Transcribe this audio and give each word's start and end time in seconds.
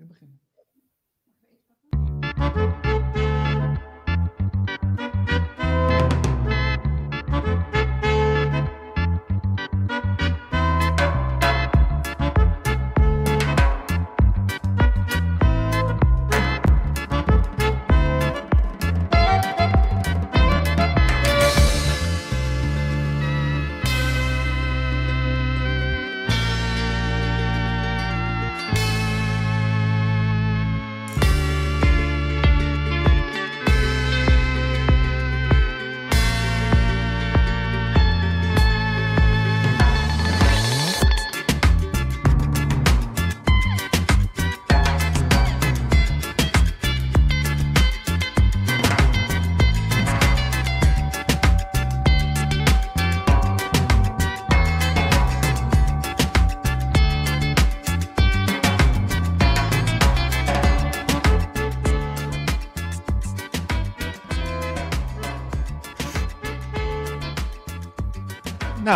Nu 0.00 0.06
beginnen. 0.06 0.40
Nou, 2.36 2.89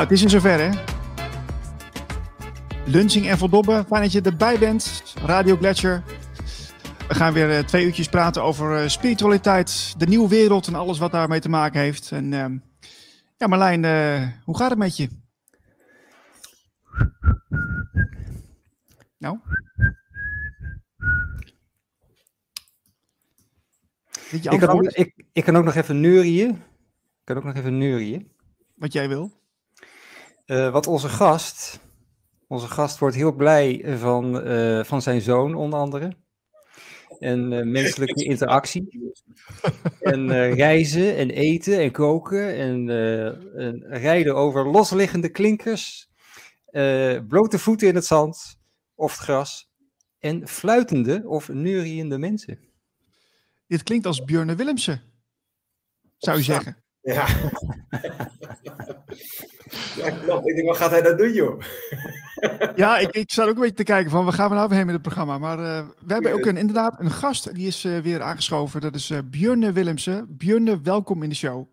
het 0.04 0.12
is 0.12 0.22
in 0.22 0.30
zover, 0.30 0.58
hè? 0.58 0.70
Lunching 2.86 3.28
en 3.28 3.38
Voldobbe, 3.38 3.84
fijn 3.88 4.02
dat 4.02 4.12
je 4.12 4.20
erbij 4.20 4.58
bent. 4.58 5.14
Radio 5.24 5.56
Gletscher. 5.56 6.02
We 7.08 7.14
gaan 7.14 7.32
weer 7.32 7.50
eh, 7.50 7.64
twee 7.64 7.84
uurtjes 7.84 8.08
praten 8.08 8.42
over 8.42 8.76
eh, 8.76 8.88
spiritualiteit, 8.88 9.94
de 9.98 10.06
nieuwe 10.06 10.28
wereld 10.28 10.66
en 10.66 10.74
alles 10.74 10.98
wat 10.98 11.12
daarmee 11.12 11.40
te 11.40 11.48
maken 11.48 11.80
heeft. 11.80 12.10
En 12.12 12.32
ehm, 12.32 12.58
ja, 13.36 13.46
Marlijn, 13.46 13.84
eh, 13.84 14.28
hoe 14.44 14.56
gaat 14.56 14.70
het 14.70 14.78
met 14.78 14.96
je? 14.96 15.08
Nou? 19.18 19.38
Ik 24.30 24.42
kan, 24.42 24.52
ook, 24.52 24.62
antwoord? 24.62 24.98
ik, 24.98 25.24
ik 25.32 25.44
kan 25.44 25.56
ook 25.56 25.64
nog 25.64 25.74
even 25.74 26.00
neurien. 26.00 26.50
Ik 26.50 27.24
kan 27.24 27.36
ook 27.36 27.44
nog 27.44 27.54
even 27.54 27.78
neurien. 27.78 28.30
Wat 28.74 28.92
jij 28.92 29.08
wil? 29.08 29.42
Eh, 30.44 30.70
wat 30.72 30.86
onze 30.86 31.08
gast, 31.08 31.78
onze 32.48 32.66
gast 32.68 32.98
wordt 32.98 33.16
heel 33.16 33.32
blij 33.32 33.84
van, 33.98 34.40
eh, 34.42 34.84
van 34.84 35.02
zijn 35.02 35.20
zoon 35.20 35.54
onder 35.54 35.78
andere. 35.78 36.12
En 37.18 37.52
eh, 37.52 37.64
menselijke 37.66 38.24
interactie. 38.32 39.12
en 40.00 40.30
eh, 40.30 40.54
reizen 40.54 41.16
en 41.16 41.30
eten 41.30 41.78
en 41.80 41.90
koken 41.90 42.54
en, 42.56 42.88
eh, 42.90 43.26
en 43.66 43.84
rijden 43.88 44.34
over 44.36 44.70
losliggende 44.70 45.28
klinkers. 45.28 46.08
eh, 46.66 47.18
blote 47.28 47.58
voeten 47.58 47.88
in 47.88 47.94
het 47.94 48.04
zand 48.06 48.56
of 48.94 49.12
het 49.12 49.20
gras. 49.20 49.70
En 50.18 50.48
fluitende 50.48 51.22
of 51.26 51.48
neuriënde 51.48 52.18
mensen. 52.18 52.58
Dit 53.66 53.82
klinkt 53.82 54.06
als 54.06 54.24
Björn 54.24 54.56
Willemsen, 54.56 55.02
zou 56.18 56.36
je 56.36 56.42
zeggen. 56.42 56.76
Ja. 57.00 57.26
ja, 59.96 60.10
klopt. 60.10 60.48
Ik 60.48 60.54
denk, 60.54 60.68
wat 60.68 60.76
gaat 60.76 60.90
hij 60.90 61.02
dat 61.02 61.18
doen, 61.18 61.32
joh? 61.32 61.60
Ja, 62.76 62.98
ik, 62.98 63.10
ik 63.10 63.32
zat 63.32 63.48
ook 63.48 63.54
een 63.54 63.60
beetje 63.60 63.76
te 63.76 63.82
kijken 63.82 64.10
van, 64.10 64.24
waar 64.24 64.32
gaan 64.32 64.48
we 64.48 64.54
nou 64.54 64.68
weer 64.68 64.76
heen 64.76 64.86
met 64.86 64.94
het 64.94 65.04
programma? 65.04 65.38
Maar 65.38 65.58
eh, 65.58 65.86
we 66.06 66.12
hebben 66.12 66.32
ook 66.32 66.46
een, 66.46 66.56
inderdaad 66.56 67.00
een 67.00 67.10
gast, 67.10 67.54
die 67.54 67.66
is 67.66 67.84
eh, 67.84 67.98
weer 67.98 68.22
aangeschoven. 68.22 68.80
Dat 68.80 68.94
is 68.94 69.10
eh 69.10 69.18
Björn 69.24 69.72
Willemsen. 69.72 70.36
Björn, 70.36 70.82
welkom 70.82 71.22
in 71.22 71.28
de 71.28 71.34
show. 71.34 71.68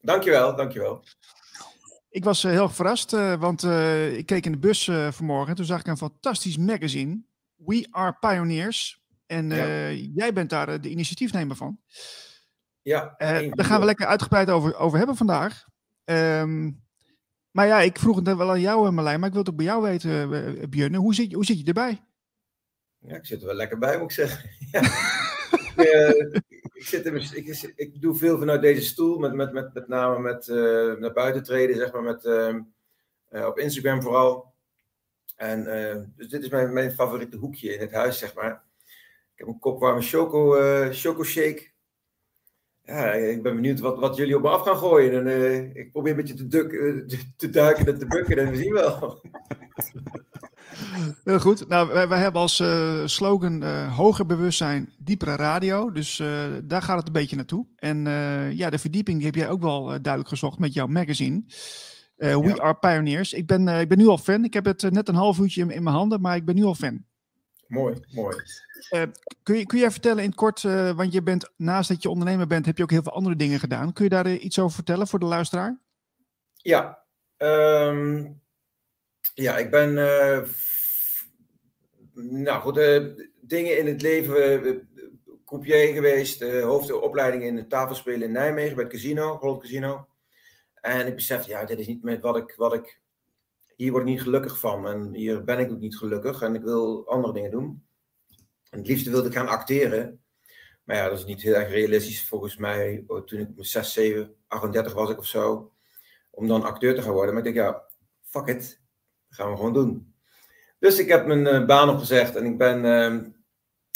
Dankjewel, 0.00 0.56
dankjewel. 0.56 1.04
Ik 2.08 2.24
was 2.24 2.42
heel 2.42 2.68
verrast, 2.68 3.10
want 3.38 3.62
ik 4.12 4.26
keek 4.26 4.46
in 4.46 4.52
de 4.52 4.58
bus 4.58 4.90
vanmorgen. 5.10 5.48
en 5.48 5.54
Toen 5.54 5.64
zag 5.64 5.80
ik 5.80 5.86
een 5.86 5.96
fantastisch 5.96 6.56
magazine, 6.56 7.22
We 7.56 7.86
Are 7.90 8.16
Pioneers. 8.20 9.02
En 9.26 9.48
jij 10.14 10.32
bent 10.32 10.50
daar 10.50 10.80
de 10.80 10.88
initiatiefnemer 10.88 11.56
van. 11.56 11.78
Ja, 12.82 13.14
daar 13.18 13.64
gaan 13.64 13.80
we 13.80 13.86
lekker 13.86 14.06
uitgebreid 14.06 14.50
over, 14.50 14.76
over 14.76 14.98
hebben 14.98 15.16
vandaag. 15.16 15.64
Ehm, 16.04 16.70
maar 17.54 17.66
ja, 17.66 17.80
ik 17.80 17.98
vroeg 17.98 18.16
het 18.16 18.24
net 18.24 18.36
wel 18.36 18.50
aan 18.50 18.60
jou, 18.60 18.86
eh, 18.86 18.92
Marlijn, 18.92 19.18
maar 19.18 19.28
ik 19.28 19.34
wil 19.34 19.42
het 19.42 19.50
ook 19.50 19.56
bij 19.56 19.66
jou 19.66 19.82
weten, 19.82 20.32
eh, 20.32 20.68
Björn. 20.68 20.94
Hoe 20.94 21.14
zit, 21.14 21.32
hoe 21.32 21.44
zit 21.44 21.58
je 21.58 21.64
erbij? 21.64 22.04
Ja, 22.98 23.16
ik 23.16 23.26
zit 23.26 23.40
er 23.40 23.46
wel 23.46 23.56
lekker 23.56 23.78
bij, 23.78 23.98
moet 23.98 24.10
ik 24.10 24.16
zeggen. 24.16 24.50
ja. 24.72 24.80
ik, 25.50 25.72
eh, 25.76 26.40
ik, 26.72 26.86
zit 26.86 27.06
in 27.06 27.16
ik, 27.16 27.72
ik 27.76 28.00
doe 28.00 28.14
veel 28.14 28.38
vanuit 28.38 28.62
deze 28.62 28.82
stoel, 28.82 29.18
met, 29.18 29.34
met, 29.34 29.52
met, 29.52 29.74
met 29.74 29.88
name 29.88 30.18
met 30.18 30.48
eh, 30.48 30.92
naar 30.92 31.12
buiten 31.12 31.42
treden, 31.42 31.76
zeg 31.76 31.92
maar, 31.92 32.02
met, 32.02 32.24
ehm, 32.24 32.60
eh, 33.34 33.46
op 33.46 33.58
Instagram 33.58 34.02
vooral. 34.02 34.52
En, 35.36 35.66
eh, 35.66 36.02
dus 36.16 36.28
dit 36.28 36.42
is 36.42 36.48
mijn, 36.48 36.72
mijn 36.72 36.92
favoriete 36.92 37.36
hoekje 37.36 37.74
in 37.74 37.80
het 37.80 37.92
huis, 37.92 38.18
zeg 38.18 38.34
maar. 38.34 38.62
Ik 39.32 39.40
heb 39.40 39.46
een 39.46 39.58
kop 39.58 39.80
warme 39.80 40.02
choco, 40.02 40.54
eh, 40.54 40.88
choco 40.90 41.24
shake. 41.24 41.72
Ja, 42.86 43.12
ik 43.12 43.42
ben 43.42 43.54
benieuwd 43.54 43.80
wat, 43.80 43.98
wat 43.98 44.16
jullie 44.16 44.36
op 44.36 44.42
me 44.42 44.48
af 44.48 44.62
gaan 44.62 44.76
gooien. 44.76 45.12
En, 45.12 45.26
eh, 45.26 45.76
ik 45.82 45.92
probeer 45.92 46.10
een 46.10 46.16
beetje 46.16 46.34
te, 46.34 46.46
duk, 46.46 46.72
eh, 46.72 47.18
te 47.36 47.50
duiken 47.50 47.86
en 47.86 47.98
te 47.98 48.06
bukken 48.06 48.38
en 48.38 48.50
we 48.50 48.56
zien 48.56 48.72
wel. 48.72 49.20
Heel 51.24 51.40
goed. 51.40 51.68
Nou, 51.68 51.92
wij, 51.92 52.08
wij 52.08 52.18
hebben 52.18 52.40
als 52.40 52.60
eh, 52.60 53.02
slogan 53.04 53.62
hoger 53.88 54.26
bewustzijn, 54.26 54.92
diepere 54.98 55.36
radio. 55.36 55.90
Dus 55.92 56.22
daar 56.64 56.82
gaat 56.82 56.96
het 56.98 57.06
een 57.06 57.12
beetje 57.12 57.36
naartoe. 57.36 57.66
En 57.76 58.04
ja, 58.56 58.70
de 58.70 58.78
verdieping 58.78 59.16
die 59.16 59.26
heb 59.26 59.34
jij 59.34 59.48
ook 59.48 59.62
wel 59.62 59.84
duidelijk 59.84 60.28
gezocht 60.28 60.58
met 60.58 60.72
jouw 60.72 60.86
magazine. 60.86 61.42
We 62.16 62.26
Ja. 62.26 62.54
Are 62.56 62.74
Pioneers. 62.74 63.32
Ik 63.32 63.46
ben, 63.46 63.68
ik 63.68 63.88
ben 63.88 63.98
nu 63.98 64.06
al 64.06 64.18
fan. 64.18 64.44
Ik 64.44 64.54
heb 64.54 64.64
het 64.64 64.90
net 64.90 65.08
een 65.08 65.14
half 65.14 65.38
uurtje 65.38 65.60
in, 65.60 65.70
in 65.70 65.82
mijn 65.82 65.96
handen, 65.96 66.20
maar 66.20 66.36
ik 66.36 66.44
ben 66.44 66.54
nu 66.54 66.64
al 66.64 66.74
fan. 66.74 67.04
Mooi, 67.68 67.94
mooi. 68.12 68.36
Kun 69.42 69.56
je, 69.58 69.66
kun 69.66 69.78
jij 69.78 69.90
vertellen 69.90 70.22
in 70.22 70.28
het 70.28 70.38
kort, 70.38 70.64
eh, 70.64 70.90
want 70.96 71.12
je 71.12 71.22
bent 71.22 71.50
naast 71.56 71.88
dat 71.88 72.02
je 72.02 72.08
ondernemer 72.08 72.46
bent, 72.46 72.66
heb 72.66 72.76
je 72.76 72.82
ook 72.82 72.90
heel 72.90 73.02
veel 73.02 73.12
andere 73.12 73.36
dingen 73.36 73.58
gedaan. 73.58 73.92
Kun 73.92 74.04
je 74.04 74.10
daar 74.10 74.26
eh, 74.26 74.44
iets 74.44 74.58
over 74.58 74.74
vertellen 74.74 75.06
voor 75.06 75.18
de 75.18 75.24
luisteraar? 75.26 75.78
Ja, 76.56 77.04
ehm, 77.36 78.24
ja, 79.34 79.58
ik 79.58 79.70
ben. 79.70 79.98
eh, 79.98 80.42
f- 80.42 81.28
nou 82.14 82.60
goed, 82.60 82.76
eh, 82.78 83.04
dingen 83.40 83.78
in 83.78 83.86
het 83.86 84.02
leven. 84.02 84.64
eh, 84.64 84.72
croupier 85.46 85.92
geweest, 85.94 86.42
eh 86.42 86.62
hoofdopleiding 86.62 87.42
in 87.42 87.56
het 87.56 87.68
tafelspelen 87.70 88.22
in 88.22 88.32
Nijmegen 88.32 88.74
bij 88.74 88.84
het 88.84 88.92
casino, 88.92 89.36
Holland 89.36 89.60
Casino. 89.60 90.08
En 90.74 91.06
ik 91.06 91.14
besefte, 91.14 91.48
ja, 91.50 91.64
dit 91.64 91.78
is 91.78 91.86
niet 91.86 92.02
met 92.02 92.20
wat 92.20 92.36
ik, 92.36 92.54
wat 92.56 92.74
ik. 92.74 93.00
Hier 93.76 93.90
word 93.90 94.02
ik 94.02 94.08
niet 94.08 94.22
gelukkig 94.22 94.58
van. 94.58 94.86
En 94.88 95.14
hier 95.14 95.44
ben 95.44 95.58
ik 95.58 95.70
ook 95.70 95.80
niet 95.80 95.96
gelukkig. 95.96 96.42
En 96.42 96.54
ik 96.54 96.62
wil 96.62 97.08
andere 97.08 97.32
dingen 97.32 97.50
doen. 97.50 97.86
En 98.70 98.78
het 98.78 98.88
liefste 98.88 99.10
wilde 99.10 99.28
ik 99.28 99.34
gaan 99.34 99.48
acteren. 99.48 100.22
Maar 100.84 100.96
ja, 100.96 101.08
dat 101.08 101.18
is 101.18 101.24
niet 101.24 101.42
heel 101.42 101.54
erg 101.54 101.68
realistisch 101.68 102.24
volgens 102.24 102.56
mij. 102.56 103.04
oh, 103.06 103.24
Toen 103.24 103.38
ik 103.38 103.48
6, 103.56 103.92
7, 103.92 104.34
38 104.46 104.92
was 104.92 105.10
ik 105.10 105.18
of 105.18 105.26
zo 105.26 105.72
om 106.30 106.46
dan 106.46 106.62
acteur 106.62 106.94
te 106.94 107.02
gaan 107.02 107.12
worden. 107.12 107.34
Maar 107.34 107.46
ik 107.46 107.54
denk, 107.54 107.66
ja, 107.66 107.82
fuck 108.22 108.46
it. 108.46 108.80
Dat 109.28 109.38
gaan 109.38 109.50
we 109.50 109.56
gewoon 109.56 109.72
doen. 109.72 110.14
Dus 110.78 110.98
ik 110.98 111.08
heb 111.08 111.26
mijn 111.26 111.46
eh, 111.46 111.66
baan 111.66 111.88
opgezegd 111.88 112.36
en 112.36 112.44
ik 112.44 112.58
ben, 112.58 112.84
ehm, 112.84 113.24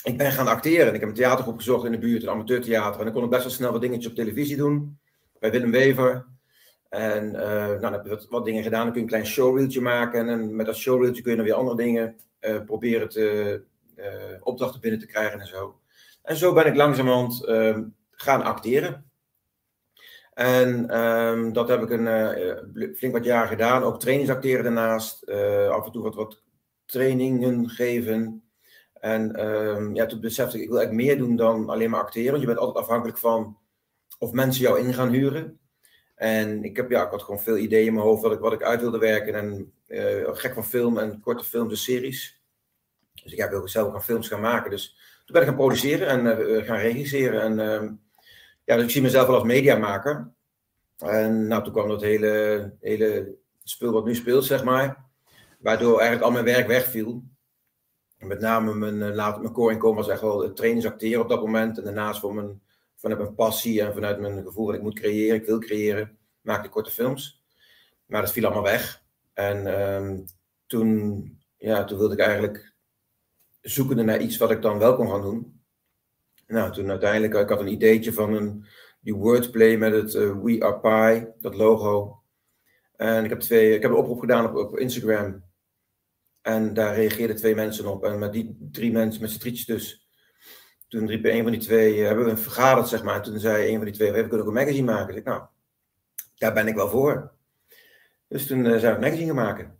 ik 0.03 0.17
ben 0.17 0.33
gaan 0.33 0.47
acteren. 0.47 0.87
En 0.89 0.95
ik 0.95 1.01
heb 1.01 1.09
een 1.09 1.15
theatergroep 1.15 1.57
gezocht 1.57 1.85
in 1.85 1.93
de 1.93 1.99
buurt, 1.99 2.23
een 2.23 2.29
amateurtheater. 2.29 2.99
En 2.99 3.05
dan 3.05 3.15
kon 3.15 3.25
ik 3.25 3.31
best 3.31 3.43
wel 3.43 3.53
snel 3.53 3.73
wat 3.73 3.81
dingetjes 3.81 4.11
op 4.11 4.15
televisie 4.15 4.57
doen. 4.57 4.99
Bij 5.39 5.51
Willem 5.51 5.71
Wever. 5.71 6.27
En 6.89 7.35
eh, 7.35 7.67
nou, 7.67 7.81
dan 7.81 7.93
heb 7.93 8.05
je 8.05 8.27
wat, 8.29 8.45
dingen 8.45 8.63
gedaan. 8.63 8.83
Dan 8.83 8.93
kun 8.93 8.97
je 8.97 9.07
een 9.07 9.13
klein 9.13 9.27
showreeltje 9.27 9.81
maken. 9.81 10.29
En 10.29 10.57
met 10.57 10.67
dat 10.67 10.77
showreeltje 10.77 11.23
kun 11.23 11.31
je 11.31 11.37
dan 11.37 11.47
weer 11.47 11.55
andere 11.55 11.77
dingen 11.77 12.17
eh, 12.39 12.65
proberen 12.65 13.09
te, 13.09 13.63
eh, 13.95 14.35
opdrachten 14.41 14.81
binnen 14.81 15.01
te 15.01 15.07
krijgen 15.07 15.41
en 15.41 15.47
zo. 15.47 15.81
En 16.23 16.37
zo 16.37 16.53
ben 16.53 16.67
ik 16.67 16.75
langzamerhand 16.75 17.45
ehm, 17.45 17.85
gaan 18.11 18.43
acteren. 18.43 19.11
En 20.35 20.91
ehm, 20.91 21.53
dat 21.53 21.69
heb 21.69 21.83
ik 21.83 21.91
een 21.91 22.95
flink 22.97 23.13
wat 23.13 23.25
jaar 23.25 23.47
gedaan. 23.47 23.83
Ook 23.83 24.01
trainingsacteren 24.01 24.65
daarnaast. 24.65 25.23
eh, 25.23 25.69
af 25.69 25.87
en 25.87 25.93
toe 25.93 26.03
wat, 26.03 26.15
wat 26.15 26.43
trainingen 26.85 27.69
geven. 27.69 28.43
En 28.93 29.35
ehm, 29.35 29.95
ja, 29.95 30.07
toen 30.07 30.21
besefte 30.21 30.57
ik, 30.57 30.63
ik 30.63 30.69
wil 30.69 30.79
eigenlijk 30.79 31.09
meer 31.09 31.19
doen 31.19 31.37
dan 31.37 31.69
alleen 31.69 31.91
maar 31.91 32.01
acteren. 32.01 32.31
Want 32.31 32.41
je 32.41 32.47
bent 32.47 32.59
altijd 32.59 32.85
afhankelijk 32.85 33.19
van 33.19 33.59
of 34.19 34.33
mensen 34.33 34.63
jou 34.63 34.81
in 34.81 34.95
gaan 34.95 35.11
huren. 35.11 35.58
En 36.19 36.65
ik, 36.65 36.77
heb, 36.77 36.91
ja, 36.91 37.05
ik 37.05 37.11
had 37.11 37.23
gewoon 37.23 37.41
veel 37.41 37.57
ideeën 37.57 37.87
in 37.87 37.93
mijn 37.93 38.07
hoofd 38.07 38.23
wat 38.23 38.33
ik, 38.33 38.39
wat 38.39 38.53
ik 38.53 38.63
uit 38.63 38.81
wilde 38.81 38.99
werken. 38.99 39.35
En 39.35 39.73
eh, 39.87 40.29
gek 40.33 40.55
van 40.55 40.65
film 40.65 40.99
en 40.99 41.21
korte 41.21 41.45
films 41.45 41.71
en 41.71 41.79
series. 41.79 42.43
Dus 43.23 43.33
ik 43.33 43.51
wil 43.51 43.69
zelf 43.69 43.93
gaan 43.93 44.03
films 44.03 44.29
gaan 44.29 44.41
maken. 44.41 44.71
Dus 44.71 44.97
toen 45.25 45.33
ben 45.33 45.43
ik 45.43 45.49
gaan 45.49 45.57
produceren 45.57 46.09
en 46.09 46.65
gaan 46.65 46.79
regisseren. 46.79 47.41
En 47.41 47.61
ehm, 47.61 47.93
ja, 48.65 48.75
dus 48.75 48.85
ik 48.85 48.91
zie 48.91 49.03
mezelf 49.03 49.27
wel 49.27 49.37
als 49.37 49.45
mediamaker. 49.45 50.33
En 50.99 51.47
nou, 51.47 51.65
toen 51.65 51.73
kwam 51.73 51.89
dat 51.89 52.03
hele, 52.03 52.73
hele 52.81 53.35
spul 53.65 53.93
wat 53.93 54.05
nu 54.05 54.15
speelt, 54.15 54.45
zeg 54.45 54.65
maar. 54.65 55.05
Waardoor 55.59 55.99
eigenlijk 55.99 56.23
al 56.23 56.31
mijn 56.31 56.45
werk 56.45 56.67
wegviel. 56.67 57.23
Met 58.19 58.41
name 58.41 58.75
mijn, 58.75 59.15
later, 59.15 59.41
mijn 59.43 59.53
core 59.53 59.73
inkomen 59.73 59.97
was 59.97 60.09
echt 60.09 60.21
wel 60.21 60.53
trainingsacteren 60.53 61.23
op 61.23 61.29
dat 61.29 61.41
moment. 61.41 61.79
En 61.79 61.85
daarnaast 61.85 62.21
voor 62.21 62.35
mijn, 62.35 62.61
vanuit 62.99 63.21
mijn 63.21 63.35
passie 63.35 63.83
en 63.83 63.93
vanuit 63.93 64.21
mijn 64.21 64.43
gevoel 64.43 64.67
dat 64.67 64.75
ik 64.75 64.83
moet 64.83 65.01
creëren, 65.01 65.37
ik 65.37 65.47
wil 65.47 65.59
creëren, 65.59 66.19
maakte 66.41 66.67
ik 66.67 66.71
korte 66.71 66.91
films. 66.91 67.43
Maar 68.07 68.21
dat 68.21 68.33
viel 68.33 68.45
allemaal 68.45 68.63
weg. 68.63 69.03
En 69.33 69.67
ehm, 69.67 70.19
toen, 70.67 71.39
ja, 71.57 71.85
toen 71.85 71.99
wilde 71.99 72.15
ik 72.15 72.21
eigenlijk 72.21 72.75
zoeken 73.61 74.07
naar 74.07 74.21
iets 74.21 74.37
wat 74.37 74.51
ik 74.51 74.63
dan 74.63 74.79
wel 74.79 74.95
kon 74.95 75.11
gaan 75.11 75.23
doen. 75.23 75.63
Nou, 76.47 76.73
toen 76.73 76.91
uiteindelijk, 76.91 77.35
ik 77.35 77.49
had 77.49 77.61
een 77.61 77.73
ideetje 77.73 78.13
van 78.13 78.33
een, 78.33 78.65
die 79.01 79.15
wordplay 79.15 79.77
met 79.77 79.93
het 79.93 80.15
uh, 80.15 80.43
We 80.43 80.65
Are 80.65 80.81
Pie, 80.81 81.33
dat 81.39 81.55
logo. 81.55 82.23
En 82.97 83.25
ik 83.25 83.31
heb, 83.31 83.41
twee, 83.41 83.75
ik 83.75 83.83
heb 83.83 83.91
een 83.91 83.97
oproep 83.97 84.21
gedaan 84.21 84.47
op, 84.49 84.55
op 84.55 84.79
Instagram. 84.79 85.45
En 86.41 86.75
daar 86.75 86.95
reageerden 86.95 87.37
twee 87.37 87.55
mensen 87.55 87.87
op. 87.87 88.05
En 88.05 88.19
met 88.19 88.33
die 88.33 88.57
drie 88.71 88.93
mensen, 88.93 89.23
met 89.23 89.31
z'n 89.31 89.39
drietjes 89.39 89.67
dus. 89.67 90.08
Toen 90.89 91.07
riep 91.07 91.25
een 91.25 91.43
van 91.43 91.53
die 91.53 91.61
twee, 91.61 91.97
uh, 91.97 92.07
hebben 92.07 92.25
we 92.25 92.37
vergaderd, 92.37 92.89
zeg 92.89 93.03
maar. 93.03 93.15
En 93.15 93.23
toen 93.23 93.39
zei 93.39 93.69
een 93.69 93.77
van 93.77 93.85
die 93.85 93.95
twee, 93.95 94.13
we 94.13 94.21
kunnen 94.21 94.41
ook 94.41 94.47
een 94.47 94.53
magazine 94.53 94.93
maken. 94.93 95.17
Ik, 95.17 95.25
nou, 95.25 95.43
daar 96.35 96.53
ben 96.53 96.67
ik 96.67 96.75
wel 96.75 96.89
voor. 96.89 97.33
Dus 98.29 98.47
toen 98.47 98.65
uh, 98.65 98.79
zijn 98.79 98.81
we 98.81 98.89
een 98.89 99.01
magazine 99.01 99.27
gaan 99.27 99.45
maken. 99.45 99.77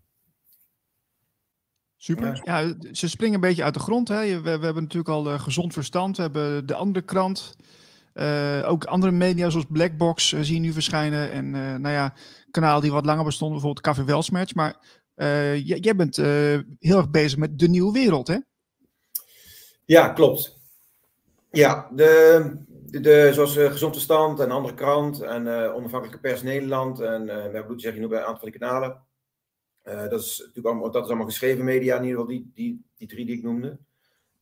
Super. 1.97 2.41
Ja. 2.45 2.75
ze 2.93 3.09
springen 3.09 3.35
een 3.35 3.41
beetje 3.41 3.65
uit 3.65 3.75
de 3.75 3.81
grond. 3.81 4.09
Hè? 4.09 4.41
We, 4.41 4.59
we 4.59 4.65
hebben 4.65 4.83
natuurlijk 4.83 5.09
al 5.09 5.33
uh, 5.33 5.41
gezond 5.41 5.73
verstand. 5.73 6.17
We 6.17 6.23
hebben 6.23 6.67
de 6.67 6.75
andere 6.75 7.05
krant. 7.05 7.57
Uh, 8.15 8.63
ook 8.65 8.85
andere 8.85 9.13
media 9.13 9.51
zoals 9.51 9.67
Blackbox 9.69 10.33
uh, 10.33 10.41
zie 10.41 10.55
je 10.55 10.61
nu 10.61 10.73
verschijnen. 10.73 11.31
En 11.31 11.51
nou 11.81 11.95
ja, 11.95 12.15
kanaal 12.51 12.81
die 12.81 12.93
wat 12.93 13.05
langer 13.05 13.25
bestond, 13.25 13.53
bijvoorbeeld 13.53 13.85
Café 13.85 14.05
Welsmatch. 14.05 14.55
Maar 14.55 14.77
jij 15.63 15.97
bent 15.97 16.17
heel 16.17 16.99
erg 16.99 17.11
bezig 17.11 17.39
met 17.39 17.59
de 17.59 17.69
nieuwe 17.69 17.93
wereld, 17.93 18.29
hè? 18.29 18.39
Ja, 19.85 20.09
klopt. 20.09 20.58
Ja, 21.51 21.89
de, 21.93 22.53
de, 22.85 23.01
de 23.01 23.31
zoals 23.33 23.53
Gezond 23.53 23.95
Verstand 23.95 24.41
en 24.41 24.51
Andere 24.51 24.75
Krant 24.75 25.21
en 25.21 25.49
Onafhankelijke 25.49 26.21
Pers 26.21 26.43
Nederland. 26.43 27.01
En 27.01 27.23
uh, 27.23 27.67
we 27.67 27.73
zeg 27.77 27.95
je 27.95 28.01
nu 28.01 28.09
bij 28.09 28.19
een 28.19 28.25
aantal 28.25 28.41
van 28.41 28.51
die 28.51 28.61
kanalen. 28.61 29.03
Uh, 29.85 30.09
dat, 30.09 30.21
is 30.21 30.39
natuurlijk 30.39 30.67
allemaal, 30.67 30.91
dat 30.91 31.03
is 31.03 31.09
allemaal 31.09 31.27
geschreven 31.27 31.65
media, 31.65 31.97
in 31.97 32.05
ieder 32.05 32.21
geval 32.21 32.35
die, 32.35 32.51
die, 32.55 32.85
die 32.97 33.09
drie 33.09 33.27
die 33.27 33.37
ik 33.37 33.43
noemde. 33.43 33.79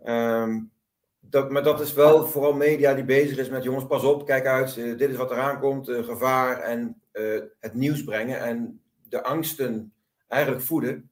Um, 0.06 0.70
dat, 1.20 1.50
maar 1.50 1.62
dat 1.62 1.80
is 1.80 1.92
wel 1.92 2.26
vooral 2.26 2.52
media 2.52 2.94
die 2.94 3.04
bezig 3.04 3.38
is 3.38 3.48
met 3.48 3.62
jongens, 3.62 3.86
pas 3.86 4.04
op, 4.04 4.26
kijk 4.26 4.46
uit, 4.46 4.76
uh, 4.76 4.98
dit 4.98 5.10
is 5.10 5.16
wat 5.16 5.30
eraan 5.30 5.60
komt, 5.60 5.88
uh, 5.88 6.04
gevaar 6.04 6.60
en 6.60 7.00
het 7.60 7.74
nieuws 7.74 8.04
brengen 8.04 8.40
en 8.40 8.80
de 9.08 9.22
angsten 9.22 9.92
eigenlijk 10.28 10.62
voeden. 10.62 11.10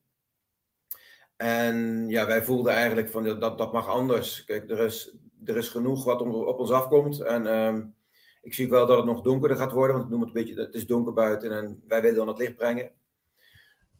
En 1.36 2.08
ja, 2.08 2.26
wij 2.26 2.42
voelden 2.42 2.72
eigenlijk 2.72 3.10
van 3.10 3.38
dat, 3.40 3.58
dat 3.58 3.72
mag 3.72 3.88
anders. 3.88 4.44
Kijk, 4.44 4.70
er 4.70 4.78
is, 4.78 5.14
er 5.44 5.56
is 5.56 5.68
genoeg 5.68 6.04
wat 6.04 6.20
op 6.20 6.58
ons 6.58 6.70
afkomt. 6.70 7.20
En 7.20 7.46
um, 7.46 7.94
ik 8.42 8.54
zie 8.54 8.68
wel 8.68 8.86
dat 8.86 8.96
het 8.96 9.06
nog 9.06 9.22
donkerder 9.22 9.56
gaat 9.56 9.72
worden, 9.72 9.96
want 9.96 10.04
ik 10.04 10.10
noem 10.10 10.20
het 10.20 10.28
een 10.28 10.44
beetje, 10.44 10.60
het 10.60 10.74
is 10.74 10.86
donker 10.86 11.12
buiten 11.12 11.52
en 11.52 11.82
wij 11.88 12.00
willen 12.00 12.16
dan 12.16 12.28
het 12.28 12.38
licht 12.38 12.56
brengen. 12.56 12.90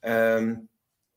Um, 0.00 0.68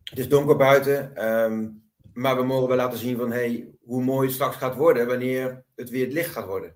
het 0.04 0.20
is 0.20 0.30
donker 0.30 0.56
buiten, 0.56 1.28
um, 1.28 1.84
maar 2.14 2.36
we 2.36 2.44
mogen 2.44 2.68
wel 2.68 2.78
laten 2.78 3.00
zien 3.00 3.18
van 3.18 3.32
hey, 3.32 3.70
hoe 3.84 4.04
mooi 4.04 4.26
het 4.26 4.36
straks 4.36 4.56
gaat 4.56 4.76
worden 4.76 5.08
wanneer 5.08 5.64
het 5.76 5.90
weer 5.90 6.06
het 6.06 6.14
licht 6.14 6.32
gaat 6.32 6.46
worden. 6.46 6.76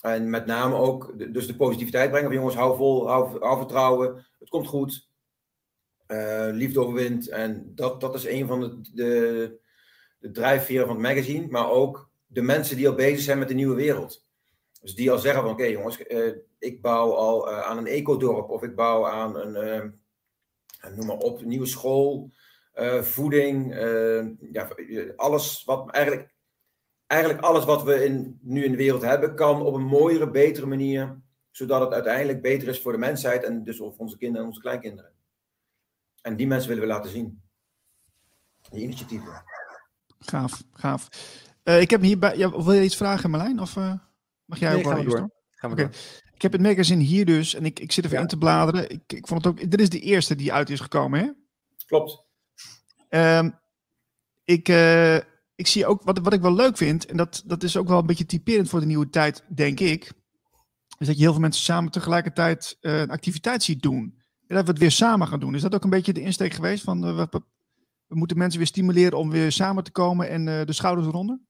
En 0.00 0.30
met 0.30 0.46
name 0.46 0.74
ook 0.74 1.32
dus 1.32 1.46
de 1.46 1.56
positiviteit 1.56 2.10
brengen 2.10 2.32
jongens, 2.32 2.54
hou 2.54 2.76
vol, 2.76 3.08
hou, 3.08 3.38
hou 3.38 3.58
vertrouwen, 3.58 4.26
het 4.38 4.48
komt 4.48 4.66
goed. 4.66 5.08
Uh, 6.06 6.48
liefde 6.52 6.80
overwint. 6.80 7.28
En 7.28 7.72
dat, 7.74 8.00
dat 8.00 8.14
is 8.14 8.26
een 8.26 8.46
van 8.46 8.60
de, 8.60 8.80
de, 8.94 9.60
de 10.18 10.30
drijfveren 10.30 10.86
van 10.86 10.94
het 10.94 11.04
magazine, 11.04 11.46
maar 11.48 11.70
ook 11.70 12.07
de 12.28 12.42
mensen 12.42 12.76
die 12.76 12.88
al 12.88 12.94
bezig 12.94 13.20
zijn 13.20 13.38
met 13.38 13.48
de 13.48 13.54
nieuwe 13.54 13.74
wereld. 13.74 14.26
Dus 14.80 14.94
die 14.94 15.10
al 15.10 15.18
zeggen 15.18 15.42
van 15.42 15.50
oké 15.50 15.64
jongens, 15.64 16.08
uh, 16.08 16.34
ik 16.58 16.82
bouw 16.82 17.12
al 17.12 17.48
uh, 17.48 17.60
aan 17.60 17.78
een 17.78 17.86
ecodorp 17.86 18.50
of 18.50 18.62
ik 18.62 18.74
bouw 18.74 19.06
aan 19.06 19.36
een 19.36 20.00
noem 20.94 21.06
maar 21.06 21.16
op, 21.16 21.42
nieuwe 21.42 21.66
school, 21.66 22.30
voeding, 23.00 23.74
ja, 24.52 24.68
alles 25.16 25.64
wat 25.64 25.90
eigenlijk, 25.90 26.34
eigenlijk 27.06 27.42
alles 27.42 27.64
wat 27.64 27.82
we 27.82 28.04
in, 28.04 28.38
nu 28.42 28.64
in 28.64 28.70
de 28.70 28.76
wereld 28.76 29.02
hebben, 29.02 29.34
kan 29.34 29.62
op 29.62 29.74
een 29.74 29.86
mooiere, 29.86 30.30
betere 30.30 30.66
manier, 30.66 31.20
zodat 31.50 31.80
het 31.80 31.92
uiteindelijk 31.92 32.42
beter 32.42 32.68
is 32.68 32.80
voor 32.80 32.92
de 32.92 32.98
mensheid 32.98 33.42
en 33.44 33.64
dus 33.64 33.76
voor 33.76 33.94
onze 33.96 34.16
kinderen 34.16 34.42
en 34.42 34.48
onze 34.48 34.60
kleinkinderen. 34.60 35.12
En 36.22 36.36
die 36.36 36.46
mensen 36.46 36.68
willen 36.68 36.84
we 36.84 36.92
laten 36.92 37.10
zien. 37.10 37.42
Die 38.70 38.82
initiatieven. 38.82 39.42
Gaaf, 40.18 40.62
gaaf. 40.72 41.08
Uh, 41.68 41.80
ik 41.80 41.90
heb 41.90 42.02
hierbij, 42.02 42.36
ja, 42.36 42.50
wil 42.50 42.72
je 42.72 42.84
iets 42.84 42.96
vragen 42.96 43.30
Marlijn? 43.30 43.60
Of 43.60 43.74
mag 44.44 44.58
jij 44.58 44.68
nee, 44.68 44.78
ook 44.78 44.84
wel 44.84 44.96
eerst 44.96 45.16
door. 45.16 45.30
Gaan 45.50 45.70
we 45.70 45.76
okay. 45.76 45.84
door. 45.84 46.00
Ik 46.34 46.42
heb 46.42 46.52
het 46.52 46.60
magazine 46.60 47.02
hier 47.02 47.24
dus 47.24 47.54
en 47.54 47.64
ik, 47.64 47.80
ik 47.80 47.92
zit 47.92 48.04
even 48.04 48.16
ja. 48.16 48.22
in 48.22 48.28
te 48.28 48.38
bladeren. 48.38 48.90
Ik, 48.90 49.12
ik 49.12 49.26
vond 49.26 49.44
het 49.44 49.52
ook. 49.52 49.70
Dit 49.70 49.80
is 49.80 49.88
de 49.88 50.00
eerste 50.00 50.34
die 50.34 50.52
uit 50.52 50.70
is 50.70 50.80
gekomen, 50.80 51.20
hè? 51.20 51.30
Klopt. 51.86 52.24
Um, 53.08 53.58
ik, 54.44 54.68
uh, 54.68 55.16
ik 55.54 55.66
zie 55.66 55.86
ook 55.86 56.02
wat, 56.02 56.18
wat 56.18 56.32
ik 56.32 56.40
wel 56.40 56.54
leuk 56.54 56.76
vind, 56.76 57.06
en 57.06 57.16
dat, 57.16 57.42
dat 57.46 57.62
is 57.62 57.76
ook 57.76 57.88
wel 57.88 57.98
een 57.98 58.06
beetje 58.06 58.26
typerend 58.26 58.68
voor 58.68 58.80
de 58.80 58.86
nieuwe 58.86 59.10
tijd, 59.10 59.44
denk 59.48 59.80
ik. 59.80 60.12
Is 60.98 61.06
dat 61.06 61.16
je 61.16 61.22
heel 61.22 61.32
veel 61.32 61.40
mensen 61.40 61.64
samen 61.64 61.90
tegelijkertijd 61.90 62.76
uh, 62.80 62.98
een 62.98 63.10
activiteit 63.10 63.62
ziet 63.62 63.82
doen. 63.82 64.22
En 64.46 64.56
dat 64.56 64.64
we 64.64 64.70
het 64.70 64.80
weer 64.80 64.90
samen 64.90 65.28
gaan 65.28 65.40
doen. 65.40 65.54
Is 65.54 65.62
dat 65.62 65.74
ook 65.74 65.84
een 65.84 65.90
beetje 65.90 66.12
de 66.12 66.20
insteek 66.20 66.52
geweest 66.52 66.84
van 66.84 67.08
uh, 67.08 67.16
we, 67.16 67.42
we, 68.06 68.16
moeten 68.16 68.38
mensen 68.38 68.58
weer 68.58 68.68
stimuleren 68.68 69.18
om 69.18 69.30
weer 69.30 69.52
samen 69.52 69.84
te 69.84 69.90
komen 69.90 70.28
en 70.28 70.44
de 70.44 70.72
schouders 70.72 71.06
eronder? 71.06 71.40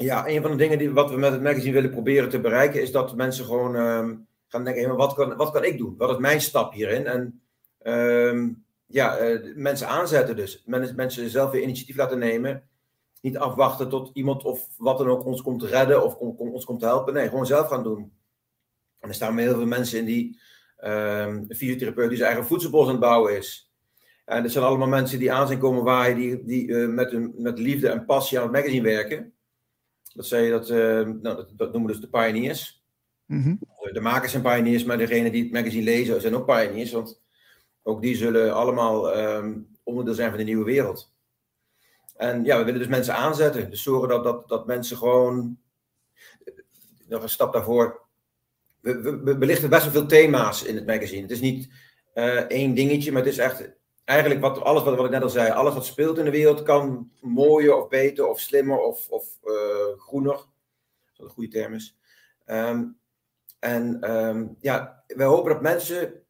Ja, 0.00 0.28
een 0.28 0.42
van 0.42 0.50
de 0.50 0.56
dingen 0.56 0.78
die, 0.78 0.90
wat 0.90 1.10
we 1.10 1.16
met 1.16 1.32
het 1.32 1.42
magazine 1.42 1.72
willen 1.72 1.90
proberen 1.90 2.28
te 2.28 2.40
bereiken, 2.40 2.82
is 2.82 2.92
dat 2.92 3.16
mensen 3.16 3.44
gewoon 3.44 3.74
um, 3.74 4.26
gaan 4.46 4.64
denken: 4.64 4.96
wat, 4.96 5.14
kan, 5.14 5.36
wat 5.36 5.50
kan 5.50 5.64
ik 5.64 5.78
doen? 5.78 5.94
Wat 5.96 6.10
is 6.10 6.16
mijn 6.16 6.40
stap 6.40 6.72
hierin? 6.72 7.06
En 7.06 7.40
um, 7.82 8.64
ja, 8.86 9.20
uh, 9.20 9.54
mensen 9.54 9.88
aanzetten 9.88 10.36
dus. 10.36 10.62
Men, 10.66 10.92
mensen 10.96 11.30
zelf 11.30 11.50
weer 11.50 11.62
initiatief 11.62 11.96
laten 11.96 12.18
nemen. 12.18 12.62
Niet 13.20 13.38
afwachten 13.38 13.88
tot 13.88 14.10
iemand 14.12 14.44
of 14.44 14.68
wat 14.76 14.98
dan 14.98 15.08
ook 15.08 15.24
ons 15.24 15.42
komt 15.42 15.62
redden 15.62 16.04
of 16.04 16.14
ons 16.16 16.64
komt 16.64 16.80
helpen. 16.80 17.14
Nee, 17.14 17.28
gewoon 17.28 17.46
zelf 17.46 17.68
gaan 17.68 17.82
doen. 17.82 18.12
En 19.00 19.08
er 19.08 19.14
staan 19.14 19.38
heel 19.38 19.54
veel 19.54 19.66
mensen 19.66 19.98
in 19.98 20.04
die 20.04 20.40
um, 20.84 20.90
een 21.48 21.56
fysiotherapeut 21.56 22.08
die 22.08 22.18
zijn 22.18 22.30
eigen 22.30 22.48
voedselbos 22.48 22.84
aan 22.84 22.90
het 22.90 23.00
bouwen 23.00 23.36
is. 23.36 23.72
En 24.24 24.42
dat 24.42 24.52
zijn 24.52 24.64
allemaal 24.64 24.88
mensen 24.88 25.18
die 25.18 25.32
aan 25.32 25.46
zijn 25.46 25.58
komen 25.58 25.84
waaien, 25.84 26.16
die, 26.16 26.44
die 26.44 26.66
uh, 26.66 26.88
met, 26.88 27.38
met 27.38 27.58
liefde 27.58 27.88
en 27.88 28.04
passie 28.04 28.38
aan 28.38 28.44
het 28.44 28.52
magazine 28.52 28.82
werken. 28.82 29.32
Dat, 30.18 30.26
zei, 30.26 30.50
dat, 30.50 30.70
uh, 30.70 30.76
nou, 31.00 31.22
dat, 31.22 31.48
dat, 31.56 31.72
noemen 31.72 31.90
we 31.90 32.00
dus 32.00 32.10
de 32.10 32.18
pioneers. 32.18 32.84
Mm 33.26 33.42
-hmm. 33.42 33.58
De 33.92 34.00
makers 34.00 34.30
zijn 34.30 34.42
pioneers, 34.42 34.84
maar 34.84 34.98
degenen 34.98 35.32
die 35.32 35.42
het 35.42 35.52
magazine 35.52 35.84
lezen 35.84 36.20
zijn 36.20 36.34
ook 36.34 36.46
pioneers. 36.46 36.92
Want 36.92 37.20
ook 37.82 38.02
die 38.02 38.16
zullen 38.16 38.54
allemaal 38.54 39.18
um, 39.18 39.76
onderdeel 39.82 40.14
zijn 40.14 40.28
van 40.28 40.38
de 40.38 40.44
nieuwe 40.44 40.64
wereld. 40.64 41.12
En 42.16 42.44
ja, 42.44 42.58
we 42.58 42.64
willen 42.64 42.80
dus 42.80 42.88
mensen 42.88 43.14
aanzetten. 43.14 43.70
Dus 43.70 43.82
zorgen 43.82 44.08
dat, 44.08 44.24
dat, 44.24 44.48
dat 44.48 44.66
mensen 44.66 44.96
gewoon. 44.96 45.58
Nog 47.08 47.22
een 47.22 47.28
stap 47.28 47.52
daarvoor. 47.52 48.00
We, 48.80 49.00
we, 49.00 49.20
we 49.22 49.38
belichten 49.38 49.70
best 49.70 49.82
wel 49.82 49.92
veel 49.92 50.06
thema's 50.06 50.62
in 50.62 50.74
het 50.74 50.86
magazine. 50.86 51.22
Het 51.22 51.30
is 51.30 51.40
niet 51.40 51.68
uh, 52.14 52.36
één 52.36 52.74
dingetje, 52.74 53.12
maar 53.12 53.22
het 53.22 53.32
is 53.32 53.38
echt 53.38 53.70
eigenlijk 54.08 54.40
wat, 54.40 54.60
alles 54.60 54.82
wat, 54.82 54.96
wat 54.96 55.04
ik 55.04 55.10
net 55.10 55.22
al 55.22 55.28
zei, 55.28 55.50
alles 55.50 55.74
wat 55.74 55.86
speelt 55.86 56.18
in 56.18 56.24
de 56.24 56.30
wereld 56.30 56.62
kan 56.62 57.10
mooier 57.20 57.76
of 57.76 57.88
beter 57.88 58.26
of 58.26 58.40
slimmer 58.40 58.78
of, 58.78 59.08
of 59.08 59.38
uh, 59.44 59.98
groener. 59.98 60.36
Wat 61.16 61.26
een 61.26 61.28
goede 61.28 61.50
term 61.50 61.74
is. 61.74 61.96
Um, 62.46 62.98
en 63.58 64.10
um, 64.10 64.56
ja, 64.60 65.02
we 65.06 65.22
hopen 65.22 65.52
dat 65.52 65.62
mensen 65.62 66.22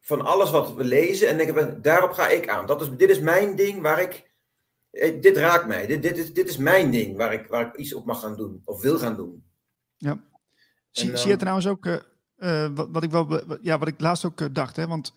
van 0.00 0.20
alles 0.20 0.50
wat 0.50 0.74
we 0.74 0.84
lezen 0.84 1.28
en 1.28 1.36
denken, 1.36 1.82
daarop 1.82 2.12
ga 2.12 2.28
ik 2.28 2.48
aan. 2.48 2.66
Dat 2.66 2.80
is, 2.80 2.90
dit 2.96 3.10
is 3.10 3.20
mijn 3.20 3.56
ding 3.56 3.82
waar 3.82 4.00
ik, 4.00 4.30
eh, 4.90 5.20
dit 5.20 5.36
raakt 5.36 5.66
mij. 5.66 5.86
Dit, 5.86 6.02
dit, 6.02 6.18
is, 6.18 6.32
dit 6.32 6.48
is 6.48 6.56
mijn 6.56 6.90
ding 6.90 7.16
waar 7.16 7.32
ik, 7.32 7.46
waar 7.46 7.66
ik 7.66 7.76
iets 7.76 7.94
op 7.94 8.04
mag 8.04 8.20
gaan 8.20 8.36
doen 8.36 8.62
of 8.64 8.82
wil 8.82 8.98
gaan 8.98 9.16
doen. 9.16 9.44
Ja. 9.96 10.20
Zie, 10.90 11.10
en, 11.10 11.18
zie 11.18 11.30
je 11.30 11.36
trouwens 11.36 11.66
ook, 11.66 11.86
uh, 11.86 11.96
uh, 12.38 12.68
wat, 12.74 12.88
wat, 12.90 13.02
ik 13.02 13.10
wel, 13.10 13.58
ja, 13.60 13.78
wat 13.78 13.88
ik 13.88 14.00
laatst 14.00 14.24
ook 14.24 14.54
dacht, 14.54 14.76
hè, 14.76 14.86
want 14.86 15.14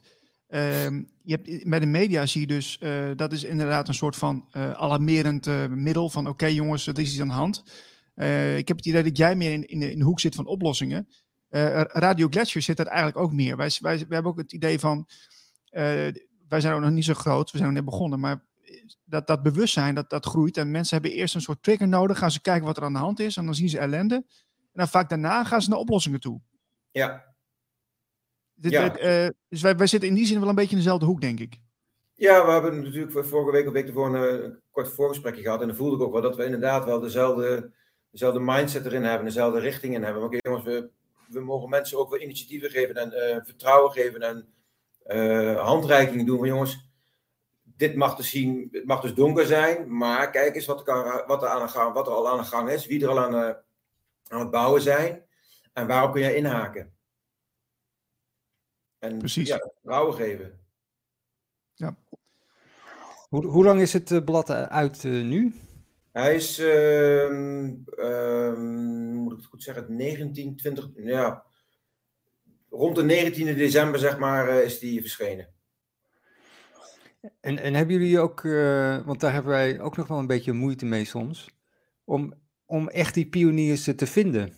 Uh, 0.49 0.83
je 1.23 1.39
hebt, 1.41 1.69
bij 1.69 1.79
de 1.79 1.85
media 1.85 2.25
zie 2.25 2.41
je 2.41 2.47
dus, 2.47 2.79
uh, 2.81 3.11
dat 3.15 3.31
is 3.31 3.43
inderdaad 3.43 3.87
een 3.87 3.93
soort 3.93 4.15
van 4.15 4.47
uh, 4.53 4.71
alarmerend 4.71 5.69
middel 5.69 6.09
van 6.09 6.27
oké 6.27 6.45
jongens, 6.45 6.87
er 6.87 6.99
is 6.99 7.11
iets 7.11 7.21
aan 7.21 7.27
de 7.27 7.33
hand. 7.33 7.63
ik 8.57 8.67
heb 8.67 8.77
het 8.77 8.85
idee 8.85 9.03
dat 9.03 9.17
jij 9.17 9.35
meer 9.35 9.51
in, 9.51 9.67
in, 9.67 9.79
de, 9.79 9.91
in 9.91 9.99
de 9.99 10.05
hoek 10.05 10.19
zit 10.19 10.35
van 10.35 10.45
oplossingen. 10.45 11.07
Radio 11.87 12.27
Gletscher 12.29 12.61
zit 12.61 12.79
er 12.79 12.87
eigenlijk 12.87 13.17
ook 13.17 13.33
meer. 13.33 13.57
Wij, 13.57 13.71
wij, 13.79 13.97
wij 13.97 14.05
hebben 14.09 14.31
ook 14.31 14.37
het 14.37 14.53
idee 14.53 14.79
van, 14.79 15.07
wij 15.69 16.59
zijn 16.59 16.73
ook 16.73 16.81
nog 16.81 16.91
niet 16.91 17.05
zo 17.05 17.13
groot, 17.13 17.51
we 17.51 17.57
zijn 17.57 17.73
nog 17.73 17.83
net 17.83 17.89
begonnen, 17.89 18.19
maar 18.19 18.47
dat, 19.05 19.27
dat 19.27 19.43
bewustzijn, 19.43 19.95
dat, 19.95 20.09
dat 20.09 20.25
groeit. 20.25 20.57
En 20.57 20.71
mensen 20.71 21.01
hebben 21.01 21.19
eerst 21.19 21.35
een 21.35 21.41
soort 21.41 21.63
trigger 21.63 21.87
nodig. 21.87 22.17
Gaan 22.17 22.31
ze 22.31 22.41
kijken 22.41 22.65
wat 22.65 22.77
er 22.77 22.83
aan 22.83 22.93
de 22.93 22.99
hand 22.99 23.19
is. 23.19 23.37
En 23.37 23.45
dan 23.45 23.55
zien 23.55 23.69
ze 23.69 23.79
ellende. 23.79 24.15
En 24.15 24.25
dan 24.73 24.87
vaak 24.87 25.09
daarna 25.09 25.43
gaan 25.43 25.61
ze 25.61 25.69
naar 25.69 25.79
oplossingen 25.79 26.19
toe. 26.19 26.41
Ja. 26.91 27.28
Dit, 28.59 28.71
Ja. 28.71 28.97
eh, 28.97 29.29
dus 29.49 29.61
wij, 29.61 29.75
wij 29.75 29.87
zitten 29.87 30.09
in 30.09 30.15
die 30.15 30.25
zin 30.25 30.39
wel 30.39 30.49
een 30.49 30.55
beetje 30.55 30.71
in 30.71 30.77
dezelfde 30.77 31.05
hoek, 31.05 31.21
denk 31.21 31.39
ik. 31.39 31.57
Ja, 32.13 32.45
we 32.45 32.51
hebben 32.51 32.83
natuurlijk 32.83 33.25
vorige 33.27 33.51
week 33.51 33.67
of 33.67 33.73
week 33.73 33.87
ervoor 33.87 34.15
een, 34.15 34.43
een 34.43 34.59
kort 34.71 34.87
voorgesprekje 34.93 35.41
gehad. 35.41 35.61
En 35.61 35.67
dan 35.67 35.75
voelde 35.75 35.95
ik 35.95 36.01
ook 36.01 36.11
wel 36.11 36.21
dat 36.21 36.35
we 36.35 36.45
inderdaad 36.45 36.85
wel 36.85 36.99
dezelfde, 36.99 37.71
dezelfde 38.11 38.39
mindset 38.39 38.85
erin 38.85 39.03
hebben, 39.03 39.25
dezelfde 39.25 39.59
richting 39.59 39.93
in 39.93 40.03
hebben. 40.03 40.23
Oké, 40.23 40.37
jongens, 40.39 40.63
we, 40.63 40.89
we 41.27 41.39
mogen 41.39 41.69
mensen 41.69 41.97
ook 41.97 42.09
wel 42.09 42.19
initiatieven 42.19 42.69
geven 42.69 42.95
en 42.95 43.11
eh, 43.11 43.37
vertrouwen 43.45 43.91
geven 43.91 44.21
en 44.21 44.47
eh 45.03 45.59
handreikingen 45.65 46.25
doen. 46.25 46.37
Van 46.37 46.47
jongens, 46.47 46.89
dit 47.63 47.95
mag 47.95 48.15
dus 48.15 48.29
zien, 48.29 48.67
het 48.71 48.85
mag 48.85 49.01
dus 49.01 49.13
donker 49.13 49.45
zijn, 49.45 49.97
maar 49.97 50.29
kijk 50.31 50.55
eens 50.55 50.65
wat 50.65 50.79
er, 50.79 50.85
kan, 50.85 51.23
wat 51.27 51.43
er, 51.43 51.49
aan 51.49 51.61
de 51.65 51.71
gang, 51.71 51.93
wat 51.93 52.07
er 52.07 52.13
al 52.13 52.29
aan 52.29 52.37
de 52.37 52.43
gang 52.43 52.69
is, 52.69 52.85
wie 52.85 53.03
er 53.03 53.09
al 53.09 53.19
aan, 53.19 53.35
eh, 53.35 53.55
aan 54.27 54.39
het 54.39 54.51
bouwen 54.51 54.81
zijn 54.81 55.23
en 55.73 55.87
waarop 55.87 56.11
kun 56.13 56.21
je 56.21 56.35
inhaken. 56.35 56.93
En 58.99 59.17
Precies. 59.17 59.47
ja, 59.47 59.57
vertrouwen 59.57 60.13
geven. 60.13 60.59
Hoe, 63.29 63.45
hoe 63.45 63.63
lang 63.63 63.81
is 63.81 63.93
het 63.93 64.11
eh, 64.11 64.23
blad 64.23 64.49
eh, 64.49 64.63
uit 64.63 65.05
eh, 65.05 65.11
nu? 65.11 65.53
Hij 66.11 66.35
is, 66.35 66.59
ehm, 66.59 67.73
ehm, 67.95 69.13
moet 69.13 69.31
ik 69.31 69.37
het 69.37 69.47
goed 69.47 69.63
zeggen, 69.63 69.95
19, 69.95 70.55
20, 70.55 70.89
ja, 70.95 71.43
rond 72.69 72.95
de 72.95 73.03
19e 73.03 73.55
december, 73.55 73.99
zeg 73.99 74.17
maar, 74.17 74.63
is 74.63 74.79
die 74.79 75.01
verschenen. 75.01 75.47
En, 77.41 77.57
en 77.57 77.73
hebben 77.73 77.95
jullie 77.95 78.19
ook, 78.19 78.45
eh, 78.45 79.05
want 79.05 79.19
daar 79.19 79.33
hebben 79.33 79.51
wij 79.51 79.79
ook 79.79 79.97
nog 79.97 80.07
wel 80.07 80.17
een 80.17 80.27
beetje 80.27 80.53
moeite 80.53 80.85
mee 80.85 81.05
soms, 81.05 81.49
om, 82.03 82.33
om 82.65 82.89
echt 82.89 83.13
die 83.13 83.29
pioniers 83.29 83.83
te 83.83 84.07
vinden? 84.07 84.53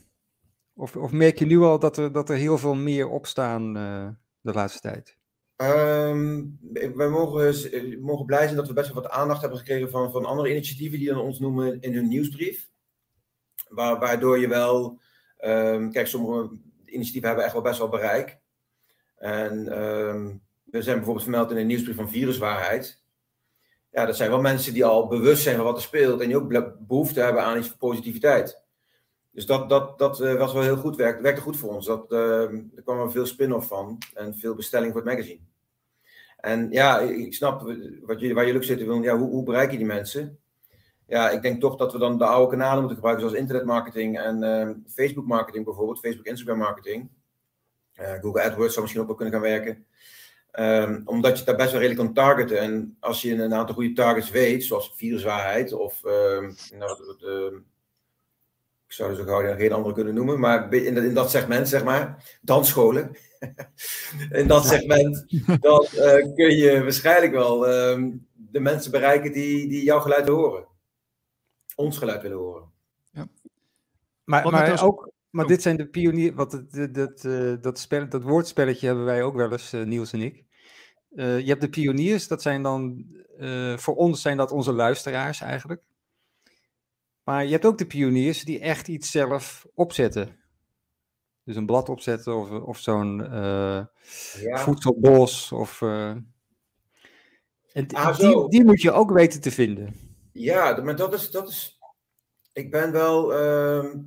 Of, 0.74 0.96
of 0.96 1.12
merk 1.12 1.40
je 1.40 1.46
nu 1.46 1.60
al 1.60 1.80
dat 1.80 1.98
er, 1.98 2.12
dat 2.12 2.30
er 2.30 2.36
heel 2.36 2.58
veel 2.58 2.76
meer 2.76 3.10
opstaan 3.10 3.78
eh 3.78 4.08
de 4.42 4.54
laatste 4.54 4.80
tijd? 4.80 5.18
Ehm, 5.56 6.44
wij 6.96 7.08
mogen, 7.08 7.72
eh, 7.72 8.00
mogen 8.00 8.26
blij 8.26 8.44
zijn 8.44 8.56
dat 8.56 8.68
we 8.68 8.74
best 8.74 8.94
wel 8.94 9.02
wat 9.02 9.12
aandacht 9.12 9.42
hebben 9.42 9.60
gekregen 9.60 9.90
van, 9.90 10.12
van 10.12 10.26
andere 10.26 10.50
initiatieven 10.50 11.00
die 11.00 11.08
dan 11.08 11.22
ons 11.22 11.40
noemen 11.40 11.82
in 11.82 11.94
hun 11.94 12.08
nieuwsbrief. 12.08 12.70
Waar, 13.70 14.00
waardoor 14.00 14.40
je 14.40 14.48
wel, 14.48 15.00
ehm, 15.38 15.90
kijk, 15.90 16.08
sommige 16.08 16.58
initiatieven 16.86 17.28
hebben 17.28 17.46
echt 17.46 17.54
wel 17.54 17.64
best 17.64 17.80
wel 17.80 17.90
bereik. 17.90 18.40
En 19.16 19.68
ehm, 19.68 20.36
we 20.64 20.82
zijn 20.82 20.96
bijvoorbeeld 20.96 21.24
vermeld 21.24 21.52
in 21.52 21.58
een 21.58 21.68
nieuwsbrief 21.68 21.96
van 21.96 22.10
Viruswaarheid. 22.10 23.04
Ja, 23.90 24.06
dat 24.06 24.16
zijn 24.16 24.30
wel 24.30 24.42
mensen 24.42 24.74
die 24.74 24.86
al 24.86 25.08
bewust 25.08 25.44
zijn 25.44 25.56
van 25.56 25.66
wat 25.66 25.76
er 25.76 25.82
speelt 25.82 26.22
en 26.22 26.28
die 26.28 26.38
ook 26.38 26.78
behoefte 26.88 27.22
hebben 27.22 27.44
aan 27.44 27.58
iets 27.58 27.68
van 27.68 27.78
positiviteit. 27.78 28.61
Dus 29.32 29.46
dat, 29.46 29.70
dat, 29.70 29.98
dat 29.98 30.22
eh, 30.22 30.36
was 30.36 30.54
wel 30.54 30.62
heel 30.62 30.78
goed, 30.78 30.96
werkte, 30.96 31.22
werkte 31.22 31.42
goed 31.42 31.58
voor 31.58 31.74
ons. 31.74 31.86
Dat, 31.86 32.12
ehm, 32.12 32.62
er 32.76 32.82
kwam 32.84 33.00
er 33.00 33.12
veel 33.12 33.26
spin-off 33.26 33.68
van 33.68 33.98
en 34.14 34.36
veel 34.36 34.56
bestelling 34.56 34.92
voor 34.92 35.02
het 35.02 35.10
magazine. 35.10 35.40
En 36.38 36.72
ja, 36.72 37.00
ik 37.00 37.34
snap 37.34 37.62
wat 38.02 38.20
jullie, 38.20 38.36
waar 38.36 38.46
jullie 38.46 38.60
ook 38.60 38.66
zitten. 38.66 38.88
Wil, 38.88 39.02
ja, 39.02 39.18
hoe, 39.18 39.30
hoe 39.30 39.44
bereik 39.44 39.72
je 39.72 39.78
die 39.78 39.86
mensen? 39.86 40.40
Ja, 41.08 41.30
ik 41.30 41.42
denk 41.42 41.62
toch 41.62 41.76
dat 41.76 41.92
we 41.92 42.00
dan 42.00 42.18
de 42.18 42.26
oude 42.26 42.52
kanalen 42.52 42.78
moeten 42.78 42.96
gebruiken, 42.96 43.24
zoals 43.24 43.40
internetmarketing 43.40 44.20
en 44.20 44.44
ehm, 44.44 44.74
Facebook 44.88 45.26
marketing 45.26 45.66
bijvoorbeeld, 45.66 46.00
Facebook, 46.00 46.26
Instagram 46.26 46.58
marketing. 46.58 47.10
Eh, 47.94 48.14
Google 48.14 48.42
AdWords 48.42 48.72
zou 48.74 48.82
misschien 48.82 49.02
ook 49.02 49.08
wel 49.08 49.16
kunnen 49.16 49.34
gaan 49.34 49.44
werken. 49.44 49.86
Ehm, 50.52 51.02
omdat 51.06 51.40
je 51.40 51.46
daar 51.46 51.56
best 51.56 51.72
wel 51.72 51.82
redelijk 51.82 52.06
kan 52.06 52.14
targeten. 52.14 52.60
En 52.60 52.98
als 53.00 53.22
je 53.22 53.34
een 53.34 53.54
aantal 53.54 53.76
goede 53.76 53.94
targets 53.94 54.30
weet, 54.30 54.64
zoals 54.64 54.94
viruswaarheid 54.96 55.74
of 55.74 56.02
nou, 56.74 56.98
ik 58.92 58.98
zou 58.98 59.10
er 59.10 59.16
zo 59.16 59.24
gauw 59.24 59.56
geen 59.56 59.72
andere 59.72 59.94
kunnen 59.96 60.14
noemen, 60.14 60.40
maar 60.40 60.74
in 60.74 60.94
dat, 60.96 61.04
in 61.04 61.14
dat 61.14 61.32
segment, 61.32 61.70
zeg 61.70 61.84
maar, 61.84 62.38
dansscholen. 62.42 63.18
in 64.32 64.48
dat 64.48 64.66
segment, 64.66 65.26
dan 65.62 65.86
eh, 65.86 66.34
kun 66.36 66.56
je 66.56 66.80
waarschijnlijk 66.84 67.32
wel 67.32 67.68
ehm, 67.68 68.12
de 68.34 68.60
mensen 68.60 68.92
bereiken 68.92 69.32
die, 69.32 69.68
die 69.70 69.84
jouw 69.84 70.00
geluid 70.00 70.26
willen 70.26 70.40
horen. 70.40 70.68
Ons 71.76 71.98
geluid 71.98 72.22
willen 72.22 72.38
horen. 72.38 72.70
Maar, 74.24 74.44
Wat 74.44 74.52
maar, 74.52 74.70
was- 74.70 74.82
ook, 74.82 75.12
maar 75.30 75.44
Oh. 75.46 75.50
dit 75.52 75.62
zijn 75.62 75.78
de 75.78 75.88
pioniers, 75.88 76.36
wat 76.36 76.52
het, 76.52 76.72
dat, 76.74 76.94
dat, 76.94 77.26
eh, 77.26 77.54
dat, 77.62 77.80
spel, 77.80 78.10
dat 78.10 78.24
woordspelletje 78.24 78.86
hebben 78.88 79.06
wij 79.06 79.24
ook 79.24 79.36
wel 79.36 79.52
eens, 79.52 79.74
eh, 79.74 79.82
Niels 79.84 80.14
en 80.14 80.22
ik. 80.22 80.44
Eh, 81.16 81.40
je 81.40 81.48
hebt 81.48 81.62
de 81.62 81.70
pioniers, 81.70 82.28
dat 82.28 82.42
zijn 82.42 82.64
dan, 82.64 83.06
eh, 83.38 83.78
voor 83.78 83.96
ons 83.96 84.22
zijn 84.22 84.38
dat 84.38 84.52
onze 84.52 84.74
luisteraars 84.74 85.42
eigenlijk. 85.42 85.82
Maar 87.32 87.46
je 87.46 87.52
hebt 87.52 87.66
ook 87.66 87.78
de 87.78 87.86
pioniers 87.86 88.44
die 88.44 88.60
echt 88.60 88.88
iets 88.88 89.12
zelf 89.12 89.66
opzetten. 89.74 90.40
Dus 91.44 91.56
een 91.56 91.66
blad 91.66 91.90
opzetten 91.90 92.36
of, 92.36 92.50
of 92.52 92.78
zo'n 92.78 93.18
Ja, 93.18 94.58
voedselbos. 94.58 95.52
Of, 95.52 95.82
eh, 95.82 96.10
en 96.10 96.28
die- 97.88 97.98
Ah, 97.98 98.18
die, 98.18 98.50
die 98.50 98.64
moet 98.66 98.82
je 98.82 98.92
ook 98.92 99.12
weten 99.12 99.42
te 99.42 99.52
vinden. 99.52 99.94
ja 100.34 100.82
maar 100.84 100.96
dat 100.96 101.14
is, 101.14 101.32
dat 101.32 101.50
is. 101.50 101.80
Ik 102.54 102.72
ben 102.72 102.92
wel. 102.92 103.34
ehm, 103.34 104.00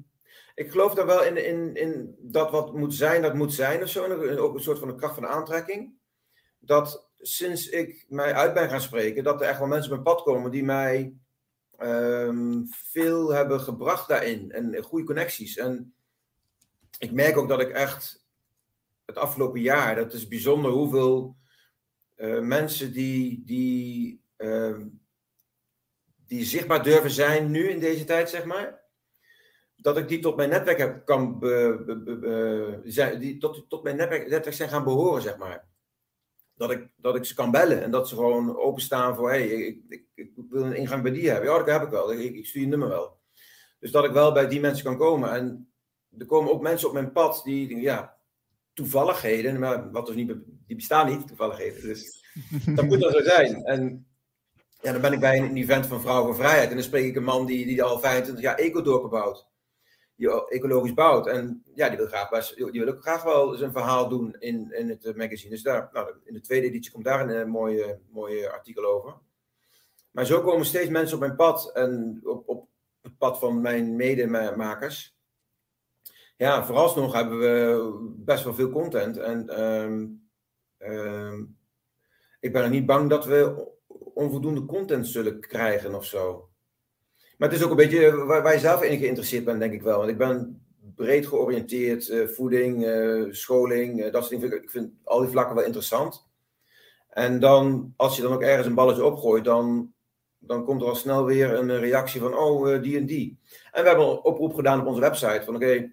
ik 0.54 0.70
geloof 0.70 0.94
daar 0.94 1.06
wel 1.06 1.24
in, 1.24 1.46
in, 1.46 1.74
in 1.74 2.16
dat 2.20 2.50
wat 2.50 2.74
moet 2.74 2.94
zijn, 2.94 3.22
dat 3.22 3.34
moet 3.34 3.52
zijn 3.52 3.82
of 3.82 3.88
zo. 3.88 4.04
En 4.04 4.38
ook 4.38 4.54
een 4.54 4.62
soort 4.62 4.78
van 4.78 4.88
de 4.88 4.94
kracht 4.94 5.14
van 5.14 5.22
de 5.22 5.28
aantrekking. 5.28 5.92
Dat 6.58 7.10
sinds 7.16 7.68
ik 7.68 8.06
mij 8.08 8.34
uit 8.34 8.54
ben 8.54 8.68
gaan 8.68 8.80
spreken, 8.80 9.24
dat 9.24 9.40
er 9.40 9.48
echt 9.48 9.58
wel 9.58 9.68
mensen 9.68 9.92
op 9.92 10.02
mijn 10.02 10.14
pad 10.16 10.24
komen 10.24 10.50
die 10.50 10.64
mij 10.64 11.14
ehm, 11.78 12.62
veel 12.66 13.32
hebben 13.32 13.60
gebracht 13.60 14.08
daarin. 14.08 14.52
En 14.52 14.82
goede 14.82 15.04
connecties. 15.04 15.56
En 15.56 15.94
ik 16.98 17.12
merk 17.12 17.36
ook 17.36 17.48
dat 17.48 17.60
ik 17.60 17.70
echt 17.70 18.26
het 19.04 19.16
afgelopen 19.16 19.60
jaar, 19.60 19.94
dat 19.94 20.12
is 20.12 20.28
bijzonder 20.28 20.70
hoeveel 20.70 21.36
eh, 22.14 22.40
mensen 22.40 22.92
die, 22.92 23.42
die, 23.44 24.22
ehm, 24.36 24.86
die 26.26 26.44
zichtbaar 26.44 26.82
durven 26.82 27.10
zijn 27.10 27.50
nu 27.50 27.68
in 27.68 27.80
deze 27.80 28.04
tijd, 28.04 28.30
zeg 28.30 28.44
maar. 28.44 28.82
Dat 29.76 29.96
ik 29.96 30.08
die 30.08 30.20
tot 30.20 30.36
mijn 30.36 30.48
netwerk 30.50 30.78
heb, 30.78 31.04
kan 31.04 31.40
die 33.18 33.38
tot, 33.38 33.64
tot 33.68 33.82
mijn 33.82 33.96
netwerk, 33.96 34.28
netwerk 34.28 34.56
zijn 34.56 34.68
gaan 34.68 34.84
behoren, 34.84 35.22
zeg 35.22 35.36
maar. 35.36 35.73
Dat 36.56 36.70
ik, 36.70 36.88
dat 36.96 37.16
ik 37.16 37.24
ze 37.24 37.34
kan 37.34 37.50
bellen 37.50 37.82
en 37.82 37.90
dat 37.90 38.08
ze 38.08 38.14
gewoon 38.14 38.56
openstaan 38.56 39.16
voor, 39.16 39.30
hé, 39.30 39.48
hey, 39.48 39.56
ik, 39.56 39.78
ik, 39.88 40.04
ik 40.14 40.30
wil 40.50 40.64
een 40.64 40.76
ingang 40.76 41.02
bij 41.02 41.12
die 41.12 41.30
hebben. 41.30 41.50
Ja, 41.50 41.58
dat 41.58 41.66
heb 41.66 41.82
ik 41.82 41.88
wel. 41.88 42.12
Ik, 42.12 42.34
ik 42.34 42.46
stuur 42.46 42.62
je 42.62 42.68
nummer 42.68 42.88
wel. 42.88 43.20
Dus 43.78 43.90
dat 43.90 44.04
ik 44.04 44.12
wel 44.12 44.32
bij 44.32 44.48
die 44.48 44.60
mensen 44.60 44.84
kan 44.84 44.96
komen. 44.96 45.32
En 45.32 45.72
er 46.18 46.26
komen 46.26 46.52
ook 46.52 46.62
mensen 46.62 46.88
op 46.88 46.94
mijn 46.94 47.12
pad 47.12 47.40
die, 47.44 47.80
ja, 47.80 48.16
toevalligheden, 48.72 49.58
maar 49.58 49.90
wat 49.90 50.06
dus 50.06 50.14
niet, 50.14 50.34
die 50.66 50.76
bestaan 50.76 51.08
niet, 51.10 51.26
toevalligheden. 51.26 51.82
Dus 51.82 52.24
dat 52.76 52.84
moet 52.84 53.00
dan 53.00 53.12
zo 53.12 53.22
zijn. 53.22 53.64
En 53.64 54.06
ja, 54.80 54.92
dan 54.92 55.00
ben 55.00 55.12
ik 55.12 55.20
bij 55.20 55.38
een 55.38 55.56
event 55.56 55.86
van 55.86 56.00
Vrouw 56.00 56.24
voor 56.24 56.34
Vrijheid 56.34 56.68
en 56.68 56.74
dan 56.74 56.84
spreek 56.84 57.04
ik 57.04 57.16
een 57.16 57.24
man 57.24 57.46
die, 57.46 57.66
die 57.66 57.82
al 57.82 58.00
25 58.00 58.44
jaar 58.44 58.58
ecodorpen 58.58 59.10
bouwt. 59.10 59.48
Die 60.24 60.48
ecologisch 60.48 60.94
bouwt. 60.94 61.26
En 61.26 61.64
ja, 61.74 61.88
die 61.88 61.96
wil, 61.96 62.06
graag 62.06 62.54
die 62.54 62.80
wil 62.84 62.88
ook 62.88 63.02
graag 63.02 63.22
wel 63.22 63.54
zijn 63.54 63.72
verhaal 63.72 64.08
doen 64.08 64.36
in, 64.38 64.72
in 64.72 64.88
het 64.88 65.04
eh, 65.04 65.14
magazine. 65.14 65.50
Dus 65.50 65.62
daar, 65.62 65.88
nou, 65.92 66.14
in 66.24 66.34
de 66.34 66.40
tweede 66.40 66.66
editie 66.66 66.92
komt 66.92 67.04
daar 67.04 67.20
een 67.20 67.30
eh, 67.30 67.44
mooie, 67.44 67.98
mooie 68.10 68.50
artikel 68.50 68.84
over. 68.84 69.14
Maar 70.10 70.26
zo 70.26 70.40
komen 70.40 70.66
steeds 70.66 70.90
mensen 70.90 71.14
op 71.14 71.20
mijn 71.20 71.36
pad 71.36 71.70
en 71.72 72.20
op, 72.24 72.48
op 72.48 72.68
het 73.00 73.18
pad 73.18 73.38
van 73.38 73.60
mijn 73.60 73.96
medemakers. 73.96 75.16
Ja, 76.36 76.64
vooralsnog 76.64 77.12
hebben 77.12 77.38
we 77.38 77.92
best 78.16 78.44
wel 78.44 78.54
veel 78.54 78.70
content. 78.70 79.16
En 79.16 79.48
ehm, 79.48 80.06
ehm, 80.78 81.44
ik 82.40 82.52
ben 82.52 82.62
er 82.62 82.70
niet 82.70 82.86
bang 82.86 83.10
dat 83.10 83.24
we 83.24 83.72
onvoldoende 84.14 84.64
content 84.64 85.06
zullen 85.06 85.40
krijgen 85.40 85.94
of 85.94 86.04
zo. 86.04 86.48
Maar 87.36 87.48
het 87.48 87.58
is 87.58 87.64
ook 87.64 87.70
een 87.70 87.76
beetje 87.76 88.24
waar, 88.24 88.42
waar 88.42 88.52
je 88.52 88.58
zelf 88.58 88.82
in 88.82 88.98
geïnteresseerd 88.98 89.44
bent, 89.44 89.60
denk 89.60 89.72
ik 89.72 89.82
wel. 89.82 89.98
Want 89.98 90.10
ik 90.10 90.18
ben 90.18 90.62
breed 90.94 91.26
georiënteerd, 91.26 92.08
eh, 92.08 92.26
voeding, 92.26 92.84
eh, 92.84 93.24
scholing, 93.30 94.02
eh, 94.02 94.12
dat 94.12 94.24
soort 94.26 94.40
dingen. 94.40 94.62
Ik 94.62 94.70
vind 94.70 94.92
al 95.04 95.20
die 95.20 95.28
vlakken 95.28 95.54
wel 95.54 95.64
interessant. 95.64 96.26
En 97.08 97.40
dan, 97.40 97.92
als 97.96 98.16
je 98.16 98.22
dan 98.22 98.32
ook 98.32 98.42
ergens 98.42 98.66
een 98.66 98.74
balletje 98.74 99.04
opgooit, 99.04 99.44
dan, 99.44 99.92
dan 100.38 100.64
komt 100.64 100.80
er 100.82 100.88
al 100.88 100.94
snel 100.94 101.24
weer 101.24 101.54
een 101.54 101.78
reactie 101.78 102.20
van, 102.20 102.34
oh, 102.36 102.72
eh, 102.72 102.82
die 102.82 102.96
en 102.98 103.06
die. 103.06 103.38
En 103.72 103.82
we 103.82 103.88
hebben 103.88 104.06
een 104.06 104.22
oproep 104.22 104.54
gedaan 104.54 104.80
op 104.80 104.86
onze 104.86 105.00
website 105.00 105.42
van, 105.44 105.54
oké, 105.54 105.92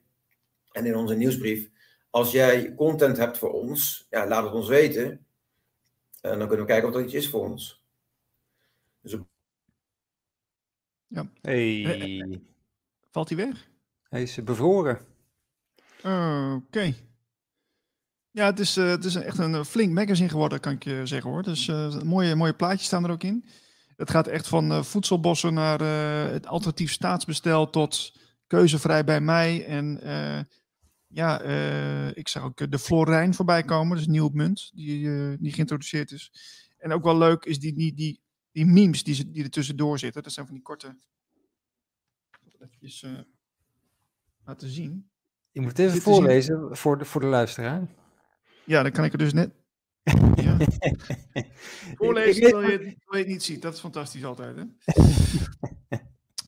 en 0.71 0.86
in 0.86 0.95
onze 0.95 1.15
nieuwsbrief, 1.15 1.69
als 2.10 2.31
jij 2.31 2.74
content 2.75 3.17
hebt 3.17 3.38
voor 3.38 3.51
ons, 3.51 4.07
ja, 4.10 4.27
laat 4.27 4.43
het 4.43 4.53
ons 4.53 4.67
weten. 4.67 5.25
En 6.21 6.38
dan 6.39 6.48
kunnen 6.48 6.65
we 6.65 6.71
kijken 6.71 6.89
of 6.89 6.95
er 6.95 7.03
iets 7.03 7.13
is 7.13 7.29
voor 7.29 7.41
ons. 7.41 7.86
Dus 9.01 9.13
op- 9.13 9.27
Hey, 11.41 12.39
Valt 13.09 13.29
hij 13.29 13.37
weg? 13.37 13.69
hij 14.09 14.21
is 14.21 14.43
bevroren. 14.43 14.99
Oh, 16.03 16.55
Oké. 16.55 16.93
Ja, 18.31 18.45
het 18.45 18.59
is, 18.59 18.77
eh, 18.77 18.87
het 18.87 19.05
is 19.05 19.15
echt 19.15 19.37
een 19.37 19.55
eh, 19.55 19.63
flink 19.63 19.93
magazine 19.93 20.29
geworden, 20.29 20.59
kan 20.59 20.73
ik 20.73 20.83
je 20.83 21.01
zeggen 21.05 21.29
hoor. 21.29 21.43
Dus 21.43 21.67
eh, 21.67 22.01
mooie, 22.01 22.35
mooie 22.35 22.53
plaatjes 22.53 22.85
staan 22.85 23.03
er 23.03 23.11
ook 23.11 23.23
in. 23.23 23.45
Het 23.95 24.09
gaat 24.09 24.27
echt 24.27 24.47
van 24.47 24.85
voedselbossen 24.85 25.53
naar 25.53 25.79
het 26.31 26.47
alternatief 26.47 26.91
staatsbestel 26.91 27.69
tot 27.69 28.13
keuzevrij 28.47 29.03
bij 29.03 29.21
mij. 29.21 29.65
En 29.65 29.99
ja, 31.07 31.41
ik 32.13 32.27
zag 32.27 32.43
ook 32.43 32.71
de 32.71 32.79
Florijn 32.79 33.33
voorbij 33.33 33.63
komen, 33.63 33.97
dus 33.97 34.05
een 34.05 34.11
nieuwe 34.11 34.29
munt 34.33 34.71
die, 34.73 35.37
die 35.37 35.53
geïntroduceerd 35.53 36.11
is. 36.11 36.31
En 36.77 36.91
ook 36.91 37.03
wel 37.03 37.17
leuk 37.17 37.43
is 37.43 37.59
die, 37.59 37.73
die, 37.73 37.93
die, 37.93 38.20
die 38.51 38.65
memes 38.65 39.03
die, 39.03 39.31
die 39.31 39.43
er 39.43 39.50
tussendoor 39.50 40.00
zitten. 40.00 40.24
Dat 40.24 40.31
zijn 40.31 40.46
van 40.46 40.55
die 40.55 40.63
korte. 40.63 40.98
Even 42.79 43.27
laten 44.46 44.70
zien. 44.70 45.10
Je 45.51 45.62
moet 45.62 45.77
het 45.77 45.79
even 45.79 46.01
voorlezen 46.01 46.77
voor 46.77 46.98
de, 46.98 47.05
voor 47.05 47.22
de 47.22 47.27
luisteraar. 47.27 47.88
Ja, 48.65 48.84
dan 48.84 48.91
kan 48.91 49.03
ik 49.03 49.12
er 49.12 49.17
dus 49.17 49.34
net. 49.34 49.51
Ja. 50.36 50.58
Voorlezen 51.96 52.41
terwijl 52.41 52.72
je, 52.72 52.77
het, 52.77 52.96
je 53.10 53.17
het 53.17 53.27
niet 53.27 53.43
ziet. 53.43 53.62
Dat 53.62 53.74
is 53.74 53.79
fantastisch 53.79 54.24
altijd. 54.24 54.55
Hè? 54.55 54.63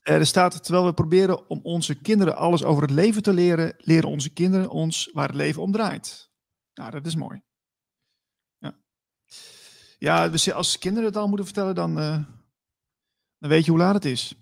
er 0.14 0.26
staat, 0.26 0.64
terwijl 0.64 0.84
we 0.86 0.94
proberen 0.94 1.48
om 1.48 1.60
onze 1.62 1.94
kinderen 1.94 2.36
alles 2.36 2.64
over 2.64 2.82
het 2.82 2.90
leven 2.90 3.22
te 3.22 3.32
leren, 3.32 3.74
leren 3.76 4.08
onze 4.08 4.32
kinderen 4.32 4.70
ons 4.70 5.10
waar 5.12 5.26
het 5.26 5.36
leven 5.36 5.62
om 5.62 5.72
draait. 5.72 6.30
Nou, 6.74 6.90
dat 6.90 7.06
is 7.06 7.14
mooi. 7.14 7.42
Ja, 10.04 10.30
ja 10.32 10.52
als 10.52 10.78
kinderen 10.78 11.08
het 11.08 11.16
al 11.16 11.28
moeten 11.28 11.46
vertellen, 11.46 11.74
dan, 11.74 11.98
uh, 11.98 12.18
dan 13.38 13.50
weet 13.50 13.64
je 13.64 13.70
hoe 13.70 13.80
laat 13.80 13.94
het 13.94 14.04
is. 14.04 14.34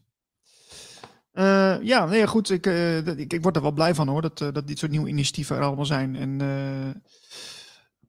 Uh, 1.32 1.82
ja, 1.82 2.06
nee, 2.06 2.26
goed. 2.26 2.50
Ik, 2.50 2.66
uh, 2.66 3.06
ik, 3.06 3.32
ik, 3.32 3.42
word 3.42 3.56
er 3.56 3.62
wel 3.62 3.72
blij 3.72 3.94
van 3.94 4.08
hoor. 4.08 4.22
Dat, 4.22 4.38
dat 4.38 4.66
dit 4.66 4.78
soort 4.78 4.90
nieuwe 4.90 5.08
initiatieven 5.08 5.56
er 5.56 5.62
allemaal 5.62 5.84
zijn. 5.84 6.16
En, 6.16 6.40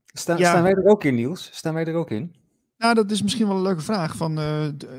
Sta, 0.05 0.37
ja. 0.37 0.49
Staan 0.49 0.63
wij 0.63 0.71
er 0.71 0.85
ook 0.85 1.03
in, 1.03 1.15
Niels? 1.15 1.49
Staan 1.51 1.73
wij 1.73 1.85
er 1.85 1.95
ook 1.95 2.11
in? 2.11 2.35
Nou, 2.77 2.95
dat 2.95 3.11
is 3.11 3.21
misschien 3.21 3.47
wel 3.47 3.55
een 3.55 3.61
leuke 3.61 3.81
vraag 3.81 4.15
van 4.15 4.39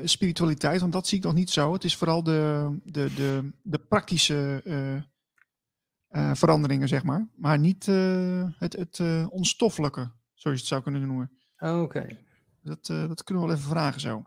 spiritualiteit. 0.03 0.81
Want 0.81 0.93
dat 0.93 1.07
zie 1.07 1.17
ik 1.17 1.23
nog 1.23 1.33
niet 1.33 1.49
zo. 1.49 1.73
Het 1.73 1.83
is 1.83 1.95
vooral 1.95 2.23
de, 2.23 2.69
de, 2.83 3.13
de, 3.15 3.51
de 3.61 3.79
praktische 3.79 4.63
veranderingen, 6.33 6.87
zeg 6.87 7.03
maar. 7.03 7.27
Maar 7.35 7.59
niet 7.59 7.85
het, 8.57 8.73
het 8.73 9.01
onstoffelijke, 9.29 10.11
zoals 10.33 10.57
je 10.57 10.63
het 10.63 10.65
zou 10.65 10.81
kunnen 10.81 11.07
noemen. 11.07 11.31
Oh, 11.57 11.81
Oké. 11.81 12.24
Dat, 12.65 12.85
dat 12.85 13.23
kunnen 13.23 13.43
we 13.43 13.49
wel 13.49 13.57
even 13.57 13.69
vragen 13.69 14.01
zo. 14.01 14.23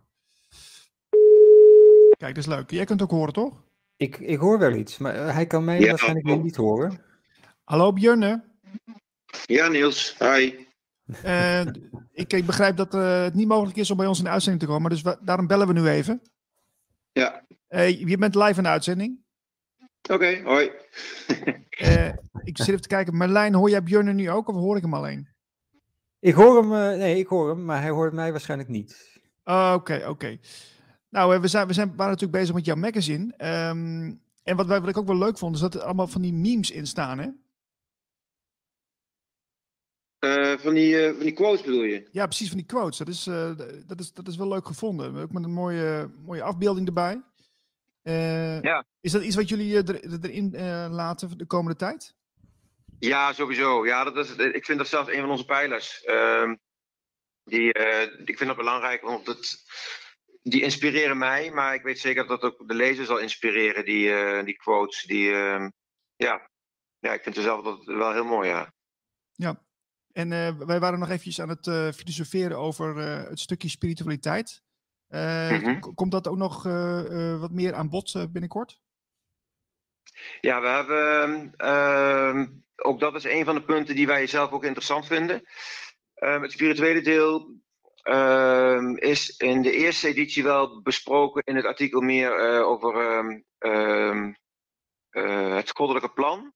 Kijk, 2.18 2.35
dat 2.35 2.45
is 2.45 2.47
leuk. 2.47 2.71
Jij 2.71 2.85
kunt 2.85 3.02
ook 3.02 3.11
horen, 3.11 3.33
toch? 3.33 3.62
Ik, 3.97 4.18
ik 4.18 4.38
hoor 4.38 4.59
wel 4.59 4.75
iets, 4.75 4.99
maar 4.99 5.14
eh, 5.14 5.35
hij 5.35 5.47
kan 5.47 5.64
mij 5.64 5.87
waarschijnlijk 5.87 6.42
niet 6.42 6.57
horen. 6.57 7.00
Hallo 7.64 7.92
Björne. 7.92 8.45
Ja, 9.47 9.68
Niels. 9.68 10.16
Hi. 10.18 10.66
Uh, 11.25 11.61
ik, 12.12 12.33
ik, 12.33 12.47
begrijp 12.47 12.76
dat 12.76 12.95
uh, 12.95 13.23
het 13.23 13.35
niet 13.35 13.49
mogelijk 13.49 13.76
is 13.76 13.90
om 13.90 13.97
bij 13.97 14.07
ons 14.07 14.18
in 14.18 14.25
de 14.25 14.30
uitzending 14.30 14.62
te 14.62 14.68
komen, 14.68 14.90
dus 14.90 15.02
we, 15.02 15.18
daarom 15.21 15.47
bellen 15.47 15.66
we 15.66 15.73
nu 15.73 15.88
even. 15.88 16.23
Ja. 17.12 17.45
je 17.87 18.16
bent 18.18 18.35
live 18.35 18.57
in 18.57 18.62
de 18.62 18.68
uitzending. 18.68 19.18
Oké, 20.11 20.40
hoi. 20.42 20.71
ik 22.42 22.57
zit 22.57 22.68
even 22.68 22.80
te 22.80 22.88
kijken. 22.88 23.16
Marlijn, 23.16 23.54
hoor 23.54 23.71
jij 23.71 23.83
Björne 23.83 24.12
nu 24.12 24.30
ook 24.30 24.49
of 24.49 24.54
hoor 24.54 24.76
ik 24.76 24.83
hem 24.83 24.95
alleen? 24.95 25.28
Ik 26.21 26.35
hoor 26.35 26.57
hem, 26.57 26.99
nee, 26.99 27.19
ik 27.19 27.27
hoor 27.27 27.49
hem, 27.49 27.65
maar 27.65 27.81
hij 27.81 27.91
hoort 27.91 28.13
mij 28.13 28.31
waarschijnlijk 28.31 28.71
niet. 28.71 29.21
Oké, 29.45 30.05
oké. 30.09 30.39
Nou, 31.09 31.35
eh, 31.35 31.41
we, 31.41 31.49
zijn, 31.49 31.67
we 31.67 31.73
zijn, 31.73 31.89
waren 31.89 32.13
natuurlijk 32.13 32.39
bezig 32.39 32.55
met 32.55 32.65
jouw 32.65 32.77
magazine. 32.77 33.25
Um, 33.69 34.21
en 34.43 34.57
wat, 34.57 34.67
wat 34.67 34.89
ik 34.89 34.97
ook 34.97 35.07
wel 35.07 35.19
leuk 35.19 35.39
vond, 35.39 35.55
is 35.55 35.61
dat 35.61 35.75
er 35.75 35.83
allemaal 35.83 36.07
van 36.07 36.23
die 36.23 36.33
memes 36.33 36.71
in 36.71 36.87
staan, 36.87 37.19
hè? 37.19 37.29
Uh, 40.21 40.59
van, 40.59 40.75
die, 40.75 41.07
uh, 41.07 41.15
van 41.15 41.23
die 41.23 41.33
quotes 41.33 41.63
bedoel 41.63 41.83
je? 41.83 42.09
Ja, 42.13 42.27
precies, 42.27 42.49
van 42.49 42.57
die 42.57 42.67
quotes. 42.67 42.99
Dat 42.99 43.09
is, 43.09 43.27
uh, 43.27 43.57
dat 43.87 44.01
is, 44.01 44.13
dat 44.13 44.29
is 44.29 44.37
wel 44.37 44.49
leuk 44.49 44.67
gevonden. 44.67 45.17
Ook 45.17 45.33
met 45.33 45.45
een 45.45 45.53
mooie, 45.53 46.11
mooie 46.25 46.43
afbeelding 46.43 46.87
erbij. 46.87 47.23
ja. 48.63 48.85
Is 49.01 49.13
dat 49.13 49.23
iets 49.23 49.37
wat 49.37 49.49
jullie 49.49 49.77
er, 49.77 50.25
erin 50.25 50.51
laten 50.91 51.39
de 51.39 51.47
komende 51.47 51.79
tijd? 51.79 52.14
Ja, 52.99 53.33
sowieso. 53.33 53.87
Ja, 53.87 54.05
dat 54.05 54.17
is, 54.17 54.37
ik 54.37 54.65
vind 54.65 54.79
dat 54.79 54.89
zelfs 54.89 55.11
een 55.11 55.21
van 55.21 55.31
onze 55.31 55.45
pijlers. 55.45 56.03
Ehm, 56.05 56.55
die, 57.45 57.73
ik 58.25 58.37
vind 58.37 58.47
dat 58.47 58.57
belangrijk, 58.57 59.03
want 59.03 59.27
het, 59.27 59.65
die 60.43 60.63
inspireren 60.63 61.19
mij, 61.19 61.51
maar 61.51 61.75
ik 61.75 61.83
weet 61.83 61.99
zeker 61.99 62.27
dat 62.27 62.43
ook 62.43 62.69
de 62.69 62.75
lezer 62.75 63.05
zal 63.05 63.19
inspireren, 63.19 63.85
die, 63.85 64.09
uh, 64.09 64.45
die 64.45 64.57
quotes. 64.57 65.03
Die, 65.03 65.31
uh, 65.31 65.69
ja. 66.17 66.51
ja, 66.99 67.13
ik 67.13 67.23
vind 67.23 67.35
het 67.35 67.45
zelf 67.45 67.65
dat 67.65 67.85
wel 67.85 68.13
heel 68.13 68.25
mooi, 68.25 68.49
ja. 68.49 68.73
Ja, 69.33 69.63
en 70.13 70.31
uh, 70.31 70.59
wij 70.59 70.81
waren 70.81 70.99
nog 70.99 71.09
eventjes 71.09 71.41
aan 71.41 71.49
het 71.49 71.95
filosoferen 71.97 72.59
over 72.59 72.97
het 73.29 73.41
stukje 73.41 73.69
spiritualiteit. 73.69 74.63
Mm-hmm. 75.09 75.95
Komt 75.95 76.13
dat 76.13 76.29
ook 76.29 76.37
nog 76.37 76.63
wat 77.39 77.51
meer 77.51 77.75
aan 77.75 77.89
bod 77.89 78.13
binnenkort? 78.33 78.81
Ja, 80.41 80.61
we 80.61 80.69
hebben, 80.69 81.55
ehm, 81.57 82.47
ook 82.83 83.01
dat 83.01 83.14
is 83.14 83.25
een 83.25 83.45
van 83.45 83.55
de 83.55 83.64
punten 83.64 83.95
die 83.95 84.07
wij 84.07 84.27
zelf 84.27 84.51
ook 84.51 84.64
interessant 84.64 85.07
vinden. 85.07 85.43
Ehm, 86.14 86.43
het 86.43 86.53
spirituele 86.53 87.01
deel 87.01 87.59
Ehm, 88.09 88.97
is 88.97 89.37
in 89.37 89.62
de 89.62 89.73
eerste 89.73 90.09
editie 90.09 90.43
wel 90.43 90.83
besproken 90.83 91.43
in 91.45 91.57
het 91.57 91.64
artikel 91.64 92.01
meer 92.01 92.55
uh, 92.55 92.67
over 92.67 93.23
uh, 93.61 95.55
het 95.57 95.71
goddelijke 95.71 96.12
plan. 96.12 96.53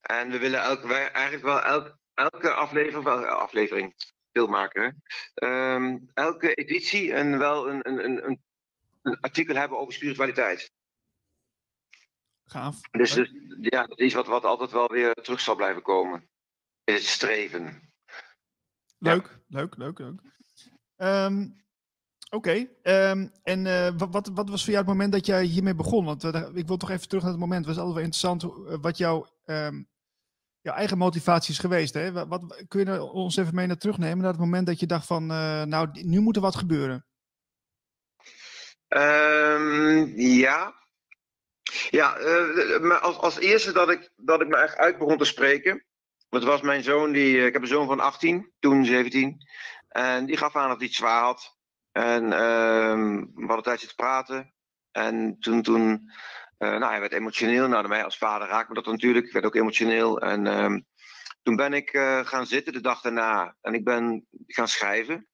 En 0.00 0.30
we 0.30 0.38
willen 0.38 0.60
eigenlijk 0.60 1.44
wel 1.44 1.62
elk, 1.62 1.96
elke 2.14 2.52
aflevering, 2.52 3.04
wel, 3.04 3.24
aflevering 3.24 3.94
elke 6.14 6.54
editie 6.54 7.12
en 7.12 7.38
wel 7.38 7.68
een, 7.68 7.88
een, 7.88 8.04
een, 8.04 8.42
een 9.02 9.20
artikel 9.20 9.54
hebben 9.54 9.78
over 9.78 9.92
spiritualiteit. 9.92 10.72
Gaaf. 12.46 12.80
Dus, 12.90 13.12
dus 13.12 13.32
ja, 13.60 13.86
dat 13.86 13.98
is 13.98 14.04
iets 14.04 14.14
wat, 14.14 14.26
wat 14.26 14.44
altijd 14.44 14.70
wel 14.70 14.88
weer 14.88 15.14
terug 15.14 15.40
zal 15.40 15.56
blijven 15.56 15.82
komen. 15.82 16.28
Is 16.84 16.94
het 16.94 17.04
streven. 17.04 17.92
Leuk, 18.98 19.38
leuk, 19.48 19.76
leuk, 19.76 19.98
leuk. 19.98 20.20
Um, 20.96 21.64
Oké, 22.30 22.68
okay. 22.82 23.10
um, 23.10 23.32
en 23.42 23.64
uh, 23.64 23.88
wat, 24.10 24.30
wat 24.34 24.48
was 24.48 24.64
voor 24.64 24.72
jou 24.72 24.84
het 24.84 24.92
moment 24.92 25.12
dat 25.12 25.26
jij 25.26 25.44
hiermee 25.44 25.74
begon? 25.74 26.04
Want 26.04 26.24
uh, 26.24 26.48
ik 26.54 26.66
wil 26.66 26.76
toch 26.76 26.90
even 26.90 27.08
terug 27.08 27.22
naar 27.22 27.32
het 27.32 27.40
moment. 27.40 27.66
Het 27.66 27.76
was 27.76 27.84
altijd 27.84 27.94
wel 27.94 28.04
interessant 28.04 28.42
uh, 28.42 28.76
wat 28.80 28.98
jouw, 28.98 29.26
um, 29.44 29.88
jouw 30.60 30.74
eigen 30.74 30.98
motivatie 30.98 31.52
is 31.52 31.58
geweest. 31.58 31.94
Hè? 31.94 32.12
Wat, 32.12 32.28
wat, 32.28 32.64
kun 32.68 32.84
je 32.84 33.02
ons 33.02 33.36
even 33.36 33.54
mee 33.54 33.66
naar 33.66 33.76
terugnemen 33.76 34.18
naar 34.18 34.32
het 34.32 34.40
moment 34.40 34.66
dat 34.66 34.80
je 34.80 34.86
dacht 34.86 35.06
van, 35.06 35.26
nou, 35.68 35.88
nu 35.92 36.20
moet 36.20 36.36
er 36.36 36.42
wat 36.42 36.56
gebeuren? 36.56 37.06
ja, 40.16 40.74
ja 41.90 42.12
als, 43.00 43.16
als 43.16 43.38
eerste 43.38 43.72
dat 43.72 43.90
ik, 43.90 44.10
dat 44.16 44.40
ik 44.40 44.48
me 44.48 44.56
echt 44.56 44.76
uit 44.76 44.98
begon 44.98 45.18
te 45.18 45.24
spreken. 45.24 45.84
Dat 46.28 46.44
was 46.44 46.60
mijn 46.60 46.82
zoon, 46.82 47.12
die, 47.12 47.46
ik 47.46 47.52
heb 47.52 47.62
een 47.62 47.68
zoon 47.68 47.86
van 47.86 48.00
18, 48.00 48.52
toen 48.58 48.84
17. 48.84 49.36
En 49.88 50.26
die 50.26 50.36
gaf 50.36 50.56
aan 50.56 50.68
dat 50.68 50.76
hij 50.76 50.86
het 50.86 50.96
zwaar 50.96 51.22
had. 51.22 51.56
En 51.92 52.24
uh, 52.24 53.22
we 53.34 53.46
hadden 53.46 53.62
tijd 53.62 53.78
zitten 53.78 53.96
praten. 53.96 54.54
En 54.90 55.36
toen, 55.40 55.62
toen 55.62 56.10
uh, 56.58 56.68
nou, 56.68 56.84
hij 56.84 57.00
werd 57.00 57.12
emotioneel. 57.12 57.68
Nou, 57.68 57.88
mij 57.88 58.04
als 58.04 58.18
vader 58.18 58.48
raakte 58.48 58.68
me 58.68 58.82
dat 58.82 58.92
natuurlijk. 58.92 59.26
Ik 59.26 59.32
werd 59.32 59.44
ook 59.44 59.54
emotioneel. 59.54 60.20
En 60.20 60.44
uh, 60.44 60.80
toen 61.42 61.56
ben 61.56 61.72
ik 61.72 61.90
gaan 62.24 62.46
zitten 62.46 62.72
de 62.72 62.80
dag 62.80 63.00
daarna. 63.00 63.56
En 63.60 63.74
ik 63.74 63.84
ben 63.84 64.26
gaan 64.46 64.68
schrijven. 64.68 65.28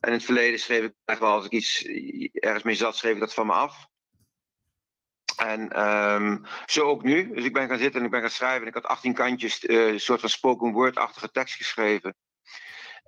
En 0.00 0.08
in 0.08 0.12
het 0.12 0.24
verleden 0.24 0.58
schreef 0.58 0.84
ik 0.84 0.94
echt 1.04 1.20
wel, 1.20 1.32
als 1.32 1.44
ik 1.44 1.52
iets 1.52 1.84
ergens 2.32 2.62
mee 2.62 2.74
zat, 2.74 2.96
schreef 2.96 3.14
ik 3.14 3.20
dat 3.20 3.34
van 3.34 3.46
me 3.46 3.52
af. 3.52 3.86
En 5.38 5.86
um, 5.86 6.42
zo 6.66 6.82
ook 6.82 7.02
nu. 7.02 7.34
Dus 7.34 7.44
ik 7.44 7.52
ben 7.52 7.68
gaan 7.68 7.78
zitten 7.78 8.00
en 8.00 8.06
ik 8.06 8.12
ben 8.12 8.20
gaan 8.20 8.30
schrijven. 8.30 8.62
En 8.62 8.68
ik 8.68 8.74
had 8.74 8.84
18 8.84 9.14
kantjes, 9.14 9.64
uh, 9.64 9.86
een 9.86 10.00
soort 10.00 10.20
van 10.20 10.28
spoken 10.28 10.72
word-achtige 10.72 11.30
tekst 11.30 11.54
geschreven. 11.54 12.14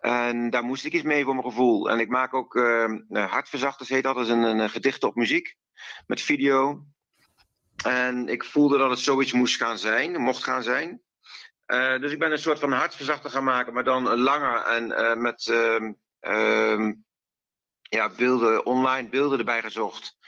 En 0.00 0.50
daar 0.50 0.62
moest 0.62 0.84
ik 0.84 0.92
iets 0.92 1.02
mee 1.02 1.24
voor 1.24 1.34
mijn 1.34 1.46
gevoel. 1.46 1.90
En 1.90 2.00
ik 2.00 2.08
maak 2.08 2.34
ook 2.34 2.54
uh, 2.54 2.94
Hartverzachters 3.08 3.88
heet 3.88 4.02
dat. 4.02 4.14
Dat 4.14 4.24
is 4.24 4.30
een, 4.30 4.42
een 4.42 4.70
gedicht 4.70 5.04
op 5.04 5.14
muziek. 5.14 5.56
Met 6.06 6.20
video. 6.20 6.84
En 7.84 8.28
ik 8.28 8.44
voelde 8.44 8.78
dat 8.78 8.90
het 8.90 8.98
zoiets 8.98 9.32
moest 9.32 9.56
gaan 9.56 9.78
zijn. 9.78 10.20
Mocht 10.20 10.44
gaan 10.44 10.62
zijn. 10.62 11.02
Uh, 11.66 12.00
dus 12.00 12.12
ik 12.12 12.18
ben 12.18 12.32
een 12.32 12.38
soort 12.38 12.58
van 12.58 12.72
hartverzachter 12.72 13.30
gaan 13.30 13.44
maken. 13.44 13.72
Maar 13.72 13.84
dan 13.84 14.18
langer. 14.18 14.62
En 14.62 15.22
met 15.22 15.46
uh, 15.46 16.90
ja, 17.82 18.10
beelden, 18.16 18.66
online 18.66 19.08
beelden 19.08 19.38
erbij 19.38 19.62
gezocht. 19.62 20.18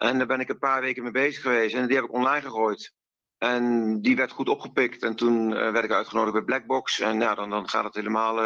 En 0.00 0.18
daar 0.18 0.26
ben 0.26 0.40
ik 0.40 0.48
een 0.48 0.58
paar 0.58 0.80
weken 0.80 1.02
mee 1.02 1.12
bezig 1.12 1.42
geweest. 1.42 1.74
En 1.74 1.86
die 1.86 1.96
heb 1.96 2.04
ik 2.04 2.12
online 2.12 2.40
gegooid. 2.40 2.94
En 3.38 3.96
die 4.00 4.16
werd 4.16 4.30
goed 4.30 4.48
opgepikt. 4.48 5.02
En 5.02 5.16
toen 5.16 5.50
werd 5.50 5.84
ik 5.84 5.90
uitgenodigd 5.90 6.32
bij 6.32 6.44
Blackbox. 6.44 7.00
En 7.00 7.20
ja, 7.20 7.34
dan, 7.34 7.50
dan 7.50 7.68
gaat 7.68 7.84
het 7.84 7.94
helemaal 7.94 8.36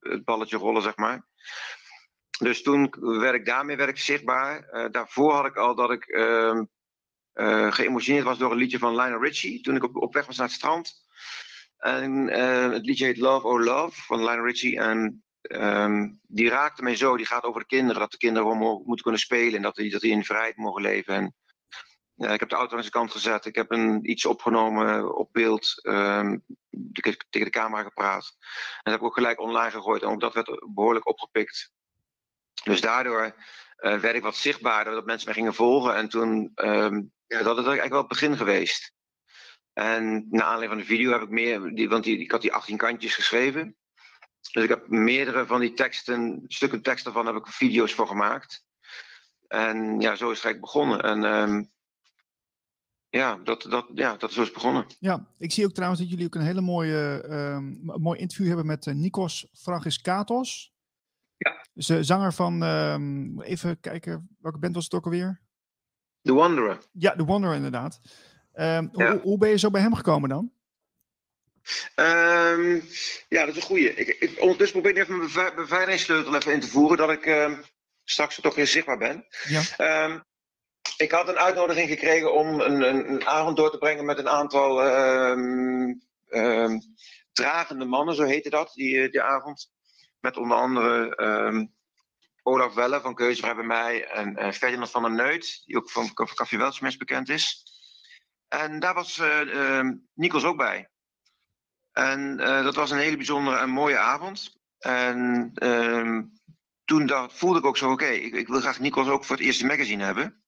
het 0.00 0.24
balletje 0.24 0.56
rollen, 0.56 0.82
zeg 0.82 0.96
maar. 0.96 1.26
Dus 2.38 2.62
toen 2.62 2.94
werd 2.98 3.34
ik 3.34 3.46
daarmee 3.46 3.76
werd 3.76 3.98
zichtbaar. 3.98 4.68
Uh, 4.72 4.90
daarvoor 4.90 5.32
had 5.32 5.46
ik 5.46 5.56
al 5.56 5.74
dat 5.74 5.90
ik 5.90 6.08
uh, 6.08 6.62
geëmotioneerd 7.72 8.24
was 8.24 8.38
door 8.38 8.50
een 8.50 8.56
liedje 8.56 8.78
van 8.78 8.96
Lionel 8.96 9.22
Richie. 9.22 9.60
Toen 9.60 9.76
ik 9.76 9.96
op, 9.96 10.14
weg 10.14 10.26
was 10.26 10.36
naar 10.36 10.46
het 10.46 10.56
strand. 10.56 10.92
En 11.76 12.26
het 12.72 12.86
liedje 12.86 13.04
heet 13.04 13.16
Love 13.16 13.46
Oh 13.46 13.60
Love 13.60 14.02
van 14.02 14.18
Lionel 14.24 14.44
Richie. 14.44 14.78
En 14.78 15.23
ehm, 15.46 16.12
die 16.22 16.48
raakte 16.48 16.82
mij 16.82 16.96
zo. 16.96 17.16
Die 17.16 17.26
gaat 17.26 17.44
over 17.44 17.60
de 17.60 17.66
kinderen. 17.66 18.00
Dat 18.00 18.10
de 18.10 18.16
kinderen 18.16 18.56
moeten 18.56 19.02
kunnen 19.02 19.20
spelen. 19.20 19.54
En 19.54 19.62
dat 19.62 19.74
die, 19.74 19.90
dat 19.90 20.00
die 20.00 20.12
in 20.12 20.24
vrijheid 20.24 20.56
mogen 20.56 20.82
leven. 20.82 21.14
En 21.14 21.34
ik 22.16 22.40
heb 22.40 22.48
de 22.48 22.56
auto 22.56 22.74
aan 22.76 22.80
zijn 22.80 22.92
kant 22.92 23.12
gezet. 23.12 23.44
Ik 23.44 23.54
heb 23.54 23.70
een, 23.70 24.10
iets 24.10 24.24
opgenomen 24.24 25.16
op 25.16 25.28
beeld. 25.32 25.80
Um, 25.82 26.44
tegen 26.90 27.18
de 27.30 27.50
camera 27.50 27.82
gepraat. 27.82 28.36
En 28.38 28.80
dat 28.82 28.92
heb 28.92 29.00
ik 29.00 29.06
ook 29.06 29.14
gelijk 29.14 29.40
online 29.40 29.70
gegooid. 29.70 30.02
En 30.02 30.08
ook 30.08 30.20
dat 30.20 30.34
werd 30.34 30.74
behoorlijk 30.74 31.08
opgepikt. 31.08 31.72
Dus 32.64 32.80
daardoor 32.80 33.24
uh, 33.24 33.98
werd 33.98 34.14
ik 34.14 34.22
wat 34.22 34.36
zichtbaarder. 34.36 34.92
Dat 34.92 35.06
mensen 35.06 35.26
mij 35.26 35.34
gingen 35.34 35.54
volgen. 35.54 35.94
En 35.94 36.08
toen, 36.08 36.52
um, 36.54 37.12
ja, 37.26 37.42
dat 37.42 37.58
is 37.58 37.64
eigenlijk 37.64 37.88
wel 37.88 37.98
het 37.98 38.08
begin 38.08 38.36
geweest. 38.36 38.92
En 39.72 40.26
na 40.30 40.42
aanleiding 40.42 40.70
van 40.70 40.80
de 40.80 40.84
video 40.84 41.12
heb 41.12 41.22
ik 41.22 41.28
meer, 41.28 41.74
die, 41.74 41.88
want 41.88 42.04
die, 42.04 42.18
ik 42.18 42.30
had 42.30 42.42
die 42.42 42.52
18 42.52 42.76
kantjes 42.76 43.14
geschreven. 43.14 43.76
Dus 44.52 44.62
ik 44.62 44.68
heb 44.68 44.88
meerdere 44.88 45.46
van 45.46 45.60
die 45.60 45.72
teksten, 45.72 46.44
stukken 46.46 46.82
tekst 46.82 47.04
daarvan 47.04 47.26
heb 47.26 47.36
ik 47.36 47.46
video's 47.46 47.94
voor 47.94 48.06
gemaakt. 48.06 48.64
En 49.46 50.00
ja, 50.00 50.16
zo 50.16 50.30
is 50.30 50.36
het 50.36 50.44
eigenlijk 50.44 50.60
begonnen. 50.60 51.02
En 51.02 51.24
um, 51.24 51.72
ja, 53.08 53.36
dat, 53.36 53.62
dat, 53.62 53.86
ja, 53.94 54.16
dat 54.16 54.30
is 54.30 54.36
zo 54.36 54.42
is 54.42 54.50
begonnen. 54.50 54.86
Ja, 54.98 55.26
ik 55.38 55.52
zie 55.52 55.64
ook 55.64 55.72
trouwens 55.72 56.00
dat 56.00 56.10
jullie 56.10 56.26
ook 56.26 56.34
een 56.34 56.40
hele 56.40 56.60
mooie, 56.60 57.24
um, 57.30 57.80
mooi 57.82 58.18
interview 58.18 58.46
hebben 58.46 58.66
met 58.66 58.86
uh, 58.86 58.94
Nikos 58.94 59.46
Fragiskatos. 59.52 60.72
Ja. 61.36 61.66
Dus 61.72 61.88
uh, 61.88 61.98
zanger 62.00 62.32
van, 62.32 62.62
um, 62.62 63.40
even 63.42 63.80
kijken, 63.80 64.36
welke 64.40 64.58
band 64.58 64.74
was 64.74 64.84
het 64.84 64.94
ook 64.94 65.04
alweer? 65.04 65.40
The 66.22 66.32
Wanderer. 66.32 66.78
Ja, 66.92 67.16
The 67.16 67.24
Wanderer 67.24 67.54
inderdaad. 67.54 68.00
Um, 68.54 68.62
ja. 68.62 68.88
hoe, 68.92 69.20
hoe 69.22 69.38
ben 69.38 69.48
je 69.48 69.58
zo 69.58 69.70
bij 69.70 69.80
hem 69.80 69.94
gekomen 69.94 70.28
dan? 70.28 70.52
Um, 71.96 72.88
ja, 73.28 73.44
dat 73.44 73.48
is 73.48 73.56
een 73.56 73.62
goeie. 73.62 73.94
Ik, 73.94 74.08
ik, 74.08 74.40
ondertussen 74.40 74.80
probeer 74.80 74.96
ik 74.96 75.02
even 75.02 75.18
mijn 75.18 75.32
beve 75.32 75.52
beveiligingssleutel 75.56 76.34
even 76.34 76.52
in 76.52 76.60
te 76.60 76.68
voeren, 76.68 76.96
dat 76.96 77.10
ik 77.10 77.26
um, 77.26 77.64
straks 78.04 78.40
toch 78.40 78.54
weer 78.54 78.66
zichtbaar 78.66 78.98
ben. 78.98 79.26
Ja. 79.44 80.04
Um, 80.04 80.24
ik 80.96 81.10
had 81.10 81.28
een 81.28 81.38
uitnodiging 81.38 81.88
gekregen 81.88 82.34
om 82.34 82.60
een, 82.60 82.82
een, 82.82 83.10
een, 83.10 83.26
avond 83.26 83.56
door 83.56 83.70
te 83.70 83.78
brengen 83.78 84.04
met 84.04 84.18
een 84.18 84.28
aantal 84.28 84.76
dragende 87.32 87.84
mannen, 87.84 88.14
zo 88.14 88.22
heette 88.22 88.50
dat, 88.50 88.72
die, 88.74 89.08
die 89.10 89.22
avond. 89.22 89.72
Met 90.20 90.36
onder 90.36 90.56
andere 90.56 91.68
Olaf 92.42 92.74
Welle 92.74 93.00
van 93.00 93.14
Keuzevrij 93.14 93.54
bij 93.54 93.64
mij 93.64 94.06
en 94.06 94.54
Ferdinand 94.54 94.90
van 94.90 95.02
der 95.02 95.12
Neut, 95.12 95.62
die 95.64 95.76
ook 95.76 95.90
van, 95.90 96.10
van 96.14 96.34
Café 96.34 96.56
Weltsmes 96.56 96.96
bekend 96.96 97.28
is. 97.28 97.64
En 98.48 98.80
daar 98.80 98.94
was 98.94 99.18
uh, 99.18 99.40
uh, 99.40 99.90
Nikos 100.14 100.44
ook 100.44 100.56
bij. 100.56 100.88
En 101.94 102.40
uh, 102.40 102.62
dat 102.62 102.74
was 102.74 102.90
een 102.90 102.98
hele 102.98 103.16
bijzondere 103.16 103.58
en 103.58 103.70
mooie 103.70 103.98
avond. 103.98 104.56
En 104.78 105.50
uh, 105.54 106.18
toen 106.84 107.06
dacht, 107.06 107.38
voelde 107.38 107.58
ik 107.58 107.64
ook 107.64 107.76
zo, 107.76 107.90
oké, 107.90 108.06
ik, 108.06 108.48
wil 108.48 108.60
graag 108.60 108.80
Nikos 108.80 109.08
ook 109.08 109.24
voor 109.24 109.36
het 109.36 109.44
eerste 109.44 109.66
magazine 109.66 110.04
hebben. 110.04 110.44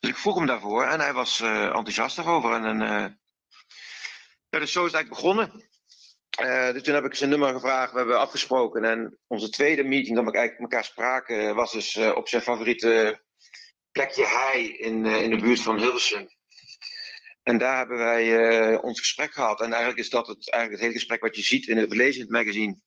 Dus 0.00 0.10
ik 0.10 0.16
vroeg 0.16 0.36
hem 0.36 0.46
daarvoor 0.46 0.84
en 0.84 1.00
hij 1.00 1.12
was 1.12 1.40
uh, 1.40 1.64
enthousiast 1.64 2.18
erover. 2.18 2.52
En, 2.52 2.78
ja, 4.48 4.58
dus 4.58 4.72
zo 4.72 4.84
is 4.84 4.92
het 4.92 4.94
eigenlijk 4.94 5.08
begonnen. 5.08 5.68
dus 6.74 6.82
toen 6.82 6.94
heb 6.94 7.04
ik 7.04 7.14
zijn 7.14 7.30
nummer 7.30 7.52
gevraagd, 7.52 7.92
we 7.92 7.98
hebben 7.98 8.20
afgesproken. 8.20 8.84
En 8.84 9.18
onze 9.26 9.50
tweede 9.50 9.82
meeting, 9.84 10.16
dat 10.16 10.24
we 10.24 10.32
eigenlijk 10.32 10.72
elkaar 10.72 10.84
spraken, 10.84 11.54
was 11.54 11.72
dus 11.72 11.96
op 11.96 12.28
zijn 12.28 12.42
favoriete 12.42 13.22
plekje 13.92 14.26
Hei 14.26 14.76
in, 14.76 15.06
in 15.06 15.30
de 15.30 15.36
buurt 15.36 15.60
van 15.60 15.78
Hilversum. 15.78 16.28
En 17.48 17.58
daar 17.58 17.76
hebben 17.76 17.98
wij 17.98 18.24
uh, 18.72 18.84
ons 18.84 19.00
gesprek 19.00 19.32
gehad. 19.32 19.60
En 19.60 19.68
eigenlijk 19.68 19.98
is 19.98 20.10
dat 20.10 20.26
het, 20.26 20.50
eigenlijk 20.50 20.72
het 20.72 20.80
hele 20.80 20.92
gesprek 20.92 21.20
wat 21.20 21.36
je 21.36 21.42
ziet 21.42 21.66
in 21.66 21.76
het 21.76 21.94
lezen 21.94 22.14
in 22.14 22.20
het 22.20 22.30
magazine. 22.30 22.80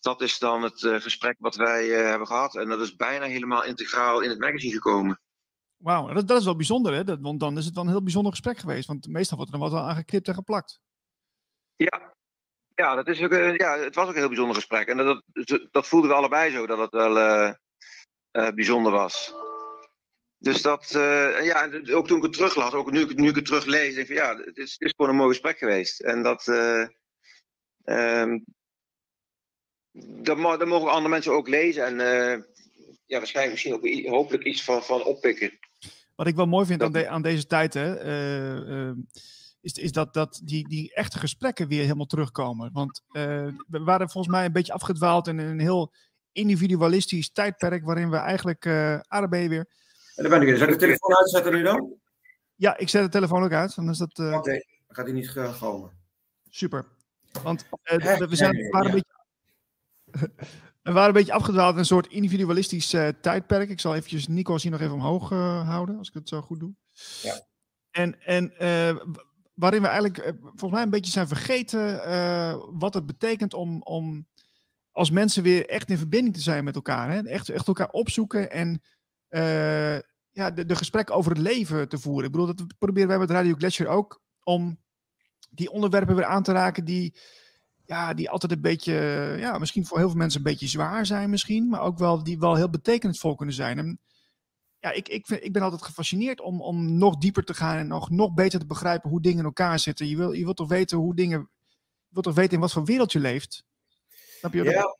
Dat 0.00 0.20
is 0.20 0.38
dan 0.38 0.62
het 0.62 0.82
uh, 0.82 1.00
gesprek 1.00 1.36
wat 1.38 1.54
wij 1.54 1.86
uh, 1.86 2.08
hebben 2.08 2.26
gehad. 2.26 2.56
En 2.56 2.68
dat 2.68 2.80
is 2.80 2.96
bijna 2.96 3.26
helemaal 3.26 3.64
integraal 3.64 4.20
in 4.20 4.30
het 4.30 4.38
magazine 4.38 4.72
gekomen. 4.72 5.20
Wauw, 5.76 6.12
dat, 6.12 6.28
dat, 6.28 6.38
is 6.38 6.44
wel 6.44 6.56
bijzonder, 6.56 6.92
hè? 6.92 7.04
Dat, 7.04 7.18
want 7.20 7.40
dan 7.40 7.58
is 7.58 7.64
het 7.64 7.74
wel 7.74 7.84
een 7.84 7.90
heel 7.90 8.02
bijzonder 8.02 8.32
gesprek 8.32 8.58
geweest. 8.58 8.86
Want 8.86 9.08
meestal 9.08 9.36
wordt 9.36 9.52
er 9.52 9.58
dan 9.58 9.68
wat 9.68 9.78
wel 9.78 9.88
aangeknipt 9.88 10.28
en 10.28 10.34
geplakt. 10.34 10.80
Ja, 11.76 12.14
ja, 12.74 12.94
dat 12.94 13.08
is 13.08 13.22
ook, 13.22 13.32
ja 13.32 13.78
het 13.78 13.94
was 13.94 14.04
ook 14.04 14.12
een 14.12 14.18
heel 14.18 14.28
bijzonder 14.28 14.56
gesprek. 14.56 14.88
En 14.88 14.96
dat, 14.96 15.22
dat, 15.26 15.68
dat 15.70 15.86
voelden 15.86 16.10
we 16.10 16.16
allebei 16.16 16.50
zo, 16.50 16.66
dat 16.66 16.78
het 16.78 16.92
wel 16.92 17.54
bijzonder 18.54 18.92
was. 18.92 19.34
Dus 20.42 20.62
dat, 20.62 20.92
uh, 20.96 21.44
ja, 21.44 21.70
ook 21.90 22.06
toen 22.06 22.16
ik 22.16 22.22
het 22.22 22.32
teruglas, 22.32 22.72
ook 22.72 22.90
nu, 22.90 23.06
nu 23.14 23.28
ik 23.28 23.34
het 23.34 23.44
teruglees, 23.44 23.94
denk 23.94 24.08
ik 24.08 24.16
van 24.16 24.26
ja, 24.26 24.36
het 24.36 24.56
is, 24.56 24.72
het 24.72 24.80
is 24.80 24.92
gewoon 24.96 25.10
een 25.10 25.16
mooi 25.16 25.28
gesprek 25.28 25.58
geweest. 25.58 26.00
En 26.00 26.22
dat, 26.22 26.46
uh, 26.46 26.86
um, 27.84 28.44
dat, 30.22 30.36
dat, 30.36 30.66
mogen 30.66 30.90
andere 30.90 31.08
mensen 31.08 31.32
ook 31.32 31.48
lezen 31.48 31.84
en 31.84 31.94
uh, 31.94 32.44
ja, 33.06 33.18
waarschijnlijk 33.18 33.52
misschien 33.52 33.74
ook 33.74 34.12
hopelijk 34.14 34.44
iets 34.44 34.64
van, 34.64 34.82
van 34.82 35.04
oppikken. 35.04 35.58
Wat 36.14 36.26
ik 36.26 36.34
wel 36.34 36.46
mooi 36.46 36.66
vind 36.66 36.80
dat... 36.80 36.88
aan, 36.88 37.02
de, 37.02 37.08
aan, 37.08 37.22
deze 37.22 37.46
tijd, 37.46 37.74
hè, 37.74 38.94
is, 39.60 39.72
is 39.72 39.92
dat, 39.92 40.14
dat 40.14 40.40
die, 40.44 40.68
die 40.68 40.94
echte 40.94 41.18
gesprekken 41.18 41.68
weer 41.68 41.82
helemaal 41.82 42.06
terugkomen. 42.06 42.70
Want 42.72 43.02
we 43.12 43.80
waren 43.84 44.10
volgens 44.10 44.34
mij 44.34 44.44
een 44.44 44.52
beetje 44.52 44.72
afgedwaald 44.72 45.28
in 45.28 45.38
een 45.38 45.60
heel 45.60 45.92
individualistisch 46.32 47.32
tijdperk 47.32 47.84
waarin 47.84 48.10
we 48.10 48.16
eigenlijk, 48.16 48.64
uh, 48.64 49.00
ARB 49.08 49.30
weer 49.30 49.66
en 50.14 50.22
daar 50.22 50.38
ben 50.38 50.42
ik 50.42 50.48
in. 50.48 50.56
Zal 50.56 50.66
ik 50.66 50.72
de 50.72 50.78
telefoon 50.78 51.16
uitzetten 51.16 51.52
nu 51.52 51.62
dan? 51.62 51.94
Ja, 52.54 52.76
ik 52.76 52.88
zet 52.88 53.02
de 53.02 53.08
telefoon 53.08 53.42
ook 53.42 53.52
uit. 53.52 53.74
Dan 53.74 53.90
is 53.90 53.98
dat. 53.98 54.18
Uh... 54.18 54.26
Oké, 54.26 54.36
okay. 54.36 54.66
dan 54.86 54.96
gaat 54.96 55.04
hij 55.04 55.14
niet 55.14 55.30
galmen. 55.30 55.90
Super. 56.50 56.84
Want 57.42 57.64
uh, 57.84 58.16
we, 58.18 58.36
zijn, 58.36 58.56
we, 58.56 58.68
waren 58.70 58.90
een 58.90 58.94
beetje, 58.94 59.14
we 60.82 60.92
waren 60.92 61.08
een 61.08 61.12
beetje 61.12 61.32
afgedwaald 61.32 61.72
in 61.72 61.78
een 61.78 61.84
soort 61.84 62.06
individualistisch 62.06 62.94
uh, 62.94 63.08
tijdperk. 63.20 63.70
Ik 63.70 63.80
zal 63.80 63.94
eventjes 63.94 64.28
Nico's 64.28 64.62
hier 64.62 64.72
nog 64.72 64.80
even 64.80 64.94
omhoog 64.94 65.28
houden, 65.64 65.98
als 65.98 66.08
ik 66.08 66.14
het 66.14 66.28
zo 66.28 66.40
goed 66.40 66.60
doe. 66.60 66.72
Ja. 67.22 67.40
En, 67.90 68.20
en 68.20 68.52
waarin 69.54 69.82
we 69.82 69.88
eigenlijk 69.88 70.34
volgens 70.42 70.72
mij 70.72 70.82
een 70.82 70.90
beetje 70.90 71.12
zijn 71.12 71.28
vergeten 71.28 72.00
wat 72.78 72.94
het 72.94 73.06
betekent 73.06 73.54
om, 73.54 73.82
om 73.82 74.26
als 74.90 75.10
mensen 75.10 75.42
weer 75.42 75.68
echt 75.68 75.90
in 75.90 75.98
verbinding 75.98 76.34
te 76.34 76.42
zijn 76.42 76.64
met 76.64 76.74
elkaar. 76.74 77.10
Hè? 77.10 77.22
Echt, 77.22 77.48
echt 77.48 77.66
elkaar 77.66 77.90
opzoeken 77.90 78.50
en 78.50 78.82
uh, 79.32 79.98
ja, 80.30 80.50
de, 80.50 80.66
de 80.66 80.76
gesprekken 80.76 81.14
over 81.14 81.30
het 81.30 81.40
leven 81.40 81.88
te 81.88 81.98
voeren. 81.98 82.24
Ik 82.24 82.32
bedoel, 82.32 82.54
dat 82.54 82.78
proberen 82.78 83.08
wij 83.08 83.18
met 83.18 83.30
Radio 83.30 83.54
Gletscher 83.54 83.86
ook 83.86 84.22
om 84.42 84.80
die 85.50 85.70
onderwerpen 85.70 86.16
weer 86.16 86.24
aan 86.24 86.42
te 86.42 86.52
raken 86.52 86.84
die, 86.84 87.14
ja, 87.84 88.14
die 88.14 88.30
altijd 88.30 88.52
een 88.52 88.60
beetje, 88.60 88.92
ja, 89.38 89.58
misschien 89.58 89.86
voor 89.86 89.98
heel 89.98 90.08
veel 90.08 90.18
mensen 90.18 90.38
een 90.38 90.50
beetje 90.50 90.66
zwaar 90.66 91.06
zijn 91.06 91.30
misschien, 91.30 91.68
maar 91.68 91.80
ook 91.80 91.98
wel 91.98 92.22
die 92.22 92.38
wel 92.38 92.54
heel 92.54 92.70
betekenisvol 92.70 93.34
kunnen 93.34 93.54
zijn. 93.54 93.78
En 93.78 94.00
ja, 94.78 94.90
ik, 94.90 95.08
ik, 95.08 95.26
vind, 95.26 95.44
ik 95.44 95.52
ben 95.52 95.62
altijd 95.62 95.82
gefascineerd 95.82 96.40
om, 96.40 96.60
om 96.60 96.98
nog 96.98 97.16
dieper 97.16 97.44
te 97.44 97.54
gaan 97.54 97.76
en 97.76 97.86
nog, 97.86 98.10
nog 98.10 98.34
beter 98.34 98.60
te 98.60 98.66
begrijpen 98.66 99.10
hoe 99.10 99.20
dingen 99.20 99.38
in 99.38 99.44
elkaar 99.44 99.78
zitten. 99.78 100.08
Je 100.08 100.16
wil, 100.16 100.32
je 100.32 100.44
wilt 100.44 100.56
toch 100.56 100.68
weten 100.68 100.98
hoe 100.98 101.14
dingen, 101.14 101.38
je 101.68 102.08
wilt 102.08 102.24
toch 102.24 102.34
weten 102.34 102.54
in 102.54 102.60
wat 102.60 102.72
voor 102.72 102.84
wereld 102.84 103.12
je 103.12 103.20
leeft. 103.20 103.64
Snap 104.38 104.52
je? 104.52 104.62
Ja, 104.62 104.96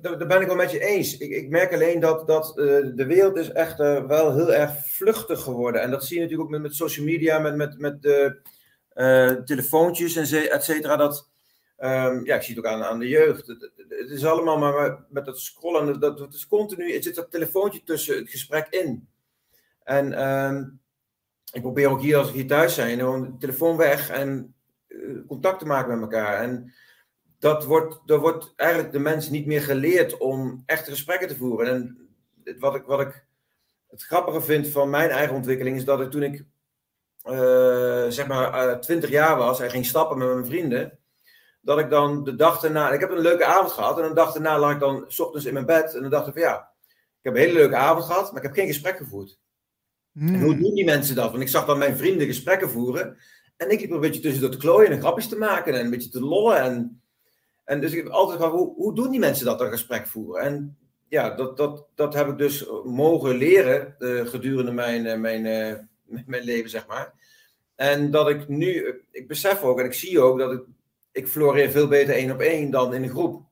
daar 0.00 0.26
ben 0.26 0.40
ik 0.40 0.46
wel 0.46 0.56
met 0.56 0.70
je 0.70 0.80
eens. 0.80 1.18
Ik, 1.18 1.30
ik 1.30 1.48
merk 1.48 1.72
alleen 1.72 2.00
dat, 2.00 2.26
dat 2.26 2.52
uh, 2.56 2.64
de 2.94 3.06
wereld 3.06 3.36
is 3.36 3.52
echt 3.52 3.80
uh, 3.80 4.06
wel 4.06 4.34
heel 4.34 4.54
erg 4.54 4.72
vluchtig 4.86 5.42
geworden. 5.42 5.80
En 5.80 5.90
dat 5.90 6.04
zie 6.04 6.16
je 6.16 6.22
natuurlijk 6.22 6.48
ook 6.48 6.54
met, 6.54 6.62
met 6.62 6.74
social 6.74 7.06
media, 7.06 7.38
met, 7.38 7.56
met, 7.56 7.78
met 7.78 8.02
de 8.02 8.40
uh, 8.94 9.30
telefoontjes 9.30 10.16
en 10.16 10.50
et 10.50 10.64
cetera. 10.64 10.96
Dat, 10.96 11.28
um, 11.78 12.24
ja, 12.24 12.34
ik 12.34 12.42
zie 12.42 12.54
het 12.54 12.64
ook 12.64 12.70
aan, 12.70 12.84
aan 12.84 12.98
de 12.98 13.08
jeugd. 13.08 13.46
Het, 13.46 13.70
het 13.88 14.10
is 14.10 14.24
allemaal 14.24 14.58
maar 14.58 15.04
met 15.08 15.24
dat 15.24 15.38
scrollen. 15.38 16.00
Dat, 16.00 16.34
is 16.34 16.46
continu, 16.46 16.94
er 16.94 17.02
zit 17.02 17.14
dat 17.14 17.30
telefoontje 17.30 17.82
tussen 17.82 18.16
het 18.16 18.30
gesprek 18.30 18.66
in. 18.70 19.08
En 19.84 20.28
um, 20.28 20.80
ik 21.52 21.62
probeer 21.62 21.88
ook 21.88 22.00
hier, 22.00 22.16
als 22.16 22.28
ik 22.28 22.34
hier 22.34 22.46
thuis 22.46 22.74
zijn, 22.74 22.98
de 22.98 23.34
telefoon 23.38 23.76
weg 23.76 24.10
en 24.10 24.54
contact 25.26 25.58
te 25.58 25.66
maken 25.66 25.92
met 25.92 26.00
elkaar. 26.00 26.42
En 26.42 26.72
dat 27.42 27.64
wordt, 27.64 28.10
er 28.10 28.18
wordt 28.18 28.52
eigenlijk 28.56 28.92
de 28.92 28.98
mensen 28.98 29.32
niet 29.32 29.46
meer 29.46 29.62
geleerd 29.62 30.16
om 30.16 30.62
echte 30.66 30.90
gesprekken 30.90 31.28
te 31.28 31.36
voeren. 31.36 31.66
En 31.66 32.08
wat 32.58 32.74
ik, 32.74 32.82
wat 32.84 33.00
ik 33.00 33.24
het 33.88 34.02
grappige 34.02 34.40
vind 34.40 34.68
van 34.68 34.90
mijn 34.90 35.10
eigen 35.10 35.34
ontwikkeling 35.34 35.76
is 35.76 35.84
dat 35.84 36.00
ik 36.00 36.10
toen 36.10 36.22
ik 36.22 36.44
uh, 37.24 38.06
zeg 38.08 38.26
maar 38.26 38.68
uh, 38.68 38.78
20 38.78 39.10
jaar 39.10 39.36
was 39.36 39.60
en 39.60 39.70
ging 39.70 39.86
stappen 39.86 40.18
met 40.18 40.28
mijn 40.28 40.46
vrienden, 40.46 40.98
dat 41.60 41.78
ik 41.78 41.90
dan 41.90 42.24
de 42.24 42.34
dag 42.34 42.64
erna, 42.64 42.90
ik 42.90 43.00
heb 43.00 43.10
een 43.10 43.18
leuke 43.18 43.44
avond 43.44 43.72
gehad 43.72 43.98
en 43.98 44.04
een 44.04 44.14
dag 44.14 44.34
erna 44.34 44.58
lag 44.58 44.72
ik 44.72 44.80
dan 44.80 45.04
s 45.08 45.20
ochtends 45.20 45.46
in 45.46 45.52
mijn 45.52 45.66
bed 45.66 45.94
en 45.94 46.00
dan 46.00 46.10
dacht 46.10 46.26
ik 46.26 46.32
van 46.32 46.42
ja, 46.42 46.72
ik 46.88 47.22
heb 47.22 47.34
een 47.34 47.40
hele 47.40 47.58
leuke 47.58 47.76
avond 47.76 48.04
gehad, 48.04 48.32
maar 48.32 48.42
ik 48.42 48.46
heb 48.46 48.56
geen 48.56 48.66
gesprek 48.66 48.96
gevoerd. 48.96 49.38
Hmm. 50.12 50.34
En 50.34 50.42
hoe 50.42 50.56
doen 50.56 50.74
die 50.74 50.84
mensen 50.84 51.14
dat? 51.14 51.30
Want 51.30 51.42
ik 51.42 51.48
zag 51.48 51.66
dan 51.66 51.78
mijn 51.78 51.96
vrienden 51.96 52.26
gesprekken 52.26 52.70
voeren 52.70 53.16
en 53.56 53.70
ik 53.70 53.80
liep 53.80 53.90
een 53.90 54.00
beetje 54.00 54.20
tussen 54.20 54.50
te 54.50 54.56
klooien 54.56 54.90
en 54.90 55.00
grapjes 55.00 55.28
te 55.28 55.38
maken 55.38 55.74
en 55.74 55.84
een 55.84 55.90
beetje 55.90 56.10
te 56.10 56.20
lollen 56.20 56.60
en 56.60 57.01
en 57.72 57.80
dus 57.80 57.92
ik 57.92 58.02
heb 58.02 58.12
altijd 58.12 58.38
gehad, 58.38 58.52
hoe, 58.52 58.74
hoe 58.74 58.94
doen 58.94 59.10
die 59.10 59.20
mensen 59.20 59.44
dat, 59.44 59.60
een 59.60 59.70
gesprek 59.70 60.06
voeren? 60.06 60.42
En 60.42 60.78
ja, 61.08 61.30
dat, 61.30 61.56
dat, 61.56 61.86
dat 61.94 62.14
heb 62.14 62.28
ik 62.28 62.38
dus 62.38 62.66
mogen 62.84 63.36
leren 63.36 63.94
uh, 63.98 64.26
gedurende 64.26 64.72
mijn, 64.72 65.04
uh, 65.04 65.16
mijn, 65.16 65.44
uh, 65.44 66.22
mijn 66.26 66.42
leven, 66.42 66.70
zeg 66.70 66.86
maar. 66.86 67.12
En 67.74 68.10
dat 68.10 68.28
ik 68.28 68.48
nu, 68.48 69.00
ik 69.10 69.28
besef 69.28 69.62
ook 69.62 69.78
en 69.78 69.84
ik 69.84 69.92
zie 69.92 70.20
ook 70.20 70.38
dat 70.38 70.52
ik, 70.52 70.62
ik 71.12 71.28
floreer 71.28 71.70
veel 71.70 71.88
beter 71.88 72.14
één 72.14 72.30
op 72.30 72.40
één 72.40 72.70
dan 72.70 72.94
in 72.94 73.02
een 73.02 73.10
groep. 73.10 73.46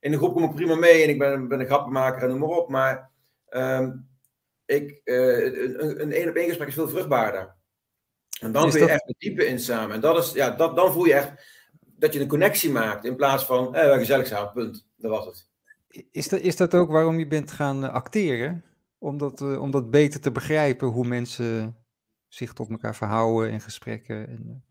in 0.00 0.10
de 0.10 0.16
groep 0.16 0.32
kom 0.32 0.44
ik 0.44 0.54
prima 0.54 0.74
mee 0.74 1.02
en 1.02 1.08
ik 1.08 1.18
ben, 1.18 1.48
ben 1.48 1.60
een 1.60 1.66
grappenmaker 1.66 2.22
en 2.22 2.28
noem 2.28 2.38
maar 2.38 2.58
op. 2.58 2.68
Maar 2.68 3.10
ehm, 3.48 3.92
ik, 4.66 5.00
een, 5.04 6.00
een 6.02 6.12
één 6.12 6.28
op 6.28 6.34
één 6.34 6.48
gesprek 6.48 6.68
is 6.68 6.74
veel 6.74 6.88
vruchtbaarder. 6.88 7.56
En 8.40 8.52
dan 8.52 8.70
kun 8.70 8.80
je 8.80 8.90
echt 8.90 9.14
diepe 9.18 9.46
in 9.46 9.58
samen. 9.58 9.94
En 9.94 10.00
dat 10.00 10.24
is, 10.24 10.32
ja, 10.32 10.50
dat, 10.50 10.76
dan 10.76 10.92
voel 10.92 11.04
je 11.04 11.14
echt 11.14 11.57
dat 11.98 12.12
je 12.12 12.20
een 12.20 12.28
connectie 12.28 12.70
maakt 12.70 13.04
in 13.04 13.16
plaats 13.16 13.44
van 13.44 13.74
eh, 13.74 13.92
gezellig 13.92 14.26
samen, 14.26 14.52
punt. 14.52 14.86
Dat 14.96 15.10
was 15.10 15.26
het. 15.26 15.46
Is 16.10 16.28
dat, 16.28 16.40
is 16.40 16.56
dat 16.56 16.74
ook 16.74 16.90
waarom 16.90 17.18
je 17.18 17.26
bent 17.26 17.50
gaan 17.50 17.84
eh, 17.84 17.92
acteren? 17.92 18.64
Om 18.98 19.18
dat, 19.18 19.40
uh, 19.40 19.60
om 19.60 19.70
dat 19.70 19.90
beter 19.90 20.20
te 20.20 20.32
begrijpen, 20.32 20.88
hoe 20.88 21.06
mensen 21.06 21.76
zich 22.28 22.52
tot 22.52 22.70
elkaar 22.70 22.96
verhouden 22.96 23.50
in 23.50 23.60
gesprekken? 23.60 24.28
En, 24.28 24.64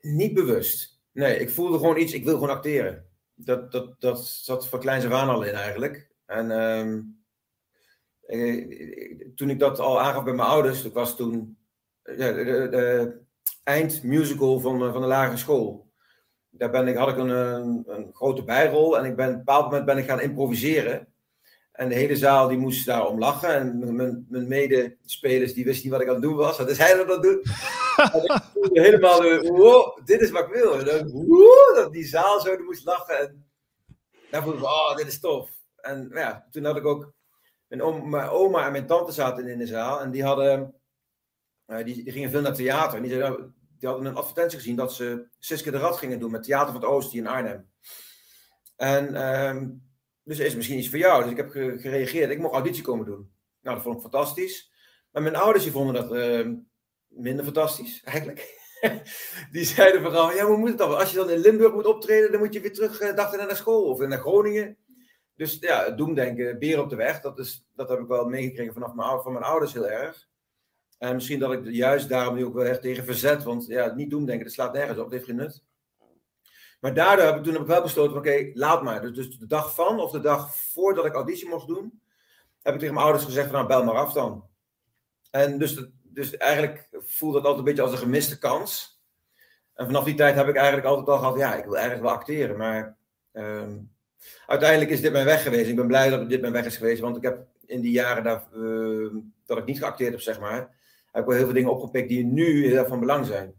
Niet 0.00 0.34
bewust. 0.34 1.00
Nee, 1.12 1.38
ik 1.38 1.50
voelde 1.50 1.78
gewoon 1.78 1.98
iets, 1.98 2.12
ik 2.12 2.24
wil 2.24 2.34
gewoon 2.34 2.50
acteren. 2.50 3.06
Dat, 3.34 3.72
dat, 3.72 4.00
dat 4.00 4.26
zat 4.26 4.68
van 4.68 4.80
kleins 4.80 5.04
af 5.04 5.12
aan 5.12 5.28
al 5.28 5.42
in 5.42 5.54
eigenlijk. 5.54 6.10
En 6.26 6.50
um, 6.50 7.16
toen 9.34 9.50
ik 9.50 9.58
dat 9.58 9.78
al 9.78 10.00
aangaf 10.00 10.24
bij 10.24 10.34
mijn 10.34 10.48
ouders, 10.48 10.82
dat 10.82 10.92
was 10.92 11.16
toen 11.16 11.58
ja, 12.02 12.32
de, 12.32 12.44
de, 12.44 12.68
de 12.70 13.18
eindmusical 13.62 14.60
van, 14.60 14.92
van 14.92 15.00
de 15.00 15.06
lagere 15.06 15.36
school 15.36 15.87
daar 16.58 16.70
ben 16.70 16.88
ik, 16.88 16.96
had 16.96 17.08
ik 17.08 17.16
een, 17.16 17.28
een, 17.28 17.84
een, 17.86 18.10
grote 18.12 18.44
bijrol 18.44 18.98
en 18.98 19.04
ik 19.04 19.16
ben, 19.16 19.26
op 19.26 19.32
een 19.32 19.38
bepaald 19.38 19.64
moment 19.64 19.84
ben 19.84 19.98
ik 19.98 20.08
gaan 20.08 20.20
improviseren. 20.20 21.08
En 21.72 21.88
de 21.88 21.94
hele 21.94 22.16
zaal 22.16 22.48
die 22.48 22.58
moest 22.58 22.86
daarom 22.86 23.18
lachen. 23.18 23.54
En 23.54 23.94
mijn, 23.96 24.26
mijn 24.28 24.48
medespelers 24.48 25.54
die 25.54 25.64
wisten 25.64 25.82
niet 25.82 25.92
wat 25.92 26.00
ik 26.00 26.08
aan 26.08 26.14
het 26.14 26.22
doen 26.22 26.36
was. 26.36 26.58
Wat 26.58 26.70
is 26.70 26.78
hij 26.78 27.04
dat 27.04 27.22
doen? 27.22 27.42
en 28.14 28.24
ik 28.24 28.42
voelde 28.52 28.80
helemaal, 28.80 29.40
wow, 29.42 29.98
dit 30.04 30.20
is 30.20 30.30
wat 30.30 30.44
ik 30.44 30.52
wil. 30.52 30.78
En 30.78 30.84
dan, 30.84 31.10
wow, 31.10 31.74
dat 31.74 31.92
die 31.92 32.06
zaal 32.06 32.40
zo 32.40 32.56
die 32.56 32.64
moest 32.64 32.84
lachen. 32.84 33.18
En 33.18 33.46
daar 34.30 34.42
voelde 34.42 34.58
ik, 34.58 34.64
oh, 34.64 34.96
dit 34.96 35.06
is 35.06 35.20
tof. 35.20 35.50
En 35.76 36.10
ja, 36.14 36.46
toen 36.50 36.64
had 36.64 36.76
ik 36.76 36.86
ook, 36.86 37.12
mijn, 37.68 37.82
oma, 37.82 38.06
mijn 38.06 38.28
oma 38.28 38.66
en 38.66 38.72
mijn 38.72 38.86
tante 38.86 39.12
zaten 39.12 39.46
in 39.46 39.58
de 39.58 39.66
zaal. 39.66 40.00
En 40.00 40.10
die 40.10 40.24
hadden, 40.24 40.74
uh, 41.66 41.84
die, 41.84 42.04
die, 42.04 42.12
gingen 42.12 42.30
veel 42.30 42.40
naar 42.40 42.54
theater. 42.54 42.96
En 42.96 43.02
die 43.02 43.12
zeiden, 43.12 43.54
die 43.78 43.88
hadden 43.88 44.06
een 44.06 44.16
advertentie 44.16 44.58
gezien 44.58 44.76
dat 44.76 44.92
ze 44.92 45.26
Siske 45.38 45.70
de 45.70 45.78
Rad 45.78 45.96
gingen 45.96 46.18
doen 46.18 46.30
met 46.30 46.42
Theater 46.42 46.72
van 46.72 46.80
het 46.80 46.90
Oosten 46.90 47.18
in 47.18 47.26
Arnhem. 47.26 47.70
En 48.76 49.28
um, 49.38 49.82
dus 50.24 50.38
is 50.38 50.54
misschien 50.54 50.78
iets 50.78 50.88
voor 50.88 50.98
jou. 50.98 51.22
Dus 51.22 51.30
ik 51.30 51.36
heb 51.36 51.50
gereageerd. 51.80 52.30
Ik 52.30 52.38
mocht 52.38 52.54
auditie 52.54 52.82
komen 52.82 53.06
doen. 53.06 53.32
Nou, 53.62 53.74
dat 53.74 53.84
vond 53.84 53.96
ik 53.96 54.02
fantastisch. 54.02 54.72
Maar 55.10 55.22
mijn 55.22 55.36
ouders 55.36 55.64
die 55.64 55.72
vonden 55.72 55.94
dat 55.94 56.12
uh, 56.12 56.54
minder 57.08 57.44
fantastisch, 57.44 58.02
eigenlijk. 58.04 58.56
die 59.52 59.64
zeiden 59.64 60.02
vooral, 60.02 60.32
ja, 60.32 60.46
hoe 60.46 60.56
moet 60.56 60.68
het 60.68 60.78
dan? 60.78 60.96
Als 60.96 61.10
je 61.10 61.16
dan 61.16 61.30
in 61.30 61.38
Limburg 61.38 61.72
moet 61.72 61.86
optreden, 61.86 62.30
dan 62.30 62.40
moet 62.40 62.52
je 62.54 62.60
weer 62.60 62.72
terug 62.72 63.00
uh, 63.00 63.12
naar 63.14 63.56
school 63.56 63.84
of 63.84 63.98
naar 63.98 64.18
Groningen. 64.18 64.76
Dus 65.34 65.56
ja, 65.60 65.90
doemdenken, 65.90 66.58
beer 66.58 66.80
op 66.80 66.90
de 66.90 66.96
weg, 66.96 67.20
dat, 67.20 67.38
is, 67.38 67.66
dat 67.74 67.88
heb 67.88 67.98
ik 67.98 68.06
wel 68.06 68.28
meegekregen 68.28 68.72
vanaf 68.72 68.94
mijn, 68.94 69.20
van 69.20 69.32
mijn 69.32 69.44
ouders 69.44 69.72
heel 69.72 69.88
erg. 69.88 70.27
En 70.98 71.14
misschien 71.14 71.38
dat 71.38 71.52
ik 71.52 71.64
juist 71.64 72.08
daarom 72.08 72.34
nu 72.34 72.44
ook 72.44 72.54
wel 72.54 72.64
echt 72.64 72.82
tegen 72.82 73.04
verzet. 73.04 73.42
Want 73.42 73.66
ja, 73.66 73.94
niet 73.94 74.10
doen 74.10 74.24
denken, 74.26 74.44
dat 74.44 74.54
slaat 74.54 74.72
nergens 74.72 74.98
op. 74.98 75.04
Dat 75.04 75.12
heeft 75.12 75.24
geen 75.24 75.36
nut. 75.36 75.62
Maar 76.80 76.94
daardoor 76.94 77.26
heb 77.26 77.36
ik 77.36 77.42
toen 77.42 77.52
heb 77.52 77.62
ik 77.62 77.68
wel 77.68 77.82
besloten 77.82 78.16
oké, 78.16 78.50
laat 78.54 78.82
maar. 78.82 79.00
Dus, 79.00 79.12
dus, 79.12 79.38
de 79.38 79.46
dag 79.46 79.74
van 79.74 80.00
of 80.00 80.10
de 80.10 80.20
dag 80.20 80.56
voordat 80.56 81.04
ik 81.04 81.14
auditie 81.14 81.48
mocht 81.48 81.66
doen, 81.66 82.00
heb 82.62 82.74
ik 82.74 82.80
tegen 82.80 82.94
mijn 82.94 83.06
ouders 83.06 83.26
gezegd 83.26 83.50
nou 83.50 83.66
bel 83.66 83.84
maar 83.84 83.94
af 83.94 84.12
dan. 84.12 84.44
En 85.30 85.58
dus, 85.58 85.86
dus 86.02 86.36
eigenlijk 86.36 86.88
voelde 86.92 87.36
dat 87.36 87.46
altijd 87.46 87.58
een 87.58 87.74
beetje 87.74 87.82
als 87.82 87.92
een 87.92 88.06
gemiste 88.06 88.38
kans. 88.38 89.00
En 89.74 89.86
vanaf 89.86 90.04
die 90.04 90.14
tijd 90.14 90.34
heb 90.34 90.48
ik 90.48 90.56
eigenlijk 90.56 90.86
altijd 90.86 91.08
al 91.08 91.18
gehad, 91.18 91.38
ja, 91.38 91.54
ik 91.54 91.64
wil 91.64 91.76
eigenlijk 91.76 92.04
wel 92.04 92.14
acteren. 92.14 92.56
Maar 92.56 92.96
um, 93.32 93.92
uiteindelijk 94.46 94.90
is 94.90 95.00
dit 95.00 95.12
mijn 95.12 95.24
weg 95.24 95.42
geweest. 95.42 95.68
Ik 95.68 95.76
ben 95.76 95.86
blij 95.86 96.10
dat 96.10 96.28
dit 96.28 96.40
mijn 96.40 96.52
weg 96.52 96.64
is 96.64 96.76
geweest. 96.76 97.00
Want 97.00 97.16
ik 97.16 97.22
heb 97.22 97.46
in 97.66 97.80
die 97.80 97.92
jaren 97.92 98.24
daar, 98.24 98.44
uh, 98.54 99.14
dat 99.46 99.58
ik 99.58 99.64
niet 99.64 99.78
geacteerd 99.78 100.10
heb, 100.10 100.20
zeg 100.20 100.40
maar, 100.40 100.76
heb 101.12 101.22
ik 101.22 101.28
wel 101.28 101.36
heel 101.36 101.44
veel 101.44 101.54
dingen 101.54 101.72
opgepikt 101.72 102.08
die 102.08 102.24
nu 102.24 102.66
heel 102.66 102.86
van 102.86 103.00
belang 103.00 103.26
zijn. 103.26 103.54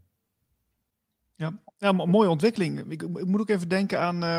Ja, 1.40 1.58
ja 1.78 1.92
mooie 1.92 2.28
ontwikkeling. 2.28 2.78
Ik, 2.88 3.26
moet 3.26 3.40
ook 3.40 3.48
even 3.48 3.68
denken 3.68 4.00
aan. 4.00 4.24
Uh, 4.24 4.38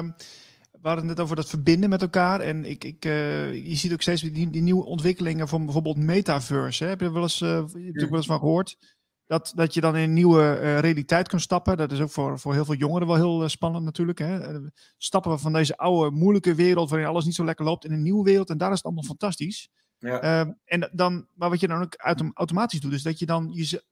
we 0.71 0.88
hadden 0.88 1.08
het 1.08 1.15
net 1.15 1.19
over 1.19 1.36
dat 1.36 1.50
verbinden 1.50 1.89
met 1.89 2.02
elkaar. 2.02 2.39
En 2.39 2.65
ik, 2.65 2.84
ik, 2.84 3.06
uh, 3.06 3.54
je 3.67 3.76
ziet 3.76 3.93
ook 3.93 4.02
steeds 4.02 4.21
die, 4.21 4.50
die, 4.50 4.62
nieuwe 4.62 4.86
ontwikkelingen 4.86 5.47
van 5.47 5.63
bijvoorbeeld 5.63 5.97
metaverse. 5.97 6.84
Hè? 6.84 6.89
Heb 6.89 7.00
je 7.00 7.06
er 7.06 7.13
wel 7.13 7.21
eens, 7.21 7.41
uh, 7.41 7.65
wel 7.65 8.15
eens 8.15 8.26
van 8.26 8.39
gehoord? 8.39 8.78
Dat, 9.26 9.52
dat 9.56 9.74
je 9.74 9.82
dan 9.82 9.95
in 9.95 10.04
een 10.04 10.13
nieuwe 10.13 10.54
realiteit 10.80 11.28
kan 11.28 11.39
stappen. 11.39 11.78
Dat 11.78 11.91
is 11.91 12.00
ook 12.00 12.10
voor, 12.10 12.39
voor 12.39 12.54
heel 12.54 12.65
veel 12.65 12.76
jongeren 12.76 13.08
wel 13.08 13.15
heel 13.15 13.50
spannend 13.50 13.86
natuurlijk. 13.86 14.19
Hè? 14.19 14.60
stappen 14.97 15.32
we 15.32 15.38
van 15.38 15.54
deze 15.54 15.78
oude, 15.78 16.15
moeilijke 16.15 16.56
wereld 16.56 16.89
waarin 16.89 17.08
alles 17.08 17.26
niet 17.26 17.36
zo 17.36 17.45
lekker 17.45 17.65
loopt 17.65 17.86
in 17.86 17.91
een 17.91 18.04
nieuwe 18.04 18.24
wereld. 18.24 18.50
En 18.50 18.58
daar 18.58 18.69
is 18.69 18.76
het 18.76 18.86
allemaal 18.86 19.04
fantastisch. 19.04 19.69
Ja. 20.02 20.24
Uh, 20.24 20.54
en 20.66 20.90
dan, 20.94 21.28
maar 21.34 21.50
wat 21.50 21.60
je 21.60 21.68
dan 21.68 21.82
ook 21.82 21.96
automatisch 22.34 22.80
doet, 22.80 22.94
is 22.94 23.04
dat 23.04 23.20
je 23.20 23.26
dan 23.26 23.50
je, 23.54 23.84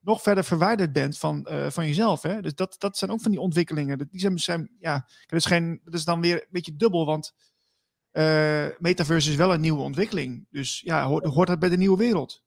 nog 0.00 0.22
verder 0.22 0.44
verwijderd 0.44 0.92
bent 0.92 1.18
van, 1.18 1.46
uh, 1.50 1.70
van 1.70 1.86
jezelf. 1.86 2.22
Hè? 2.22 2.40
Dus 2.40 2.54
dat, 2.54 2.76
dat 2.78 2.96
zijn 2.96 3.10
ook 3.10 3.20
van 3.20 3.30
die 3.30 3.40
ontwikkelingen. 3.40 4.08
Die 4.10 4.20
zijn, 4.20 4.38
zijn, 4.38 4.70
ja, 4.80 5.06
dat, 5.26 5.38
is 5.38 5.46
geen, 5.46 5.80
dat 5.84 5.94
is 5.94 6.04
dan 6.04 6.20
weer 6.20 6.34
een 6.34 6.48
beetje 6.50 6.76
dubbel, 6.76 7.06
want 7.06 7.34
uh, 8.12 8.66
metaverse 8.78 9.30
is 9.30 9.36
wel 9.36 9.52
een 9.54 9.60
nieuwe 9.60 9.82
ontwikkeling. 9.82 10.46
Dus 10.50 10.80
ja, 10.84 11.04
hoort, 11.04 11.24
hoort 11.24 11.48
dat 11.48 11.58
bij 11.58 11.68
de 11.68 11.76
nieuwe 11.76 11.98
wereld? 11.98 12.42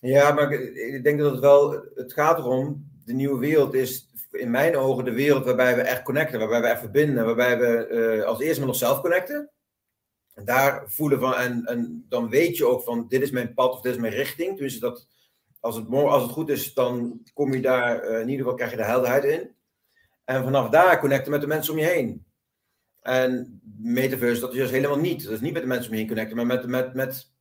Ja, 0.00 0.32
maar 0.32 0.52
ik 0.52 1.04
denk 1.04 1.18
dat 1.18 1.30
het 1.30 1.40
wel, 1.40 1.70
het 1.94 2.12
gaat 2.12 2.38
erom, 2.38 2.90
de 3.04 3.12
nieuwe 3.12 3.38
wereld 3.38 3.74
is 3.74 4.08
in 4.30 4.50
mijn 4.50 4.76
ogen 4.76 5.04
de 5.04 5.12
wereld 5.12 5.44
waarbij 5.44 5.76
we 5.76 5.82
echt 5.82 6.02
connecten, 6.02 6.38
waarbij 6.38 6.60
we 6.60 6.66
echt 6.66 6.80
verbinden, 6.80 7.24
waarbij 7.24 7.58
we 7.58 7.88
uh, 7.90 8.24
als 8.24 8.40
eerste 8.40 8.60
met 8.60 8.68
onszelf 8.68 9.00
connecten. 9.00 9.50
Daar 10.44 10.90
voelen 10.90 11.20
van, 11.20 11.34
en, 11.34 11.64
en 11.64 12.04
dan 12.08 12.28
weet 12.28 12.56
je 12.56 12.66
ook 12.66 12.82
van, 12.82 13.08
dit 13.08 13.22
is 13.22 13.30
mijn 13.30 13.54
pad 13.54 13.72
of 13.72 13.80
dit 13.80 13.94
is 13.94 14.00
mijn 14.00 14.12
richting. 14.12 14.58
Dus 14.58 14.78
dat, 14.78 15.08
als 15.60 15.76
het, 15.76 15.88
als 15.88 16.22
het 16.22 16.32
goed 16.32 16.48
is, 16.48 16.74
dan 16.74 17.20
kom 17.34 17.52
je 17.52 17.60
daar, 17.60 18.04
uh, 18.04 18.20
in 18.20 18.28
ieder 18.28 18.36
geval 18.36 18.54
krijg 18.54 18.70
je 18.70 18.76
de 18.76 18.84
helderheid 18.84 19.24
in. 19.24 19.54
En 20.24 20.42
vanaf 20.42 20.68
daar 20.68 21.00
connecten 21.00 21.30
met 21.30 21.40
de 21.40 21.46
mensen 21.46 21.72
om 21.72 21.78
je 21.78 21.84
heen. 21.84 22.26
En 23.02 23.60
metaverse, 23.78 24.40
dat 24.40 24.52
is 24.52 24.58
dus 24.58 24.70
helemaal 24.70 24.98
niet. 24.98 25.22
Dat 25.24 25.32
is 25.32 25.40
niet 25.40 25.52
met 25.52 25.62
de 25.62 25.68
mensen 25.68 25.86
om 25.86 25.92
je 25.92 25.98
heen 25.98 26.08
connecten, 26.08 26.36
maar 26.36 26.46
met, 26.46 26.66
met, 26.66 26.94
met 26.94 27.32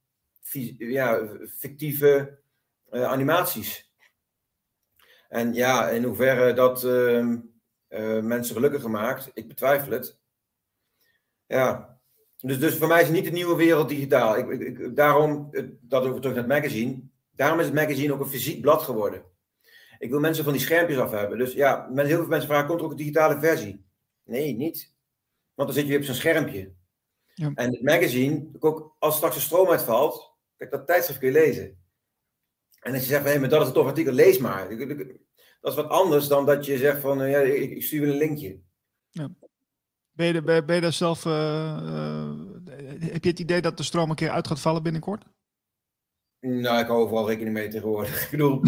ja, 0.78 1.28
fictieve 1.58 2.40
uh, 2.92 3.04
animaties. 3.04 3.94
En 5.30 5.54
ja, 5.54 5.90
in 5.90 6.04
hoeverre 6.04 6.54
dat 6.54 6.84
uh, 6.84 7.20
uh, 7.90 8.22
mensen 8.22 8.56
gelukkiger 8.56 8.90
maakt, 8.90 9.32
ik 9.34 9.48
betwijfel 9.48 9.92
het. 9.92 10.20
Ja, 11.46 11.95
dus, 12.46 12.60
dus 12.60 12.76
voor 12.76 12.88
mij 12.88 13.02
is 13.02 13.08
het 13.08 13.16
niet 13.16 13.26
de 13.26 13.32
nieuwe 13.32 13.56
wereld 13.56 13.90
digitaal. 13.90 14.38
Ik, 14.38 14.50
ik, 14.50 14.96
daarom, 14.96 15.50
dat 15.82 16.06
ook 16.06 16.16
terug 16.16 16.36
naar 16.36 16.44
het 16.44 16.48
magazine. 16.48 17.02
Daarom 17.32 17.60
is 17.60 17.66
het 17.66 17.76
magazine 17.76 18.14
ook 18.14 18.20
een 18.20 18.28
fysiek 18.28 18.62
blad 18.62 18.82
geworden. 18.82 19.24
Ik 20.00 20.10
wil 20.10 20.20
mensen 20.20 20.44
van 20.44 20.54
die 20.54 20.62
schermpjes 20.62 21.00
af 21.00 21.12
hebben. 21.12 21.38
Dus 21.38 21.54
ja, 21.54 21.90
heel 21.94 22.08
veel 22.08 22.28
mensen 22.28 22.50
vragen, 22.50 22.68
komt 22.68 22.80
er 22.80 22.86
ook 22.86 22.92
een 22.92 22.98
digitale 22.98 23.40
versie? 23.40 23.86
Nee, 24.24 24.56
niet. 24.56 24.94
Want 25.54 25.68
dan 25.68 25.78
zit 25.78 25.84
je 25.84 25.90
weer 25.90 26.00
op 26.00 26.06
zo'n 26.06 26.16
schermpje. 26.16 26.74
Ja. 27.34 27.52
En 27.56 27.72
het 27.72 27.82
magazine, 27.82 28.48
ook 28.60 28.96
als 29.00 29.16
straks 29.16 29.36
de 29.36 29.42
stroom 29.42 29.70
uitvalt, 29.70 30.36
kijk, 30.58 30.72
dat 30.72 30.88
tijdschrift 30.88 31.20
kun 31.20 31.28
je 31.28 31.34
lezen. 31.34 31.84
En 32.80 32.94
als 32.94 33.02
je 33.02 33.08
zegt, 33.08 33.24
hé, 33.24 33.30
hey, 33.30 33.40
maar 33.40 33.50
dat 33.50 33.60
is 33.60 33.66
het 33.66 33.76
tof 33.76 33.86
artikel, 33.86 34.14
lees 34.14 34.38
maar. 34.38 34.70
Dat 35.62 35.72
is 35.72 35.76
wat 35.76 35.90
anders 35.90 36.28
dan 36.28 36.46
dat 36.46 36.66
je 36.66 36.78
zegt 36.78 37.02
van, 37.02 37.30
ja, 37.30 37.40
ik, 37.40 37.72
ik 37.72 37.84
stuur 37.84 38.08
een 38.08 38.18
linkje. 38.18 38.60
Ja. 39.10 39.30
Ben 40.16 40.26
je, 40.26 40.42
ben, 40.42 40.66
ben 40.66 40.76
je 40.76 40.82
daar 40.82 40.94
zelf. 40.94 41.26
Uh, 41.26 41.34
uh, 41.84 42.30
heb 43.00 43.24
je 43.24 43.30
het 43.30 43.40
idee 43.40 43.62
dat 43.62 43.78
de 43.78 43.84
stroom 43.84 44.10
een 44.10 44.16
keer 44.16 44.30
uit 44.30 44.48
gaat 44.48 44.60
vallen 44.60 44.84
binnenkort? 44.84 45.24
Nou, 46.40 46.80
ik 46.80 46.88
hou 46.88 47.00
overal 47.00 47.28
rekening 47.28 47.56
mee 47.56 47.68
tegenwoordig. 47.68 48.24
Ik 48.26 48.32
bedoel, 48.32 48.62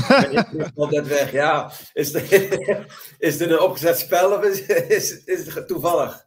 altijd 0.75 1.07
weg. 1.07 1.31
Ja, 1.31 1.71
is, 1.93 2.13
het, 2.13 2.31
is 3.27 3.37
dit 3.37 3.49
een 3.49 3.59
opgezet 3.59 3.97
spel 3.97 4.37
of 4.37 4.43
is, 4.43 4.65
is, 4.65 5.23
is 5.23 5.53
het 5.53 5.67
toevallig? 5.67 6.25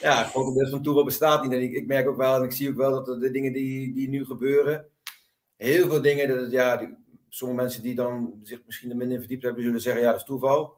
Ja, 0.00 0.18
het 0.18 0.26
grote 0.26 0.58
deel 0.58 0.70
van 0.70 0.82
toeval 0.82 1.04
bestaat 1.04 1.42
niet. 1.42 1.52
En 1.52 1.62
ik, 1.62 1.72
ik, 1.72 1.86
merk 1.86 2.08
ook 2.08 2.16
wel, 2.16 2.36
en 2.36 2.42
ik 2.42 2.52
zie 2.52 2.68
ook 2.68 2.76
wel 2.76 3.04
dat 3.04 3.20
de 3.20 3.30
dingen 3.30 3.52
die, 3.52 3.94
die 3.94 4.08
nu 4.08 4.24
gebeuren, 4.24 4.88
heel 5.56 5.88
veel 5.88 6.02
dingen, 6.02 6.28
dat 6.28 6.40
het, 6.40 6.50
ja, 6.50 6.76
die, 6.76 6.96
sommige 7.28 7.60
mensen 7.60 7.82
die 7.82 7.94
dan 7.94 8.40
zich 8.42 8.62
misschien 8.66 8.90
er 8.90 8.96
minder 8.96 9.14
in 9.14 9.22
verdiept 9.22 9.42
hebben, 9.42 9.62
zullen 9.62 9.80
zeggen, 9.80 10.02
ja, 10.02 10.10
dat 10.10 10.20
is 10.20 10.26
toeval. 10.26 10.74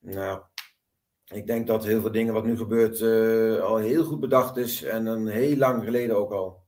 Nou, 0.00 0.40
ik 1.28 1.46
denk 1.46 1.66
dat 1.66 1.84
heel 1.84 2.00
veel 2.00 2.12
dingen 2.12 2.34
wat 2.34 2.44
nu 2.44 2.56
gebeurt 2.56 3.00
uh, 3.00 3.60
al 3.60 3.76
heel 3.76 4.04
goed 4.04 4.20
bedacht 4.20 4.56
is 4.56 4.82
en 4.82 5.06
een 5.06 5.26
heel 5.26 5.56
lang 5.56 5.84
geleden 5.84 6.16
ook 6.16 6.32
al. 6.32 6.66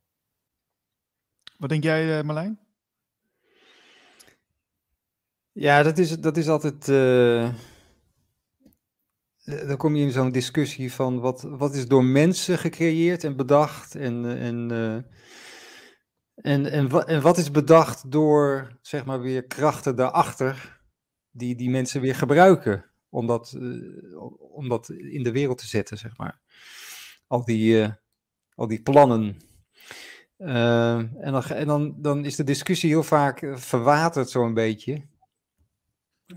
Wat 1.59 1.69
denk 1.69 1.83
jij, 1.83 2.19
uh, 2.19 2.25
Marlijn? 2.25 2.61
Ja, 5.53 5.83
dat 5.83 5.99
is, 5.99 6.21
dat 6.21 6.37
is 6.37 6.49
altijd. 6.49 6.89
Uh, 6.89 7.53
dan 9.45 9.77
kom 9.77 9.97
je 9.97 10.05
in 10.05 10.11
zo'n 10.11 10.33
discussie 10.33 10.93
van 10.93 11.21
wat, 11.21 11.43
wat 11.43 11.75
is 11.75 11.87
door 11.87 12.05
mensen 12.05 12.59
gecreëerd 12.59 13.25
en 13.25 13.37
bedacht 13.37 13.95
en, 13.95 14.25
en, 14.25 14.71
en, 16.35 16.67
en, 16.67 17.07
en 17.07 17.21
wat 17.21 17.39
is 17.39 17.51
bedacht 17.51 18.11
door, 18.11 18.79
zeg 18.81 19.05
maar, 19.05 19.21
weer 19.21 19.47
krachten 19.47 19.97
daarachter 19.97 20.81
die 21.31 21.57
die 21.57 21.71
mensen 21.71 22.01
weer 22.01 22.15
gebruiken 22.15 22.90
om 23.11 23.27
dat, 23.27 23.55
uh, 23.57 24.23
om 24.39 24.69
dat 24.69 24.89
in 24.89 25.23
de 25.23 25.33
wereld 25.33 25.59
te 25.59 25.67
zetten, 25.67 25.99
zeg 25.99 26.17
maar. 26.17 26.41
al 27.27 27.45
die, 27.45 27.87
al 28.55 28.67
die 28.67 28.83
plannen. 28.83 29.37
en 30.37 31.33
dan, 31.33 31.45
en 31.45 31.67
dan, 31.67 31.95
dan 31.99 32.25
is 32.25 32.37
de 32.37 32.45
discussie 32.45 32.91
heel 32.91 33.03
vaak 33.03 33.53
verwaterd 33.55 34.31
zo'n 34.31 34.55
beetje. 34.55 35.03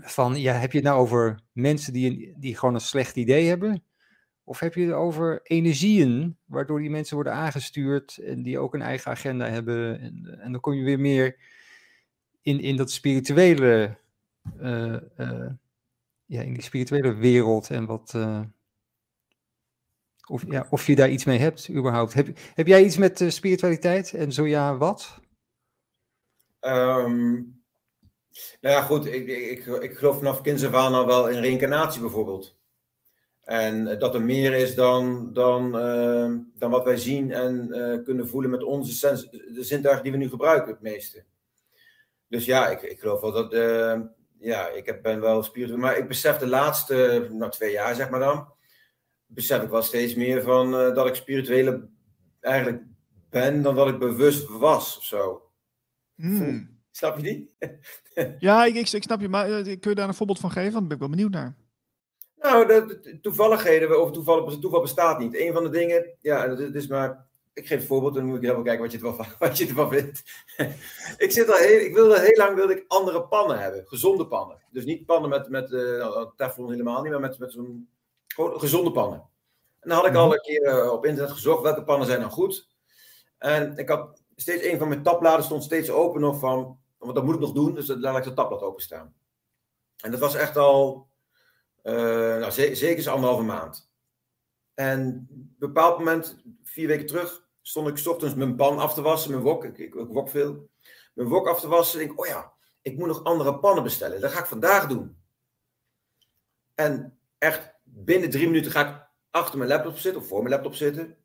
Van, 0.00 0.40
ja, 0.40 0.52
heb 0.52 0.72
je 0.72 0.78
het 0.78 0.86
nou 0.86 1.00
over 1.00 1.40
mensen 1.52 1.92
die, 1.92 2.34
die 2.36 2.56
gewoon 2.56 2.74
een 2.74 2.80
slecht 2.80 3.16
idee 3.16 3.46
hebben? 3.46 3.84
Of 4.44 4.58
heb 4.58 4.74
je 4.74 4.84
het 4.84 4.94
over 4.94 5.40
energieën, 5.42 6.36
waardoor 6.44 6.80
die 6.80 6.90
mensen 6.90 7.14
worden 7.14 7.32
aangestuurd 7.32 8.16
en 8.16 8.42
die 8.42 8.58
ook 8.58 8.74
een 8.74 8.82
eigen 8.82 9.10
agenda 9.10 9.48
hebben? 9.48 10.00
En, 10.00 10.38
en 10.40 10.52
dan 10.52 10.60
kom 10.60 10.72
je 10.72 10.84
weer 10.84 11.00
meer 11.00 11.36
in, 12.42 12.60
in 12.60 12.76
dat 12.76 12.90
spirituele, 12.90 13.98
ja, 16.26 16.42
in 16.42 16.52
die 16.52 16.62
spirituele 16.62 17.14
wereld 17.14 17.70
en 17.70 17.86
wat. 17.86 18.12
Uh, 18.16 18.40
of, 20.28 20.44
ja, 20.48 20.66
of 20.70 20.86
je 20.86 20.96
daar 20.96 21.10
iets 21.10 21.24
mee 21.24 21.38
hebt, 21.38 21.70
überhaupt. 21.70 22.14
Heb, 22.14 22.28
heb 22.54 22.66
jij 22.66 22.84
iets 22.84 22.96
met 22.96 23.24
spiritualiteit 23.28 24.14
en 24.14 24.32
zo 24.32 24.46
ja, 24.46 24.76
wat? 24.76 25.20
Um, 26.60 27.62
nou 28.60 28.74
ja, 28.74 28.82
goed, 28.82 29.06
ik, 29.06 29.26
ik, 29.28 29.66
ik 29.66 29.96
geloof 29.96 30.16
vanaf 30.16 30.40
kinds 30.40 30.64
af 30.64 30.74
aan 30.74 31.06
wel 31.06 31.28
in 31.28 31.40
reïncarnatie 31.40 32.00
bijvoorbeeld. 32.00 32.56
En 33.40 33.98
dat 33.98 34.14
er 34.14 34.22
meer 34.22 34.54
is 34.54 34.74
dan, 34.74 35.32
dan, 35.32 35.66
uh, 35.66 36.38
dan 36.54 36.70
wat 36.70 36.84
wij 36.84 36.96
zien 36.96 37.32
en 37.32 37.68
kunnen 38.04 38.28
voelen 38.28 38.50
met 38.50 38.62
onze 38.62 38.92
sens, 38.92 39.30
de 39.30 39.62
zintuigen 39.62 40.02
die 40.02 40.12
we 40.12 40.18
nu 40.18 40.28
gebruiken, 40.28 40.72
het 40.72 40.80
meeste. 40.82 41.24
Dus 42.28 42.44
ja, 42.44 42.68
ik, 42.68 42.82
ik 42.82 43.00
geloof 43.00 43.20
wel 43.20 43.32
dat, 43.32 43.52
ja, 44.38 44.68
ik 44.68 44.86
heb, 44.86 45.02
ben 45.02 45.20
wel 45.20 45.42
spiritueel, 45.42 45.80
maar 45.80 45.96
ik 45.96 46.08
besef 46.08 46.36
de 46.36 46.46
laatste, 46.46 47.28
nou 47.30 47.50
twee 47.50 47.72
jaar 47.72 47.94
zeg 47.94 48.10
maar 48.10 48.20
dan, 48.20 48.52
besef 49.26 49.62
ik 49.62 49.68
wel 49.68 49.82
steeds 49.82 50.14
meer 50.14 50.42
van 50.42 50.70
dat 50.70 51.06
ik 51.06 51.14
spirituele 51.14 51.88
eigenlijk 52.40 52.82
ben 53.30 53.62
dan 53.62 53.74
dat 53.74 53.88
ik 53.88 53.98
bewust 53.98 54.48
was 54.48 54.96
of 54.98 55.04
zo. 55.04 55.42
Hmm. 56.14 56.74
Snap 56.90 57.16
je 57.16 57.22
die? 57.22 57.54
ja, 58.38 58.64
ik, 58.64 58.74
ik, 58.74 58.88
ik, 58.88 59.02
snap 59.02 59.20
je, 59.20 59.28
maar 59.28 59.62
kun 59.62 59.78
je 59.80 59.94
daar 59.94 60.08
een 60.08 60.14
voorbeeld 60.14 60.40
van 60.40 60.50
geven? 60.50 60.72
Want 60.72 60.84
ben 60.84 60.94
ik 60.96 61.02
wel 61.02 61.10
benieuwd 61.10 61.30
naar. 61.30 61.56
Nou, 62.36 62.66
de, 62.66 63.18
toevalligheden 63.20 63.98
over 63.98 64.12
toeval, 64.12 64.58
toeval 64.58 64.80
bestaat 64.80 65.18
niet. 65.18 65.36
Een 65.36 65.52
van 65.52 65.64
de 65.64 65.70
dingen, 65.70 66.16
ja, 66.20 66.46
dat 66.46 66.74
is 66.74 66.86
maar. 66.86 67.26
Ik 67.54 67.66
geef 67.66 67.80
een 67.80 67.86
voorbeeld 67.86 68.14
en 68.14 68.20
dan 68.20 68.30
moet 68.30 68.42
ik 68.42 68.50
even 68.50 68.62
kijken 68.62 68.82
wat 68.82 68.92
je 68.92 68.98
ervan, 68.98 69.26
wat 69.38 69.58
je 69.58 69.66
ervan 69.66 69.90
vindt. 69.90 70.22
ik, 71.24 71.30
zit 71.30 71.48
al 71.48 71.58
heel, 71.58 71.80
ik 71.80 71.94
wilde 71.94 72.20
heel 72.20 72.36
lang 72.36 72.54
wilde 72.54 72.76
ik 72.76 72.84
andere 72.88 73.22
pannen 73.22 73.58
hebben, 73.58 73.86
gezonde 73.86 74.26
pannen. 74.26 74.62
Dus 74.70 74.84
niet 74.84 75.06
pannen 75.06 75.30
met, 75.30 75.48
met 75.48 75.70
uh, 75.70 76.26
teflon 76.36 76.70
helemaal 76.70 77.02
niet, 77.02 77.10
maar 77.10 77.20
met, 77.20 77.38
met 77.38 77.52
zo'n 77.52 77.88
gewoon 78.26 78.60
gezonde 78.60 78.92
pannen. 78.92 79.18
En 79.80 79.88
dan 79.88 79.98
had 79.98 80.06
ik 80.06 80.14
al 80.14 80.26
mhm. 80.26 80.34
een 80.34 80.40
keer 80.40 80.62
uh, 80.62 80.92
op 80.92 81.06
internet 81.06 81.32
gezocht 81.32 81.62
welke 81.62 81.84
pannen 81.84 82.06
zijn 82.06 82.20
dan 82.20 82.30
goed. 82.30 82.68
En 83.38 83.76
ik 83.76 83.88
had 83.88 84.22
steeds 84.36 84.64
een 84.64 84.78
van 84.78 84.88
mijn 84.88 85.02
tabbladen 85.02 85.44
stond 85.44 85.64
steeds 85.64 85.90
open 85.90 86.20
nog 86.20 86.38
van, 86.38 86.78
want 86.98 87.14
dat 87.14 87.24
moet 87.24 87.34
ik 87.34 87.40
nog 87.40 87.52
doen, 87.52 87.74
dus 87.74 87.86
laat 87.86 88.16
ik 88.16 88.24
de 88.24 88.32
tabblad 88.32 88.62
openstaan. 88.62 89.14
En 90.00 90.10
dat 90.10 90.20
was 90.20 90.34
echt 90.34 90.56
al 90.56 91.08
uh, 91.82 91.94
nou, 92.36 92.50
zeker 92.52 92.96
is 92.96 93.08
anderhalve 93.08 93.42
maand. 93.42 93.90
En 94.74 95.26
op 95.30 95.36
een 95.36 95.56
bepaald 95.58 95.98
moment, 95.98 96.36
vier 96.62 96.86
weken 96.86 97.06
terug, 97.06 97.43
stond 97.66 97.88
ik 97.88 97.96
s 97.96 98.06
ochtends 98.06 98.34
mijn 98.34 98.56
pan 98.56 98.78
af 98.78 98.94
te 98.94 99.02
wassen, 99.02 99.30
mijn 99.30 99.42
wok, 99.42 99.64
ik, 99.64 99.78
ik, 99.78 99.94
ik 99.94 100.08
wok 100.08 100.28
veel, 100.28 100.68
mijn 101.14 101.28
wok 101.28 101.48
af 101.48 101.60
te 101.60 101.68
wassen. 101.68 102.00
En 102.00 102.06
denk 102.06 102.20
oh 102.20 102.26
ja, 102.26 102.52
ik 102.82 102.96
moet 102.98 103.06
nog 103.06 103.24
andere 103.24 103.58
pannen 103.58 103.82
bestellen. 103.82 104.20
Dat 104.20 104.32
ga 104.32 104.38
ik 104.38 104.46
vandaag 104.46 104.86
doen. 104.86 105.16
En 106.74 107.18
echt 107.38 107.74
binnen 107.82 108.30
drie 108.30 108.46
minuten 108.46 108.70
ga 108.70 108.88
ik 108.88 109.06
achter 109.30 109.58
mijn 109.58 109.70
laptop 109.70 109.96
zitten, 109.96 110.22
of 110.22 110.28
voor 110.28 110.42
mijn 110.42 110.54
laptop 110.54 110.74
zitten. 110.74 111.16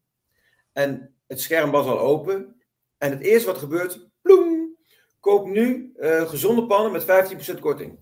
En 0.71 1.15
het 1.27 1.41
scherm 1.41 1.71
was 1.71 1.85
al 1.85 1.99
open. 1.99 2.61
En 2.97 3.11
het 3.11 3.21
eerste 3.21 3.47
wat 3.47 3.57
gebeurt, 3.57 4.09
bloem, 4.21 4.77
koop 5.19 5.47
nu 5.47 5.93
uh, 5.97 6.29
gezonde 6.29 6.65
pannen 6.65 6.91
met 6.91 7.35
15% 7.55 7.59
korting. 7.59 7.99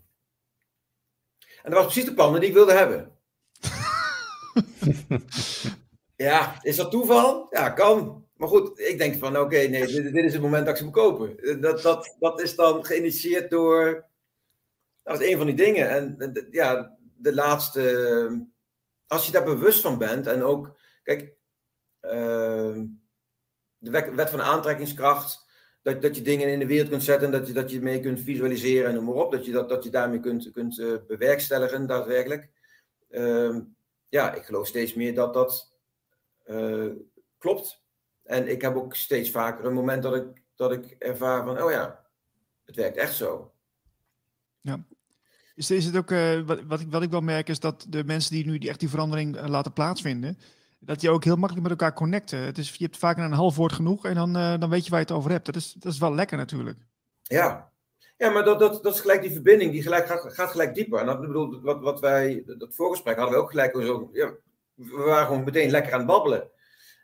En 1.37 1.71
dat 1.71 1.73
was 1.73 1.83
precies 1.83 2.05
de 2.05 2.13
pannen 2.13 2.39
die 2.39 2.49
ik 2.49 2.55
wilde 2.55 2.73
hebben. 2.73 3.17
ja, 6.15 6.63
is 6.63 6.75
dat 6.75 6.91
toeval? 6.91 7.47
Ja, 7.49 7.69
kan. 7.69 8.26
Maar 8.37 8.47
goed, 8.47 8.79
ik 8.79 8.97
denk 8.97 9.15
van 9.15 9.39
oké, 9.39 9.57
nee, 9.57 9.85
dit, 10.11 10.15
is 10.15 10.33
het 10.33 10.41
moment 10.41 10.65
dat 10.65 10.73
ik 10.73 10.77
ze 10.77 10.83
moet 10.83 10.93
kopen. 10.93 11.61
Dat, 11.61 11.81
dat, 11.81 12.15
dat 12.19 12.41
is 12.41 12.55
dan 12.55 12.85
geïnitieerd 12.85 13.49
door. 13.49 14.05
Dat 15.03 15.21
is 15.21 15.31
een 15.31 15.37
van 15.37 15.45
die 15.45 15.55
dingen. 15.55 15.89
En 15.89 16.47
ja, 16.51 16.97
de 17.15 17.33
laatste. 17.33 18.47
Als 19.07 19.25
je 19.25 19.31
daar 19.31 19.43
bewust 19.43 19.81
van 19.81 19.97
bent 19.97 20.27
en 20.27 20.43
ook. 20.43 20.79
Kijk, 21.03 21.21
uh, 22.01 22.81
de 23.77 24.11
wet 24.15 24.29
van 24.29 24.41
aantrekkingskracht 24.41 25.47
dat, 25.87 26.01
dat 26.01 26.15
je 26.15 26.21
dingen 26.21 26.47
in 26.47 26.59
de 26.59 26.65
wereld 26.65 26.89
kunt 26.89 27.03
zetten, 27.03 27.31
dat 27.31 27.47
je, 27.47 27.53
dat 27.53 27.71
je 27.71 27.81
mee 27.81 27.99
kunt 27.99 28.19
visualiseren 28.19 28.89
en 28.89 28.95
noem 28.95 29.05
maar 29.05 29.13
op. 29.13 29.31
Dat 29.31 29.45
je, 29.45 29.51
dat, 29.51 29.69
dat 29.69 29.83
je 29.83 29.89
daarmee 29.89 30.19
kunt, 30.19 30.51
kunt 30.51 30.77
uh, 30.77 30.95
bewerkstelligen, 31.07 31.87
daadwerkelijk. 31.87 32.49
Uh, 33.09 33.57
ja, 34.09 34.33
ik 34.33 34.43
geloof 34.43 34.67
steeds 34.67 34.93
meer 34.93 35.15
dat 35.15 35.33
dat 35.33 35.73
uh, 36.45 36.91
klopt. 37.37 37.81
En 38.27 38.47
ik 38.47 38.61
heb 38.61 38.75
ook 38.75 38.95
steeds 38.95 39.31
vaker 39.31 39.65
een 39.65 39.73
moment 39.73 40.03
dat 40.03 40.15
ik, 40.15 40.43
dat 40.55 40.71
ik 40.71 40.95
ervaar 40.99 41.43
van, 41.43 41.61
oh 41.61 41.71
ja, 41.71 41.99
het 42.65 42.75
werkt 42.75 42.97
echt 42.97 43.15
zo. 43.15 43.51
Ja. 44.61 44.79
Is, 45.55 45.71
is 45.71 45.85
het 45.85 45.97
ook, 45.97 46.11
uh, 46.11 46.41
wat, 46.41 46.61
wat, 46.63 46.79
ik, 46.79 46.87
wat 46.91 47.01
ik 47.01 47.09
wel 47.09 47.21
merk, 47.21 47.49
is 47.49 47.59
dat 47.59 47.85
de 47.89 48.03
mensen 48.03 48.31
die 48.31 48.45
nu 48.45 48.57
die 48.57 48.69
echt 48.69 48.79
die 48.79 48.89
verandering 48.89 49.47
laten 49.47 49.73
plaatsvinden, 49.73 50.37
dat 50.79 51.01
je 51.01 51.09
ook 51.09 51.23
heel 51.23 51.35
makkelijk 51.35 51.67
met 51.67 51.79
elkaar 51.79 51.93
connecten. 51.93 52.39
Het 52.39 52.57
is, 52.57 52.75
je 52.75 52.83
hebt 52.83 52.97
vaak 52.97 53.17
een 53.17 53.31
half 53.31 53.55
woord 53.55 53.73
genoeg 53.73 54.05
en 54.05 54.15
dan, 54.15 54.37
uh, 54.37 54.59
dan 54.59 54.69
weet 54.69 54.83
je 54.83 54.89
waar 54.89 54.99
je 54.99 55.05
het 55.05 55.15
over 55.15 55.31
hebt. 55.31 55.45
Dat 55.45 55.55
is, 55.55 55.73
dat 55.73 55.93
is 55.93 55.99
wel 55.99 56.13
lekker 56.13 56.37
natuurlijk. 56.37 56.79
Ja, 57.21 57.71
ja 58.17 58.29
maar 58.29 58.43
dat, 58.43 58.59
dat, 58.59 58.83
dat 58.83 58.93
is 58.93 59.01
gelijk 59.01 59.21
die 59.21 59.31
verbinding, 59.31 59.71
die 59.71 59.81
gelijk, 59.81 60.05
gaat, 60.05 60.33
gaat 60.33 60.51
gelijk 60.51 60.75
dieper. 60.75 60.99
En 60.99 61.05
dat 61.05 61.21
bedoel, 61.21 61.61
wat, 61.61 61.81
wat 61.81 61.99
wij, 61.99 62.43
dat 62.45 62.75
voorgesprek 62.75 63.17
hadden 63.17 63.35
we 63.35 63.41
ook 63.41 63.49
gelijk 63.49 63.75
zo, 63.75 64.09
ja, 64.13 64.33
we 64.73 65.03
waren 65.05 65.27
gewoon 65.27 65.43
meteen 65.43 65.69
lekker 65.69 65.93
aan 65.93 65.99
het 65.99 66.07
babbelen. 66.07 66.49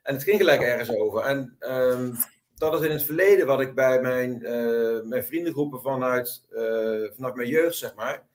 En 0.03 0.13
het 0.13 0.23
ging 0.23 0.37
gelijk 0.37 0.61
ergens 0.61 0.89
over. 0.89 1.21
En 1.21 1.55
um, 1.59 2.15
dat 2.55 2.73
is 2.73 2.87
in 2.87 2.91
het 2.91 3.03
verleden 3.03 3.47
wat 3.47 3.61
ik 3.61 3.75
bij 3.75 4.01
mijn, 4.01 4.39
uh, 4.41 5.01
mijn 5.03 5.23
vriendengroepen 5.23 5.81
vanuit, 5.81 6.45
uh, 6.51 7.11
vanuit 7.15 7.35
mijn 7.35 7.49
jeugd, 7.49 7.77
zeg 7.77 7.95
maar. 7.95 8.27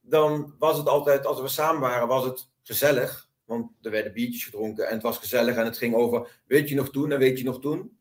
Dan 0.00 0.54
was 0.58 0.78
het 0.78 0.88
altijd, 0.88 1.26
als 1.26 1.40
we 1.40 1.48
samen 1.48 1.80
waren, 1.80 2.08
was 2.08 2.24
het 2.24 2.48
gezellig. 2.62 3.28
Want 3.44 3.70
er 3.82 3.90
werden 3.90 4.12
biertjes 4.12 4.44
gedronken 4.44 4.86
en 4.86 4.92
het 4.92 5.02
was 5.02 5.18
gezellig 5.18 5.56
en 5.56 5.64
het 5.64 5.78
ging 5.78 5.94
over, 5.94 6.40
weet 6.46 6.68
je 6.68 6.74
nog 6.74 6.90
toen 6.90 7.12
en 7.12 7.18
weet 7.18 7.38
je 7.38 7.44
nog 7.44 7.60
toen? 7.60 7.98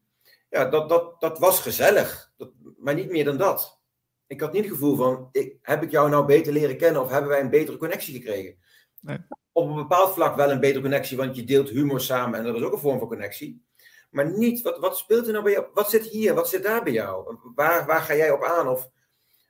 Ja, 0.50 0.66
dat, 0.66 0.90
dat, 0.90 1.22
dat 1.22 1.40
was 1.40 1.60
gezellig, 1.60 2.32
dat, 2.38 2.52
maar 2.78 2.94
niet 2.94 3.12
meer 3.12 3.26
dan 3.26 3.38
dat. 3.38 3.80
Ik 4.28 4.42
had 4.42 4.54
niet 4.54 4.64
het 4.64 4.72
gevoel 4.72 4.96
van, 4.96 5.30
ik, 5.32 5.58
heb 5.62 5.84
ik 5.84 5.92
jou 5.92 6.10
nou 6.10 6.26
beter 6.26 6.54
leren 6.54 6.78
kennen 6.78 7.02
of 7.02 7.10
hebben 7.10 7.30
wij 7.30 7.40
een 7.40 7.50
betere 7.50 7.78
connectie 7.78 8.14
gekregen? 8.14 8.58
Nee. 9.06 9.18
Op 9.52 9.70
een 9.70 9.76
bepaald 9.76 10.14
vlak 10.14 10.36
wel 10.36 10.52
een 10.52 10.60
betere 10.60 10.82
connectie, 10.82 11.18
want 11.18 11.36
je 11.36 11.44
deelt 11.44 11.70
humor 11.70 12.02
samen 12.02 12.40
en 12.40 12.46
dat 12.46 12.56
is 12.56 12.62
ook 12.62 12.74
een 12.74 12.80
vorm 12.80 13.00
van 13.00 13.08
connectie. 13.08 13.66
Maar 14.10 14.38
niet, 14.38 14.62
wat, 14.62 14.80
wat 14.80 14.98
speelt 14.98 15.26
er 15.26 15.32
nou 15.32 15.44
bij 15.44 15.54
jou? 15.54 15.66
Wat 15.74 15.90
zit 15.90 16.06
hier? 16.06 16.34
Wat 16.34 16.50
zit 16.50 16.64
daar 16.64 16.84
bij 16.84 16.94
jou? 16.94 17.38
Waar, 17.56 17.86
waar 17.86 18.02
ga 18.02 18.16
jij 18.16 18.32
op 18.32 18.44
aan? 18.44 18.68
Of 18.68 18.90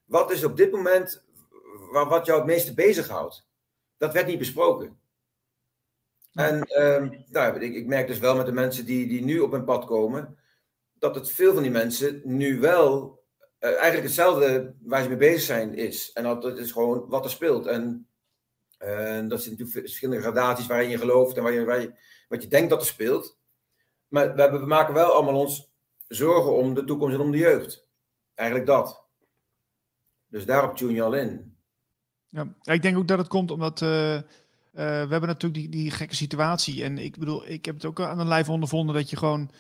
wat 0.06 0.32
is 0.32 0.44
op 0.44 0.58
dit 0.58 0.72
moment 0.72 1.26
waar, 1.92 2.08
wat 2.08 2.26
jou 2.26 2.38
het 2.38 2.48
meeste 2.48 2.74
bezighoudt? 2.74 3.48
Dat 3.98 4.14
werd 4.14 4.28
niet 4.28 4.38
besproken. 4.38 5.00
En 6.34 6.56
uh, 6.80 7.20
nou, 7.30 7.60
ik, 7.60 7.76
ik, 7.76 7.88
merk 7.88 8.08
dus 8.08 8.20
wel 8.20 8.36
met 8.36 8.46
de 8.46 8.52
mensen 8.52 8.86
die, 8.86 9.08
die 9.08 9.24
nu 9.24 9.40
op 9.40 9.52
mijn 9.52 9.64
pad 9.64 9.86
komen, 9.86 10.38
dat 10.94 11.16
het 11.16 11.32
veel 11.32 11.54
van 11.54 11.64
die 11.64 11.72
mensen 11.72 12.22
nu 12.24 12.60
wel 12.60 13.24
uh, 13.60 13.70
eigenlijk 13.70 14.04
hetzelfde 14.04 14.76
waar 14.82 15.02
ze 15.02 15.08
mee 15.08 15.18
bezig 15.18 15.42
zijn 15.42 15.74
is. 15.74 16.12
En 16.12 16.24
dat, 16.24 16.42
dat 16.42 16.58
is 16.58 16.72
gewoon 16.72 17.10
wat 17.10 17.24
er 17.24 17.32
speelt. 17.32 17.66
En 17.66 18.08
uh, 18.86 19.30
dat 19.30 19.42
zijn 19.42 19.56
natuurlijk 19.58 19.72
verschillende 19.72 20.22
gradaties 20.22 20.68
waarin 20.68 20.90
je 20.90 20.98
gelooft 20.98 21.38
en 21.38 21.44
waar 21.44 21.52
je, 21.52 21.66
waar 21.66 21.82
je, 21.82 21.94
wat 22.28 22.44
je 22.44 22.50
denkt 22.50 22.70
dat 22.70 22.82
er 22.82 22.88
speelt. 22.88 23.38
Maar 24.08 24.36
we, 24.36 24.42
hebben, 24.42 24.60
we 24.60 24.66
maken 24.66 24.94
wel 24.94 25.14
allemaal 25.14 25.40
ons 25.40 25.74
zorgen 26.08 26.56
om 26.56 26.74
de 26.74 26.84
toekomst 26.84 27.16
en 27.16 27.22
om 27.22 27.32
de 27.32 27.38
jeugd. 27.38 27.88
Eigenlijk 28.34 28.68
dat. 28.68 29.06
Dus 30.28 30.46
daarop 30.46 30.76
tune 30.76 30.94
je 30.94 31.04
al 31.04 31.14
in. 31.14 31.58
Ja, 32.30 32.48
ik 32.62 32.82
denk 32.82 32.98
ook 32.98 33.08
dat 33.08 33.18
het 33.18 33.28
komt 33.28 33.52
omdat 33.52 33.82
uh, 33.82 34.14
uh, 34.16 34.22
we 34.72 34.82
hebben 34.82 35.28
natuurlijk 35.28 35.62
die, 35.62 35.70
die 35.70 35.92
gekke 35.92 36.16
situatie. 36.16 36.84
En 36.84 36.98
ik 36.98 37.18
bedoel, 37.18 37.48
ik 37.48 37.66
heb 37.66 37.76
het 37.76 37.86
ook 37.86 38.02
aan 38.02 38.18
de 38.18 38.26
lijf 38.26 38.50
ondervonden 38.50 38.96
dat 38.96 39.10
je 39.10 39.18
gewoon 39.18 39.52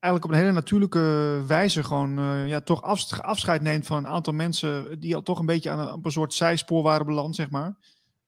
eigenlijk 0.00 0.24
op 0.24 0.30
een 0.30 0.44
hele 0.44 0.52
natuurlijke 0.52 1.44
wijze 1.46 1.84
gewoon 1.84 2.18
uh, 2.18 2.48
ja, 2.48 2.60
toch 2.60 2.82
afscheid 3.22 3.62
neemt 3.62 3.86
van 3.86 3.96
een 3.96 4.06
aantal 4.06 4.32
mensen 4.32 5.00
die 5.00 5.14
al 5.14 5.22
toch 5.22 5.38
een 5.38 5.46
beetje 5.46 5.70
aan 5.70 5.78
een, 5.78 6.00
een 6.02 6.10
soort 6.10 6.34
zijspoor 6.34 6.82
waren 6.82 7.06
beland, 7.06 7.34
zeg 7.34 7.50
maar. 7.50 7.76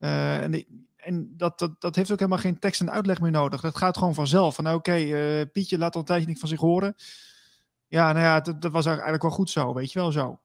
Uh, 0.01 0.43
en, 0.43 0.67
en 0.97 1.35
dat, 1.37 1.59
dat, 1.59 1.81
dat 1.81 1.97
heeft 1.97 2.11
ook 2.13 2.19
helemaal 2.19 2.41
geen 2.41 2.59
tekst 2.59 2.81
en 2.81 2.91
uitleg 2.91 3.21
meer 3.21 3.31
nodig. 3.31 3.61
Dat 3.61 3.77
gaat 3.77 3.97
gewoon 3.97 4.15
vanzelf. 4.15 4.55
Van 4.55 4.67
oké, 4.67 4.75
okay, 4.75 5.47
Pietje 5.47 5.79
laat 5.79 5.95
al 5.95 6.01
een 6.01 6.07
tijdje 6.07 6.27
niet 6.29 6.39
van 6.39 6.49
zich 6.49 6.61
horen. 6.61 6.95
Ja, 7.87 8.13
nou 8.13 8.25
ja, 8.25 8.41
dat, 8.41 8.63
dat 8.63 8.73
was 8.73 8.87
eigenlijk 8.87 9.23
wel 9.23 9.31
goed 9.31 9.51
zo, 9.51 9.75
weet 9.75 9.93
je 9.93 9.99
wel 9.99 10.13
zo. 10.13 10.41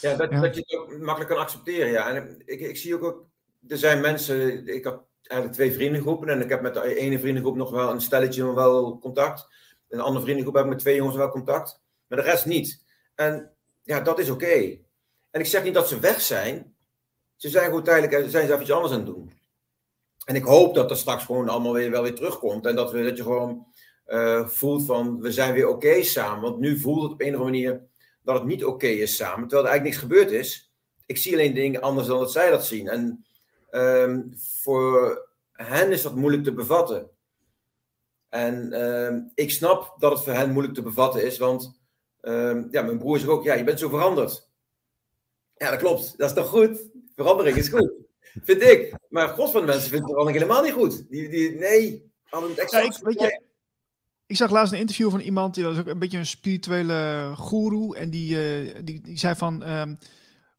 Ja, 0.00 0.16
dat, 0.16 0.30
ja. 0.30 0.40
dat 0.40 0.54
je 0.54 0.60
het 0.60 0.78
ook 0.78 0.98
makkelijk 0.98 1.30
kan 1.30 1.40
accepteren, 1.40 1.90
ja. 1.90 2.14
En 2.14 2.42
ik, 2.44 2.60
ik 2.60 2.76
zie 2.76 2.94
ook, 2.94 3.02
ook 3.02 3.26
er 3.68 3.78
zijn 3.78 4.00
mensen, 4.00 4.66
ik 4.66 4.84
had 4.84 5.02
eigenlijk 5.22 5.52
twee 5.52 5.72
vriendengroepen. 5.72 6.28
En 6.28 6.40
ik 6.40 6.48
heb 6.48 6.62
met 6.62 6.74
de 6.74 6.94
ene 6.94 7.18
vriendengroep 7.18 7.56
nog 7.56 7.70
wel 7.70 7.90
een 7.90 8.00
stelletje 8.00 8.54
wel 8.54 8.98
contact. 8.98 9.48
En 9.88 9.98
de 9.98 10.04
andere 10.04 10.24
vriendengroep 10.24 10.54
heb 10.54 10.64
ik 10.64 10.70
met 10.70 10.78
twee 10.78 10.96
jongens 10.96 11.16
wel 11.16 11.28
contact. 11.28 11.82
Maar 12.06 12.18
de 12.18 12.24
rest 12.24 12.46
niet. 12.46 12.84
En 13.14 13.52
ja, 13.82 14.00
dat 14.00 14.18
is 14.18 14.30
oké. 14.30 14.78
En 15.30 15.40
ik 15.40 15.46
zeg 15.46 15.64
niet 15.64 15.74
dat 15.74 15.88
ze 15.88 16.00
weg 16.00 16.20
zijn. 16.20 16.71
Ze 17.42 17.48
zijn 17.48 17.64
gewoon 17.64 17.82
tijdelijk, 17.82 18.30
zijn 18.30 18.46
ze 18.46 18.52
even 18.52 18.60
iets 18.60 18.70
anders 18.70 18.92
aan 18.92 18.98
het 18.98 19.06
doen. 19.06 19.32
En 20.24 20.34
ik 20.34 20.44
hoop 20.44 20.74
dat 20.74 20.88
dat 20.88 20.98
straks 20.98 21.24
gewoon 21.24 21.48
allemaal 21.48 21.72
weer, 21.72 21.90
wel 21.90 22.02
weer 22.02 22.14
terugkomt. 22.14 22.66
En 22.66 22.74
dat, 22.74 22.92
we, 22.92 23.02
dat 23.02 23.16
je 23.16 23.22
gewoon 23.22 23.66
uh, 24.06 24.46
voelt 24.48 24.84
van, 24.84 25.20
we 25.20 25.32
zijn 25.32 25.54
weer 25.54 25.68
oké 25.68 26.02
samen. 26.02 26.42
Want 26.42 26.58
nu 26.58 26.78
voelt 26.78 27.02
het 27.02 27.12
op 27.12 27.20
een 27.20 27.34
of 27.34 27.40
andere 27.40 27.50
manier 27.50 27.86
dat 28.22 28.34
het 28.34 28.44
niet 28.44 28.64
oké 28.64 28.86
is 28.86 29.16
samen. 29.16 29.48
Terwijl 29.48 29.64
er 29.64 29.70
eigenlijk 29.70 29.82
niks 29.82 29.96
gebeurd 29.96 30.30
is. 30.30 30.72
Ik 31.06 31.16
zie 31.16 31.32
alleen 31.32 31.54
dingen 31.54 31.80
anders 31.80 32.06
dan 32.06 32.18
dat 32.18 32.32
zij 32.32 32.50
dat 32.50 32.66
zien. 32.66 32.88
En 32.88 33.24
um, 33.70 34.32
voor 34.36 35.28
hen 35.52 35.90
is 35.90 36.02
dat 36.02 36.14
moeilijk 36.14 36.44
te 36.44 36.52
bevatten. 36.52 37.10
En 38.28 38.72
uh, 38.72 39.30
ik 39.34 39.50
snap 39.50 39.94
dat 39.98 40.12
het 40.12 40.22
voor 40.22 40.32
hen 40.32 40.50
moeilijk 40.52 40.74
te 40.74 40.82
bevatten 40.82 41.24
is, 41.24 41.38
want 41.38 41.80
uh, 42.20 42.64
ja, 42.70 42.82
mijn 42.82 42.98
broer 42.98 43.18
zegt 43.18 43.30
ook, 43.30 43.44
ja, 43.44 43.54
je 43.54 43.64
bent 43.64 43.78
zo 43.78 43.88
veranderd. 43.88 44.50
Ja, 45.56 45.70
dat 45.70 45.78
klopt. 45.78 46.18
Dat 46.18 46.28
is 46.28 46.36
toch 46.36 46.48
goed? 46.48 46.90
Verandering 47.14 47.56
is 47.56 47.68
goed. 47.68 47.92
Vind 48.20 48.62
ik. 48.62 48.94
Maar 49.08 49.28
god 49.28 49.50
van 49.50 49.60
de 49.60 49.66
mensen 49.66 49.90
vinden 49.90 50.08
verandering 50.08 50.42
helemaal 50.42 50.62
niet 50.62 50.72
goed. 50.72 51.10
Die, 51.10 51.28
die, 51.28 51.50
nee, 51.50 52.10
ja, 52.70 52.80
ik, 52.80 52.98
weet 53.02 53.20
je, 53.20 53.42
ik 54.26 54.36
zag 54.36 54.50
laatst 54.50 54.72
een 54.72 54.78
interview 54.78 55.10
van 55.10 55.20
iemand, 55.20 55.54
die 55.54 55.64
was 55.64 55.78
ook 55.78 55.86
een 55.86 55.98
beetje 55.98 56.18
een 56.18 56.26
spirituele 56.26 57.32
goeroe. 57.36 57.96
En 57.96 58.10
die, 58.10 58.64
uh, 58.64 58.74
die, 58.84 59.00
die 59.00 59.18
zei 59.18 59.34
van, 59.34 59.68
um, 59.68 59.98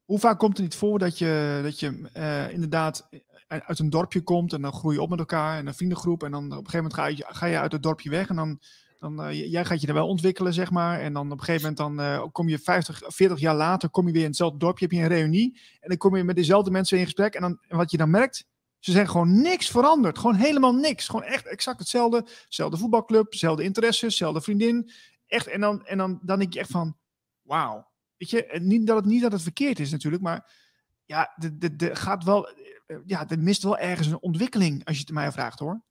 hoe 0.06 0.20
vaak 0.20 0.40
komt 0.40 0.58
het 0.58 0.66
niet 0.66 0.76
voor 0.76 1.00
dat 1.00 1.18
je, 1.18 1.60
dat 1.64 1.80
je 1.80 2.10
uh, 2.18 2.50
inderdaad 2.50 3.10
uit 3.48 3.80
een 3.80 3.90
dorpje 3.90 4.22
komt 4.22 4.54
en 4.54 4.62
dan 4.62 4.74
groei 4.74 4.96
je 4.96 5.02
op 5.02 5.10
met 5.10 5.20
elkaar 5.20 5.58
en 5.58 5.68
een 5.68 5.74
vriendengroep. 5.74 6.24
En 6.24 6.32
dan 6.32 6.46
op 6.46 6.50
een 6.52 6.56
gegeven 6.58 6.78
moment 6.78 6.94
ga 6.94 7.06
je, 7.06 7.26
ga 7.28 7.46
je 7.46 7.60
uit 7.60 7.72
het 7.72 7.84
dorpje 7.84 8.10
weg 8.10 8.30
en 8.30 8.36
dan, 8.36 8.60
dan 9.04 9.28
uh, 9.28 9.52
jij 9.52 9.66
gaat 9.66 9.82
je 9.82 9.88
er 9.88 9.94
wel 9.94 10.08
ontwikkelen, 10.08 10.54
zeg 10.54 10.72
maar. 10.72 11.00
En 11.00 11.14
dan 11.14 11.32
op 11.32 11.40
een 11.40 11.44
gegeven 11.44 11.76
moment 11.76 11.98
dan 11.98 12.06
uh, 12.06 12.26
kom 12.32 12.50
je 12.50 12.60
50, 12.60 13.02
40 13.06 13.40
jaar 13.40 13.56
later, 13.56 13.90
kom 13.90 14.08
je 14.08 14.14
weer 14.14 14.22
in 14.22 14.28
hetzelfde 14.28 14.58
dorpje, 14.58 14.86
heb 14.86 14.94
je 14.94 15.02
een 15.02 15.08
reunie. 15.08 15.60
En 15.80 15.90
dan 15.90 15.98
kom 15.98 16.16
je 16.16 16.24
met 16.24 16.36
dezelfde 16.36 16.72
mensen 16.72 16.98
in 16.98 17.04
gesprek. 17.04 17.34
En, 17.34 17.42
dan, 17.42 17.60
wat 17.68 17.92
je 17.92 17.98
dan 17.98 18.10
merkt, 18.10 18.46
ze 18.80 18.92
zijn 18.92 19.10
gewoon 19.10 19.42
niks 19.42 19.70
veranderd. 19.70 20.18
Gewoon 20.18 20.36
helemaal 20.36 20.74
niks. 20.74 21.08
Gewoon 21.08 21.24
echt 21.24 21.46
exact 21.46 21.80
hetzelfde. 21.80 22.26
Zelfde 22.48 22.78
voetbalclub, 22.78 23.32
dezelfde 23.32 23.64
interesses, 23.64 24.10
dezelfde 24.10 24.42
vriendin. 24.42 24.92
Echt, 25.28 25.48
en 25.48 25.62
dan, 25.62 25.86
en 25.86 25.98
dan, 25.98 26.20
dan 26.22 26.40
denk 26.40 26.54
je 26.54 26.60
echt 26.60 26.72
van, 26.72 26.98
wauw. 27.42 27.92
Weet 28.18 28.30
je, 28.30 28.60
niet 28.62 28.88
dat, 28.88 28.96
het, 28.96 29.06
niet 29.06 29.22
dat 29.22 29.32
het 29.32 29.42
verkeerd 29.42 29.80
is 29.80 29.92
natuurlijk, 29.92 30.24
maar 30.24 30.52
ja, 31.06 31.34
de, 31.36 31.58
de, 31.58 31.76
de 31.76 31.96
gaat 31.96 32.24
wel, 32.24 32.50
eh, 32.50 32.98
ja, 33.06 33.30
er 33.30 33.40
mist 33.40 33.64
wel 33.64 33.78
ergens 33.78 34.08
een 34.08 34.22
ontwikkeling, 34.22 34.86
als 34.86 34.96
je 34.96 35.02
het 35.02 35.14
mij 35.14 35.32
vraagt 35.32 35.60
hoor. 35.60 35.82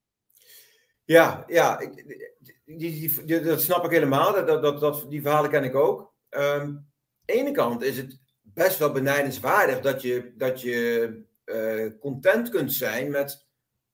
Ja, 1.05 1.45
ja, 1.47 1.77
die, 1.77 2.77
die, 2.79 3.25
die, 3.25 3.41
dat 3.41 3.63
snap 3.63 3.85
ik 3.85 3.91
helemaal. 3.91 4.33
Dat, 4.33 4.63
dat, 4.63 4.81
dat, 4.81 5.07
die 5.09 5.23
verhalen 5.23 5.51
ken 5.51 5.65
ik 5.65 5.75
ook. 5.75 6.13
Um, 6.31 6.41
aan 6.41 6.87
de 7.25 7.33
ene 7.33 7.51
kant 7.51 7.83
is 7.83 7.97
het 7.97 8.19
best 8.41 8.79
wel 8.79 8.93
benijdenswaardig 8.93 9.81
dat 9.81 10.03
je, 10.03 10.33
dat 10.37 10.61
je 10.61 11.11
uh, 11.45 11.99
content 12.01 12.49
kunt 12.49 12.73
zijn 12.73 13.11
met, 13.11 13.47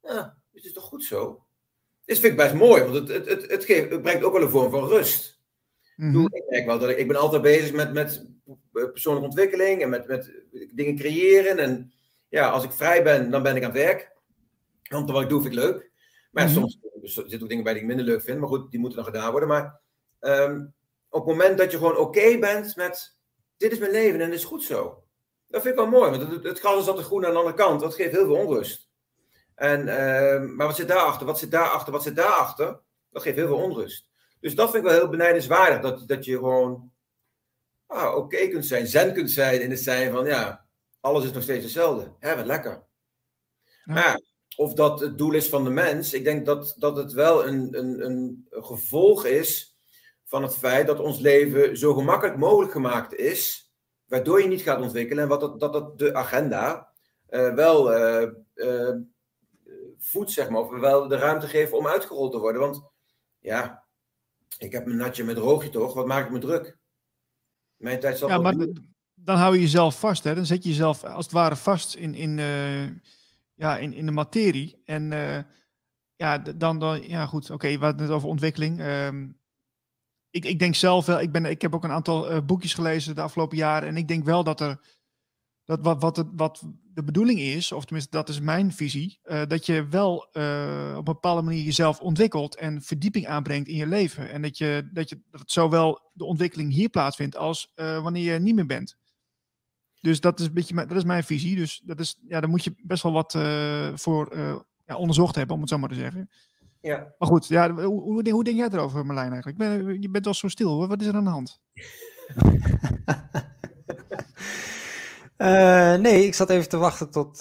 ja, 0.03 0.39
het 0.53 0.65
is 0.65 0.73
toch 0.73 0.85
goed 0.85 1.05
zo? 1.05 1.47
Dit 2.05 2.19
vind 2.19 2.33
ik 2.33 2.39
best 2.39 2.55
mooi, 2.55 2.83
want 2.83 2.95
het, 2.95 3.09
het, 3.09 3.29
het, 3.29 3.51
het, 3.51 3.65
geeft, 3.65 3.91
het 3.91 4.03
brengt 4.03 4.25
ook 4.25 4.33
wel 4.33 4.43
een 4.43 4.51
vorm 4.51 4.71
van 4.71 4.89
rust. 4.89 5.41
Mm 5.97 6.13
-hmm. 6.13 6.29
Ik 6.33 6.45
merk 6.49 6.67
wel 6.67 6.79
dat 6.79 6.89
ik, 6.89 6.99
ik 6.99 7.09
ben 7.09 7.17
altijd 7.17 7.43
bezig 7.43 7.73
met, 7.73 7.93
met 7.93 8.27
persoonlijke 8.73 9.29
ontwikkeling 9.29 9.83
en 9.83 9.89
met, 9.89 10.07
met 10.07 10.33
dingen 10.73 10.97
creëren. 10.97 11.59
En 11.59 11.93
ja, 12.29 12.49
als 12.49 12.65
ik 12.65 12.73
vrij 12.73 13.03
ben, 13.03 13.31
dan 13.31 13.43
ben 13.43 13.57
ik 13.57 13.65
aan 13.65 13.71
het 13.71 13.79
werk. 13.79 14.13
Want 14.89 15.11
wat 15.11 15.23
ik 15.23 15.29
doe, 15.29 15.43
vind 15.43 15.55
ik 15.55 15.61
leuk. 15.61 15.91
Maar 16.31 16.47
mm 16.47 16.53
-hmm. 16.53 16.61
soms 16.61 16.79
zitten 17.09 17.43
ook 17.43 17.49
dingen 17.49 17.65
bij 17.65 17.73
die 17.73 17.83
ik 17.83 17.89
minder 17.89 18.07
leuk 18.07 18.23
vind. 18.23 18.39
Maar 18.39 18.49
goed, 18.49 18.71
die 18.71 18.81
moeten 18.81 18.99
dan 18.99 19.13
gedaan 19.13 19.31
worden. 19.31 19.49
Maar 19.49 19.81
um, 20.21 20.75
op 21.09 21.27
het 21.27 21.37
moment 21.37 21.59
dat 21.59 21.71
je 21.71 21.77
gewoon 21.77 21.97
oké 21.97 22.19
okay 22.19 22.39
bent 22.39 22.77
met... 22.77 23.17
Dit 23.57 23.73
is 23.73 23.79
mijn 23.79 23.91
leven 23.91 24.21
en 24.21 24.27
het 24.27 24.39
is 24.39 24.45
goed 24.45 24.63
zo. 24.63 25.05
Dat 25.49 25.63
vind 25.63 25.75
ik 25.75 25.81
wel 25.81 25.91
mooi. 25.91 26.11
Want 26.11 26.33
het, 26.33 26.45
het 26.45 26.61
gas 26.61 26.81
is 26.81 26.89
altijd 26.89 27.07
groen 27.07 27.27
aan 27.27 27.33
de 27.33 27.39
andere 27.39 27.57
kant. 27.57 27.81
Dat 27.81 27.95
geeft 27.95 28.13
heel 28.13 28.27
veel 28.27 28.47
onrust. 28.47 28.89
En, 29.55 29.81
uh, 29.81 30.57
maar 30.57 30.67
wat 30.67 30.77
zit 30.77 30.89
daarachter? 30.89 31.27
Wat 31.27 31.39
zit 31.39 31.51
daarachter? 31.51 31.93
Wat 31.93 32.03
zit 32.03 32.17
daarachter? 32.17 32.81
Dat 33.11 33.23
geeft 33.23 33.37
heel 33.37 33.47
veel 33.47 33.63
onrust. 33.63 34.11
Dus 34.41 34.55
dat 34.55 34.71
vind 34.71 34.85
ik 34.85 34.91
wel 34.91 34.99
heel 34.99 35.09
benijdenswaardig. 35.09 35.81
Dat, 35.81 36.09
dat 36.09 36.25
je 36.25 36.37
gewoon 36.37 36.93
ah, 37.87 38.09
oké 38.09 38.17
okay 38.17 38.49
kunt 38.49 38.67
zijn. 38.67 38.87
Zen 38.87 39.13
kunt 39.13 39.31
zijn 39.31 39.63
in 39.63 39.71
het 39.71 39.81
zijn 39.81 40.13
van 40.13 40.27
ja 40.27 40.69
alles 41.01 41.25
is 41.25 41.33
nog 41.33 41.43
steeds 41.43 41.65
hetzelfde. 41.65 42.13
Hè, 42.19 42.37
wat 42.37 42.47
lekker. 42.47 42.83
Ja. 43.85 43.95
Maar 43.95 44.21
of 44.59 44.75
dat 44.75 45.01
het 45.01 45.19
doel 45.19 45.33
is 45.33 45.49
van 45.49 45.65
de 45.65 45.71
mens, 45.71 46.13
ik 46.13 46.25
denk 46.25 46.47
dat, 46.47 46.75
dat 46.79 46.97
het 46.97 47.13
wel 47.13 47.47
een, 47.47 47.79
een, 47.79 48.05
een 48.05 48.47
gevolg 48.51 49.25
is 49.25 49.79
van 50.25 50.43
het 50.43 50.57
feit 50.57 50.87
dat 50.87 51.01
ons 51.01 51.19
leven 51.19 51.77
zo 51.77 51.95
gemakkelijk 51.95 52.37
mogelijk 52.37 52.73
gemaakt 52.73 53.15
is, 53.15 53.73
waardoor 54.07 54.43
je 54.43 54.49
niet 54.49 54.63
gaat 54.63 54.81
ontwikkelen 54.81 55.23
en 55.23 55.29
wat 55.29 55.41
dat, 55.41 55.61
dat, 55.61 55.73
dat 55.73 55.99
de 55.99 56.15
agenda 56.15 56.93
uh, 57.31 57.55
wel 57.55 57.93
uh, 57.93 58.31
uh, 58.55 58.95
voedt, 59.99 60.31
zeg 60.31 60.49
maar, 60.49 60.61
of 60.61 60.81
wel 60.81 61.09
de 61.09 61.17
ruimte 61.17 61.47
geven 61.47 61.79
om 61.79 61.87
uitgerold 61.87 62.33
te 62.33 62.39
worden. 62.39 62.61
Want 62.61 62.83
ja, 63.39 63.85
ik 64.59 64.73
heb 64.73 64.85
mijn 64.85 64.99
natje 64.99 65.25
met 65.25 65.39
roogje 65.39 65.71
toch, 65.71 65.95
wat 65.95 66.07
maakt 66.07 66.31
me 66.31 66.39
druk? 66.39 66.79
Mijn 67.77 68.01
tijd 68.01 68.19
zal 68.19 68.29
ja, 68.29 68.39
maar 68.39 68.57
dan 69.15 69.37
hou 69.37 69.55
je 69.55 69.61
jezelf 69.61 69.99
vast. 69.99 70.25
Hè? 70.25 70.35
Dan 70.35 70.47
zet 70.47 70.63
je 70.63 70.69
jezelf 70.69 71.05
als 71.05 71.25
het 71.25 71.35
ware 71.35 71.57
vast 71.57 71.95
in, 71.95 72.15
in, 72.15 72.39
ja, 73.59 73.79
in, 73.79 73.93
in 73.93 74.07
de 74.07 74.13
materie. 74.13 74.83
En 74.85 75.11
uh, 75.13 75.39
ja, 76.17 76.39
dan, 76.39 76.79
dan, 76.79 77.09
ja 77.09 77.27
goed, 77.27 77.45
oké, 77.45 77.53
okay, 77.53 77.79
we 77.79 77.85
hadden 77.85 78.03
het 78.07 78.15
over 78.15 78.29
ontwikkeling. 78.29 78.81
Um, 78.81 79.41
ik, 80.31 80.45
ik 80.45 80.59
denk 80.59 80.75
zelf 80.75 81.07
wel, 81.07 81.21
ik, 81.21 81.33
ben, 81.33 81.45
ik 81.45 81.63
heb 81.63 81.75
ook 81.75 81.85
een 81.85 81.91
aantal 81.91 82.33
uh, 82.33 82.39
boekjes 82.47 82.75
gelezen 82.75 83.15
de 83.15 83.21
afgelopen 83.21 83.57
jaren. 83.57 83.89
En 83.89 83.97
ik 83.97 84.09
denk 84.09 84.25
wel 84.25 84.45
dat 84.45 84.61
er, 84.61 84.81
dat 85.65 85.81
wat, 85.81 86.01
wat, 86.01 86.17
het, 86.17 86.27
wat 86.33 86.63
de 86.93 87.05
bedoeling 87.05 87.41
is, 87.41 87.73
of 87.73 87.85
tenminste 87.85 88.17
dat 88.17 88.29
is 88.29 88.41
mijn 88.41 88.73
visie, 88.73 89.21
dat 89.49 89.67
je 89.67 89.87
wel 89.89 90.17
op 90.17 90.35
een 90.35 91.05
bepaalde 91.05 91.43
manier 91.43 91.63
jezelf 91.63 92.01
ontwikkelt 92.01 92.57
en 92.57 92.83
verdieping 92.83 93.27
aanbrengt 93.27 93.69
in 93.69 93.77
je 93.77 93.87
leven. 93.87 94.31
En 94.31 94.43
dat, 94.43 94.59
je, 94.59 94.89
dat, 94.93 95.09
je, 95.09 95.23
dat 95.31 95.51
zowel 95.51 96.11
de 96.13 96.25
ontwikkeling 96.25 96.73
hier 96.73 96.89
plaatsvindt 96.89 97.37
als 97.37 97.73
wanneer 97.75 98.33
je 98.33 98.39
niet 98.39 98.55
meer 98.55 98.67
bent. 98.67 98.97
Dus 100.01 100.21
dat 100.21 100.41
is 100.41 100.47
een 100.47 100.53
beetje 100.53 100.75
dat 100.75 100.97
is 100.97 101.05
mijn 101.05 101.25
visie. 101.25 101.57
Dus 101.57 101.83
dat 101.85 102.01
is, 102.01 102.19
ja, 102.29 102.41
daar 102.41 102.51
moet 102.51 102.65
je 102.65 102.75
best 102.83 103.03
wel 103.03 103.13
wat 103.13 103.35
uh, 103.35 103.91
voor 103.95 104.37
uh, 104.37 104.57
ja, 104.87 104.97
onderzocht 104.97 105.35
hebben, 105.35 105.55
om 105.55 105.61
het 105.61 105.71
zo 105.71 105.79
maar 105.79 105.89
te 105.89 105.95
zeggen. 105.95 106.31
Ja. 106.81 107.15
Maar 107.19 107.29
goed, 107.29 107.47
ja, 107.47 107.73
hoe, 107.73 108.01
hoe, 108.01 108.31
hoe 108.31 108.45
denk 108.45 108.57
jij 108.57 108.69
erover, 108.69 109.07
Marlijn, 109.07 109.33
eigenlijk? 109.33 109.59
Ben, 109.59 110.03
je 110.03 110.11
bent 110.11 110.25
wel 110.25 110.35
zo 110.35 110.49
stil, 110.49 110.71
hoor. 110.71 110.89
Wat 110.89 111.01
is 111.01 111.07
er 111.07 111.15
aan 111.15 111.25
de 111.25 111.31
hand? 111.31 111.61
uh, 115.39 115.95
nee, 116.07 116.27
ik 116.27 116.35
zat 116.35 116.51
even 116.51 116.69
te 116.69 116.77
wachten 116.77 117.11
tot, 117.11 117.39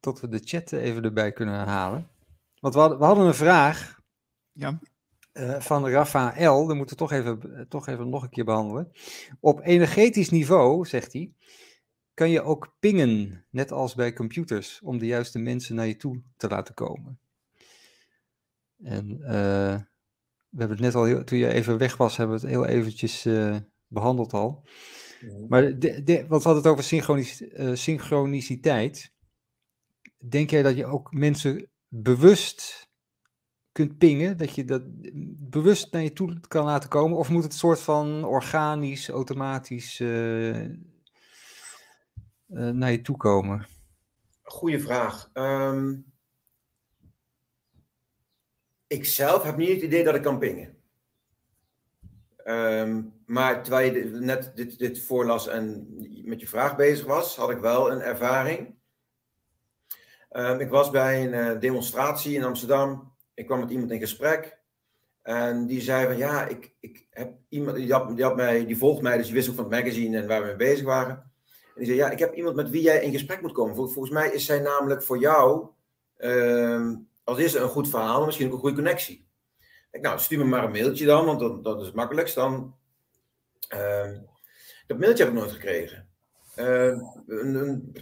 tot 0.00 0.20
we 0.20 0.28
de 0.28 0.40
chat 0.44 0.72
even 0.72 1.04
erbij 1.04 1.32
kunnen 1.32 1.66
halen. 1.66 2.08
Want 2.60 2.74
we 2.74 2.80
hadden, 2.80 2.98
we 2.98 3.04
hadden 3.04 3.26
een 3.26 3.34
vraag. 3.34 4.00
Ja. 4.52 4.78
Uh, 5.32 5.60
van 5.60 5.88
Rafael, 5.88 6.66
dat 6.66 6.76
moeten 6.76 6.96
we 6.96 7.02
toch 7.02 7.12
even, 7.12 7.66
toch 7.68 7.86
even 7.86 8.08
nog 8.08 8.22
een 8.22 8.30
keer 8.30 8.44
behandelen. 8.44 8.92
Op 9.40 9.60
energetisch 9.60 10.30
niveau, 10.30 10.86
zegt 10.86 11.12
hij, 11.12 11.32
kan 12.14 12.30
je 12.30 12.42
ook 12.42 12.76
pingen, 12.78 13.46
net 13.50 13.72
als 13.72 13.94
bij 13.94 14.12
computers, 14.12 14.80
om 14.82 14.98
de 14.98 15.06
juiste 15.06 15.38
mensen 15.38 15.74
naar 15.74 15.86
je 15.86 15.96
toe 15.96 16.22
te 16.36 16.48
laten 16.48 16.74
komen. 16.74 17.20
En 18.82 19.10
uh, 19.20 19.80
we 20.48 20.58
hebben 20.58 20.76
het 20.76 20.80
net 20.80 20.94
al, 20.94 21.04
heel, 21.04 21.24
toen 21.24 21.38
je 21.38 21.52
even 21.52 21.78
weg 21.78 21.96
was, 21.96 22.16
hebben 22.16 22.36
we 22.36 22.42
het 22.42 22.50
heel 22.50 22.66
eventjes 22.66 23.26
uh, 23.26 23.56
behandeld 23.86 24.32
al. 24.32 24.68
Ja. 25.20 25.46
Maar 25.48 25.78
de, 25.78 26.02
de, 26.02 26.26
wat 26.28 26.44
had 26.44 26.56
het 26.56 26.66
over 26.66 26.84
synchronici 26.84 27.50
synchroniciteit. 27.74 29.12
Denk 30.28 30.50
jij 30.50 30.62
dat 30.62 30.76
je 30.76 30.86
ook 30.86 31.12
mensen 31.12 31.70
bewust 31.88 32.89
kunt 33.72 33.98
pingen, 33.98 34.36
dat 34.36 34.54
je 34.54 34.64
dat 34.64 34.82
bewust 35.50 35.92
naar 35.92 36.02
je 36.02 36.12
toe 36.12 36.40
kan 36.48 36.64
laten 36.64 36.88
komen? 36.88 37.18
Of 37.18 37.28
moet 37.28 37.42
het 37.42 37.52
een 37.52 37.58
soort 37.58 37.80
van 37.80 38.24
organisch, 38.24 39.08
automatisch 39.08 39.98
uh, 39.98 40.64
uh, 40.64 40.74
naar 42.48 42.90
je 42.90 43.00
toe 43.00 43.16
komen? 43.16 43.66
Goeie 44.42 44.80
vraag. 44.80 45.30
Um, 45.34 46.12
ik 48.86 49.04
zelf 49.04 49.42
heb 49.42 49.56
niet 49.56 49.68
het 49.68 49.82
idee 49.82 50.04
dat 50.04 50.14
ik 50.14 50.22
kan 50.22 50.38
pingen. 50.38 50.78
Um, 52.44 53.12
maar 53.26 53.62
terwijl 53.62 53.94
je 53.94 54.04
net 54.04 54.52
dit, 54.56 54.78
dit 54.78 55.02
voorlas 55.02 55.48
en 55.48 55.86
met 56.24 56.40
je 56.40 56.48
vraag 56.48 56.76
bezig 56.76 57.06
was, 57.06 57.36
had 57.36 57.50
ik 57.50 57.58
wel 57.58 57.92
een 57.92 58.00
ervaring. 58.00 58.74
Um, 60.30 60.60
ik 60.60 60.68
was 60.68 60.90
bij 60.90 61.24
een 61.24 61.54
uh, 61.54 61.60
demonstratie 61.60 62.34
in 62.34 62.44
Amsterdam 62.44 63.09
ik 63.40 63.46
kwam 63.46 63.60
met 63.60 63.70
iemand 63.70 63.90
in 63.90 63.98
gesprek. 63.98 64.58
En 65.22 65.66
die 65.66 65.80
zei 65.80 66.06
van 66.06 66.16
ja, 66.16 66.46
ik, 66.46 66.74
ik 66.80 67.06
heb 67.10 67.32
iemand, 67.48 67.76
die, 67.76 67.92
had, 67.92 68.16
die, 68.16 68.24
had 68.24 68.36
mij, 68.36 68.66
die 68.66 68.78
volgt 68.78 69.02
mij, 69.02 69.16
dus 69.16 69.26
die 69.26 69.34
wist 69.34 69.48
ook 69.48 69.54
van 69.54 69.64
het 69.64 69.72
magazine 69.72 70.18
en 70.18 70.26
waar 70.26 70.40
we 70.40 70.46
mee 70.46 70.56
bezig 70.56 70.84
waren. 70.84 71.14
En 71.46 71.76
die 71.76 71.86
zei, 71.86 71.96
ja, 71.96 72.10
ik 72.10 72.18
heb 72.18 72.34
iemand 72.34 72.56
met 72.56 72.70
wie 72.70 72.82
jij 72.82 73.02
in 73.02 73.12
gesprek 73.12 73.40
moet 73.42 73.52
komen. 73.52 73.74
volgens 73.74 74.10
mij 74.10 74.30
is 74.30 74.44
zij 74.44 74.58
namelijk 74.58 75.02
voor 75.02 75.18
jou 75.18 75.68
ehm, 76.16 76.94
als 77.24 77.38
eerste 77.38 77.58
een 77.58 77.68
goed 77.68 77.88
verhaal, 77.88 78.24
misschien 78.24 78.46
ook 78.46 78.52
een 78.52 78.58
goede 78.58 78.74
connectie. 78.74 79.28
Ik, 79.90 80.00
nou, 80.00 80.18
stuur 80.18 80.38
me 80.38 80.44
maar 80.44 80.64
een 80.64 80.70
mailtje 80.70 81.06
dan, 81.06 81.24
want 81.24 81.40
dat, 81.40 81.64
dat 81.64 81.80
is 81.80 81.86
het 81.86 81.94
makkelijkst. 81.94 82.34
Dan, 82.34 82.74
uh, 83.74 84.10
dat 84.86 84.98
mailtje 84.98 85.24
heb 85.24 85.32
ik 85.32 85.38
nooit 85.38 85.52
gekregen. 85.52 86.08
Uh, 86.56 86.98
een, 87.26 87.54
een, 87.54 87.94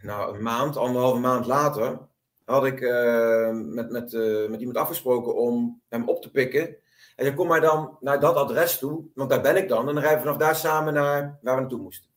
nou, 0.00 0.36
een 0.36 0.42
maand, 0.42 0.76
anderhalve 0.76 1.20
maand 1.20 1.46
later, 1.46 1.98
had 2.44 2.64
ik 2.64 2.80
uh, 2.80 3.50
met, 3.50 3.90
met, 3.90 4.12
uh, 4.12 4.48
met 4.48 4.58
iemand 4.58 4.78
afgesproken 4.78 5.34
om 5.36 5.82
hem 5.88 6.08
op 6.08 6.22
te 6.22 6.30
pikken. 6.30 6.76
En 7.16 7.24
zei, 7.24 7.34
kom 7.34 7.46
maar 7.46 7.60
dan 7.60 7.96
naar 8.00 8.20
dat 8.20 8.34
adres 8.34 8.78
toe, 8.78 9.04
want 9.14 9.30
daar 9.30 9.40
ben 9.40 9.56
ik 9.56 9.68
dan. 9.68 9.88
En 9.88 9.94
dan 9.94 10.02
rijden 10.02 10.18
we 10.18 10.24
vanaf 10.24 10.40
daar 10.40 10.56
samen 10.56 10.94
naar 10.94 11.38
waar 11.42 11.54
we 11.54 11.60
naartoe 11.60 11.80
moesten. 11.80 12.10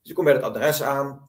Dus 0.00 0.10
ik 0.10 0.14
kom 0.14 0.24
bij 0.24 0.34
het 0.34 0.42
adres 0.42 0.82
aan. 0.82 1.28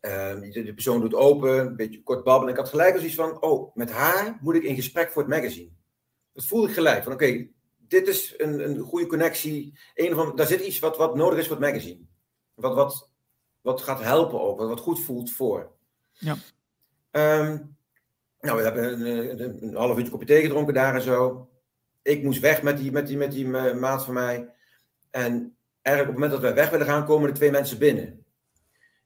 Uh, 0.00 0.40
de, 0.52 0.72
persoon 0.74 1.00
doet 1.00 1.14
open, 1.14 1.58
een 1.58 1.76
beetje 1.76 2.02
kort 2.02 2.24
babbelen. 2.24 2.54
Ik 2.54 2.60
had 2.60 2.68
gelijk 2.68 2.94
als 2.94 3.04
iets 3.04 3.14
van, 3.14 3.42
oh, 3.42 3.74
met 3.74 3.90
haar 3.90 4.38
moet 4.40 4.54
ik 4.54 4.62
in 4.62 4.74
gesprek 4.74 5.10
voor 5.10 5.22
het 5.22 5.30
magazine. 5.30 5.70
Dat 6.32 6.44
voelde 6.44 6.68
ik 6.68 6.74
gelijk. 6.74 7.02
Van 7.02 7.12
oké, 7.12 7.48
dit 7.76 8.08
is 8.08 8.34
een, 8.36 8.68
een 8.68 8.80
goede 8.80 9.06
connectie. 9.06 9.78
Een 9.94 10.14
van, 10.14 10.36
daar 10.36 10.46
zit 10.46 10.60
iets 10.60 10.78
wat, 10.78 10.96
wat 10.96 11.14
nodig 11.14 11.38
is 11.38 11.46
voor 11.46 11.56
het 11.56 11.64
magazine. 11.64 12.00
Wat, 12.54 12.74
wat, 12.74 13.10
wat 13.60 13.82
gaat 13.82 14.00
helpen 14.00 14.40
ook, 14.40 14.58
wat, 14.58 14.68
wat 14.68 14.80
goed 14.80 15.00
voelt 15.00 15.30
voor. 15.30 15.72
Ja. 16.12 16.36
Um, 17.12 17.76
nou, 18.40 18.56
we 18.56 18.62
hebben 18.62 19.00
een, 19.62 19.74
half 19.74 19.96
uurtje 19.96 20.12
kopje 20.12 20.26
thee 20.26 20.42
gedronken 20.42 20.74
daar 20.74 20.94
en 20.94 21.02
zo. 21.02 21.48
Ik 22.02 22.22
moest 22.22 22.40
weg 22.40 22.62
met 22.62 22.78
die, 22.78 22.92
met 22.92 23.06
die, 23.06 23.16
met 23.16 23.32
die 23.32 23.46
maat 23.74 24.04
van 24.04 24.14
mij. 24.14 24.54
En 25.10 25.56
eigenlijk 25.82 26.16
op 26.16 26.22
het 26.22 26.30
moment 26.30 26.30
dat 26.30 26.40
wij 26.40 26.54
weg 26.54 26.70
willen 26.70 26.86
gaan, 26.86 27.06
komen 27.06 27.28
er 27.28 27.34
twee 27.34 27.50
mensen 27.50 27.78
binnen. 27.78 28.24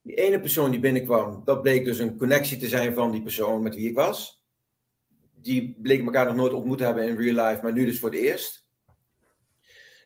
Die 0.02 0.14
ene 0.14 0.40
persoon 0.40 0.70
die 0.70 0.80
binnenkwam, 0.80 1.42
dat 1.44 1.62
bleek 1.62 1.84
dus 1.84 1.98
een 1.98 2.16
connectie 2.16 2.58
te 2.58 2.68
zijn 2.68 2.94
van 2.94 3.10
die 3.10 3.22
persoon 3.22 3.62
met 3.62 3.74
wie 3.74 3.88
ik 3.88 3.94
was 3.94 4.36
die 5.46 5.76
bleken 5.78 6.04
elkaar 6.04 6.26
nog 6.26 6.34
nooit 6.34 6.52
ontmoet 6.52 6.80
hebben 6.80 7.08
in 7.08 7.16
real 7.16 7.46
life, 7.46 7.62
maar 7.62 7.72
nu 7.72 7.84
dus 7.84 7.98
voor 7.98 8.10
het 8.10 8.18
eerst. 8.18 8.68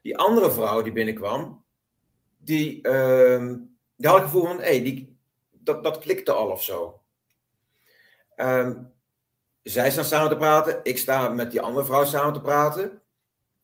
Die 0.03 0.17
andere 0.17 0.51
vrouw 0.51 0.83
die 0.83 0.93
binnenkwam, 0.93 1.65
die, 2.39 2.89
uh, 2.89 3.55
die 3.97 4.09
had 4.09 4.21
het 4.21 4.25
gevoel 4.25 4.45
van, 4.45 4.57
hé, 4.57 4.63
hey, 4.63 4.83
die, 4.83 5.19
dat, 5.51 5.85
dat 5.85 5.99
klikte 5.99 6.33
al 6.33 6.51
of 6.51 6.63
zo. 6.63 7.00
Um, 8.41 8.93
zij 9.63 9.91
staan 9.91 10.05
samen 10.05 10.31
te 10.31 10.37
praten, 10.37 10.81
ik 10.83 10.99
sta 10.99 11.29
met 11.29 11.51
die 11.51 11.61
andere 11.61 11.85
vrouw 11.85 12.05
samen 12.05 12.33
te 12.33 12.41
praten. 12.41 13.03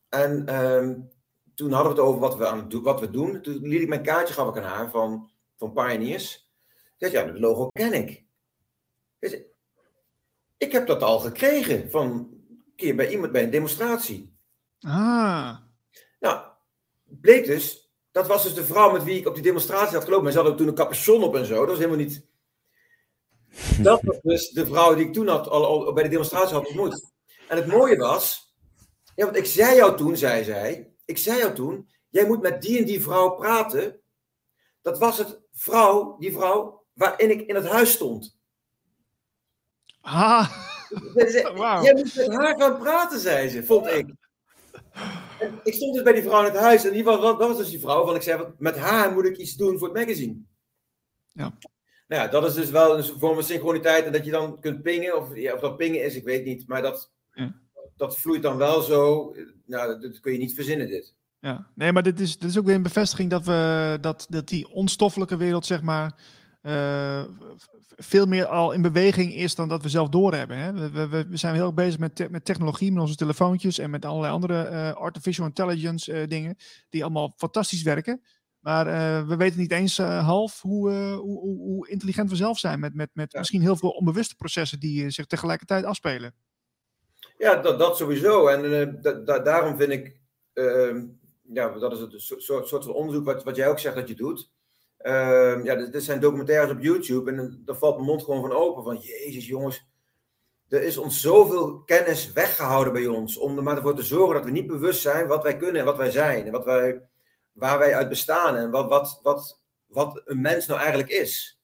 En 0.08 0.54
um, 0.62 1.10
toen 1.54 1.72
hadden 1.72 1.94
we 1.94 1.98
het 1.98 2.08
over 2.08 2.20
wat 2.20 2.36
we, 2.36 2.46
aan 2.46 2.68
het 2.68 2.72
wat 2.72 3.00
we 3.00 3.10
doen. 3.10 3.42
Toen 3.42 3.58
liet 3.68 3.82
ik 3.82 3.88
mijn 3.88 4.02
kaartje 4.02 4.34
gaf 4.34 4.48
ik 4.48 4.56
aan 4.56 4.70
haar 4.70 4.90
van, 4.90 5.30
van 5.56 5.72
Pioneers. 5.72 6.50
Ik 6.98 7.08
zei, 7.08 7.12
ja, 7.12 7.32
het 7.32 7.38
logo 7.38 7.68
ken 7.68 7.92
ik. 7.92 8.24
Dus 9.18 9.36
ik 10.56 10.72
heb 10.72 10.86
dat 10.86 11.02
al 11.02 11.18
gekregen 11.18 11.90
van 11.90 12.06
een 12.06 12.72
keer 12.76 12.96
bij 12.96 13.10
iemand 13.10 13.32
bij 13.32 13.42
een 13.42 13.50
demonstratie. 13.50 14.36
Ah. 14.80 15.56
Nou, 16.20 16.40
bleek 17.04 17.46
dus, 17.46 17.92
dat 18.10 18.26
was 18.26 18.42
dus 18.42 18.54
de 18.54 18.64
vrouw 18.64 18.92
met 18.92 19.04
wie 19.04 19.18
ik 19.18 19.26
op 19.26 19.34
die 19.34 19.42
demonstratie 19.42 19.94
had 19.94 20.04
gelopen. 20.04 20.24
Maar 20.24 20.32
ze 20.32 20.38
had 20.38 20.48
ook 20.48 20.56
toen 20.56 20.68
een 20.68 20.74
capuchon 20.74 21.22
op 21.22 21.36
en 21.36 21.46
zo. 21.46 21.58
Dat 21.58 21.68
was 21.68 21.78
helemaal 21.78 21.98
niet. 21.98 22.26
Dat 23.82 24.02
was 24.02 24.20
dus 24.22 24.50
de 24.50 24.66
vrouw 24.66 24.94
die 24.94 25.07
ik 25.07 25.12
toen 25.12 25.28
had, 25.28 25.48
al, 25.48 25.86
al 25.86 25.92
bij 25.92 26.02
de 26.02 26.09
demonstratie 26.09 26.54
had 26.54 26.66
ontmoet. 26.66 27.12
En 27.48 27.57
het 27.57 27.66
mooie 27.66 27.96
was, 27.96 28.54
ja, 29.14 29.24
want 29.24 29.36
ik 29.36 29.46
zei 29.46 29.76
jou 29.76 29.96
toen, 29.96 30.16
zei 30.16 30.44
zij, 30.44 30.92
ik 31.04 31.18
zei 31.18 31.38
jou 31.38 31.54
toen, 31.54 31.88
jij 32.09 32.26
moet 32.26 32.42
met 32.42 32.62
die 32.62 32.78
en 32.78 32.84
die 32.84 33.02
vrouw 33.02 33.30
praten. 33.30 34.00
Dat 34.82 34.98
was 34.98 35.18
het 35.18 35.40
vrouw, 35.52 36.16
die 36.18 36.32
vrouw 36.32 36.84
waarin 36.92 37.30
ik 37.30 37.40
in 37.40 37.54
het 37.54 37.66
huis 37.66 37.92
stond. 37.92 38.38
Ah. 40.00 40.50
Wow. 41.54 41.84
Jij 41.84 41.94
moet 41.94 42.14
met 42.14 42.32
haar 42.32 42.61
gaan 42.61 42.78
praten, 42.78 43.20
zei 43.20 43.48
ze, 43.48 43.64
vond 43.64 43.86
ik. 43.86 44.14
En 45.38 45.61
ik 45.62 45.74
stond 45.74 45.94
dus 45.94 46.02
bij 46.02 46.12
die 46.12 46.22
vrouw 46.22 46.38
in 46.38 46.52
het 46.52 46.61
huis 46.62 46.84
en 46.84 46.92
die 46.92 47.04
was, 47.04 47.20
dat 47.20 47.38
was 47.38 47.57
dus 47.57 47.70
die 47.70 47.80
vrouw 47.80 48.04
van 48.04 48.14
ik 48.14 48.22
zei, 48.22 48.54
met 48.59 48.76
haar 48.76 49.12
moet 49.12 49.24
ik 49.24 49.36
iets 49.36 49.54
doen 49.54 49.78
voor 49.78 49.88
het 49.88 49.96
magazine. 49.96 50.36
Ja. 51.32 51.59
Nou 52.07 52.22
ja, 52.22 52.28
dat 52.28 52.44
is 52.44 52.54
dus 52.54 52.70
wel 52.70 52.98
een 52.98 53.04
vorm 53.04 53.34
van 53.34 53.44
synchroniteit 53.44 54.04
en 54.04 54.12
dat 54.12 54.24
je 54.24 54.30
dan 54.30 54.61
kunt 54.61 54.82
pingen, 54.82 55.16
of, 55.18 55.36
ja, 55.36 55.54
of 55.54 55.61
dat 55.61 55.76
pingen 55.76 56.04
is, 56.04 56.14
ik 56.14 56.24
weet 56.24 56.44
niet, 56.44 56.68
maar 56.68 56.82
dat, 56.82 57.12
ja. 57.32 57.54
dat 57.96 58.18
vloeit 58.18 58.42
dan 58.42 58.57
wel 58.57 58.80
zo, 58.80 59.34
nou, 59.66 60.00
dat 60.00 60.20
kun 60.20 60.32
je 60.32 60.38
niet 60.38 60.54
verzinnen 60.54 60.88
dit. 60.88 61.14
Ja, 61.40 61.66
nee, 61.74 61.92
maar 61.92 62.02
dit 62.02 62.20
is, 62.20 62.38
dit 62.38 62.50
is 62.50 62.59
ook 62.59 62.64
weer 62.64 62.74
een 62.74 62.82
bevestiging 62.82 63.30
dat 63.30 63.44
we, 63.44 63.98
dat, 64.00 64.26
dat 64.28 64.48
die 64.48 64.68
onstoffelijke 64.68 65.36
wereld, 65.36 65.66
zeg 65.66 65.82
maar, 65.82 66.20
uh, 66.62 67.24
veel 67.96 68.26
meer 68.26 68.46
al 68.46 68.72
in 68.72 68.82
beweging 68.82 69.34
is 69.34 69.54
dan 69.54 69.68
dat 69.68 69.82
we 69.82 69.88
zelf 69.88 70.09
doorhebben. 70.09 70.59
Hè? 70.59 70.72
We, 70.72 71.09
we, 71.09 71.26
we, 71.28 71.36
zijn 71.36 71.54
heel 71.54 71.66
erg 71.66 71.74
bezig 71.74 71.98
met, 71.98 72.30
met 72.30 72.44
technologie, 72.44 72.92
met 72.92 73.02
onze 73.02 73.16
telefoontjes 73.16 73.78
en 73.78 73.90
met 73.90 74.04
allerlei 74.04 74.32
andere 74.32 74.70
uh, 74.70 74.92
artificial 74.92 75.46
intelligence 75.46 76.12
uh, 76.12 76.28
dingen, 76.28 76.57
die 76.88 77.02
allemaal 77.02 77.32
fantastisch 77.36 77.82
werken. 77.82 78.20
Maar 78.66 78.86
uh, 78.86 79.28
we 79.28 79.36
weten 79.36 79.58
niet 79.58 79.72
eens 79.72 79.98
half 79.98 80.60
hoe, 80.60 80.92
hoe, 80.92 81.40
hoe, 81.40 81.58
hoe, 81.58 81.88
intelligent 81.88 82.30
we 82.30 82.36
zelf 82.36 82.58
zijn, 82.58 82.80
met, 82.80 82.94
met, 82.94 83.10
met 83.12 83.32
ja. 83.32 83.38
misschien 83.38 83.60
heel 83.60 83.76
veel 83.76 83.90
onbewuste 83.90 84.36
processen 84.36 84.80
die 84.80 85.10
zich 85.10 85.26
tegelijkertijd 85.26 85.84
afspelen. 85.84 86.34
Ja, 87.38 87.56
dat, 87.56 87.78
dat 87.78 87.96
sowieso. 87.96 88.46
En 88.46 88.98
da, 89.02 89.12
da, 89.12 89.38
daarom 89.38 89.76
vind 89.76 89.92
ik, 89.92 90.20
ehm, 90.52 91.04
ja, 91.42 91.68
dat 91.68 91.92
is 91.92 92.00
het 92.00 92.12
soort, 92.16 92.68
soort 92.68 92.84
van 92.84 92.92
onderzoek 92.92 93.24
wat, 93.24 93.44
wat 93.44 93.56
jij 93.56 93.68
ook 93.68 93.78
zegt 93.78 93.94
dat 93.94 94.08
je 94.08 94.14
doet. 94.14 94.50
Uh, 95.00 95.64
ja, 95.64 95.74
dit, 95.74 96.02
zijn 96.02 96.20
documentaires 96.20 96.70
op 96.70 96.82
YouTube 96.82 97.30
en 97.30 97.62
dan 97.64 97.76
valt 97.76 97.94
mijn 97.94 98.08
mond 98.08 98.22
gewoon 98.22 98.40
van 98.40 98.52
open. 98.52 98.84
Van 98.84 98.96
jezus 98.96 99.46
jongens, 99.46 99.86
er 100.68 100.82
is 100.82 100.96
ons 100.96 101.20
zoveel 101.20 101.82
kennis 101.84 102.32
weggehouden 102.32 102.92
bij 102.92 103.06
ons. 103.06 103.36
Om 103.36 103.56
er 103.56 103.62
maar 103.62 103.76
ervoor 103.76 103.96
te 103.96 104.02
zorgen 104.02 104.34
dat 104.34 104.44
we 104.44 104.50
niet 104.50 104.66
bewust 104.66 105.00
zijn 105.00 105.26
wat 105.26 105.42
wij 105.42 105.56
kunnen 105.56 105.80
en 105.80 105.86
wat 105.86 105.96
wij 105.96 106.10
zijn. 106.10 106.46
En 106.46 106.52
wat 106.52 106.64
wij, 106.64 107.02
waar 107.57 107.78
wij 107.78 107.94
uit 107.94 108.09
bestaan 108.09 108.57
en 108.57 108.70
wat, 108.70 108.88
wat, 108.88 109.20
wat, 109.22 109.61
wat 109.86 110.22
een 110.24 110.40
mens 110.40 110.66
nou 110.66 110.80
eigenlijk 110.80 111.11
is. 111.11 111.61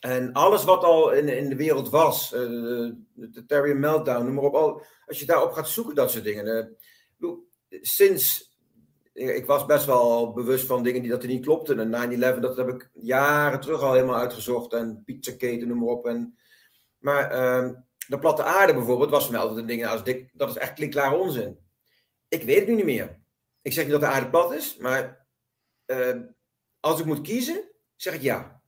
En 0.00 0.32
alles 0.32 0.64
wat 0.64 0.84
al 0.84 1.12
in, 1.12 1.28
in 1.28 1.48
de 1.48 1.56
wereld 1.56 1.88
was, 1.88 2.32
uh, 2.32 2.92
de, 3.12 3.44
Terry 3.46 3.76
Meltdown, 3.76 4.24
noem 4.24 4.34
maar 4.34 4.44
op. 4.44 4.54
Al, 4.54 4.82
als 5.06 5.20
je 5.20 5.26
daarop 5.26 5.52
gaat 5.52 5.68
zoeken, 5.68 5.94
dat 5.94 6.10
soort 6.10 6.24
dingen. 6.24 6.76
Uh, 7.18 7.30
sinds 7.80 8.50
ik 9.12 9.46
was 9.46 9.66
best 9.66 9.86
wel 9.86 10.32
bewust 10.32 10.66
van 10.66 10.82
dingen 10.82 11.02
die 11.02 11.10
dat 11.10 11.22
er 11.22 11.28
niet 11.28 11.44
klopten. 11.44 11.92
En 11.92 12.36
9-11, 12.36 12.40
dat 12.40 12.56
heb 12.56 12.68
ik 12.68 12.90
jaren 12.94 13.60
terug 13.60 13.82
al 13.82 13.92
helemaal 13.92 14.16
uitgezocht. 14.16 14.72
En 14.72 15.02
Pizzagate, 15.04 15.66
noem 15.66 15.78
maar 15.78 15.88
op. 15.88 16.06
En, 16.06 16.38
maar 16.98 17.32
uh, 17.32 17.70
de 18.08 18.18
platte 18.18 18.42
aarde 18.42 18.74
bijvoorbeeld 18.74 19.10
was 19.10 19.22
voor 19.22 19.32
mij 19.32 19.40
altijd 19.40 19.58
een 19.58 19.66
ding 19.66 19.86
als 19.86 20.04
dik, 20.04 20.30
dat 20.32 20.48
is 20.48 20.56
echt 20.56 20.72
klinkklare 20.72 21.16
onzin. 21.16 21.58
Ik 22.28 22.42
weet 22.42 22.58
het 22.58 22.68
nu 22.68 22.74
niet 22.74 22.84
meer. 22.84 23.19
Ik 23.62 23.72
zeg 23.72 23.84
niet 23.84 23.92
dat 23.92 24.00
de 24.00 24.06
aarde 24.06 24.30
plat 24.30 24.52
is, 24.52 24.76
maar 24.76 25.26
uh, 25.86 26.16
als 26.80 27.00
ik 27.00 27.06
moet 27.06 27.20
kiezen, 27.20 27.70
zeg 27.96 28.14
ik 28.14 28.22
ja. 28.22 28.62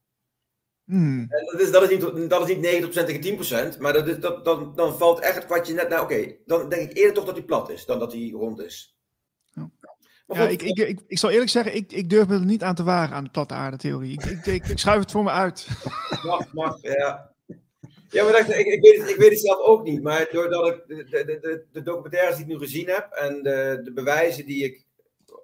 Hmm. 0.84 1.26
En 1.28 1.45
dat, 1.45 1.61
is, 1.61 1.70
dat, 1.70 1.82
is 1.82 1.88
niet, 1.88 2.30
dat 2.30 2.49
is 2.49 2.57
niet 2.57 2.84
90% 2.84 3.05
tegen 3.05 3.74
10%, 3.74 3.78
maar 3.78 3.93
dat 3.93 4.09
is, 4.09 4.18
dat, 4.18 4.45
dan, 4.45 4.72
dan 4.74 4.99
valt 4.99 5.20
echt 5.20 5.34
het 5.34 5.47
kwartje 5.47 5.74
net 5.74 5.88
naar, 5.88 6.03
oké, 6.03 6.36
dan 6.45 6.68
denk 6.68 6.90
ik 6.90 6.97
eerder 6.97 7.14
toch 7.14 7.24
dat 7.24 7.36
hij 7.36 7.45
plat 7.45 7.70
is, 7.70 7.86
dan 7.86 7.99
dat 7.99 8.12
hij 8.12 8.30
rond 8.30 8.61
is. 8.61 8.97
Ja. 9.55 9.70
Ja, 10.26 10.49
ik, 10.49 10.62
ik, 10.62 10.78
ik, 10.78 11.01
ik 11.07 11.18
zal 11.18 11.30
eerlijk 11.30 11.51
zeggen, 11.51 11.74
ik, 11.74 11.93
ik 11.93 12.11
durf 12.11 12.28
me 12.28 12.34
er 12.34 12.45
niet 12.45 12.62
aan 12.62 12.74
te 12.74 12.82
wagen 12.82 13.16
aan 13.16 13.24
de 13.24 13.30
platte 13.30 13.55
aarde-theorie. 13.55 14.12
Ik, 14.12 14.24
ik, 14.24 14.47
ik, 14.47 14.66
ik, 14.66 14.78
schuif 14.78 15.01
het 15.01 15.11
voor 15.11 15.22
me 15.22 15.30
uit. 15.30 15.68
Mag, 16.22 16.53
mag, 16.53 16.78
ja. 16.80 17.31
Ja, 18.12 18.24
maar 18.24 18.38
ik, 18.38 18.66
ik, 18.66 18.82
weet 18.82 19.00
het, 19.00 19.10
ik 19.10 19.16
weet 19.16 19.30
het 19.30 19.40
zelf 19.40 19.58
ook 19.58 19.82
niet. 19.82 20.02
Maar 20.02 20.28
doordat 20.32 20.66
ik 20.66 20.86
de, 20.86 21.04
de, 21.04 21.38
de, 21.40 21.64
de 21.72 21.82
documentaires 21.82 22.36
die 22.36 22.44
ik 22.44 22.50
nu 22.50 22.58
gezien 22.58 22.88
heb 22.88 23.12
en 23.12 23.42
de, 23.42 23.80
de 23.84 23.92
bewijzen 23.92 24.46
die 24.46 24.64
ik 24.64 24.86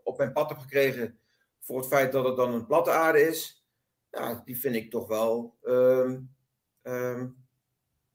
op 0.03 0.19
mijn 0.19 0.33
pad 0.33 0.49
heb 0.49 0.59
gekregen 0.59 1.19
voor 1.61 1.79
het 1.79 1.87
feit 1.87 2.12
dat 2.12 2.25
het 2.25 2.37
dan 2.37 2.55
een 2.55 2.66
platte 2.66 2.91
aarde 2.91 3.21
is, 3.21 3.66
ja, 4.11 4.43
die 4.45 4.59
vind 4.59 4.75
ik 4.75 4.91
toch 4.91 5.09
wel 5.09 5.57
um, 5.62 6.31
um, 6.83 7.37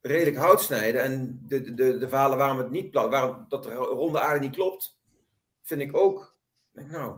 redelijk 0.02 0.38
hout 0.38 0.62
snijden. 0.62 1.02
En 1.02 1.42
de, 1.48 1.74
de, 1.74 1.98
de 1.98 2.10
verhalen 2.10 2.38
waarom 2.38 2.58
het 2.58 2.72
niet 2.72 2.92
plat, 2.92 3.10
waarom 3.10 3.46
dat 3.48 3.64
de 3.64 3.74
ronde 3.74 4.20
aarde 4.20 4.40
niet 4.40 4.56
klopt, 4.56 5.00
vind 5.62 5.82
ik 5.82 5.98
ook 5.98 6.36
nou, 6.74 7.18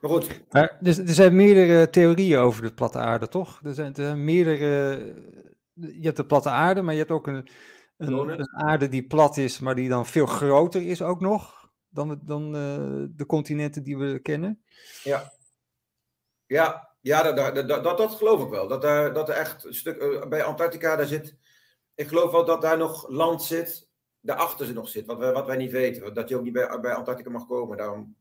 maar 0.00 0.10
goed. 0.10 0.42
Maar 0.50 0.78
er, 0.82 0.94
zijn 1.04 1.36
meerdere 1.36 1.90
theorieën 1.90 2.38
over 2.38 2.62
de 2.62 2.72
platte 2.72 2.98
aarde, 2.98 3.28
toch? 3.28 3.60
Er 3.64 3.74
zijn, 3.74 3.94
er 3.94 4.16
meerdere. 4.16 4.98
Je 5.82 6.04
hebt 6.04 6.16
de 6.16 6.26
platte 6.26 6.48
aarde, 6.48 6.82
maar 6.82 6.92
je 6.92 6.98
hebt 6.98 7.10
ook 7.10 7.26
een, 7.26 7.48
een, 7.96 8.12
een, 8.12 8.50
aarde 8.50 8.88
die 8.88 9.06
plat 9.06 9.36
is, 9.36 9.58
maar 9.58 9.74
die 9.74 9.88
dan 9.88 10.06
veel 10.06 10.26
groter 10.26 10.82
is 10.82 11.02
ook 11.02 11.20
nog 11.20 11.62
dan, 11.92 12.20
dan 12.24 12.44
uh, 12.56 13.04
de 13.10 13.26
continenten 13.26 13.82
die 13.82 13.98
we 13.98 14.18
kennen. 14.18 14.62
Ja, 15.02 15.32
ja, 16.46 16.94
ja 17.00 17.32
dat, 17.32 17.54
dat, 17.54 17.84
dat, 17.84 17.98
dat 17.98 18.14
geloof 18.14 18.42
ik 18.42 18.48
wel. 18.48 18.68
Dat, 18.68 18.82
daar, 18.82 19.12
dat 19.12 19.28
er 19.28 19.34
echt 19.34 19.64
een 19.64 19.74
stuk. 19.74 20.02
Uh, 20.02 20.26
bij 20.26 20.44
Antarctica, 20.44 20.96
daar 20.96 21.06
zit. 21.06 21.36
Ik 21.94 22.08
geloof 22.08 22.30
wel 22.30 22.44
dat 22.44 22.62
daar 22.62 22.78
nog 22.78 23.08
land 23.08 23.42
zit. 23.42 23.90
Daarachter 24.20 24.66
ze 24.66 24.72
nog 24.72 24.88
zit, 24.88 25.06
wat 25.06 25.18
wij, 25.18 25.32
wat 25.32 25.46
wij 25.46 25.56
niet 25.56 25.70
weten. 25.70 26.14
Dat 26.14 26.28
je 26.28 26.36
ook 26.36 26.42
niet 26.42 26.52
bij, 26.52 26.80
bij 26.80 26.94
Antarctica 26.94 27.30
mag 27.30 27.46
komen. 27.46 27.76
Daarom 27.76 28.16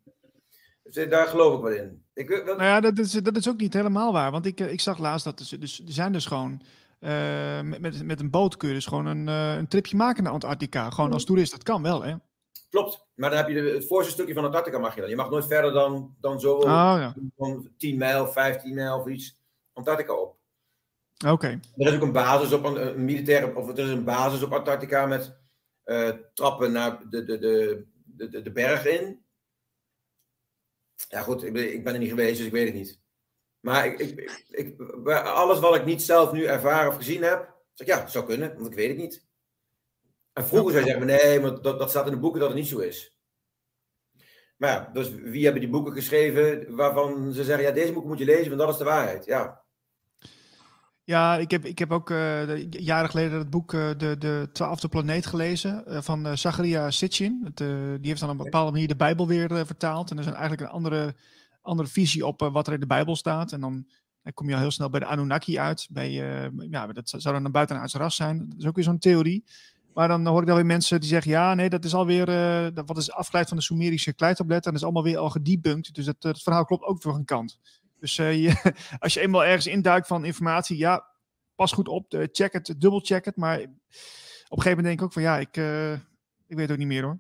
Dus 0.84 1.10
daar 1.10 1.28
geloof 1.28 1.56
ik 1.56 1.62
wel 1.62 1.84
in. 1.84 2.06
Ik, 2.14 2.30
dat... 2.30 2.46
Nou 2.46 2.64
ja, 2.64 2.80
dat 2.80 3.00
is, 3.00 3.12
dat 3.12 3.38
is 3.38 3.50
ook 3.50 3.58
niet 3.58 3.74
helemaal 3.74 4.14
waar. 4.14 4.32
Want 4.32 4.46
ik, 4.46 4.60
ik 4.60 4.80
zag 4.80 4.98
laatst 4.98 5.26
dat 5.26 5.40
er, 5.40 5.60
dus, 5.60 5.80
er 5.80 5.92
zijn 5.94 6.12
dus 6.12 6.26
gewoon 6.26 6.62
uh, 7.02 7.62
met, 7.62 8.04
met 8.04 8.20
een 8.20 8.30
boot 8.30 8.58
kun 8.58 8.68
je 8.68 8.74
dus 8.74 8.86
gewoon 8.86 9.06
een, 9.06 9.28
uh, 9.28 9.56
een 9.56 9.68
tripje 9.68 9.98
maken 9.98 10.24
naar 10.24 10.32
Antarctica. 10.34 10.90
Gewoon 10.90 11.14
als 11.14 11.26
toerist, 11.26 11.52
dat 11.52 11.64
kan 11.64 11.82
wel, 11.82 12.04
hè? 12.04 12.16
Klopt, 12.70 13.06
maar 13.16 13.30
dan 13.30 13.40
heb 13.40 13.48
je 13.48 13.54
de, 13.54 13.70
het 13.70 13.88
voorste 13.88 14.12
stukje 14.12 14.34
van 14.34 14.46
Antarctica 14.46 14.78
mag 14.78 14.96
je 14.96 15.02
dan. 15.02 15.10
Je 15.10 15.16
mag 15.16 15.30
nooit 15.30 15.48
verder 15.48 15.74
dan, 15.74 16.16
dan 16.20 16.40
zo 16.40 16.54
oh, 16.54 16.64
ja. 16.64 17.16
van 17.38 17.70
10 17.78 17.98
mijl, 17.98 18.28
15 18.28 18.74
mijl 18.74 19.00
of 19.00 19.08
iets 19.08 19.40
Antarctica 19.74 20.14
op. 20.14 20.38
Oké. 21.18 21.32
Okay. 21.32 21.60
Er 21.78 21.88
is 21.88 21.94
ook 21.94 22.02
een 22.02 22.12
basis 22.12 22.54
op 22.54 22.64
een, 22.64 22.88
een 22.88 23.06
militaire, 23.06 23.56
of 23.56 23.70
er 23.70 23.80
is 23.80 23.90
een 23.90 24.04
basis 24.04 24.44
op 24.44 24.54
Antarctica 24.54 25.06
met 25.06 25.40
uh, 25.86 26.10
trappen 26.34 26.72
naar 26.72 27.10
de, 27.10 27.24
de, 27.24 27.38
de, 27.40 27.86
de, 28.30 28.42
de 28.42 28.52
berg 28.52 28.86
in. 28.86 29.26
Ja, 31.10 31.22
goed, 31.22 31.44
ik 31.44 31.54
ben, 31.54 31.74
ik 31.74 31.84
ben 31.84 31.94
er 31.94 32.00
niet 32.00 32.10
geweest, 32.10 32.38
dus 32.38 32.46
ik 32.46 32.52
weet 32.52 32.66
het 32.66 32.76
niet. 32.76 33.01
Maar 33.62 33.86
ik, 33.86 34.00
ik, 34.00 34.42
ik, 34.50 34.82
alles 35.24 35.60
wat 35.60 35.76
ik 35.76 35.86
niet 35.86 36.02
zelf 36.02 36.32
nu 36.32 36.46
ervaren 36.46 36.90
of 36.90 36.96
gezien 36.96 37.24
heb, 37.24 37.54
zeg 37.74 37.88
ik 37.88 37.94
ja, 37.94 38.08
zou 38.08 38.26
kunnen, 38.26 38.54
want 38.54 38.68
ik 38.68 38.74
weet 38.74 38.88
het 38.88 38.98
niet. 38.98 39.26
En 40.34 40.46
vroeger 40.46 40.72
zei 40.72 40.86
je 40.86 40.92
zeggen, 40.92 41.08
nee, 41.08 41.40
maar 41.40 41.62
dat, 41.62 41.80
dat 41.80 41.90
staat 41.90 42.06
in 42.06 42.12
de 42.12 42.20
boeken 42.20 42.40
dat 42.40 42.50
het 42.50 42.58
niet 42.58 42.68
zo 42.68 42.80
is. 42.80 43.16
Maar 44.58 44.70
ja, 44.70 44.90
dus 44.94 45.10
wie 45.10 45.44
hebben 45.44 45.62
die 45.62 45.72
boeken 45.72 45.94
geschreven 45.94 46.76
waarvan 46.76 47.34
ze 47.34 47.44
zeggen, 47.44 47.66
ja, 47.66 47.72
deze 47.72 47.92
boeken 47.92 48.10
moet 48.10 48.20
je 48.20 48.26
lezen, 48.26 48.48
want 48.48 48.60
dat 48.60 48.70
is 48.70 48.78
de 48.78 48.84
waarheid. 48.84 49.26
Ja, 49.26 49.62
ja, 51.04 51.38
ik 51.38 51.52
heb, 51.52 51.66
ik 51.66 51.80
heb 51.80 51.92
ook 51.92 52.10
uh, 52.10 52.70
jaren 52.70 53.10
geleden 53.10 53.38
het 53.38 53.50
boek 53.50 53.74
uh, 53.74 53.90
De, 53.98 54.18
de 54.18 54.50
Twaalfde 54.54 54.88
Planeet 54.88 55.26
gelezen 55.26 55.84
uh, 55.88 56.02
van 56.02 56.28
uh, 56.28 56.34
Zacharia 56.34 56.92
Sitchin. 56.92 57.42
Het, 57.44 57.58
die 57.58 58.08
heeft 58.10 58.20
dan 58.20 58.30
op 58.30 58.38
een 58.38 58.44
bepaalde 58.44 58.72
manier 58.72 58.88
de 58.88 58.96
Bijbel 58.96 59.28
weer 59.28 59.66
vertaald. 59.66 60.12
En 60.12 60.18
er 60.18 60.24
is 60.24 60.32
eigenlijk 60.32 60.62
een 60.62 60.68
andere, 60.68 61.16
andere 61.62 61.90
visie 61.90 62.26
op 62.26 62.50
wat 62.54 62.68
er 62.68 62.74
in 62.74 62.80
de 62.80 62.86
Bijbel 62.86 63.16
staat. 63.16 63.52
En 63.52 63.62
dan, 63.62 63.88
dan 64.24 64.34
kom 64.34 64.48
je 64.48 64.54
al 64.54 64.60
heel 64.60 64.72
snel 64.72 64.90
bij 64.90 65.00
de 65.00 65.06
Anunnaki 65.06 65.60
uit. 65.60 65.88
Bij, 65.92 66.12
ja, 66.70 66.88
dat 66.88 67.10
zou 67.10 67.36
dan 67.36 67.46
een 67.46 67.52
buitenaards 67.52 67.94
ras 67.94 68.16
zijn. 68.16 68.50
Dat 68.50 68.60
is 68.60 68.66
ook 68.66 68.76
weer 68.76 68.84
zo'n 68.84 69.00
theorie. 69.00 69.44
Maar 69.94 70.08
dan 70.08 70.28
hoor 70.28 70.42
ik 70.42 70.48
dan 70.48 70.56
weer 70.56 70.66
mensen 70.66 71.00
die 71.00 71.10
zeggen: 71.10 71.32
ja, 71.32 71.54
nee, 71.54 71.70
dat 71.70 71.86
is 71.86 71.94
alweer. 71.94 72.30
Uh, 72.30 72.84
wat 72.86 72.98
is 72.98 73.12
afgeleid 73.12 73.48
van 73.48 73.58
de 73.58 73.64
Sumerische 73.64 74.14
kleitablet. 74.14 74.66
En 74.66 74.72
dat 74.72 74.80
is 74.80 74.84
allemaal 74.84 75.04
weer 75.04 75.18
al 75.18 75.30
gedebunked. 75.30 75.96
Dus 75.96 76.06
dat, 76.06 76.42
verhaal 76.42 76.66
klopt 76.66 76.84
ook 76.84 77.02
voor 77.02 77.16
een 77.16 77.26
kant. 77.26 77.60
Dus 78.00 78.16
je, 78.16 78.74
als 79.00 79.14
je 79.14 79.20
eenmaal 79.20 79.46
ergens 79.46 79.68
induikt 79.68 80.08
van 80.08 80.26
informatie, 80.26 80.78
ja, 80.78 81.06
pas 81.56 81.72
goed 81.72 81.88
op, 81.88 82.06
check 82.32 82.54
het, 82.54 82.76
dubbelcheck 82.78 83.26
het. 83.26 83.36
Maar 83.36 83.60
op 83.60 83.64
een 83.64 84.62
gegeven 84.62 84.70
moment 84.70 84.86
denk 84.86 85.00
ik 85.00 85.06
ook 85.06 85.14
van 85.14 85.22
ja, 85.22 85.38
ik, 85.38 85.58
ik 86.48 86.56
weet 86.56 86.60
het 86.60 86.72
ook 86.72 86.78
niet 86.78 86.88
meer 86.88 87.04
hoor. 87.04 87.20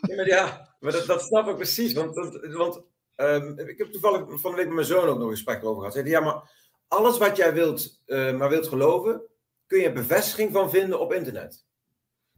Ja, 0.00 0.16
maar, 0.16 0.26
ja, 0.26 0.76
dat, 0.80 1.06
dat 1.06 1.22
snap 1.22 1.48
ik 1.48 1.56
precies. 1.56 1.92
Want, 1.92 2.14
want 2.42 2.80
um, 3.16 3.58
ik 3.58 3.78
heb 3.78 3.92
toevallig 3.92 4.40
van 4.40 4.50
de 4.50 4.56
week 4.56 4.66
met 4.66 4.74
mijn 4.74 4.86
zoon 4.86 5.08
ook 5.08 5.18
nog 5.18 5.24
een 5.24 5.30
gesprek 5.30 5.64
over 5.64 5.76
gehad. 5.78 5.94
Hij 5.94 6.02
zei, 6.02 6.14
ja, 6.14 6.20
maar 6.20 6.50
alles 6.88 7.18
wat 7.18 7.36
jij 7.36 7.54
wilt, 7.54 8.02
uh, 8.06 8.36
maar 8.36 8.48
wilt 8.48 8.68
geloven, 8.68 9.22
kun 9.66 9.80
je 9.80 9.92
bevestiging 9.92 10.52
van 10.52 10.70
vinden 10.70 11.00
op 11.00 11.12
internet. 11.12 11.64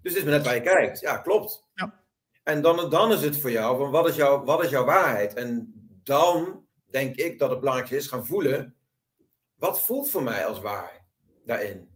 Dus 0.02 0.12
het 0.12 0.16
is 0.16 0.22
maar 0.22 0.32
net 0.32 0.44
waar 0.44 0.54
je 0.54 0.60
kijkt. 0.60 1.00
Ja, 1.00 1.16
klopt. 1.16 1.68
Ja. 1.74 2.04
En 2.42 2.62
dan, 2.62 2.90
dan 2.90 3.12
is 3.12 3.22
het 3.22 3.40
voor 3.40 3.50
jou 3.50 3.78
van 3.78 3.90
wat 3.90 4.08
is, 4.08 4.16
jouw, 4.16 4.44
wat 4.44 4.64
is 4.64 4.70
jouw 4.70 4.84
waarheid? 4.84 5.34
En 5.34 5.72
dan 6.02 6.66
denk 6.90 7.16
ik 7.16 7.38
dat 7.38 7.50
het 7.50 7.60
belangrijk 7.60 7.90
is 7.90 8.06
gaan 8.06 8.26
voelen. 8.26 8.74
Wat 9.54 9.80
voelt 9.80 10.10
voor 10.10 10.22
mij 10.22 10.46
als 10.46 10.60
waarheid 10.60 11.02
daarin? 11.44 11.88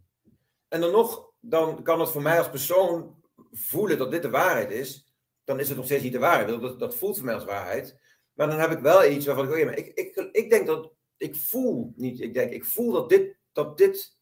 En 0.69 0.81
dan 0.81 0.91
nog, 0.91 1.33
dan 1.41 1.83
kan 1.83 2.01
het 2.01 2.11
voor 2.11 2.23
mij 2.23 2.39
als 2.39 2.51
persoon 2.51 3.23
voelen 3.53 3.99
dat 3.99 4.11
dit 4.11 4.23
de 4.23 4.31
waarheid 4.31 4.71
is. 4.71 5.15
Dan 5.45 5.61
is 5.61 5.69
het 5.69 5.77
nog 5.77 5.87
steeds 5.87 6.03
niet 6.03 6.13
de 6.13 6.19
waarheid. 6.19 6.61
Dat, 6.61 6.79
dat 6.79 6.97
voelt 6.97 7.17
voor 7.17 7.25
mij 7.25 7.35
als 7.35 7.45
waarheid. 7.45 7.99
Maar 8.41 8.49
dan 8.49 8.59
heb 8.59 8.71
ik 8.71 8.79
wel 8.79 9.05
iets 9.05 9.27
waarvan 9.27 9.45
ik, 9.45 9.59
oh 9.59 9.65
maar 9.65 9.79
ik, 9.79 9.87
ik, 9.95 10.29
ik 10.33 10.51
denk 10.51 10.67
dat, 10.67 10.93
ik 11.17 11.37
voel 11.37 11.93
niet, 11.97 12.21
ik 12.21 12.35
denk, 12.35 12.53
ik 12.53 12.65
voel 12.65 12.93
dat 12.93 13.09
dit, 13.09 13.37
dat 13.53 13.79
dit 13.79 14.17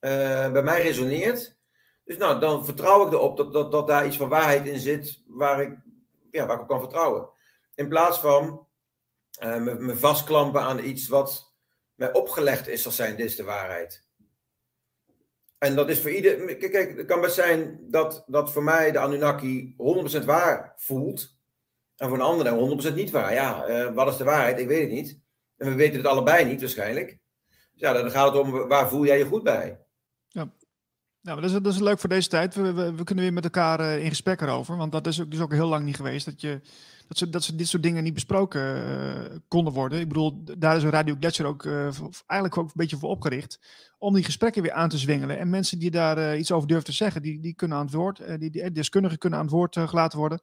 uh, 0.00 0.52
bij 0.52 0.62
mij 0.62 0.82
resoneert. 0.82 1.56
Dus 2.04 2.16
nou, 2.16 2.40
dan 2.40 2.64
vertrouw 2.64 3.06
ik 3.06 3.12
erop 3.12 3.36
dat, 3.36 3.52
dat, 3.52 3.72
dat 3.72 3.86
daar 3.86 4.06
iets 4.06 4.16
van 4.16 4.28
waarheid 4.28 4.66
in 4.66 4.78
zit 4.78 5.22
waar 5.26 5.62
ik, 5.62 5.78
ja, 6.30 6.46
waar 6.46 6.56
ik 6.56 6.62
op 6.62 6.68
kan 6.68 6.80
vertrouwen. 6.80 7.28
In 7.74 7.88
plaats 7.88 8.18
van 8.18 8.66
me, 9.40 9.74
me, 9.78 9.96
vastklampen 9.96 10.60
aan 10.60 10.84
iets 10.84 11.08
wat 11.08 11.54
mij 11.94 12.12
opgelegd 12.12 12.68
is 12.68 12.86
als 12.86 12.96
zijn, 12.96 13.16
dit 13.16 13.26
is 13.26 13.36
de 13.36 13.44
waarheid. 13.44 14.06
En 15.58 15.74
dat 15.74 15.88
is 15.88 16.00
voor 16.00 16.10
ieder. 16.10 16.56
Kijk, 16.56 16.72
kijk 16.72 16.96
het 16.96 17.06
kan 17.06 17.20
best 17.20 17.34
zijn 17.34 17.78
dat, 17.80 18.24
dat 18.26 18.52
voor 18.52 18.62
mij 18.62 18.92
de 18.92 18.98
Anunnaki 18.98 19.74
100% 20.22 20.24
waar 20.24 20.72
voelt. 20.76 21.35
En 21.96 22.08
voor 22.08 22.16
een 22.16 22.24
ander 22.24 22.90
100% 22.90 22.94
niet 22.94 23.10
waar. 23.10 23.32
Ja, 23.32 23.68
uh, 23.68 23.94
wat 23.94 24.08
is 24.08 24.16
de 24.16 24.24
waarheid? 24.24 24.58
Ik 24.58 24.68
weet 24.68 24.80
het 24.80 24.90
niet. 24.90 25.18
En 25.56 25.68
we 25.68 25.74
weten 25.74 25.96
het 25.96 26.06
allebei 26.06 26.44
niet 26.44 26.60
waarschijnlijk. 26.60 27.18
Dus 27.48 27.80
ja, 27.80 27.92
dan 27.92 28.10
gaat 28.10 28.32
het 28.32 28.42
om 28.42 28.50
waar 28.68 28.88
voel 28.88 29.04
jij 29.06 29.18
je 29.18 29.24
goed 29.24 29.42
bij. 29.42 29.78
Ja. 30.28 30.52
Nou, 31.20 31.40
dat 31.40 31.50
is, 31.50 31.62
dat 31.62 31.72
is 31.72 31.80
leuk 31.80 31.98
voor 31.98 32.08
deze 32.08 32.28
tijd. 32.28 32.54
We, 32.54 32.72
we, 32.72 33.04
kunnen 33.04 33.24
weer 33.24 33.32
met 33.32 33.44
elkaar 33.44 33.80
uh, 33.80 34.04
in 34.04 34.08
gesprek 34.08 34.40
erover. 34.40 34.76
Want 34.76 34.92
dat 34.92 35.06
is 35.06 35.20
ook, 35.20 35.30
dus 35.30 35.40
ook 35.40 35.52
heel 35.52 35.68
lang 35.68 35.84
niet 35.84 35.96
geweest. 35.96 36.24
Dat 36.24 36.40
je 36.40 36.60
dat 37.08 37.18
ze, 37.18 37.30
dat 37.30 37.42
ze 37.42 37.54
dit 37.54 37.68
soort 37.68 37.82
dingen 37.82 38.04
niet 38.04 38.14
besproken 38.14 38.76
uh, 38.76 39.36
konden 39.48 39.72
worden. 39.72 40.00
Ik 40.00 40.08
bedoel, 40.08 40.44
daar 40.58 40.76
is 40.76 40.84
Radio 40.84 41.16
Gletscher 41.18 41.46
ook 41.46 41.66
eigenlijk 41.66 42.58
ook 42.58 42.66
een 42.66 42.70
beetje 42.74 42.96
voor 42.96 43.10
opgericht. 43.10 43.60
Om 43.98 44.14
die 44.14 44.24
gesprekken 44.24 44.62
weer 44.62 44.72
aan 44.72 44.88
te 44.88 44.98
zwengelen. 44.98 45.38
En 45.38 45.50
mensen 45.50 45.78
die 45.78 45.90
daar 45.90 46.38
iets 46.38 46.52
over 46.52 46.68
durven 46.68 46.86
te 46.86 46.92
zeggen, 46.92 47.22
die, 47.22 47.40
die 47.40 47.54
kunnen 47.54 47.76
aan 47.76 47.84
het 47.84 47.94
woord, 47.94 48.22
die, 48.38 48.50
die 48.50 48.72
deskundigen 48.72 49.18
kunnen 49.18 49.38
aan 49.38 49.44
het 49.44 49.54
woord 49.54 49.78
gelaten 49.78 50.18
worden. 50.18 50.40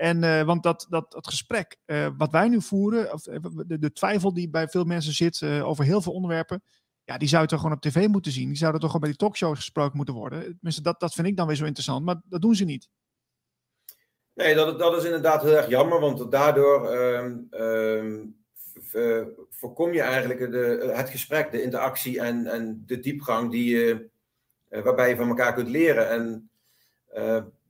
En, 0.00 0.46
want 0.46 0.62
dat, 0.62 0.86
dat, 0.88 1.12
dat 1.12 1.28
gesprek 1.28 1.76
wat 2.16 2.30
wij 2.30 2.48
nu 2.48 2.62
voeren, 2.62 3.12
of, 3.12 3.22
de, 3.22 3.78
de, 3.78 3.92
twijfel 3.92 4.34
die 4.34 4.50
bij 4.50 4.68
veel 4.68 4.84
mensen 4.84 5.12
zit 5.12 5.42
over 5.42 5.84
heel 5.84 6.02
veel 6.02 6.12
onderwerpen, 6.12 6.62
ja, 7.04 7.18
die 7.18 7.28
zou 7.28 7.46
toch 7.46 7.60
gewoon 7.60 7.76
op 7.76 7.80
tv 7.80 8.06
moeten 8.06 8.32
zien. 8.32 8.48
Die 8.48 8.56
zouden 8.56 8.80
toch 8.80 8.90
gewoon 8.90 9.08
bij 9.08 9.16
die 9.16 9.26
talkshows 9.26 9.58
gesproken 9.58 9.96
moeten 9.96 10.14
worden. 10.14 10.42
Tenminste, 10.42 10.82
dat, 10.82 11.00
dat 11.00 11.14
vind 11.14 11.26
ik 11.26 11.36
dan 11.36 11.46
weer 11.46 11.56
zo 11.56 11.64
interessant, 11.64 12.04
maar 12.04 12.20
dat 12.24 12.40
doen 12.40 12.54
ze 12.54 12.64
niet. 12.64 12.88
Nee, 14.34 14.54
dat, 14.54 14.78
dat 14.78 14.96
is 14.96 15.04
inderdaad 15.04 15.42
heel 15.42 15.56
erg 15.56 15.68
jammer, 15.68 16.00
want 16.00 16.30
daardoor 16.30 16.92
um, 16.92 17.48
um, 17.50 18.36
voorkom 19.50 19.92
je 19.92 20.00
eigenlijk 20.00 20.50
de, 20.52 20.92
het 20.94 21.08
gesprek, 21.08 21.50
de 21.50 21.62
interactie 21.62 22.20
en, 22.20 22.46
en 22.46 22.82
de 22.86 22.98
diepgang 22.98 23.50
die 23.50 23.76
je, 23.76 24.08
waarbij 24.68 25.08
je 25.08 25.16
van 25.16 25.28
elkaar 25.28 25.54
kunt 25.54 25.68
leren. 25.68 26.10
En 26.10 26.50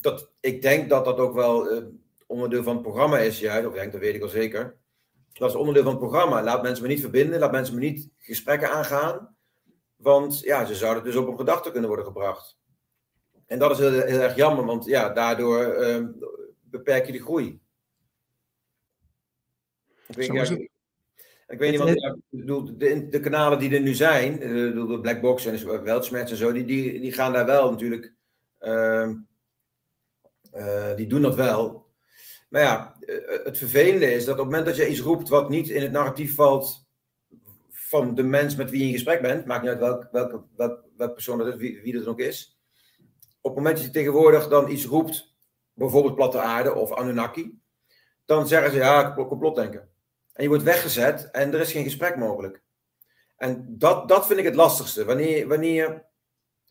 dat, 0.00 0.30
ik 0.40 0.62
denk 0.62 0.88
dat 0.88 1.04
dat 1.04 1.18
ook 1.18 1.34
wel 1.34 1.82
onderdeel 2.30 2.62
van 2.62 2.72
het 2.72 2.82
programma 2.82 3.18
is, 3.18 3.40
juist, 3.40 3.66
of 3.66 3.74
denk, 3.74 3.92
dat 3.92 4.00
weet 4.00 4.14
ik 4.14 4.22
al 4.22 4.28
zeker. 4.28 4.76
Dat 5.32 5.50
is 5.50 5.56
onderdeel 5.56 5.82
van 5.82 5.92
het 5.92 6.00
programma. 6.00 6.42
Laat 6.42 6.62
mensen 6.62 6.82
me 6.82 6.88
niet 6.88 7.00
verbinden, 7.00 7.38
laat 7.38 7.52
mensen 7.52 7.74
me 7.74 7.80
niet 7.80 8.08
gesprekken 8.18 8.70
aangaan, 8.70 9.36
want 9.96 10.40
ja, 10.40 10.64
ze 10.64 10.74
zouden 10.74 11.04
dus 11.04 11.16
op 11.16 11.26
een 11.26 11.38
gedachte 11.38 11.70
kunnen 11.70 11.88
worden 11.88 12.06
gebracht. 12.06 12.58
En 13.46 13.58
dat 13.58 13.70
is 13.70 13.78
heel, 13.78 13.90
heel 13.90 14.20
erg 14.20 14.36
jammer, 14.36 14.64
want 14.64 14.84
ja, 14.84 15.08
daardoor 15.08 15.64
ehm, 15.64 16.06
beperk 16.60 17.06
je 17.06 17.12
de 17.12 17.22
groei. 17.22 17.60
Ik 20.06 20.16
weet, 20.16 20.26
ja, 20.26 20.42
ik, 20.42 20.70
ik 21.46 21.58
weet 21.58 21.70
niet, 21.70 22.78
de, 22.78 23.08
de, 23.08 23.20
kanalen 23.20 23.58
die 23.58 23.74
er 23.74 23.80
nu 23.80 23.94
zijn, 23.94 24.42
eh, 24.42 24.48
de, 24.48 24.86
de 24.88 25.00
Blackbox 25.00 25.46
en 25.46 25.82
Weltschmerz 25.82 26.30
en 26.30 26.36
zo, 26.36 26.52
die, 26.52 26.64
die, 26.64 27.00
die 27.00 27.12
gaan 27.12 27.32
daar 27.32 27.46
wel 27.46 27.70
natuurlijk, 27.70 28.14
uh, 28.60 29.10
uh, 30.54 30.96
die 30.96 31.06
doen 31.06 31.22
dat 31.22 31.34
wel. 31.34 31.89
Maar 32.50 32.62
ja, 32.62 32.96
eh, 33.00 33.44
het 33.44 33.58
vervelende 33.58 34.12
is 34.12 34.24
dat 34.24 34.34
op 34.34 34.40
het 34.40 34.46
moment 34.46 34.66
dat 34.66 34.76
je 34.76 34.88
iets 34.88 35.00
roept 35.00 35.28
wat 35.28 35.48
niet 35.48 35.68
in 35.68 35.82
het 35.82 35.92
narratief 35.92 36.34
valt 36.34 36.88
van 37.70 38.14
de 38.14 38.22
mens 38.22 38.56
met 38.56 38.70
wie 38.70 38.80
je 38.80 38.86
in 38.86 38.92
gesprek 38.92 39.22
bent, 39.22 39.46
maakt 39.46 39.62
niet 39.62 39.70
uit 39.70 39.80
welk, 39.80 40.08
welke, 40.12 40.42
welk, 40.56 40.84
welke 40.96 41.12
persoon 41.12 41.38
dat 41.38 41.46
is, 41.46 41.56
wie, 41.56 41.80
wie 41.82 41.92
dat 41.92 42.06
ook 42.06 42.20
is. 42.20 42.60
Op 43.40 43.50
het 43.50 43.54
moment 43.54 43.76
dat 43.76 43.84
je 43.84 43.90
tegenwoordig 43.90 44.48
dan 44.48 44.70
iets 44.70 44.84
roept 44.84 45.34
bijvoorbeeld 45.74 46.14
platte 46.14 46.38
aarde 46.38 46.74
of 46.74 46.92
Anunnaki, 46.92 47.60
dan 48.24 48.48
zeggen 48.48 48.70
ze 48.70 48.76
ja, 48.76 49.14
complotdenken. 49.14 49.88
En 50.32 50.42
je 50.42 50.48
wordt 50.48 50.64
weggezet 50.64 51.30
en 51.30 51.54
er 51.54 51.60
is 51.60 51.72
geen 51.72 51.84
gesprek 51.84 52.16
mogelijk. 52.16 52.62
En 53.36 53.64
dat, 53.68 54.08
dat 54.08 54.26
vind 54.26 54.38
ik 54.38 54.44
het 54.44 54.54
lastigste. 54.54 55.04
Wanneer, 55.04 55.48
wanneer 55.48 56.06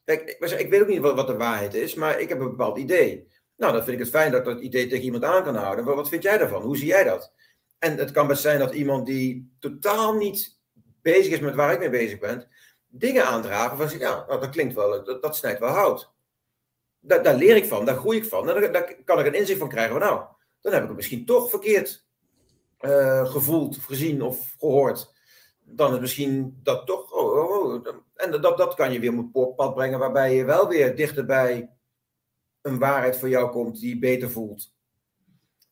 kijk, 0.04 0.30
ik, 0.58 0.70
weet 0.70 0.82
ook 0.82 0.88
niet 0.88 1.00
wat, 1.00 1.16
wat 1.16 1.28
de 1.28 1.38
waarheid 1.38 1.74
is, 1.74 1.96
maar 1.96 2.20
ik 2.20 2.30
heb 2.30 2.40
een 2.40 2.50
bepaald 2.50 2.78
idee. 2.78 3.28
Nou, 3.60 3.74
dan 3.74 3.84
vind 3.84 3.98
ik 3.98 4.04
het 4.04 4.14
fijn 4.14 4.32
dat 4.32 4.46
dat 4.46 4.60
idee 4.60 4.88
tegen 4.88 5.06
iemand 5.06 5.24
aan 5.24 5.44
kan 5.44 5.56
houden. 5.56 5.86
Maar 5.86 5.96
wat 5.96 6.10
vind 6.10 6.24
jij 6.24 6.38
daarvan? 6.38 6.62
Hoe 6.62 6.78
zie 6.78 6.88
jij 6.88 7.04
dat? 7.04 7.34
En 7.80 7.98
het 7.98 8.12
kan 8.12 8.28
best 8.28 8.42
zijn 8.42 8.60
dat 8.60 8.74
iemand 8.74 9.06
die 9.06 9.56
totaal 9.60 10.14
niet 10.14 10.60
bezig 11.02 11.34
is 11.34 11.40
met 11.40 11.56
waar 11.56 11.74
ik 11.74 11.80
mee 11.80 11.90
bezig 11.90 12.20
ben, 12.20 12.48
dingen 12.88 13.26
aandragen 13.26 13.78
van 13.78 14.00
ja, 14.00 14.26
nou, 14.28 14.40
dat 14.40 14.50
klinkt 14.50 14.74
wel, 14.74 15.04
dat, 15.04 15.22
dat 15.22 15.36
snijdt 15.36 15.60
wel 15.60 15.70
hout 15.70 16.12
daar, 17.00 17.24
daar, 17.24 17.36
leer 17.36 17.56
ik 17.56 17.66
van, 17.66 17.86
daar 17.86 17.98
groei 17.98 18.18
ik 18.18 18.26
van. 18.26 18.50
En 18.50 18.72
daar, 18.72 18.96
kan 19.04 19.20
ik 19.20 19.26
een 19.26 19.34
inzicht 19.34 19.60
van 19.60 19.70
krijgen 19.70 19.92
van 19.92 20.02
nou, 20.02 20.24
dan 20.62 20.74
heb 20.74 20.82
ik 20.82 20.88
het 20.88 20.98
misschien 20.98 21.26
toch 21.26 21.50
verkeerd 21.50 22.06
uh, 22.82 23.32
gevoeld, 23.32 23.78
gezien 23.78 24.22
of 24.22 24.56
gehoord. 24.60 25.14
Dan 25.64 25.94
is 25.94 26.00
misschien 26.00 26.60
dat 26.64 26.86
toch. 26.86 27.12
Oh, 27.12 27.38
oh, 27.38 27.74
oh, 27.74 27.88
en 28.16 28.42
dat, 28.42 28.58
dat 28.58 28.74
kan 28.74 28.92
je 28.92 29.00
weer 29.00 29.18
op 29.18 29.48
het 29.48 29.56
pad 29.56 29.76
brengen, 29.76 30.00
waarbij 30.00 30.36
je 30.36 30.46
wel 30.46 30.68
weer 30.68 30.96
dichter 30.96 31.26
bij 31.26 31.70
een 32.70 32.80
waarheid 32.80 33.18
voor 33.18 33.30
jou 33.30 33.52
komt 33.52 33.80
die 33.80 33.90
je 33.90 34.00
beter 34.00 34.32
voelt. 34.32 34.74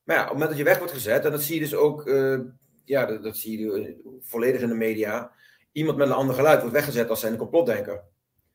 Maar 0.04 0.16
ja, 0.16 0.22
op 0.22 0.30
het 0.30 0.38
moment 0.38 0.50
dat 0.50 0.60
je 0.60 0.72
weg 0.72 0.78
wordt 0.78 0.93
gezet, 0.93 1.26
en 1.26 1.32
dat 1.32 1.41
zie 1.41 1.56
je 1.56 1.62
dus 1.62 1.76
ook, 1.76 2.08
uh, 2.08 2.39
ja, 2.86 3.06
dat, 3.06 3.38
zie 3.38 3.60
je 3.60 4.20
volledig 4.22 4.62
in 4.62 4.68
de 4.68 4.76
media. 4.76 5.32
Iemand 5.72 5.98
met 5.98 6.08
een 6.08 6.14
ander 6.14 6.36
geluid 6.36 6.60
wordt 6.60 6.76
weggezet 6.76 7.10
als 7.10 7.20
zijn 7.20 7.38
complotdenker. 7.38 8.04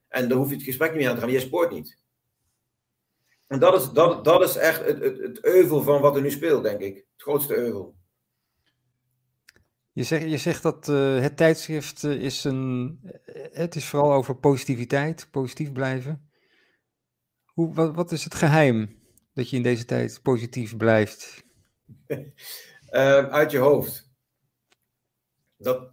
En 0.08 0.28
dan 0.28 0.38
hoef 0.38 0.48
je 0.48 0.54
het 0.54 0.64
gesprek 0.64 0.90
niet 0.90 1.00
meer 1.00 1.08
aan 1.08 1.14
te 1.14 1.20
gaan, 1.20 1.30
jij 1.30 1.40
spoort 1.40 1.70
niet. 1.70 1.98
En 3.46 3.58
dat 3.58 3.80
is, 3.80 3.90
dat, 3.90 4.24
dat 4.24 4.42
is 4.42 4.56
echt 4.56 4.84
het, 4.84 5.02
het, 5.02 5.18
het 5.18 5.44
euvel 5.44 5.82
van 5.82 6.00
wat 6.00 6.16
er 6.16 6.22
nu 6.22 6.30
speelt, 6.30 6.62
denk 6.62 6.80
ik. 6.80 6.94
Het 6.94 7.22
grootste 7.22 7.56
euvel. 7.56 7.94
Je 9.92 10.02
zegt, 10.02 10.30
je 10.30 10.38
zegt 10.38 10.62
dat 10.62 10.88
uh, 10.88 11.20
het 11.20 11.36
tijdschrift 11.36 12.04
is 12.04 12.44
een. 12.44 13.00
Het 13.52 13.74
is 13.74 13.88
vooral 13.88 14.12
over 14.12 14.36
positiviteit, 14.36 15.28
positief 15.30 15.72
blijven. 15.72 16.30
Hoe, 17.52 17.74
wat, 17.74 17.94
wat 17.94 18.12
is 18.12 18.24
het 18.24 18.34
geheim 18.34 19.02
dat 19.34 19.50
je 19.50 19.56
in 19.56 19.62
deze 19.62 19.84
tijd 19.84 20.20
positief 20.22 20.76
blijft? 20.76 21.44
uh, 22.06 22.26
uit 23.38 23.50
je 23.50 23.58
hoofd. 23.58 24.10
Dat, 25.56 25.92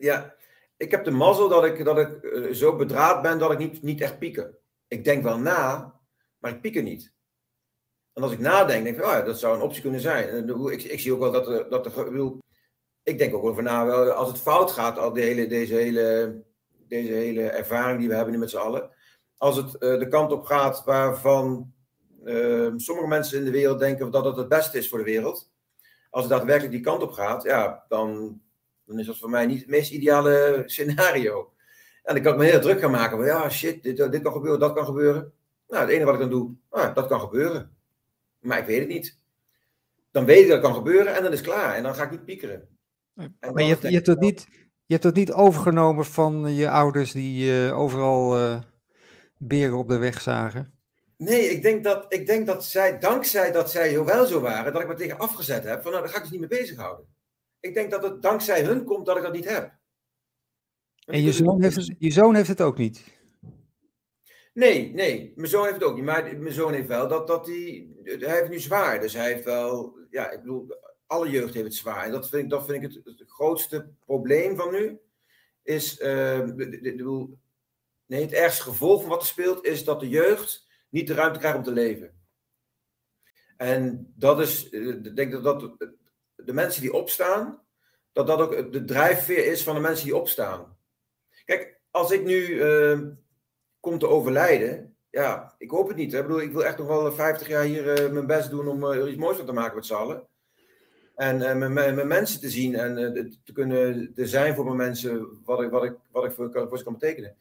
ja, 0.00 0.34
ik 0.76 0.90
heb 0.90 1.04
de 1.04 1.10
mazzel 1.10 1.48
dat 1.48 1.64
ik, 1.64 1.84
dat 1.84 1.98
ik 1.98 2.48
zo 2.54 2.76
bedraad 2.76 3.22
ben 3.22 3.38
dat 3.38 3.52
ik 3.52 3.58
niet, 3.58 3.82
niet 3.82 4.00
echt 4.00 4.18
pieker. 4.18 4.58
Ik 4.88 5.04
denk 5.04 5.22
wel 5.22 5.38
na, 5.38 5.94
maar 6.38 6.50
ik 6.50 6.60
pieker 6.60 6.82
niet. 6.82 7.12
En 8.12 8.22
als 8.22 8.32
ik 8.32 8.38
nadenk, 8.38 8.84
denk 8.84 8.96
ik, 8.96 9.04
oh 9.04 9.10
ja, 9.10 9.22
dat 9.22 9.38
zou 9.38 9.56
een 9.56 9.62
optie 9.62 9.82
kunnen 9.82 10.00
zijn. 10.00 10.28
En 10.28 10.70
ik, 10.70 10.82
ik 10.82 11.00
zie 11.00 11.12
ook 11.12 11.18
wel 11.18 11.32
dat 11.32 11.48
er, 11.48 11.70
dat 11.70 11.86
er 11.86 12.16
ik, 12.16 12.32
ik 13.02 13.18
denk 13.18 13.34
ook 13.34 13.44
over 13.44 13.62
na, 13.62 13.86
wel, 13.86 14.10
als 14.10 14.28
het 14.28 14.38
fout 14.38 14.70
gaat, 14.70 14.98
al 14.98 15.12
de 15.12 15.20
hele, 15.20 15.46
deze, 15.46 15.74
hele, 15.74 16.42
deze 16.88 17.12
hele 17.12 17.42
ervaring 17.42 17.98
die 17.98 18.08
we 18.08 18.14
hebben 18.14 18.32
nu 18.32 18.40
met 18.40 18.50
z'n 18.50 18.56
allen. 18.56 18.90
Als 19.42 19.56
het 19.56 19.66
uh, 19.66 19.98
de 19.98 20.08
kant 20.08 20.32
op 20.32 20.44
gaat 20.44 20.84
waarvan 20.84 21.72
uh, 22.24 22.72
sommige 22.76 23.08
mensen 23.08 23.38
in 23.38 23.44
de 23.44 23.50
wereld 23.50 23.78
denken 23.78 24.10
dat 24.10 24.24
het 24.24 24.36
het 24.36 24.48
beste 24.48 24.78
is 24.78 24.88
voor 24.88 24.98
de 24.98 25.04
wereld. 25.04 25.50
Als 26.10 26.24
het 26.24 26.32
daadwerkelijk 26.32 26.72
die 26.72 26.82
kant 26.82 27.02
op 27.02 27.10
gaat, 27.10 27.42
ja, 27.42 27.84
dan, 27.88 28.40
dan 28.84 28.98
is 28.98 29.06
dat 29.06 29.18
voor 29.18 29.30
mij 29.30 29.46
niet 29.46 29.60
het 29.60 29.68
meest 29.68 29.92
ideale 29.92 30.62
scenario. 30.66 31.52
En 32.02 32.14
dan 32.14 32.22
kan 32.22 32.32
ik 32.32 32.38
me 32.38 32.44
heel 32.44 32.60
druk 32.60 32.80
gaan 32.80 32.90
maken 32.90 33.16
van 33.16 33.26
ja, 33.26 33.50
shit, 33.50 33.82
dit, 33.82 33.96
dit 33.96 34.22
kan 34.22 34.32
gebeuren, 34.32 34.60
dat 34.60 34.72
kan 34.72 34.84
gebeuren. 34.84 35.32
Nou, 35.68 35.82
het 35.82 35.90
enige 35.90 36.04
wat 36.04 36.14
ik 36.14 36.20
dan 36.20 36.30
doe, 36.30 36.54
ah, 36.68 36.94
dat 36.94 37.06
kan 37.06 37.20
gebeuren. 37.20 37.76
Maar 38.38 38.58
ik 38.58 38.66
weet 38.66 38.80
het 38.80 38.88
niet. 38.88 39.18
Dan 40.10 40.24
weet 40.24 40.42
ik 40.42 40.48
dat 40.48 40.56
het 40.56 40.66
kan 40.66 40.74
gebeuren 40.74 41.14
en 41.14 41.22
dan 41.22 41.32
is 41.32 41.38
het 41.38 41.48
klaar. 41.48 41.74
En 41.74 41.82
dan 41.82 41.94
ga 41.94 42.04
ik 42.04 42.10
niet 42.10 42.24
piekeren. 42.24 42.68
Maar 43.14 43.62
je 43.62 43.68
hebt, 43.68 43.82
je, 43.82 43.88
hebt 43.88 44.06
het 44.06 44.20
niet, 44.20 44.46
je 44.86 44.92
hebt 44.92 45.04
het 45.04 45.14
niet 45.14 45.32
overgenomen 45.32 46.04
van 46.04 46.54
je 46.54 46.70
ouders 46.70 47.12
die 47.12 47.66
uh, 47.66 47.78
overal 47.78 48.38
uh, 48.38 48.58
beren 49.46 49.78
op 49.78 49.88
de 49.88 49.98
weg 49.98 50.20
zagen? 50.20 50.74
Nee, 51.16 51.50
ik 51.50 51.62
denk, 51.62 51.84
dat, 51.84 52.12
ik 52.12 52.26
denk 52.26 52.46
dat 52.46 52.64
zij, 52.64 52.98
dankzij 52.98 53.52
dat 53.52 53.70
zij 53.70 54.04
wel 54.04 54.26
zo 54.26 54.40
waren, 54.40 54.72
dat 54.72 54.82
ik 54.82 54.88
me 54.88 54.94
tegen 54.94 55.18
afgezet 55.18 55.64
heb. 55.64 55.82
Van 55.82 55.90
nou, 55.90 56.02
daar 56.02 56.12
ga 56.12 56.16
ik 56.16 56.22
dus 56.22 56.32
niet 56.32 56.40
mee 56.40 56.60
bezighouden. 56.60 57.06
Ik 57.60 57.74
denk 57.74 57.90
dat 57.90 58.02
het 58.02 58.22
dankzij 58.22 58.64
hun 58.64 58.84
komt 58.84 59.06
dat 59.06 59.16
ik 59.16 59.22
dat 59.22 59.32
niet 59.32 59.48
heb. 59.48 59.72
En 61.04 61.22
je 61.22 61.32
zoon, 61.32 61.62
heeft 61.62 61.76
het, 61.76 61.94
je 61.98 62.10
zoon 62.10 62.34
heeft 62.34 62.48
het 62.48 62.60
ook 62.60 62.78
niet? 62.78 63.04
Nee, 64.54 64.94
nee, 64.94 65.32
mijn 65.36 65.48
zoon 65.48 65.62
heeft 65.62 65.74
het 65.74 65.84
ook 65.84 65.94
niet. 65.94 66.04
Maar 66.04 66.38
mijn 66.38 66.54
zoon 66.54 66.72
heeft 66.72 66.88
wel 66.88 67.08
dat, 67.08 67.26
dat 67.26 67.46
hij, 67.46 67.88
hij 68.02 68.38
heeft 68.38 68.50
nu 68.50 68.58
zwaar. 68.58 69.00
Dus 69.00 69.12
hij 69.12 69.32
heeft 69.32 69.44
wel, 69.44 69.98
ja, 70.10 70.30
ik 70.30 70.40
bedoel, 70.40 70.66
alle 71.06 71.30
jeugd 71.30 71.54
heeft 71.54 71.66
het 71.66 71.74
zwaar. 71.74 72.04
En 72.04 72.10
dat 72.10 72.28
vind 72.28 72.42
ik, 72.42 72.50
dat 72.50 72.66
vind 72.66 72.82
ik 72.82 72.90
het, 72.90 73.18
het 73.18 73.30
grootste 73.30 73.88
probleem 74.04 74.56
van 74.56 74.72
nu. 74.72 74.98
Is, 75.62 76.00
uh, 76.00 76.44
bedoel, 76.54 77.38
nee, 78.06 78.22
het 78.22 78.32
ergste 78.32 78.62
gevolg 78.62 79.00
van 79.00 79.10
wat 79.10 79.20
er 79.20 79.26
speelt, 79.26 79.64
is 79.64 79.84
dat 79.84 80.00
de 80.00 80.08
jeugd 80.08 80.66
niet 80.88 81.06
de 81.06 81.14
ruimte 81.14 81.38
krijgt 81.38 81.56
om 81.56 81.64
te 81.64 81.72
leven. 81.72 82.20
En 83.56 84.12
dat 84.16 84.40
is, 84.40 84.70
eh, 84.70 84.88
ik 84.88 85.16
denk 85.16 85.32
dat, 85.32 85.60
dat 85.60 85.76
de 86.34 86.52
mensen 86.52 86.82
die 86.82 86.92
opstaan, 86.92 87.62
dat 88.12 88.26
dat 88.26 88.40
ook 88.40 88.72
de 88.72 88.84
drijfveer 88.84 89.46
is 89.46 89.62
van 89.62 89.74
de 89.74 89.80
mensen 89.80 90.04
die 90.04 90.16
opstaan. 90.16 90.76
Kijk, 91.44 91.80
als 91.90 92.10
ik 92.10 92.24
nu 92.24 92.46
uh, 92.46 93.00
kom 93.80 93.98
te 93.98 94.08
overlijden, 94.08 94.96
ja, 95.10 95.54
ik 95.58 95.70
hoop 95.70 95.88
het 95.88 95.96
niet. 95.96 96.14
Ik 96.14 96.22
bedoel, 96.22 96.40
ik 96.40 96.52
wil 96.52 96.64
echt 96.64 96.78
nog 96.78 96.86
wel 96.86 97.12
50 97.12 97.48
jaar 97.48 97.64
hier 97.64 98.12
mijn 98.12 98.26
best 98.26 98.50
doen 98.50 98.68
om 98.68 98.84
er 98.84 99.08
iets 99.08 99.18
moois 99.18 99.36
van 99.36 99.46
te 99.46 99.52
maken 99.52 99.74
met 99.74 99.86
z'n. 99.86 100.22
En 101.14 101.40
uh, 101.40 101.68
met, 101.68 102.06
mensen 102.06 102.40
te 102.40 102.50
zien 102.50 102.74
en 102.74 102.94
te 103.44 103.52
kunnen 103.52 104.14
te 104.14 104.26
zijn 104.26 104.54
voor 104.54 104.64
mijn 104.64 104.76
mensen 104.76 105.40
wat 105.44 105.62
ik, 105.62 105.70
wat 105.70 105.84
ik, 105.84 105.94
wat 106.10 106.24
ik 106.24 106.32
voor, 106.32 106.50
voor 106.68 106.78
ze 106.78 106.84
kan 106.84 106.92
betekenen. 106.92 107.36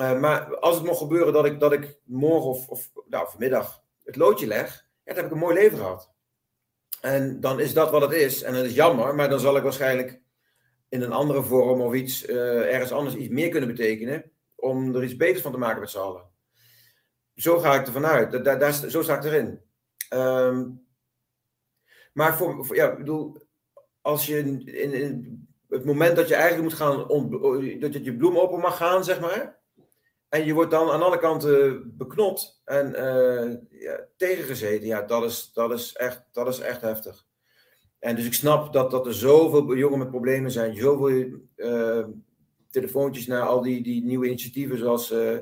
Uh, 0.00 0.18
maar 0.20 0.56
als 0.56 0.74
het 0.74 0.84
mocht 0.84 0.98
gebeuren 0.98 1.32
dat 1.32 1.44
ik, 1.44 1.60
dat 1.60 1.72
ik 1.72 1.98
morgen 2.04 2.50
of, 2.50 2.68
of 2.68 2.90
nou, 3.08 3.28
vanmiddag 3.30 3.82
het 4.04 4.16
loodje 4.16 4.46
leg, 4.46 4.86
dan 5.04 5.16
heb 5.16 5.24
ik 5.24 5.30
een 5.30 5.38
mooi 5.38 5.54
leven 5.54 5.78
gehad. 5.78 6.10
En 7.00 7.40
dan 7.40 7.60
is 7.60 7.74
dat 7.74 7.90
wat 7.90 8.02
het 8.02 8.12
is. 8.12 8.42
En 8.42 8.54
dat 8.54 8.64
is 8.64 8.74
jammer, 8.74 9.14
maar 9.14 9.28
dan 9.28 9.40
zal 9.40 9.56
ik 9.56 9.62
waarschijnlijk 9.62 10.20
in 10.88 11.02
een 11.02 11.12
andere 11.12 11.42
vorm 11.42 11.80
of 11.80 11.94
iets, 11.94 12.26
ergens 12.26 12.92
anders 12.92 13.14
iets 13.14 13.28
meer 13.28 13.48
kunnen 13.48 13.68
betekenen. 13.68 14.30
Om 14.54 14.94
er 14.94 15.04
iets 15.04 15.16
beters 15.16 15.40
van 15.40 15.52
te 15.52 15.58
maken 15.58 15.80
met 15.80 15.90
z'n 15.90 15.98
allen. 15.98 16.30
Zo 17.34 17.58
ga 17.58 17.74
ik 17.74 17.86
ervan 17.86 18.06
uit. 18.06 18.44
Daar, 18.44 18.72
zo 18.72 19.02
sta 19.02 19.16
ik 19.16 19.24
erin. 19.24 19.60
Um, 20.10 20.86
maar 22.12 22.36
voor, 22.36 22.76
ja, 22.76 22.90
ik 22.90 22.96
bedoel, 22.96 23.36
als 24.00 24.26
je 24.26 24.38
in, 24.38 24.66
in, 24.66 25.48
het 25.68 25.84
moment 25.84 26.16
dat 26.16 26.28
je 26.28 26.34
eigenlijk 26.34 26.62
moet 26.62 26.78
gaan, 26.78 26.96
dat 27.80 27.92
je 27.92 28.02
je 28.02 28.16
bloem 28.16 28.38
open 28.38 28.60
mag 28.60 28.76
gaan, 28.76 29.04
zeg 29.04 29.20
maar. 29.20 29.55
En 30.36 30.44
je 30.44 30.54
wordt 30.54 30.70
dan 30.70 30.90
aan 30.90 31.02
alle 31.02 31.18
kanten 31.18 31.82
beknot 31.96 32.60
en 32.64 32.90
uh, 32.90 33.80
ja, 33.80 34.00
tegengezeten. 34.16 34.86
Ja, 34.86 35.02
dat 35.02 35.24
is, 35.24 35.50
dat, 35.54 35.72
is 35.72 35.92
echt, 35.94 36.22
dat 36.32 36.48
is 36.48 36.58
echt 36.58 36.80
heftig. 36.80 37.26
En 37.98 38.16
dus 38.16 38.24
ik 38.24 38.34
snap 38.34 38.72
dat, 38.72 38.90
dat 38.90 39.06
er 39.06 39.14
zoveel 39.14 39.76
jongen 39.76 39.98
met 39.98 40.10
problemen 40.10 40.50
zijn. 40.50 40.76
Zoveel 40.76 41.28
uh, 41.56 42.04
telefoontjes 42.70 43.26
naar 43.26 43.42
al 43.42 43.62
die, 43.62 43.82
die 43.82 44.04
nieuwe 44.04 44.26
initiatieven 44.26 44.78
zoals 44.78 45.12
uh, 45.12 45.36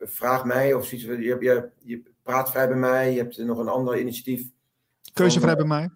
Vraag 0.00 0.44
mij 0.44 0.74
of 0.74 0.86
zoiets. 0.86 1.06
Je, 1.06 1.36
je, 1.40 1.70
je 1.78 2.02
praat 2.22 2.50
vrij 2.50 2.68
bij 2.68 2.76
mij. 2.76 3.12
Je 3.12 3.18
hebt 3.18 3.38
nog 3.38 3.58
een 3.58 3.68
ander 3.68 3.98
initiatief 3.98 4.42
Keuzevrij 5.12 5.56
bij 5.56 5.64
mij? 5.64 5.90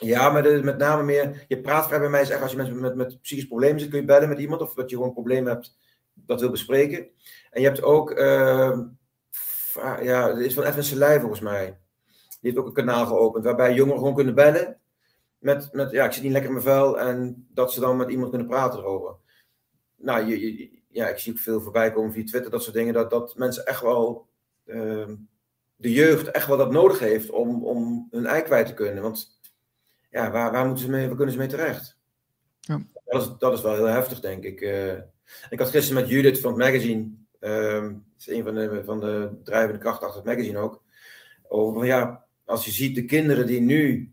Ja, 0.00 0.30
maar 0.30 0.42
de, 0.42 0.60
met 0.62 0.78
name 0.78 1.02
meer, 1.02 1.44
je 1.48 1.60
praat 1.60 1.86
vrij 1.86 1.98
bij 1.98 2.08
mij 2.08 2.20
is 2.20 2.30
echt 2.30 2.42
als 2.42 2.50
je 2.50 2.56
mensen 2.56 2.80
met, 2.80 2.94
met 2.94 3.20
psychische 3.20 3.48
problemen 3.48 3.80
zit, 3.80 3.90
kun 3.90 4.00
je 4.00 4.06
bellen 4.06 4.28
met 4.28 4.38
iemand 4.38 4.60
of 4.60 4.74
dat 4.74 4.90
je 4.90 4.94
gewoon 4.94 5.08
een 5.08 5.14
probleem 5.14 5.46
hebt 5.46 5.76
dat 6.26 6.40
wil 6.40 6.50
bespreken. 6.50 6.98
En 7.50 7.60
je 7.60 7.66
hebt 7.66 7.82
ook, 7.82 8.10
uh, 8.10 8.78
ja, 10.02 10.28
er 10.28 10.42
is 10.42 10.54
van 10.54 10.64
Edwin 10.64 10.84
Selij 10.84 11.20
volgens 11.20 11.40
mij. 11.40 11.78
Die 12.28 12.50
heeft 12.50 12.56
ook 12.56 12.66
een 12.66 12.72
kanaal 12.72 13.06
geopend 13.06 13.44
waarbij 13.44 13.74
jongeren 13.74 13.98
gewoon 13.98 14.14
kunnen 14.14 14.34
bellen. 14.34 14.78
Met, 15.38 15.68
met 15.72 15.90
ja, 15.90 16.04
ik 16.04 16.12
zit 16.12 16.22
niet 16.22 16.32
lekker 16.32 16.50
in 16.50 16.56
mijn 16.56 16.66
vuil 16.66 16.98
en 16.98 17.46
dat 17.50 17.72
ze 17.72 17.80
dan 17.80 17.96
met 17.96 18.10
iemand 18.10 18.30
kunnen 18.30 18.48
praten 18.48 18.78
erover. 18.78 19.14
Nou, 19.96 20.26
je, 20.26 20.58
je, 20.58 20.70
ja, 20.88 21.08
ik 21.08 21.18
zie 21.18 21.32
ook 21.32 21.38
veel 21.38 21.60
voorbij 21.60 21.92
komen 21.92 22.12
via 22.12 22.24
Twitter, 22.24 22.50
dat 22.50 22.62
soort 22.62 22.74
dingen, 22.74 22.94
dat, 22.94 23.10
dat 23.10 23.36
mensen 23.36 23.66
echt 23.66 23.80
wel 23.80 24.28
uh, 24.64 25.08
de 25.76 25.92
jeugd 25.92 26.30
echt 26.30 26.46
wel 26.46 26.56
dat 26.56 26.70
nodig 26.70 26.98
heeft 26.98 27.30
om, 27.30 27.64
om 27.64 28.08
hun 28.10 28.26
ei 28.26 28.42
kwijt 28.42 28.66
te 28.66 28.74
kunnen. 28.74 29.02
Want 29.02 29.40
ja, 30.10 30.30
waar, 30.30 30.52
waar, 30.52 30.66
moeten 30.66 30.84
ze 30.84 30.90
mee, 30.90 31.06
waar 31.06 31.16
kunnen 31.16 31.34
ze 31.34 31.40
mee 31.40 31.48
terecht? 31.48 31.98
Ja. 32.60 32.82
Dat, 33.04 33.22
is, 33.22 33.30
dat 33.38 33.52
is 33.52 33.62
wel 33.62 33.74
heel 33.74 33.84
heftig, 33.84 34.20
denk 34.20 34.44
ik. 34.44 34.60
Uh, 34.60 34.92
ik 35.50 35.58
had 35.58 35.70
gisteren 35.70 36.02
met 36.02 36.10
Judith 36.10 36.40
van 36.40 36.50
het 36.50 36.60
magazine, 36.60 37.08
uh, 37.40 37.90
is 38.18 38.28
een 38.28 38.44
van 38.44 38.54
de, 38.54 38.82
van 38.84 39.00
de 39.00 39.30
drijvende 39.44 39.78
krachten 39.78 40.06
achter 40.06 40.22
het 40.22 40.30
magazine 40.30 40.58
ook, 40.58 40.82
over 41.48 41.86
ja, 41.86 42.24
als 42.44 42.64
je 42.64 42.70
ziet 42.70 42.94
de 42.94 43.04
kinderen 43.04 43.46
die 43.46 43.60
nu 43.60 44.12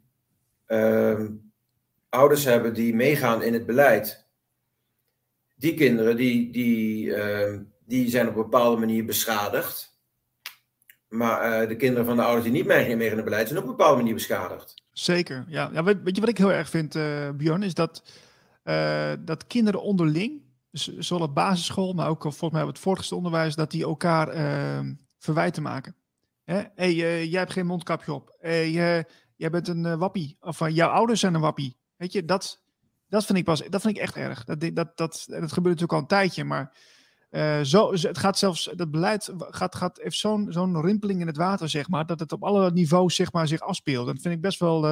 uh, 0.68 1.26
ouders 2.10 2.44
hebben 2.44 2.74
die 2.74 2.96
meegaan 2.96 3.44
in 3.44 3.54
het 3.54 3.66
beleid, 3.66 4.28
die 5.56 5.74
kinderen 5.74 6.18
die, 6.18 6.52
die, 6.52 7.16
ehm, 7.16 7.64
die 7.86 8.10
zijn 8.10 8.28
op 8.28 8.36
een 8.36 8.42
bepaalde 8.42 8.80
manier 8.80 9.06
beschadigd. 9.06 9.94
Maar 11.08 11.62
uh, 11.62 11.68
de 11.68 11.76
kinderen 11.76 12.06
van 12.06 12.16
de 12.16 12.24
ouders 12.24 12.44
die 12.44 12.54
niet 12.54 12.66
meegaan 12.66 13.02
in 13.02 13.16
het 13.16 13.24
beleid 13.24 13.48
zijn 13.48 13.60
op 13.60 13.66
een 13.66 13.76
bepaalde 13.76 13.98
manier 13.98 14.14
beschadigd. 14.14 14.84
Zeker, 14.92 15.46
ja. 15.48 15.70
ja 15.74 15.84
weet, 15.84 15.98
je 16.04 16.20
wat 16.20 16.30
ik 16.30 16.38
heel 16.38 16.52
erg 16.52 16.70
vind, 16.70 16.96
uh, 16.96 17.30
Bjorn, 17.30 17.64
is 17.64 17.74
dat, 17.74 18.04
uh, 18.64 19.12
dat 19.20 19.48
kinderen 19.48 19.82
onderling, 19.82 20.42
zowel 20.76 21.28
op 21.28 21.36
basisschool, 21.36 21.94
maar 21.94 22.10
ook 22.10 22.22
volgens 22.22 22.52
mij 22.52 22.62
op 22.62 22.68
het 22.68 22.80
voortgezet 22.80 23.18
onderwijs, 23.18 23.56
dat 23.56 23.72
die 23.72 23.84
elkaar 23.84 24.28
ehm, 24.28 24.94
verwijten 25.18 25.64
maken. 25.64 25.96
Hé, 26.44 26.64
hey, 26.76 26.94
jij 26.96 27.40
hebt 27.40 27.52
geen 27.52 27.66
mondkapje 27.66 28.14
op. 28.14 28.36
Hey, 28.40 28.72
jij 29.36 29.50
bent 29.50 29.68
een 29.68 29.98
wappie. 29.98 30.38
Of 30.40 30.70
jouw 30.70 30.90
ouders 30.90 31.20
zijn 31.20 31.34
een 31.34 31.42
wappie. 31.42 31.78
Weet 31.96 32.12
je, 32.12 32.26
dat, 32.26 32.62
dat 33.08 33.26
vind 33.26 33.38
ik 33.38 33.44
pas, 33.44 33.64
dat 33.70 33.82
vind 33.82 33.96
ik 33.96 34.02
echt 34.02 34.16
erg. 34.16 34.44
Dat, 34.44 34.60
dat, 34.60 34.76
dat, 34.76 35.26
dat 35.28 35.52
gebeurt 35.52 35.80
natuurlijk 35.80 35.92
al 35.92 36.00
een 36.00 36.08
tijdje, 36.08 36.44
maar 36.44 36.76
zo, 37.64 37.92
het 37.94 38.18
gaat 38.18 38.38
zelfs, 38.38 38.72
dat 38.76 38.92
beleid 38.92 39.32
gaat, 39.38 39.76
gaat, 39.76 40.00
heeft 40.02 40.18
zo'n 40.18 40.48
zo'n 40.50 40.82
rimpeling 40.82 41.22
in 41.22 41.28
het 41.28 41.38
water, 41.38 41.70
zeg 41.70 41.90
maar, 41.90 42.06
dat 42.06 42.20
het 42.20 42.32
op 42.32 42.44
alle 42.44 42.72
niveaus 42.72 43.16
zeg 43.16 43.32
maar, 43.32 43.48
zich 43.48 43.62
afspeelt. 43.62 44.06
Dat 44.06 44.22
vind 44.22 44.36
ik 44.36 44.42
best 44.42 44.60
wel, 44.60 44.88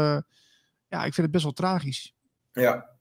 ja, 0.87 1.05
ik 1.05 1.13
vind 1.13 1.17
het 1.17 1.31
best 1.31 1.43
wel 1.43 1.53
tragisch. 1.53 2.13
Ja, 2.51 2.92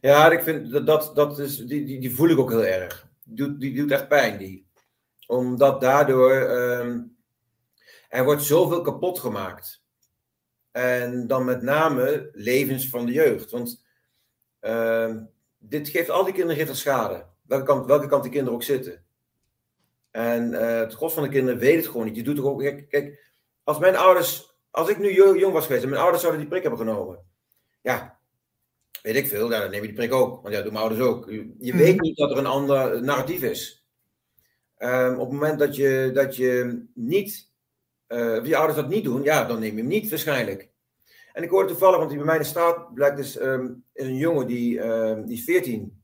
ja 0.00 0.30
ik 0.30 0.42
vind 0.42 0.70
dat, 0.70 0.86
dat, 0.86 1.14
dat 1.14 1.38
is, 1.38 1.56
die, 1.56 1.84
die, 1.84 2.00
die 2.00 2.14
voel 2.14 2.28
ik 2.28 2.38
ook 2.38 2.50
heel 2.50 2.64
erg. 2.64 3.08
Die 3.24 3.36
doet, 3.36 3.60
die 3.60 3.74
doet 3.74 3.90
echt 3.90 4.08
pijn, 4.08 4.38
die. 4.38 4.66
Omdat 5.26 5.80
daardoor, 5.80 6.32
um, 6.32 7.16
er 8.08 8.24
wordt 8.24 8.42
zoveel 8.42 8.80
kapot 8.80 9.18
gemaakt. 9.18 9.84
En 10.70 11.26
dan 11.26 11.44
met 11.44 11.62
name 11.62 12.28
levens 12.32 12.88
van 12.88 13.06
de 13.06 13.12
jeugd. 13.12 13.50
Want 13.50 13.84
ehm, 14.60 15.24
dit 15.58 15.88
geeft 15.88 16.10
al 16.10 16.24
die 16.24 16.34
kinderen 16.34 16.66
geeft 16.66 16.78
schade. 16.78 17.26
Welke 17.42 17.64
kant, 17.64 17.86
welke 17.86 18.06
kant 18.06 18.22
die 18.22 18.32
kinderen 18.32 18.54
ook 18.54 18.64
zitten. 18.64 19.04
En 20.10 20.52
uh, 20.52 20.78
het 20.78 20.94
gros 20.94 21.12
van 21.12 21.22
de 21.22 21.28
kinderen 21.28 21.60
weet 21.60 21.76
het 21.76 21.86
gewoon 21.86 22.06
niet. 22.06 22.16
Je 22.16 22.22
doet 22.22 22.36
toch 22.36 22.44
ook. 22.44 22.60
Kijk, 22.60 22.88
kijk, 22.88 23.32
als 23.64 23.78
mijn 23.78 23.96
ouders. 23.96 24.54
Als 24.70 24.88
ik 24.88 24.98
nu 24.98 25.14
jong 25.14 25.52
was 25.52 25.66
geweest 25.66 25.86
mijn 25.86 26.00
ouders 26.00 26.20
zouden 26.20 26.40
die 26.40 26.50
prik 26.50 26.62
hebben 26.62 26.80
genomen. 26.80 27.24
Ja, 27.80 28.15
weet 29.06 29.16
ik 29.16 29.26
veel. 29.26 29.48
dan 29.48 29.70
neem 29.70 29.80
je 29.80 29.86
die 29.86 29.96
prik 29.96 30.12
ook. 30.12 30.42
Want 30.42 30.54
ja, 30.54 30.62
doen 30.62 30.72
mijn 30.72 30.84
ouders 30.84 31.08
ook. 31.08 31.30
Je, 31.58 31.72
weet 31.76 31.94
mhm. 31.94 32.02
niet 32.02 32.16
dat 32.16 32.30
er 32.30 32.38
een 32.38 32.46
ander 32.46 33.02
narratief 33.02 33.42
is. 33.42 33.86
Um, 34.78 35.14
op 35.14 35.30
het 35.30 35.32
moment 35.32 35.58
dat 35.58 35.76
je, 35.76 36.10
dat 36.14 36.36
je 36.36 36.84
niet. 36.94 37.50
Uh, 38.08 38.44
je 38.44 38.56
ouders 38.56 38.78
dat 38.78 38.88
niet 38.88 39.04
doen, 39.04 39.22
ja, 39.22 39.44
dan 39.44 39.60
neem 39.60 39.74
je 39.74 39.80
hem 39.80 39.86
niet 39.86 40.10
waarschijnlijk. 40.10 40.70
En 41.32 41.42
ik 41.42 41.50
hoorde 41.50 41.68
toevallig, 41.68 41.96
want 41.96 42.08
die 42.08 42.18
bij 42.18 42.26
mij 42.26 42.36
in 42.36 42.42
de 42.42 42.48
straat 42.48 42.94
blijkt 42.94 43.16
dus 43.16 43.40
um, 43.40 43.84
is 43.92 44.06
een 44.06 44.16
jongen 44.16 44.46
die, 44.46 44.80
um, 44.80 45.26
die 45.26 45.36
is 45.36 45.44
14. 45.44 46.02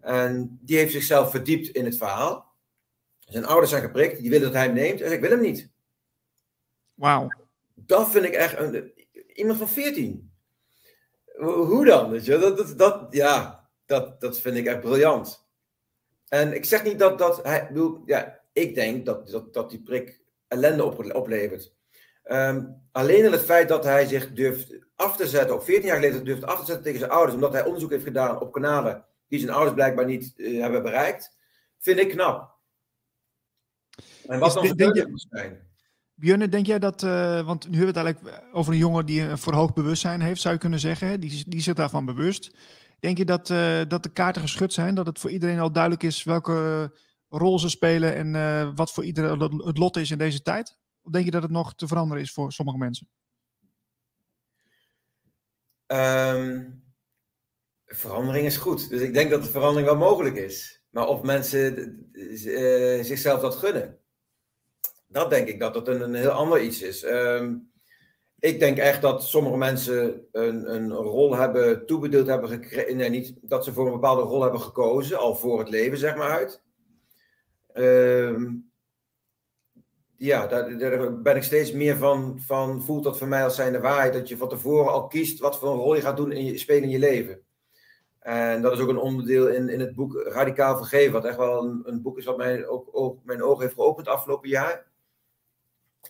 En 0.00 0.58
die 0.62 0.76
heeft 0.76 0.92
zichzelf 0.92 1.30
verdiept 1.30 1.68
in 1.68 1.84
het 1.84 1.96
verhaal. 1.96 2.54
Zijn 3.18 3.44
ouders 3.44 3.70
zijn 3.70 3.82
geprikt, 3.82 4.20
die 4.20 4.30
willen 4.30 4.46
dat 4.46 4.56
hij 4.56 4.64
hem 4.64 4.74
neemt. 4.74 5.00
En 5.00 5.12
ik 5.12 5.20
wil 5.20 5.30
hem 5.30 5.40
niet. 5.40 5.70
Wauw. 6.94 7.28
Dat 7.74 8.10
vind 8.10 8.24
ik 8.24 8.32
echt 8.32 8.58
een, 8.58 8.92
iemand 9.34 9.58
van 9.58 9.68
14. 9.68 10.27
Hoe 11.44 11.84
dan? 11.84 12.10
Weet 12.10 12.24
je? 12.24 12.38
Dat, 12.38 12.56
dat, 12.56 12.78
dat, 12.78 13.06
ja, 13.10 13.68
dat, 13.86 14.20
dat 14.20 14.40
vind 14.40 14.56
ik 14.56 14.66
echt 14.66 14.80
briljant. 14.80 15.46
En 16.28 16.52
ik 16.52 16.64
zeg 16.64 16.84
niet 16.84 16.98
dat, 16.98 17.18
dat 17.18 17.42
hij. 17.42 17.66
Bedoel, 17.68 18.02
ja, 18.04 18.40
ik 18.52 18.74
denk 18.74 19.06
dat, 19.06 19.28
dat, 19.28 19.54
dat 19.54 19.70
die 19.70 19.82
prik 19.82 20.22
ellende 20.48 20.84
op, 20.84 21.14
oplevert. 21.14 21.76
Um, 22.24 22.82
alleen 22.92 23.32
het 23.32 23.42
feit 23.42 23.68
dat 23.68 23.84
hij 23.84 24.06
zich 24.06 24.32
durft 24.32 24.78
af 24.94 25.16
te 25.16 25.28
zetten, 25.28 25.54
op 25.54 25.64
14 25.64 25.86
jaar 25.86 25.96
geleden 25.96 26.24
durft 26.24 26.44
af 26.44 26.58
te 26.60 26.64
zetten 26.64 26.84
tegen 26.84 26.98
zijn 26.98 27.10
ouders, 27.10 27.34
omdat 27.34 27.52
hij 27.52 27.64
onderzoek 27.64 27.90
heeft 27.90 28.04
gedaan 28.04 28.40
op 28.40 28.52
kanalen 28.52 29.06
die 29.28 29.38
zijn 29.38 29.52
ouders 29.52 29.74
blijkbaar 29.74 30.04
niet 30.04 30.32
uh, 30.36 30.60
hebben 30.60 30.82
bereikt, 30.82 31.36
vind 31.78 31.98
ik 31.98 32.08
knap. 32.08 32.56
En 34.26 34.38
wat 34.38 34.54
dan 34.54 34.76
denk 34.76 34.94
je, 34.94 35.26
zijn? 35.30 35.67
Björn, 36.20 36.50
denk 36.50 36.66
jij 36.66 36.78
dat, 36.78 37.02
uh, 37.02 37.40
want 37.46 37.68
nu 37.68 37.76
hebben 37.76 37.94
we 37.94 38.00
het 38.00 38.08
eigenlijk 38.08 38.48
over 38.52 38.72
een 38.72 38.78
jongen 38.78 39.06
die 39.06 39.20
een 39.20 39.38
verhoogd 39.38 39.74
bewustzijn 39.74 40.20
heeft, 40.20 40.40
zou 40.40 40.54
je 40.54 40.60
kunnen 40.60 40.80
zeggen, 40.80 41.20
die, 41.20 41.44
die 41.48 41.60
zich 41.60 41.74
daarvan 41.74 42.04
bewust. 42.04 42.56
Denk 43.00 43.18
je 43.18 43.24
dat, 43.24 43.50
uh, 43.50 43.80
dat 43.88 44.02
de 44.02 44.12
kaarten 44.12 44.42
geschud 44.42 44.72
zijn, 44.72 44.94
dat 44.94 45.06
het 45.06 45.18
voor 45.18 45.30
iedereen 45.30 45.58
al 45.58 45.72
duidelijk 45.72 46.02
is 46.02 46.24
welke 46.24 46.92
rol 47.28 47.58
ze 47.58 47.68
spelen 47.68 48.14
en 48.14 48.34
uh, 48.34 48.70
wat 48.74 48.92
voor 48.92 49.04
iedereen 49.04 49.40
het 49.40 49.78
lot 49.78 49.96
is 49.96 50.10
in 50.10 50.18
deze 50.18 50.42
tijd? 50.42 50.78
Of 51.02 51.12
denk 51.12 51.24
je 51.24 51.30
dat 51.30 51.42
het 51.42 51.50
nog 51.50 51.74
te 51.74 51.86
veranderen 51.86 52.22
is 52.22 52.32
voor 52.32 52.52
sommige 52.52 52.78
mensen? 52.78 53.08
Um, 55.86 56.82
verandering 57.86 58.46
is 58.46 58.56
goed. 58.56 58.88
Dus 58.88 59.00
ik 59.00 59.14
denk 59.14 59.30
dat 59.30 59.42
de 59.42 59.50
verandering 59.50 59.88
wel 59.88 59.98
mogelijk 59.98 60.36
is. 60.36 60.82
Maar 60.90 61.06
of 61.06 61.22
mensen 61.22 61.98
zichzelf 63.02 63.40
dat 63.40 63.56
gunnen, 63.56 63.97
dat 65.08 65.30
denk 65.30 65.48
ik 65.48 65.60
dat 65.60 65.74
het 65.74 65.88
een, 65.88 66.00
een 66.00 66.14
heel 66.14 66.30
ander 66.30 66.60
iets 66.60 66.82
is. 66.82 67.04
Um, 67.04 67.70
ik 68.38 68.58
denk 68.58 68.78
echt 68.78 69.02
dat 69.02 69.22
sommige 69.22 69.56
mensen 69.56 70.26
een, 70.32 70.74
een 70.74 70.92
rol 70.92 71.36
hebben 71.36 71.86
toebedeeld 71.86 72.26
hebben 72.26 72.48
gekregen. 72.48 72.96
Nee, 72.96 73.10
niet 73.10 73.34
dat 73.42 73.64
ze 73.64 73.72
voor 73.72 73.86
een 73.86 73.92
bepaalde 73.92 74.22
rol 74.22 74.42
hebben 74.42 74.60
gekozen, 74.60 75.18
al 75.18 75.34
voor 75.34 75.58
het 75.58 75.68
leven, 75.68 75.98
zeg 75.98 76.16
maar 76.16 76.30
uit. 76.30 76.62
Um, 77.74 78.70
ja, 80.16 80.46
daar, 80.46 80.78
daar, 80.78 81.20
ben 81.20 81.36
ik 81.36 81.42
steeds 81.42 81.72
meer 81.72 81.96
van, 81.96 82.40
van. 82.40 82.82
Voelt 82.82 83.04
dat 83.04 83.18
voor 83.18 83.28
mij 83.28 83.44
als 83.44 83.54
zijnde 83.54 83.80
waarheid. 83.80 84.12
Dat 84.12 84.28
je 84.28 84.36
van 84.36 84.48
tevoren 84.48 84.92
al 84.92 85.06
kiest 85.06 85.38
wat 85.38 85.58
voor 85.58 85.70
een 85.70 85.78
rol 85.78 85.94
je 85.94 86.00
gaat 86.00 86.16
doen 86.16 86.32
in 86.32 86.44
je, 86.44 86.58
spelen 86.58 86.82
in 86.82 86.88
je 86.88 86.98
leven. 86.98 87.40
En 88.18 88.62
dat 88.62 88.72
is 88.72 88.78
ook 88.78 88.88
een 88.88 88.98
onderdeel 88.98 89.48
in, 89.48 89.68
in 89.68 89.80
het 89.80 89.94
boek 89.94 90.22
Radicaal 90.26 90.76
Vergeven. 90.76 91.12
Wat 91.12 91.24
echt 91.24 91.36
wel 91.36 91.64
een, 91.64 91.82
een 91.84 92.02
boek 92.02 92.18
is 92.18 92.24
wat 92.24 92.36
mij 92.36 92.66
ook, 92.66 92.88
ook 92.92 93.24
mijn 93.24 93.42
ogen 93.42 93.62
heeft 93.62 93.74
geopend 93.74 94.08
afgelopen 94.08 94.48
jaar. 94.48 94.86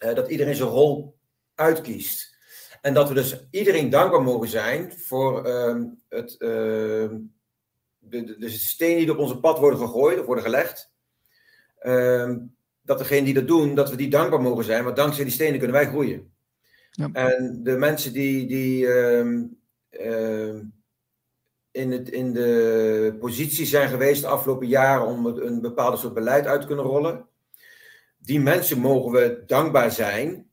Uh, 0.05 0.14
dat 0.14 0.28
iedereen 0.28 0.55
zijn 0.55 0.68
rol 0.68 1.18
uitkiest. 1.55 2.36
En 2.80 2.94
dat 2.94 3.09
we 3.09 3.14
dus 3.14 3.46
iedereen 3.51 3.90
dankbaar 3.90 4.22
mogen 4.22 4.49
zijn 4.49 4.92
voor 4.99 5.46
uh, 5.46 5.84
het, 6.09 6.32
uh, 6.38 6.49
de, 7.99 8.24
de, 8.24 8.38
de 8.38 8.49
stenen 8.49 8.99
die 8.99 9.12
op 9.12 9.18
onze 9.18 9.40
pad 9.40 9.59
worden 9.59 9.78
gegooid 9.78 10.18
of 10.18 10.26
worden 10.26 10.44
gelegd. 10.44 10.92
Ehm, 11.78 12.38
dat 12.82 12.99
degenen 12.99 13.24
die 13.24 13.34
dat 13.34 13.46
doen, 13.46 13.74
dat 13.74 13.90
we 13.90 13.96
die 13.96 14.11
dankbaar 14.11 14.40
mogen 14.40 14.64
zijn, 14.64 14.84
want 14.84 14.96
dankzij 14.96 15.24
die 15.24 15.32
stenen 15.32 15.59
kunnen 15.59 15.76
wij 15.76 15.86
groeien. 15.86 16.32
Ja. 16.90 17.09
En 17.12 17.61
de 17.62 17.76
mensen 17.76 18.12
die, 18.12 18.46
die 18.46 18.86
in, 21.70 21.92
het, 21.92 22.09
in 22.09 22.32
de 22.32 23.16
positie 23.20 23.66
zijn 23.66 23.88
geweest 23.88 24.22
de 24.22 24.28
afgelopen 24.28 24.66
jaren 24.66 25.07
om 25.07 25.26
een 25.26 25.61
bepaalde 25.61 25.96
soort 25.96 26.14
beleid 26.14 26.46
uit 26.46 26.61
te 26.61 26.66
kunnen 26.66 26.84
rollen, 26.84 27.28
die 28.29 28.41
mensen 28.41 28.79
mogen 28.79 29.11
we 29.12 29.43
dankbaar 29.47 29.93
zijn 29.93 30.51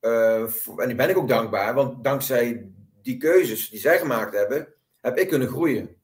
uh, 0.00 0.42
en 0.76 0.86
die 0.86 0.94
ben 0.94 1.08
ik 1.08 1.16
ook 1.16 1.28
dankbaar, 1.28 1.74
want 1.74 2.04
dankzij 2.04 2.70
die 3.02 3.16
keuzes 3.16 3.70
die 3.70 3.80
zij 3.80 3.98
gemaakt 3.98 4.34
hebben, 4.34 4.74
heb 5.00 5.18
ik 5.18 5.28
kunnen 5.28 5.48
groeien. 5.48 5.96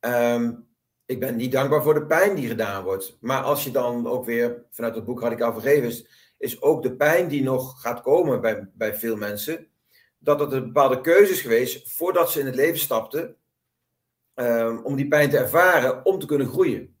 Um, 0.00 0.68
ik 1.06 1.20
ben 1.20 1.36
niet 1.36 1.52
dankbaar 1.52 1.82
voor 1.82 1.94
de 1.94 2.06
pijn 2.06 2.34
die 2.34 2.48
gedaan 2.48 2.84
wordt. 2.84 3.16
Maar 3.20 3.42
als 3.42 3.64
je 3.64 3.70
dan 3.70 4.06
ook 4.06 4.24
weer 4.24 4.64
vanuit 4.70 4.94
het 4.94 5.04
boek 5.04 5.20
Radicaal 5.20 5.52
Vergeven 5.52 5.88
is, 5.88 6.06
is 6.38 6.62
ook 6.62 6.82
de 6.82 6.96
pijn 6.96 7.28
die 7.28 7.42
nog 7.42 7.80
gaat 7.80 8.02
komen 8.02 8.40
bij, 8.40 8.68
bij 8.74 8.94
veel 8.94 9.16
mensen, 9.16 9.66
dat 10.18 10.40
het 10.40 10.52
een 10.52 10.64
bepaalde 10.64 11.00
keuze 11.00 11.32
is 11.32 11.40
geweest 11.40 11.92
voordat 11.92 12.30
ze 12.30 12.40
in 12.40 12.46
het 12.46 12.54
leven 12.54 12.78
stapten, 12.78 13.36
um, 14.34 14.84
om 14.84 14.96
die 14.96 15.08
pijn 15.08 15.30
te 15.30 15.38
ervaren, 15.38 16.04
om 16.04 16.18
te 16.18 16.26
kunnen 16.26 16.48
groeien 16.48 16.98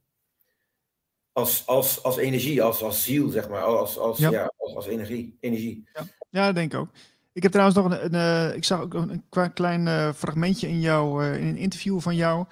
als, 1.32 1.66
als, 1.66 2.02
als 2.02 2.16
energie, 2.16 2.62
als, 2.62 2.82
als 2.82 3.04
ziel, 3.04 3.28
zeg 3.28 3.48
maar. 3.48 3.62
Als, 3.62 3.98
als, 3.98 4.18
ja. 4.18 4.30
ja 4.30 4.52
als, 4.56 4.74
als, 4.74 4.86
energie. 4.86 5.36
energie. 5.40 5.88
Ja. 5.92 6.02
ja, 6.30 6.46
dat 6.46 6.54
denk 6.54 6.72
ik 6.72 6.78
ook. 6.78 6.88
Ik 7.32 7.42
heb 7.42 7.52
trouwens 7.52 7.78
nog 7.78 7.90
een, 7.90 8.14
een 8.14 8.48
uh, 8.50 8.56
ik 8.56 8.64
zag 8.64 8.80
ook 8.80 8.94
een, 8.94 9.22
een 9.30 9.52
klein 9.52 9.86
uh, 9.86 10.12
fragmentje 10.12 10.68
in 10.68 10.80
jou, 10.80 11.24
uh, 11.24 11.40
in 11.40 11.46
een 11.46 11.56
interview 11.56 12.00
van 12.00 12.16
jou. 12.16 12.44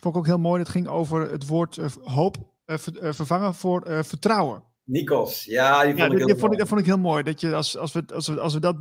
Vond 0.00 0.14
ik 0.14 0.20
ook 0.20 0.26
heel 0.26 0.38
mooi. 0.38 0.62
Dat 0.62 0.72
ging 0.72 0.88
over 0.88 1.30
het 1.30 1.46
woord 1.46 1.78
hoop 2.02 2.36
ver, 2.66 3.14
vervangen 3.14 3.54
voor 3.54 4.04
vertrouwen. 4.04 4.62
Nikos, 4.84 5.44
ja, 5.44 5.84
die 5.84 5.88
vond, 5.88 5.98
ja, 5.98 6.04
ik, 6.04 6.18
heel 6.18 6.26
die 6.26 6.36
vond 6.36 6.52
ik, 6.52 6.58
dat 6.58 6.68
vond 6.68 6.80
ik 6.80 6.86
heel 6.86 6.98
mooi. 6.98 7.22
Dat 7.22 7.40
je 7.40 7.54
als, 7.54 7.76
als, 7.76 7.92
we, 7.92 8.02
als, 8.14 8.28
we, 8.28 8.40
als 8.40 8.54
we 8.54 8.60
dat 8.60 8.76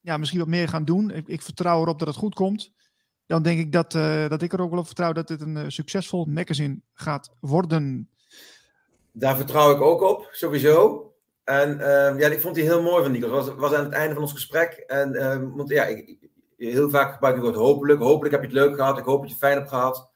ja, 0.00 0.16
misschien 0.16 0.38
wat 0.38 0.48
meer 0.48 0.68
gaan 0.68 0.84
doen. 0.84 1.10
Ik, 1.10 1.28
ik, 1.28 1.42
vertrouw 1.42 1.80
erop 1.82 1.98
dat 1.98 2.08
het 2.08 2.16
goed 2.16 2.34
komt. 2.34 2.72
Dan 3.26 3.42
denk 3.42 3.58
ik 3.58 3.72
dat, 3.72 3.92
dat 4.30 4.42
ik 4.42 4.52
er 4.52 4.60
ook 4.60 4.70
wel 4.70 4.78
op 4.78 4.86
vertrouw 4.86 5.12
dat 5.12 5.28
dit 5.28 5.40
een 5.40 5.72
succesvol 5.72 6.24
magazine 6.24 6.80
gaat 6.92 7.30
worden. 7.40 8.10
Daar 9.18 9.36
vertrouw 9.36 9.74
ik 9.74 9.80
ook 9.80 10.00
op, 10.02 10.28
sowieso. 10.30 11.04
En 11.44 11.78
uh, 11.78 12.18
ja, 12.18 12.28
ik 12.28 12.40
vond 12.40 12.54
die 12.54 12.64
heel 12.64 12.82
mooi 12.82 13.02
van 13.02 13.12
Nico. 13.12 13.28
Was, 13.28 13.54
was 13.54 13.72
aan 13.72 13.84
het 13.84 13.92
einde 13.92 14.14
van 14.14 14.22
ons 14.22 14.32
gesprek. 14.32 14.72
En 14.72 15.14
uh, 15.14 15.42
want 15.54 15.68
ja, 15.68 15.84
ik, 15.84 16.16
heel 16.56 16.90
vaak 16.90 17.12
gebruik 17.12 17.36
ik 17.36 17.42
het 17.42 17.54
woord 17.54 17.66
hopelijk. 17.66 18.00
Hopelijk 18.00 18.34
heb 18.34 18.42
je 18.42 18.48
het 18.48 18.56
leuk 18.56 18.74
gehad. 18.74 18.98
Ik 18.98 19.04
hoop 19.04 19.20
dat 19.20 19.28
je 19.28 19.34
het 19.34 19.44
fijn 19.44 19.56
hebt 19.56 19.68
gehad. 19.68 20.10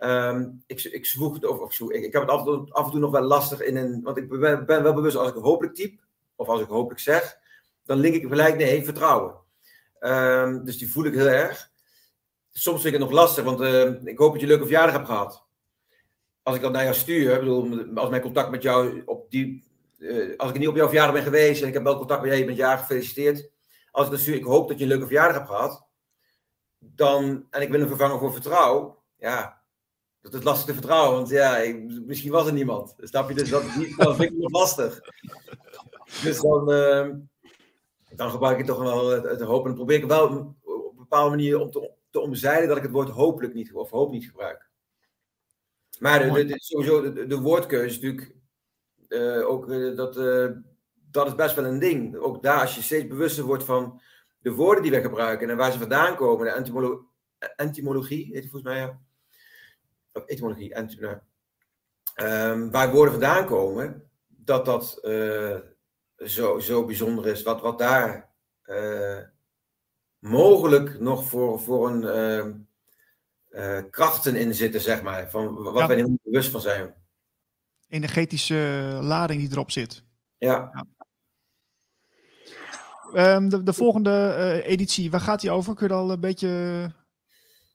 Um, 0.00 0.62
ik, 0.66 0.82
ik 0.82 1.06
het 1.16 1.46
of, 1.46 1.80
ik, 1.80 2.12
heb 2.12 2.22
het 2.22 2.30
af 2.30 2.38
en, 2.38 2.44
toe, 2.44 2.72
af 2.72 2.92
nog 2.92 3.10
wel 3.10 3.22
lastig 3.22 3.60
in 3.60 3.76
een. 3.76 4.02
Want 4.02 4.16
ik 4.16 4.28
ben, 4.28 4.66
wel 4.66 4.94
bewust 4.94 5.16
als 5.16 5.28
ik 5.28 5.34
hopelijk 5.34 5.74
typ, 5.74 6.00
of 6.36 6.48
als 6.48 6.60
ik 6.60 6.68
hopelijk 6.68 7.00
zeg, 7.00 7.38
dan 7.84 7.98
link 7.98 8.14
ik 8.14 8.28
gelijk 8.28 8.56
nee, 8.56 8.84
vertrouwen. 8.84 9.34
Dus 10.64 10.78
die 10.78 10.90
voel 10.90 11.04
ik 11.04 11.14
heel 11.14 11.26
erg. 11.26 11.70
Soms 12.52 12.82
vind 12.82 12.94
ik 12.94 13.00
het 13.00 13.10
nog 13.10 13.18
lastig, 13.18 13.44
want 13.44 13.60
ik 14.04 14.18
hoop 14.18 14.30
dat 14.30 14.40
je 14.40 14.46
een 14.46 14.52
leuke 14.52 14.64
verjaardag 14.64 14.94
hebt 14.94 15.06
gehad 15.06 15.45
als 16.46 16.56
ik 16.56 16.62
dat 16.62 16.72
naar 16.72 16.82
jou 16.82 16.94
stuur, 16.94 17.38
bedoel, 17.38 17.86
als 17.94 18.08
mijn 18.08 18.22
contact 18.22 18.50
met 18.50 18.62
jou 18.62 19.02
op 19.06 19.30
die. 19.30 19.64
Uh, 19.98 20.36
als 20.36 20.50
ik 20.50 20.58
niet 20.58 20.68
op 20.68 20.76
jouw 20.76 20.86
verjaardag 20.86 21.14
ben 21.14 21.22
geweest 21.22 21.62
en 21.62 21.68
ik 21.68 21.74
heb 21.74 21.82
wel 21.82 21.96
contact 21.96 22.20
met 22.20 22.28
jou, 22.28 22.40
je 22.40 22.46
bent 22.46 22.58
jaar 22.58 22.78
gefeliciteerd. 22.78 23.50
Als 23.90 24.04
ik 24.04 24.10
dat 24.10 24.20
stuur, 24.20 24.34
ik 24.34 24.44
hoop 24.44 24.68
dat 24.68 24.78
je 24.78 24.82
een 24.82 24.90
leuke 24.90 25.06
verjaardag 25.06 25.36
hebt 25.36 25.48
gehad. 25.48 25.86
Dan, 26.78 27.46
en 27.50 27.62
ik 27.62 27.68
wil 27.68 27.80
een 27.80 27.88
vervanger 27.88 28.18
voor 28.18 28.32
vertrouwen. 28.32 28.94
Ja, 29.18 29.62
dat 30.20 30.34
is 30.34 30.42
lastig 30.42 30.66
te 30.66 30.72
vertrouwen, 30.72 31.16
want 31.16 31.28
ja, 31.28 31.74
misschien 32.06 32.30
was 32.30 32.46
er 32.46 32.52
niemand. 32.52 32.94
Snap 32.98 33.28
je? 33.28 33.34
Dus 33.34 33.50
dat, 33.50 33.62
dat 33.96 34.16
vind 34.16 34.32
ik 34.32 34.38
nog 34.38 34.52
lastig. 34.52 35.00
Dus 36.22 36.40
dan, 36.40 36.72
uh, 36.72 37.08
dan 38.16 38.30
gebruik 38.30 38.58
ik 38.58 38.66
toch 38.66 38.78
wel 38.78 39.08
het, 39.08 39.24
het 39.24 39.40
hoop. 39.40 39.60
En 39.60 39.66
dan 39.66 39.74
probeer 39.74 39.96
ik 39.96 40.04
wel 40.04 40.24
op 40.24 40.32
een 40.32 40.96
bepaalde 40.96 41.30
manier 41.30 41.60
om 41.60 41.70
te, 41.70 41.90
te 42.10 42.20
omzeilen 42.20 42.68
dat 42.68 42.76
ik 42.76 42.82
het 42.82 42.92
woord 42.92 43.08
hopelijk 43.08 43.54
niet, 43.54 43.72
of 43.72 43.90
hoop 43.90 44.10
niet 44.10 44.26
gebruik. 44.26 44.65
Maar 45.98 46.32
de, 46.32 46.44
de, 46.44 46.54
sowieso, 46.58 47.12
de, 47.12 47.26
de 47.26 47.40
woordkeuze 47.40 47.86
is 47.86 48.00
natuurlijk 48.00 48.34
uh, 49.08 49.48
ook 49.48 49.68
uh, 49.68 49.96
dat, 49.96 50.16
uh, 50.16 50.50
dat 51.10 51.26
is 51.26 51.34
best 51.34 51.54
wel 51.54 51.64
een 51.64 51.78
ding. 51.78 52.16
Ook 52.16 52.42
daar, 52.42 52.60
als 52.60 52.74
je 52.74 52.82
steeds 52.82 53.06
bewuster 53.06 53.44
wordt 53.44 53.64
van 53.64 54.00
de 54.38 54.52
woorden 54.52 54.82
die 54.82 54.92
we 54.92 55.00
gebruiken 55.00 55.50
en 55.50 55.56
waar 55.56 55.72
ze 55.72 55.78
vandaan 55.78 56.16
komen, 56.16 56.46
de 56.46 56.52
entomolo 56.52 57.08
entomologie, 57.56 58.24
heet 58.24 58.42
het 58.42 58.50
volgens 58.50 58.72
mij, 58.72 58.80
ja. 58.80 59.00
Of 60.12 60.26
etymologie, 60.26 60.74
entomologie. 60.74 61.20
Um, 62.22 62.70
waar 62.70 62.92
woorden 62.92 63.12
vandaan 63.12 63.46
komen, 63.46 64.10
dat 64.26 64.64
dat 64.64 65.00
zo, 66.16 66.58
zo 66.58 66.84
bijzonder 66.84 67.26
is, 67.26 67.42
wat, 67.42 67.60
wat 67.60 67.78
daar 67.78 68.30
eh, 68.62 69.18
mogelijk 70.18 71.00
nog 71.00 71.28
voor, 71.28 71.60
voor 71.60 71.90
een 71.90 72.65
eh, 73.48 73.82
krachten 73.90 74.36
in 74.36 74.54
zitten, 74.54 74.80
zeg 74.80 75.02
maar. 75.02 75.30
Van 75.30 75.54
wat 75.62 75.78
Ja. 75.78 75.86
wij 75.86 76.02
niet 76.02 76.22
bewust 76.22 76.50
van 76.50 76.60
zijn. 76.60 76.94
Energetische 77.88 78.54
lading 79.02 79.40
die 79.40 79.50
erop 79.52 79.70
zit. 79.70 80.02
Ja, 80.38 80.86
Ehm, 83.14 83.48
de, 83.48 83.62
de 83.62 83.72
volgende 83.72 84.10
eh, 84.10 84.70
editie, 84.72 85.10
waar 85.10 85.20
gaat 85.20 85.40
die 85.40 85.50
over? 85.50 85.74
Kun 85.74 85.88
je 85.88 85.94
al 85.94 86.10
een 86.10 86.20
beetje 86.20 86.48
eh, 86.48 86.90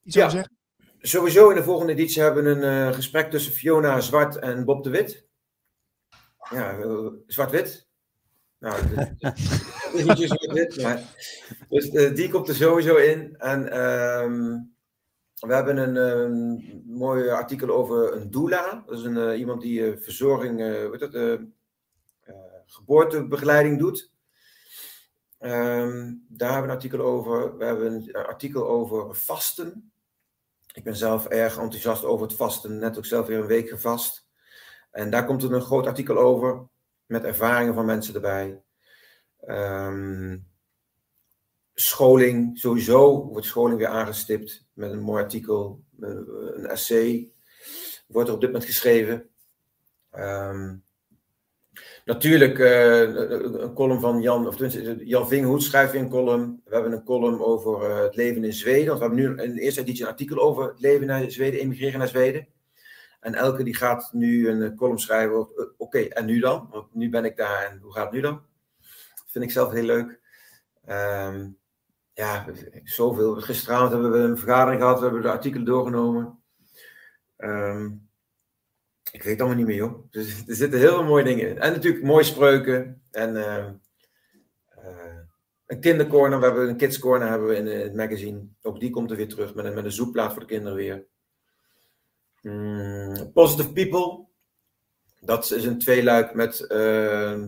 iets 0.04 0.16
Ja. 0.16 0.22
over 0.26 0.32
zeggen? 0.38 0.56
sowieso 1.04 1.50
in 1.50 1.56
de 1.56 1.64
volgende 1.64 1.94
editie 1.94 2.22
hebben 2.22 2.44
we 2.44 2.50
een 2.66 2.94
gesprek 2.94 3.32
tussen 3.32 3.54
Fiona 3.54 4.00
Zwart 4.00 4.36
en 4.40 4.66
Bob 4.66 4.84
de 4.84 4.90
Wit. 4.90 5.26
Ja, 6.50 6.78
zwart-wit. 7.28 7.88
Nou, 8.60 8.76
het 8.96 9.34
is- 9.94 10.04
niet 10.06 10.18
zo 10.18 10.26
zwart-wit, 10.26 10.82
maar. 10.82 11.02
Dus 11.70 11.90
die 12.16 12.30
komt 12.30 12.48
er 12.50 12.56
sowieso 12.56 12.96
in. 12.96 13.36
En 13.38 13.72
ehm, 13.72 14.58
we 15.48 15.54
hebben 15.54 15.78
een 15.78 15.98
ehm, 15.98 16.98
mooi 16.98 17.30
artikel 17.30 17.70
over 17.70 18.16
een 18.16 18.32
doula. 18.32 18.84
Dat 18.86 18.98
is 18.98 19.04
een, 19.04 19.18
eh, 19.18 19.39
iemand 19.39 19.62
die 19.62 19.92
eh, 19.92 19.98
verzorging, 20.02 20.62
eh, 20.62 21.34
geboortebegeleiding 22.66 23.80
doet. 23.80 24.12
Ehm, 25.38 26.14
daar 26.28 26.52
hebben 26.52 26.70
we 26.70 26.74
een 26.74 26.82
artikel 26.82 27.02
over. 27.02 27.58
We 27.58 27.66
hebben 27.66 27.94
een 27.94 28.14
artikel 28.14 28.68
over 28.68 29.16
vasten. 29.16 29.92
Ik 30.74 30.84
ben 30.84 30.96
zelf 30.96 31.28
erg 31.28 31.58
enthousiast 31.58 32.06
over 32.06 32.28
het 32.28 32.36
vasten. 32.36 32.78
Net 32.78 32.98
ook 32.98 33.06
zelf 33.06 33.28
weer 33.28 33.39
een 33.39 33.46
week 33.46 33.70
gevast. 33.70 34.28
En 34.92 35.10
daar 35.10 35.26
komt 35.26 35.44
er 35.44 35.54
een 35.54 35.62
groot 35.62 35.88
artikel 35.88 36.18
over. 36.18 36.68
Met 37.06 37.24
ervaringen 37.24 37.74
van 37.74 37.86
mensen 37.86 38.16
erbij. 38.16 38.64
Ehm, 39.39 40.38
scholing, 41.74 42.60
sowieso 42.60 43.26
wordt 43.26 43.46
scholing 43.46 43.78
weer 43.78 43.88
aangestipt. 43.88 44.66
Met 44.74 44.92
een 44.92 45.02
mooi 45.02 45.24
artikel. 45.24 45.84
met 45.90 46.18
Een 46.54 46.66
essay. 46.66 47.30
Wordt 48.08 48.28
er 48.28 48.36
op 48.36 48.42
dit 48.42 48.52
moment 48.52 48.70
geschreven. 48.70 49.30
Ehm, 50.12 50.76
Natuurlijk, 52.06 52.60
eh, 52.60 53.00
een 53.00 53.74
column 53.74 54.00
van 54.00 54.22
Jan, 54.22 54.48
of 54.48 54.56
tenminste, 54.56 55.06
Jan 55.06 55.28
Vinghoed 55.28 55.64
schrijft 55.64 55.92
weer 55.92 56.02
een 56.02 56.10
column. 56.10 56.62
We 56.66 56.74
hebben 56.74 56.92
een 56.92 57.04
column 57.04 57.42
over 57.42 57.90
eh, 57.90 58.02
het 58.02 58.16
leven 58.16 58.44
in 58.44 58.54
Zweden. 58.54 58.88
Want 58.88 59.00
we 59.00 59.06
hebben 59.06 59.38
nu 59.38 59.44
in 59.44 59.56
de 59.56 59.62
eerste 59.62 59.82
editie 59.82 60.04
een 60.04 60.10
artikel 60.10 60.38
over 60.38 60.68
het 60.68 60.80
leven 60.80 61.08
naar 61.08 61.32
Zweden, 61.32 61.60
emigreren 61.60 62.00
naar 62.00 62.08
Zweden. 62.08 62.48
En 63.20 63.36
elke 63.36 63.64
die 63.64 63.76
gaat 63.76 64.10
nu 64.14 64.50
een 64.50 64.62
eh, 64.62 64.76
column 64.78 65.00
schrijven 65.00 65.36
over, 65.36 65.58
eh, 65.58 65.66
oké, 65.78 66.00
en 66.00 66.26
nu 66.26 66.40
dan? 66.40 66.68
Want 66.72 66.94
nu 66.94 67.10
ben 67.10 67.26
ik 67.26 67.38
daar 67.38 67.64
en 67.64 67.80
hoe 67.82 67.94
gaat 67.94 68.04
het 68.04 68.14
nu 68.14 68.22
dan? 68.22 68.42
Vind 69.28 69.44
ik 69.44 69.52
zelf 69.52 69.72
heel 69.72 69.84
leuk. 69.84 70.20
Ehm, 70.86 71.50
ja, 72.14 72.45
zoveel. 72.84 73.36
Gisteravond 73.36 73.91
hebben 73.91 74.12
we 74.12 74.18
een 74.18 74.38
vergadering 74.38 74.82
gehad, 74.82 74.97
we 74.97 75.03
hebben 75.03 75.22
de 75.22 75.32
artikelen 75.32 75.66
doorgenomen. 75.66 76.39
Ehm, 77.38 77.86
ik 79.12 79.24
weet 79.24 79.32
het 79.32 79.39
allemaal 79.39 79.57
niet 79.57 79.68
meer, 79.68 79.76
joh. 79.76 80.12
Dus 80.12 80.39
er 80.47 80.55
zitten 80.55 80.80
heel 80.80 80.93
veel 80.93 81.03
mooie 81.03 81.24
dingen 81.24 81.49
in. 81.49 81.59
En 81.59 81.72
natuurlijk 81.74 82.03
mooie 82.03 82.24
spreuken. 82.24 83.01
En 83.12 83.36
eh, 83.36 83.70
een 85.66 85.80
kindercorner. 85.80 86.39
We 86.39 86.45
hebben 86.45 86.70
een 86.70 86.78
kids 86.78 86.99
corner 86.99 87.30
hebben 87.30 87.47
we 87.47 87.55
in 87.55 87.68
eh, 87.68 87.82
het 87.82 87.95
magazine. 87.95 88.47
Ook 88.62 88.80
die 88.80 88.89
komt 88.89 89.12
er 89.12 89.18
weer 89.18 89.30
terug 89.30 89.53
met 89.53 89.66
een, 89.66 89.74
met 89.74 89.86
een 89.86 89.91
zoekplaat 89.91 90.32
voor 90.32 90.41
de 90.41 90.47
kinderen 90.47 90.78
weer. 90.78 91.05
Mm, 92.41 93.32
Positive 93.34 93.72
People. 93.72 94.26
Dat 95.20 95.51
is 95.51 95.66
een 95.66 95.80
tweeluik 95.80 96.34
met... 96.34 96.59
ehm, 96.68 97.47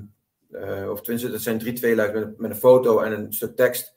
eh, 0.51 0.89
of 0.89 1.01
tenminste, 1.01 1.31
dat 1.31 1.41
zijn 1.41 1.59
drie 1.59 1.73
tweeluik 1.73 2.13
met, 2.13 2.37
met 2.37 2.51
een 2.51 2.57
foto 2.57 2.99
en 2.99 3.11
een 3.11 3.33
stuk 3.33 3.55
tekst. 3.55 3.93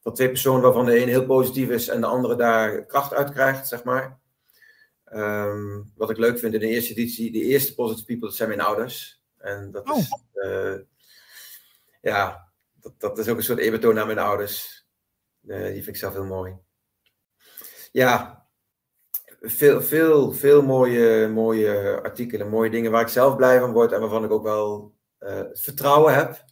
Van 0.00 0.14
twee 0.14 0.28
personen 0.28 0.62
waarvan 0.62 0.84
de 0.84 0.94
ene 0.94 1.10
heel 1.10 1.26
positief 1.26 1.68
is 1.68 1.88
en 1.88 2.00
de 2.00 2.06
andere 2.06 2.36
daar 2.36 2.84
kracht 2.86 3.14
uit 3.14 3.30
krijgt, 3.30 3.68
zeg 3.68 3.84
maar. 3.84 4.18
Ehm, 5.04 5.82
wat 5.96 6.10
ik 6.10 6.16
leuk 6.18 6.38
vind 6.38 6.54
in 6.54 6.60
de 6.60 6.66
eerste 6.68 6.90
editie, 6.92 7.32
de 7.32 7.38
eerste 7.42 7.74
Positive 7.74 8.06
People, 8.06 8.26
dat 8.26 8.36
zijn 8.36 8.48
mijn 8.48 8.60
ouders. 8.60 9.22
En 9.38 9.70
dat 9.70 9.90
Oh. 9.90 9.98
is, 9.98 10.16
eh, 10.32 10.74
ja, 12.00 12.48
dat, 12.80 13.00
dat 13.00 13.18
is 13.18 13.28
ook 13.28 13.36
een 13.36 13.42
soort 13.42 13.58
eerbetoon 13.58 13.98
aan 13.98 14.06
mijn 14.06 14.18
ouders. 14.18 14.86
Eh, 15.46 15.62
die 15.62 15.72
vind 15.72 15.86
ik 15.86 15.96
zelf 15.96 16.12
heel 16.12 16.24
mooi. 16.24 16.56
Ja, 17.92 18.46
veel, 19.40 19.82
veel, 19.82 20.32
veel 20.32 20.62
mooie, 20.62 21.28
mooie 21.28 22.00
artikelen, 22.02 22.48
mooie 22.48 22.70
dingen 22.70 22.90
waar 22.90 23.02
ik 23.02 23.08
zelf 23.08 23.36
blij 23.36 23.60
van 23.60 23.72
word 23.72 23.92
en 23.92 24.00
waarvan 24.00 24.24
ik 24.24 24.30
ook 24.30 24.42
wel 24.42 24.94
eh, 25.18 25.42
vertrouwen 25.52 26.14
heb 26.14 26.44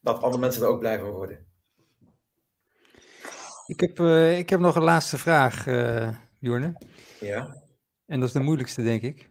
dat 0.00 0.22
andere 0.22 0.40
mensen 0.40 0.62
er 0.62 0.68
ook 0.68 0.78
blij 0.78 0.98
van 0.98 1.10
worden. 1.10 1.46
Ik 3.68 3.80
heb, 3.80 4.00
eh, 4.00 4.38
ik 4.38 4.50
heb 4.50 4.60
nog 4.60 4.76
een 4.76 4.82
laatste 4.82 5.18
vraag, 5.18 5.66
eh 5.66 6.16
Jorne. 6.38 6.74
Ja, 7.20 7.62
En 8.06 8.20
dat 8.20 8.28
is 8.28 8.34
de 8.34 8.40
moeilijkste, 8.40 8.82
denk 8.82 9.02
ik. 9.02 9.30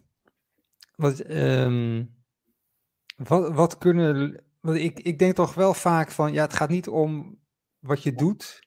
Wat, 0.95 1.19
ehm, 1.19 2.05
wat, 3.15 3.53
wat 3.53 3.77
kunnen. 3.77 4.43
Want 4.59 4.77
ik, 4.77 4.99
ik 4.99 5.19
denk 5.19 5.35
toch 5.35 5.53
wel 5.53 5.73
vaak 5.73 6.11
van. 6.11 6.33
Ja, 6.33 6.43
het 6.43 6.53
gaat 6.53 6.69
niet 6.69 6.87
om 6.87 7.39
wat 7.79 8.03
je 8.03 8.13
doet. 8.13 8.59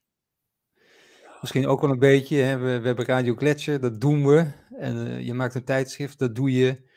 Misschien 1.40 1.66
ook 1.66 1.80
wel 1.80 1.90
een 1.90 1.98
beetje. 1.98 2.36
Hè? 2.36 2.58
We, 2.58 2.78
we 2.80 2.86
hebben 2.86 3.06
Radio 3.06 3.34
Gletscher, 3.34 3.80
dat 3.80 4.00
doen 4.00 4.26
we. 4.26 4.52
En 4.78 5.06
eh, 5.06 5.26
je 5.26 5.34
maakt 5.34 5.54
een 5.54 5.64
tijdschrift, 5.64 6.18
dat 6.18 6.34
doe 6.34 6.52
je. 6.52 6.88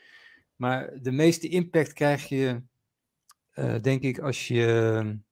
Maar 0.56 0.98
de 1.02 1.12
meeste 1.12 1.48
impact 1.48 1.92
krijg 1.92 2.28
je, 2.28 2.62
denk 3.80 4.02
ik, 4.02 4.18
als 4.18 4.48
je 4.48 5.22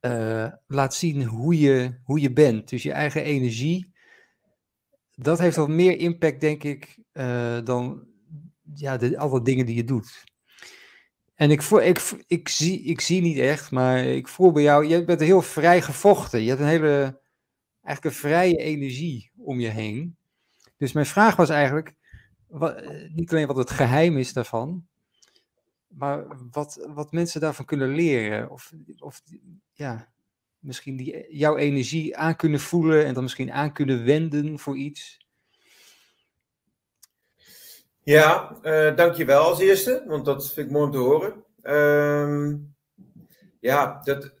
eh, 0.00 0.52
laat 0.66 0.94
zien 0.94 1.24
hoe 1.24 1.58
je, 1.58 1.98
hoe 2.02 2.20
je 2.20 2.32
bent. 2.32 2.68
Dus 2.68 2.82
je 2.82 2.92
eigen 2.92 3.22
energie 3.22 3.96
dat 5.20 5.38
heeft 5.38 5.56
wel 5.56 5.66
meer 5.66 5.98
impact, 5.98 6.40
denk 6.40 6.64
ik, 6.64 6.98
eh, 7.12 7.58
dan 7.64 8.06
ja, 8.74 8.96
de, 8.96 9.18
alle 9.18 9.42
dingen 9.42 9.66
die 9.66 9.76
je 9.76 9.84
doet. 9.84 10.24
En 11.34 11.50
ik, 11.50 11.62
voel, 11.62 11.82
ik, 11.82 12.12
ik, 12.26 12.48
zie, 12.48 12.82
ik 12.82 13.00
zie 13.00 13.20
niet 13.20 13.38
echt, 13.38 13.70
maar 13.70 14.04
ik 14.04 14.28
voel 14.28 14.52
bij 14.52 14.62
jou, 14.62 14.86
je 14.86 15.04
bent 15.04 15.20
heel 15.20 15.42
vrij 15.42 15.82
gevochten. 15.82 16.42
Je 16.42 16.48
hebt 16.48 16.60
een 16.60 16.66
hele, 16.66 17.20
eigenlijk 17.82 18.04
een 18.04 18.20
vrije 18.20 18.56
energie 18.56 19.30
om 19.36 19.60
je 19.60 19.68
heen. 19.68 20.16
Dus 20.76 20.92
mijn 20.92 21.06
vraag 21.06 21.36
was 21.36 21.48
eigenlijk, 21.48 21.94
wat, 22.46 22.76
eh, 22.76 23.12
niet 23.14 23.30
alleen 23.30 23.46
wat 23.46 23.56
het 23.56 23.70
geheim 23.70 24.16
is 24.16 24.32
daarvan, 24.32 24.86
maar 25.88 26.26
wat, 26.50 26.86
wat 26.88 27.12
mensen 27.12 27.40
daarvan 27.40 27.64
kunnen 27.64 27.88
leren. 27.88 28.50
Of, 28.50 28.72
of 28.98 29.22
ja, 29.72 30.12
misschien 30.58 30.96
die, 30.96 31.36
jouw 31.36 31.56
energie 31.56 32.16
aan 32.16 32.36
kunnen 32.36 32.60
voelen 32.60 33.04
en 33.04 33.14
dan 33.14 33.22
misschien 33.22 33.52
aan 33.52 33.72
kunnen 33.72 34.04
wenden 34.04 34.58
voor 34.58 34.76
iets. 34.76 35.26
ja 38.02 38.58
eh 38.62 38.96
dankjewel 38.96 39.42
als 39.42 39.60
eerste, 39.60 40.04
want 40.06 40.24
dat 40.24 40.52
vind 40.52 40.66
ik 40.66 40.72
mooi 40.72 40.84
om 40.84 40.92
te 40.92 40.98
horen. 40.98 41.44
Ehm, 41.62 42.56
ja, 43.60 44.00
dat, 44.04 44.32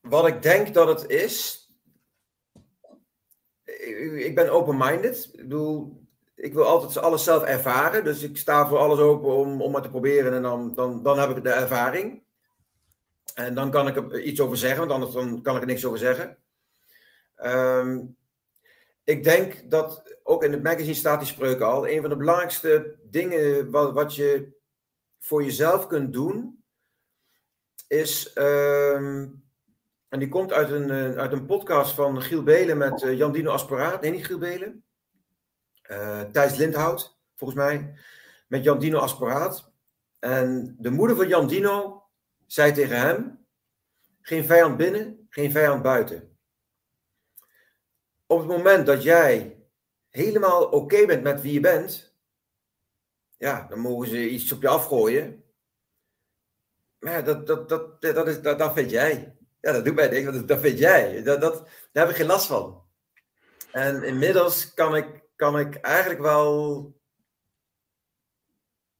wat 0.00 0.26
ik 0.26 0.42
denk 0.42 0.74
dat 0.74 1.00
het 1.00 1.10
is. 1.10 1.64
Ik 4.16 4.34
ben 4.34 4.50
open-minded. 4.50 5.28
Ik 5.32 5.40
bedoel, 5.40 6.05
ik 6.36 6.54
wil 6.54 6.64
altijd 6.64 6.98
alles 6.98 7.24
zelf 7.24 7.42
ervaren. 7.42 8.04
Dus 8.04 8.22
ik 8.22 8.36
sta 8.36 8.68
voor 8.68 8.78
alles 8.78 8.98
open 8.98 9.28
om, 9.28 9.62
om 9.62 9.74
het 9.74 9.82
te 9.82 9.90
proberen. 9.90 10.34
En 10.34 10.42
dan, 10.42 10.74
dan, 10.74 11.02
dan 11.02 11.18
heb 11.18 11.36
ik 11.36 11.42
de 11.42 11.50
ervaring. 11.50 12.22
En 13.34 13.54
dan 13.54 13.70
kan 13.70 13.88
ik 13.88 13.96
er 13.96 14.20
iets 14.20 14.40
over 14.40 14.56
zeggen, 14.56 14.78
want 14.78 14.90
anders 14.90 15.12
dan 15.12 15.42
kan 15.42 15.54
ik 15.54 15.60
er 15.60 15.66
niks 15.66 15.84
over 15.84 15.98
zeggen. 15.98 16.38
Ehm, 17.36 18.00
ik 19.04 19.24
denk 19.24 19.70
dat, 19.70 20.18
ook 20.22 20.44
in 20.44 20.52
het 20.52 20.62
magazine 20.62 20.94
staat 20.94 21.18
die 21.18 21.28
spreuk 21.28 21.60
al, 21.60 21.88
een 21.88 22.00
van 22.00 22.10
de 22.10 22.16
belangrijkste 22.16 22.96
dingen 23.02 23.70
wat, 23.70 23.92
wat 23.92 24.14
je 24.14 24.54
voor 25.18 25.44
jezelf 25.44 25.86
kunt 25.86 26.12
doen, 26.12 26.64
is, 27.88 28.32
ehm, 28.32 29.26
en 30.08 30.18
die 30.18 30.28
komt 30.28 30.52
uit 30.52 30.70
een, 30.70 30.90
eh, 30.90 31.18
uit 31.18 31.32
een 31.32 31.46
podcast 31.46 31.94
van 31.94 32.22
Giel 32.22 32.42
Belen 32.42 32.78
met 32.78 33.02
eh, 33.02 33.16
Jan 33.16 33.32
Dino 33.32 33.50
Asperaat, 33.50 34.00
nee 34.00 34.10
niet 34.10 34.26
Giel 34.26 34.38
Belen, 34.38 34.85
Eh, 34.85 34.85
Thijs 36.32 36.56
Lindhout, 36.56 37.18
volgens 37.34 37.60
mij, 37.60 37.94
met 38.46 38.64
Jan 38.64 38.78
Dino 38.78 38.98
Asperaat. 38.98 39.72
En 40.18 40.76
de 40.78 40.90
moeder 40.90 41.16
van 41.16 41.28
Jan 41.28 41.46
Dino 41.46 42.04
zei 42.46 42.72
tegen 42.72 42.98
hem, 42.98 43.46
geen 44.20 44.44
vijand 44.44 44.76
binnen, 44.76 45.26
geen 45.30 45.50
vijand 45.50 45.82
buiten. 45.82 46.38
Op 48.26 48.38
het 48.38 48.48
moment 48.48 48.86
dat 48.86 49.02
jij 49.02 49.62
helemaal 50.08 50.64
oké 50.64 51.06
bent 51.06 51.22
met 51.22 51.40
wie 51.40 51.52
je 51.52 51.60
bent, 51.60 52.14
ja, 53.36 53.66
dan 53.68 53.78
mogen 53.78 54.08
ze 54.08 54.28
iets 54.28 54.52
op 54.52 54.62
je 54.62 54.68
afgooien. 54.68 55.44
Maar 56.98 57.24
dat, 57.24 57.46
dat, 57.46 57.68
dat, 57.68 58.00
dat, 58.00 58.26
is, 58.28 58.42
dat, 58.42 58.58
dat 58.58 58.72
vind 58.72 58.90
jij. 58.90 59.36
Ja, 59.60 59.72
dat 59.72 59.84
doet 59.84 59.94
mij 59.94 60.08
niks, 60.08 60.46
dat 60.46 60.60
vind 60.60 60.78
jij. 60.78 61.22
Dat, 61.22 61.40
dat, 61.40 61.68
daar 61.92 62.04
heb 62.04 62.08
ik 62.08 62.16
geen 62.16 62.26
last 62.26 62.46
van. 62.46 62.84
En 63.72 64.02
inmiddels 64.02 64.74
kan 64.74 64.96
ik, 64.96 65.25
kan 65.36 65.58
ik 65.58 65.74
eigenlijk 65.74 66.20
wel 66.20 66.94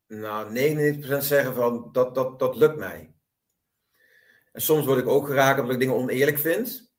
nou, 0.07 0.49
99% 0.49 1.19
zeggen 1.19 1.55
van 1.55 1.89
dat, 1.93 2.15
dat, 2.15 2.39
dat 2.39 2.57
lukt 2.57 2.77
mij. 2.77 3.15
En 4.53 4.63
soms 4.63 4.87
word 4.87 4.99
ik 4.99 5.09
ook 5.09 5.27
geraakt 5.27 5.59
omdat 5.59 5.75
ik 5.75 5.81
dingen 5.81 5.95
oneerlijk 5.95 6.39
vind. 6.39 6.93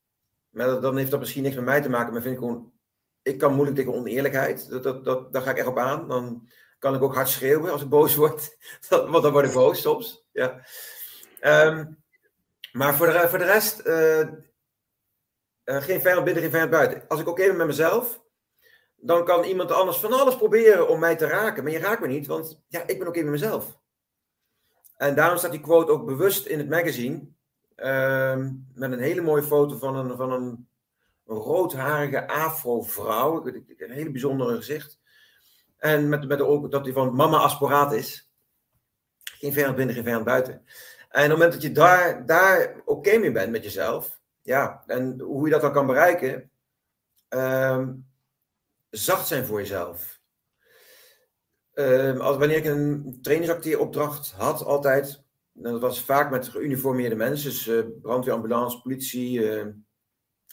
Maar 0.49 0.81
dan 0.81 0.97
heeft 0.97 1.11
dat 1.11 1.19
misschien 1.19 1.43
niks 1.43 1.55
met 1.55 1.65
mij 1.65 1.81
te 1.81 1.89
maken. 1.89 2.13
Maar 2.13 2.21
vind 2.21 2.33
ik 2.33 2.39
gewoon, 2.39 2.73
ik 3.21 3.37
kan 3.37 3.53
moeilijk 3.53 3.77
tegen 3.77 3.93
oneerlijkheid. 3.93 4.69
Dat, 4.69 4.83
dat, 4.83 5.05
dat, 5.05 5.33
daar 5.33 5.41
ga 5.41 5.49
ik 5.49 5.57
echt 5.57 5.67
op 5.67 5.77
aan. 5.77 6.07
Dan 6.07 6.49
kan 6.79 6.95
ik 6.95 7.01
ook 7.01 7.13
hard 7.15 7.29
schreeuwen 7.29 7.71
als 7.71 7.81
ik 7.81 7.89
boos 7.89 8.15
word. 8.15 8.57
Want 8.89 9.23
dan 9.23 9.31
word 9.31 9.45
ik 9.45 9.53
boos 9.53 9.81
soms. 9.81 10.27
Ja. 10.31 10.65
Ehm, 11.39 11.85
maar 12.71 12.95
voor 12.95 13.05
de, 13.05 13.29
voor 13.29 13.37
de 13.37 13.45
rest, 13.45 13.87
uh, 13.87 14.19
uh, 15.65 15.81
geen 15.81 16.01
vijand 16.01 16.23
binnen, 16.23 16.43
geen 16.43 16.51
vijand 16.51 16.69
buiten. 16.69 17.07
Als 17.07 17.19
ik 17.19 17.27
oké 17.27 17.41
okay 17.41 17.47
ben 17.47 17.57
met 17.57 17.67
mezelf, 17.67 18.21
dan 18.99 19.25
kan 19.25 19.43
iemand 19.43 19.71
anders 19.71 19.97
van 19.97 20.13
alles 20.13 20.37
proberen 20.37 20.89
om 20.89 20.99
mij 20.99 21.15
te 21.15 21.27
raken. 21.27 21.63
Maar 21.63 21.71
je 21.71 21.79
raakt 21.79 22.01
me 22.01 22.07
niet, 22.07 22.27
want 22.27 22.61
ja, 22.67 22.87
ik 22.87 22.99
ben 22.99 23.07
oké 23.07 23.21
met 23.21 23.31
mezelf. 23.31 23.79
En 24.97 25.15
daarom 25.15 25.37
staat 25.37 25.51
die 25.51 25.59
quote 25.59 25.91
ook 25.91 26.05
bewust 26.05 26.45
in 26.45 26.57
het 26.57 26.69
magazine. 26.69 27.27
Ehm, 27.75 28.51
met 28.73 28.91
een 28.91 28.99
hele 28.99 29.21
mooie 29.21 29.43
foto 29.43 29.77
van 29.77 29.95
een, 29.95 30.17
van 30.17 30.31
een 30.31 30.67
roodharige 31.25 32.27
afro-vrouw. 32.27 33.45
Een 33.45 33.91
hele 33.91 34.11
bijzondere 34.11 34.55
gezicht. 34.55 34.99
En 35.77 36.09
met, 36.09 36.27
met 36.27 36.41
ook 36.41 36.71
dat 36.71 36.85
hij 36.85 36.93
van 36.93 37.15
mama 37.15 37.37
asporaat 37.37 37.93
is. 37.93 38.31
Geen 39.23 39.53
vijand 39.53 39.75
binnen, 39.75 39.95
geen 39.95 40.03
vijand 40.03 40.25
buiten. 40.25 40.53
En 40.53 41.23
op 41.23 41.29
het 41.29 41.29
moment 41.29 41.51
dat 41.51 41.61
je 41.61 41.71
daar, 41.71 42.25
daar 42.25 42.81
oké 42.85 43.17
mee 43.17 43.31
bent 43.31 43.51
met 43.51 43.63
jezelf. 43.63 44.19
Ja, 44.41 44.83
en 44.87 45.19
hoe 45.19 45.45
je 45.45 45.51
dat 45.51 45.61
dan 45.61 45.71
kan 45.71 45.85
bereiken. 45.85 46.51
Um, 47.29 48.07
zacht 48.97 49.27
zijn 49.27 49.45
voor 49.45 49.59
jezelf. 49.59 50.21
Um, 51.73 52.19
als, 52.19 52.37
wanneer 52.37 52.57
ik 52.57 52.65
een 52.65 53.19
trainingsacteeropdracht 53.21 54.31
had, 54.31 54.63
altijd. 54.63 55.25
Dat 55.51 55.81
was 55.81 56.01
vaak 56.01 56.31
met 56.31 56.47
geuniformeerde 56.47 57.15
mensen. 57.15 57.49
Dus 57.49 57.67
uh, 57.67 57.85
brandweer, 58.01 58.33
ambulance, 58.33 58.81
politie. 58.81 59.39
Uh, 59.39 59.65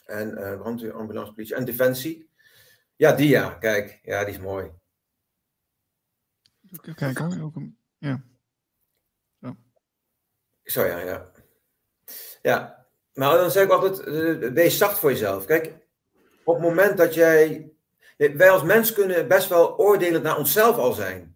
en 0.05 0.29
uh, 0.29 0.57
brandweer, 0.57 0.93
ambulance, 0.93 1.33
politie 1.33 1.55
en 1.55 1.65
defensie. 1.65 2.29
Ja, 2.95 3.11
die 3.11 3.29
ja. 3.29 3.49
Kijk, 3.49 3.99
ja, 4.03 4.23
die 4.23 4.33
is 4.33 4.39
mooi. 4.39 4.71
Kijk 6.95 7.17
hoor, 7.17 7.41
ook 7.41 7.55
een, 7.55 7.77
ja. 7.97 8.23
Zo. 9.41 9.55
Zo 10.63 10.83
ja, 10.83 10.99
ja. 10.99 11.31
Ja, 12.41 12.87
maar 13.13 13.37
dan 13.37 13.51
zeg 13.51 13.63
ik 13.63 13.69
altijd, 13.69 14.03
wees 14.53 14.77
zacht 14.77 14.97
voor 14.97 15.09
jezelf. 15.09 15.45
Kijk, 15.45 15.87
op 16.43 16.53
het 16.53 16.63
moment 16.63 16.97
dat 16.97 17.13
jij... 17.13 17.69
Wij 18.15 18.49
als 18.49 18.63
mens 18.63 18.93
kunnen 18.93 19.27
best 19.27 19.49
wel 19.49 19.77
oordelend 19.77 20.23
naar 20.23 20.37
onszelf 20.37 20.77
al 20.77 20.93
zijn. 20.93 21.35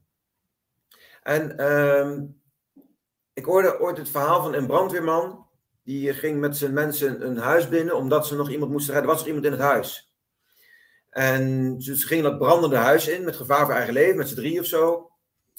En 1.23 1.55
uh, 1.57 2.17
ik 3.33 3.45
hoorde 3.45 3.79
ooit 3.79 3.97
het 3.97 4.09
verhaal 4.09 4.41
van 4.41 4.53
een 4.53 4.67
brandweerman. 4.67 5.47
Die 5.83 6.13
ging 6.13 6.39
met 6.39 6.57
zijn 6.57 6.73
mensen 6.73 7.25
een 7.25 7.37
huis 7.37 7.69
binnen, 7.69 7.95
omdat 7.95 8.27
ze 8.27 8.35
nog 8.35 8.49
iemand 8.49 8.71
moesten 8.71 8.93
redden. 8.93 9.09
Er 9.09 9.15
was 9.15 9.25
er 9.25 9.27
iemand 9.27 9.45
in 9.45 9.51
het 9.51 9.61
huis. 9.61 10.13
En 11.09 11.75
ze 11.81 11.95
gingen 11.95 12.23
dat 12.23 12.37
brandende 12.37 12.75
huis 12.75 13.07
in, 13.07 13.23
met 13.23 13.35
gevaar 13.35 13.65
voor 13.65 13.75
eigen 13.75 13.93
leven, 13.93 14.17
met 14.17 14.27
z'n 14.27 14.35
drie 14.35 14.59
of 14.59 14.65
zo 14.65 15.11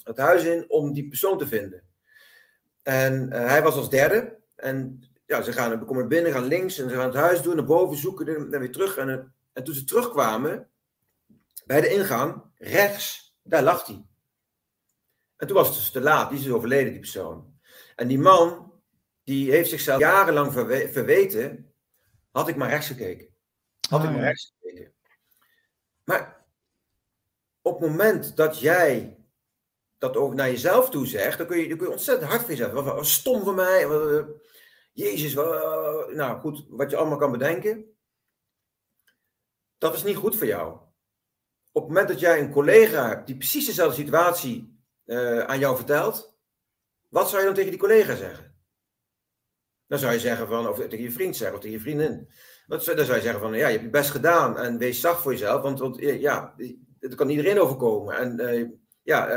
het 0.03 0.17
huis 0.17 0.43
in 0.43 0.65
om 0.67 0.93
die 0.93 1.07
persoon 1.07 1.37
te 1.37 1.47
vinden. 1.47 1.83
En 2.83 3.29
uh, 3.33 3.45
hij 3.45 3.63
was 3.63 3.75
als 3.75 3.89
derde. 3.89 4.37
En 4.55 5.03
ja, 5.25 5.41
ze 5.41 5.53
gaan, 5.53 5.85
komen 5.85 6.07
binnen, 6.07 6.31
gaan 6.31 6.47
links 6.47 6.79
en 6.79 6.89
ze 6.89 6.95
gaan 6.95 7.05
het 7.05 7.15
huis 7.15 7.41
doen, 7.41 7.55
naar 7.55 7.65
boven 7.65 7.97
zoeken 7.97 8.27
en 8.27 8.59
weer 8.59 8.71
terug. 8.71 8.97
En, 8.97 9.09
uh, 9.09 9.15
en 9.53 9.63
toen 9.63 9.73
ze 9.73 9.83
terugkwamen, 9.83 10.69
bij 11.65 11.81
de 11.81 11.89
ingang, 11.89 12.43
rechts, 12.55 13.35
daar 13.43 13.63
lag 13.63 13.85
hij. 13.85 14.05
En 15.35 15.47
toen 15.47 15.55
was 15.55 15.67
het 15.67 15.75
dus 15.75 15.91
te 15.91 16.01
laat, 16.01 16.29
die 16.29 16.37
is 16.37 16.43
dus 16.43 16.53
overleden, 16.53 16.91
die 16.91 16.99
persoon. 16.99 17.59
En 17.95 18.07
die 18.07 18.19
man, 18.19 18.73
die 19.23 19.51
heeft 19.51 19.69
zichzelf 19.69 19.99
jarenlang 19.99 20.51
verwe 20.51 20.89
verweten, 20.91 21.73
had 22.31 22.47
ik 22.47 22.55
maar 22.55 22.69
rechts 22.69 22.87
gekeken. 22.87 23.35
Had 23.89 23.99
ah, 23.99 24.05
ik 24.05 24.11
maar 24.11 24.21
ja. 24.21 24.27
rechts 24.27 24.53
gekeken. 24.59 24.93
Maar 26.03 26.45
op 27.61 27.79
het 27.79 27.89
moment 27.89 28.35
dat 28.35 28.59
jij 28.59 29.17
dat 29.97 30.17
ook 30.17 30.33
naar 30.33 30.49
jezelf 30.49 30.89
toe 30.89 31.07
zegt, 31.07 31.37
dan 31.37 31.47
kun 31.47 31.57
je, 31.57 31.67
dan 31.67 31.77
kun 31.77 31.87
je 31.87 31.93
ontzettend 31.93 32.29
hard 32.29 32.41
voor 32.41 32.49
jezelf. 32.49 32.71
Wat, 32.71 32.85
wat 32.85 33.05
stom 33.05 33.43
van 33.43 33.55
mij. 33.55 33.87
Wat, 33.87 34.25
Jezus, 34.93 35.33
wat, 35.33 36.11
nou 36.13 36.39
goed, 36.39 36.65
wat 36.69 36.89
je 36.89 36.97
allemaal 36.97 37.17
kan 37.17 37.31
bedenken. 37.31 37.97
Dat 39.77 39.93
is 39.93 40.03
niet 40.03 40.15
goed 40.15 40.35
voor 40.35 40.47
jou. 40.47 40.79
Op 41.71 41.81
het 41.81 41.91
moment 41.91 42.07
dat 42.07 42.19
jij 42.19 42.39
een 42.39 42.51
collega 42.51 43.07
hebt 43.07 43.27
die 43.27 43.37
precies 43.37 43.65
dezelfde 43.65 43.95
situatie 43.95 44.79
uh, 45.05 45.39
aan 45.39 45.59
jou 45.59 45.75
vertelt, 45.75 46.37
wat 47.09 47.29
zou 47.29 47.39
je 47.39 47.45
dan 47.45 47.55
tegen 47.55 47.69
die 47.69 47.79
collega 47.79 48.15
zeggen? 48.15 48.55
Dan 49.87 49.99
zou 49.99 50.13
je 50.13 50.19
zeggen 50.19 50.47
van, 50.47 50.67
of 50.67 50.77
tegen 50.77 51.01
je 51.01 51.11
vriend 51.11 51.35
zeggen, 51.35 51.55
of 51.55 51.61
tegen 51.61 51.77
je 51.77 51.83
vriendin. 51.83 52.29
Dan 52.67 52.81
zou 52.81 52.97
je 52.97 53.05
zeggen 53.05 53.39
van, 53.39 53.53
ja, 53.53 53.67
je 53.67 53.71
hebt 53.71 53.83
je 53.83 53.89
best 53.89 54.09
gedaan 54.09 54.57
en 54.57 54.77
wees 54.77 54.99
zacht 54.99 55.21
voor 55.21 55.31
jezelf, 55.31 55.61
want, 55.61 55.79
want 55.79 55.97
ja, 55.99 56.55
dat 56.99 57.15
kan 57.15 57.29
iedereen 57.29 57.59
overkomen. 57.59 58.17
En 58.17 58.39
uh, 58.39 58.69
ja, 59.01 59.27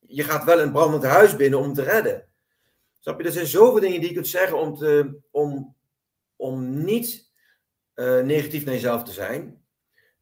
je 0.00 0.24
gaat 0.24 0.44
wel 0.44 0.60
een 0.60 0.72
brandend 0.72 1.04
huis 1.04 1.36
binnen 1.36 1.58
om 1.58 1.74
te 1.74 1.82
redden. 1.82 2.28
Snap 2.98 3.20
je? 3.20 3.26
Er 3.26 3.32
zijn 3.32 3.46
zoveel 3.46 3.80
dingen 3.80 4.00
die 4.00 4.08
je 4.08 4.14
kunt 4.14 4.28
zeggen 4.28 4.58
om, 4.58 4.74
te, 4.76 5.20
om, 5.30 5.76
om 6.36 6.84
niet 6.84 7.32
negatief 8.22 8.64
naar 8.64 8.74
jezelf 8.74 9.02
te 9.02 9.12
zijn. 9.12 9.61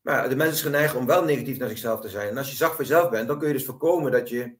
Maar 0.00 0.28
de 0.28 0.36
mens 0.36 0.52
is 0.52 0.62
geneigd 0.62 0.94
om 0.94 1.06
wel 1.06 1.24
negatief 1.24 1.58
naar 1.58 1.68
zichzelf 1.68 2.00
te 2.00 2.08
zijn. 2.08 2.28
En 2.28 2.38
als 2.38 2.50
je 2.50 2.56
zacht 2.56 2.74
voor 2.74 2.84
jezelf 2.84 3.10
bent, 3.10 3.28
dan 3.28 3.38
kun 3.38 3.48
je 3.48 3.54
dus 3.54 3.64
voorkomen 3.64 4.12
dat 4.12 4.28
je 4.28 4.56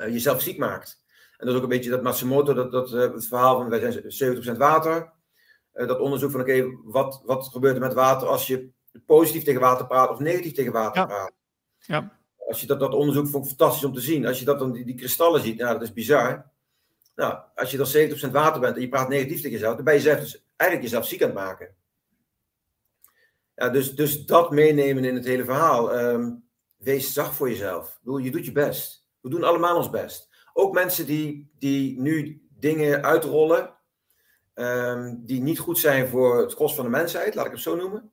uh, 0.00 0.12
jezelf 0.12 0.40
ziek 0.40 0.58
maakt. 0.58 1.04
En 1.36 1.46
dat 1.46 1.48
is 1.48 1.54
ook 1.54 1.62
een 1.62 1.76
beetje 1.76 1.90
dat 1.90 2.02
Matsumoto, 2.02 2.54
dat, 2.54 2.72
dat, 2.72 2.92
uh, 2.92 3.00
het 3.00 3.26
verhaal 3.26 3.56
van 3.56 3.68
wij 3.68 3.92
zijn 3.92 4.36
70% 4.54 4.56
water. 4.56 5.12
dat 5.72 5.98
onderzoek 5.98 6.30
van 6.30 6.40
oké, 6.40 6.50
okay, 6.50 6.78
wat, 6.84 7.22
wat 7.24 7.48
gebeurt 7.48 7.74
er 7.74 7.80
met 7.80 7.94
water 7.94 8.28
als 8.28 8.46
je 8.46 8.68
positief 9.06 9.42
tegen 9.42 9.60
water 9.60 9.86
praat 9.86 10.10
of 10.10 10.18
negatief 10.18 10.52
tegen 10.52 10.72
water 10.72 11.00
ja. 11.00 11.06
praat. 11.06 11.32
Ja 11.78 12.18
als 12.50 12.60
je 12.60 12.66
dat, 12.66 12.80
dat 12.80 12.94
onderzoek 12.94 13.28
vond 13.28 13.44
ik 13.44 13.56
fantastisch 13.56 13.84
om 13.84 13.92
te 13.92 14.00
zien. 14.00 14.26
Als 14.26 14.38
je 14.38 14.44
dat 14.44 14.58
dan 14.58 14.72
die, 14.72 14.84
die 14.84 14.94
kristallen 14.94 15.40
ziet, 15.40 15.58
nou, 15.58 15.72
dat 15.72 15.82
is 15.82 15.92
bizar. 15.92 16.50
Nou, 17.14 17.38
als 17.54 17.70
je 17.70 17.76
dan 17.76 18.28
70% 18.28 18.30
water 18.32 18.60
bent 18.60 18.74
en 18.74 18.80
je 18.80 18.88
praat 18.88 19.08
negatief 19.08 19.36
tegen 19.36 19.50
jezelf, 19.50 19.74
dan 19.74 19.84
ben 19.84 19.94
je 19.94 20.00
zelf 20.00 20.20
dus 20.20 20.44
eigenlijk 20.56 20.90
jezelf 20.90 21.08
ziek 21.08 21.22
aan 21.22 21.28
het 21.28 21.38
maken. 21.38 21.74
Ja, 23.60 23.68
dus, 23.68 23.94
dus 23.94 24.26
dat 24.26 24.50
meenemen 24.50 25.04
in 25.04 25.14
het 25.14 25.24
hele 25.24 25.44
verhaal. 25.44 25.98
Um, 25.98 26.44
wees 26.76 27.12
zacht 27.12 27.34
voor 27.34 27.48
jezelf. 27.48 28.00
Je 28.02 28.30
doet 28.30 28.44
je 28.44 28.52
best. 28.52 29.06
We 29.20 29.28
doen 29.28 29.44
allemaal 29.44 29.76
ons 29.76 29.90
best. 29.90 30.28
Ook 30.52 30.74
mensen 30.74 31.06
die, 31.06 31.50
die 31.58 32.00
nu 32.00 32.42
dingen 32.58 33.04
uitrollen, 33.04 33.74
um, 34.54 35.22
die 35.26 35.42
niet 35.42 35.58
goed 35.58 35.78
zijn 35.78 36.08
voor 36.08 36.38
het 36.38 36.54
kost 36.54 36.74
van 36.74 36.84
de 36.84 36.90
mensheid, 36.90 37.34
laat 37.34 37.46
ik 37.46 37.52
het 37.52 37.60
zo 37.60 37.76
noemen. 37.76 38.10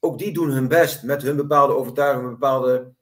Ook 0.00 0.18
die 0.18 0.32
doen 0.32 0.50
hun 0.50 0.68
best 0.68 1.02
met 1.02 1.22
hun 1.22 1.36
bepaalde 1.36 1.76
overtuigingen, 1.76 2.30
bepaalde 2.30 2.92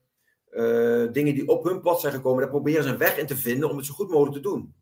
uh, 0.51 1.13
dingen 1.13 1.35
die 1.35 1.49
op 1.49 1.65
hun 1.65 1.81
pad 1.81 2.01
zijn 2.01 2.13
gekomen, 2.13 2.41
daar 2.41 2.51
proberen 2.51 2.83
ze 2.83 2.89
een 2.89 2.99
weg 2.99 3.19
in 3.19 3.27
te 3.27 3.37
vinden 3.37 3.71
om 3.71 3.77
het 3.77 3.87
zo 3.87 3.95
goed 3.95 4.11
mogelijk 4.11 4.37
te 4.37 4.49
doen. 4.49 4.75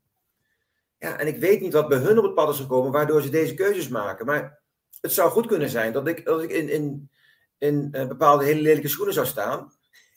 Ja, 0.98 1.18
en 1.18 1.26
ik 1.26 1.40
weet 1.40 1.60
niet 1.60 1.72
wat 1.72 1.88
bij 1.88 1.98
hun 1.98 2.18
op 2.18 2.24
het 2.24 2.34
pad 2.34 2.48
is 2.48 2.60
gekomen, 2.60 2.92
waardoor 2.92 3.22
ze 3.22 3.30
deze 3.30 3.54
keuzes 3.54 3.88
maken. 3.88 4.26
Maar 4.26 4.59
het 5.00 5.12
zou 5.12 5.30
goed 5.30 5.46
kunnen 5.46 5.68
zijn 5.68 5.92
dat 5.92 6.06
ik, 6.06 6.24
dat 6.24 6.42
ik 6.42 6.50
in, 6.50 6.68
in, 6.68 7.10
in 7.58 7.88
uh, 7.92 8.06
bepaalde 8.06 8.44
hele 8.44 8.60
lelijke 8.60 8.88
schoenen 8.88 9.14
zou 9.14 9.26
staan. 9.26 9.72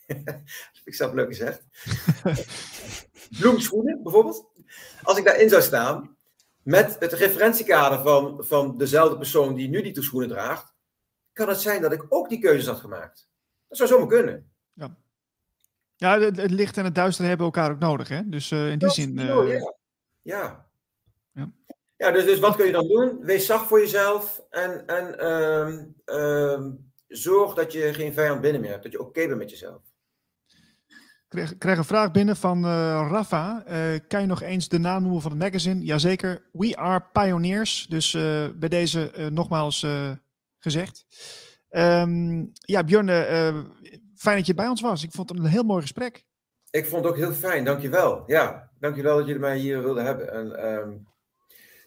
ik 0.84 0.94
snap 0.94 1.14
leuk 1.14 1.28
gezegd. 1.28 1.62
Bloemschoenen 3.40 4.02
bijvoorbeeld. 4.02 4.46
Als 5.02 5.18
ik 5.18 5.24
daarin 5.24 5.48
zou 5.48 5.62
staan, 5.62 6.16
met 6.62 6.96
het 6.98 7.12
referentiekader 7.12 8.02
van, 8.02 8.44
van 8.44 8.78
dezelfde 8.78 9.16
persoon 9.16 9.54
die 9.54 9.68
nu 9.68 9.82
die 9.82 10.02
schoenen 10.02 10.28
draagt, 10.28 10.74
kan 11.32 11.48
het 11.48 11.60
zijn 11.60 11.82
dat 11.82 11.92
ik 11.92 12.06
ook 12.08 12.28
die 12.28 12.38
keuzes 12.38 12.66
had 12.66 12.80
gemaakt. 12.80 13.28
Dat 13.68 13.78
zou 13.78 13.88
zomaar 13.88 14.08
kunnen. 14.08 14.52
Ja. 14.72 14.96
Ja, 15.96 16.20
het, 16.20 16.36
het, 16.36 16.50
licht 16.50 16.76
en 16.76 16.84
het 16.84 16.94
duister 16.94 17.24
hebben 17.24 17.46
elkaar 17.46 17.70
ook 17.70 17.78
nodig, 17.78 18.08
hè? 18.08 18.28
Dus 18.28 18.50
uh, 18.50 18.70
in 18.70 18.78
die 18.78 18.90
zin. 18.90 19.18
Uh... 19.18 19.48
ja. 19.48 19.74
ja. 20.22 20.68
Ja. 21.32 21.50
Ja 22.04 22.10
dus, 22.10 22.24
dus 22.24 22.38
wat 22.38 22.56
kun 22.56 22.66
je 22.66 22.72
dan 22.72 22.88
doen? 22.88 23.18
Wees 23.20 23.46
zacht 23.46 23.66
voor 23.66 23.80
jezelf 23.80 24.42
en, 24.50 24.86
en 24.86 25.26
um, 25.32 25.94
um, 26.04 26.92
zorg 27.08 27.54
dat 27.54 27.72
je 27.72 27.94
geen 27.94 28.12
vijand 28.12 28.40
binnen 28.40 28.60
meer 28.60 28.70
hebt. 28.70 28.82
Dat 28.82 28.92
je 28.92 28.98
oké 28.98 29.08
okay 29.08 29.26
bent 29.26 29.38
met 29.38 29.50
jezelf. 29.50 29.82
Ik 31.28 31.58
krijg 31.58 31.78
een 31.78 31.84
vraag 31.84 32.10
binnen 32.10 32.36
van 32.36 32.64
uh, 32.64 33.08
Rafa. 33.10 33.62
kan 34.08 34.20
je 34.20 34.26
nog 34.26 34.42
eens 34.42 34.68
de 34.68 34.78
naam 34.78 35.02
noemen 35.02 35.20
van 35.20 35.30
het 35.30 35.40
magazine? 35.40 35.84
Jazeker. 35.84 36.48
We 36.52 36.76
are 36.76 37.04
pioneers. 37.12 37.86
Dus 37.88 38.12
bij 38.54 38.68
deze 38.68 39.10
nogmaals 39.32 39.86
gezegd. 40.58 41.06
Um, 41.70 42.52
ja, 42.52 42.84
Björn, 42.84 43.08
Fijn 44.24 44.36
dat 44.36 44.46
je 44.46 44.54
bij 44.54 44.68
ons 44.68 44.80
was. 44.80 45.02
Ik 45.02 45.12
vond 45.12 45.28
het 45.28 45.38
een 45.38 45.44
heel 45.44 45.62
mooi 45.62 45.80
gesprek. 45.80 46.24
Ik 46.70 46.86
vond 46.86 47.04
het 47.04 47.12
ook 47.12 47.18
heel 47.18 47.32
fijn, 47.32 47.64
dankjewel. 47.64 48.22
Ja, 48.26 48.70
dankjewel 48.78 49.16
dat 49.16 49.26
jullie 49.26 49.40
mij 49.40 49.58
hier 49.58 49.82
wilden 49.82 50.04
hebben. 50.04 50.32
En, 50.32 50.66
um, 50.66 51.06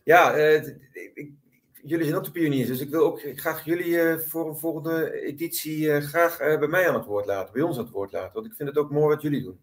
ja, 0.07 0.37
uh, 0.37 0.67
ik, 1.13 1.31
jullie 1.73 2.05
zijn 2.05 2.17
ook 2.17 2.23
de 2.23 2.31
pioniers, 2.31 2.67
dus 2.67 2.79
ik 2.79 2.89
wil 2.89 3.05
ook 3.05 3.21
graag 3.35 3.65
jullie 3.65 3.87
uh, 3.87 4.17
voor 4.17 4.49
een 4.49 4.57
volgende 4.57 5.21
editie 5.21 5.79
uh, 5.79 5.97
graag 6.01 6.37
bij 6.37 6.67
mij 6.67 6.87
aan 6.87 6.93
het 6.93 7.05
woord 7.05 7.25
laten, 7.25 7.53
bij 7.53 7.61
ons 7.61 7.77
aan 7.77 7.83
het 7.83 7.93
woord 7.93 8.11
laten. 8.11 8.33
Want 8.33 8.45
ik 8.45 8.53
vind 8.53 8.69
het 8.69 8.77
ook 8.77 8.91
mooi 8.91 9.07
wat 9.07 9.21
jullie 9.21 9.43
doen. 9.43 9.59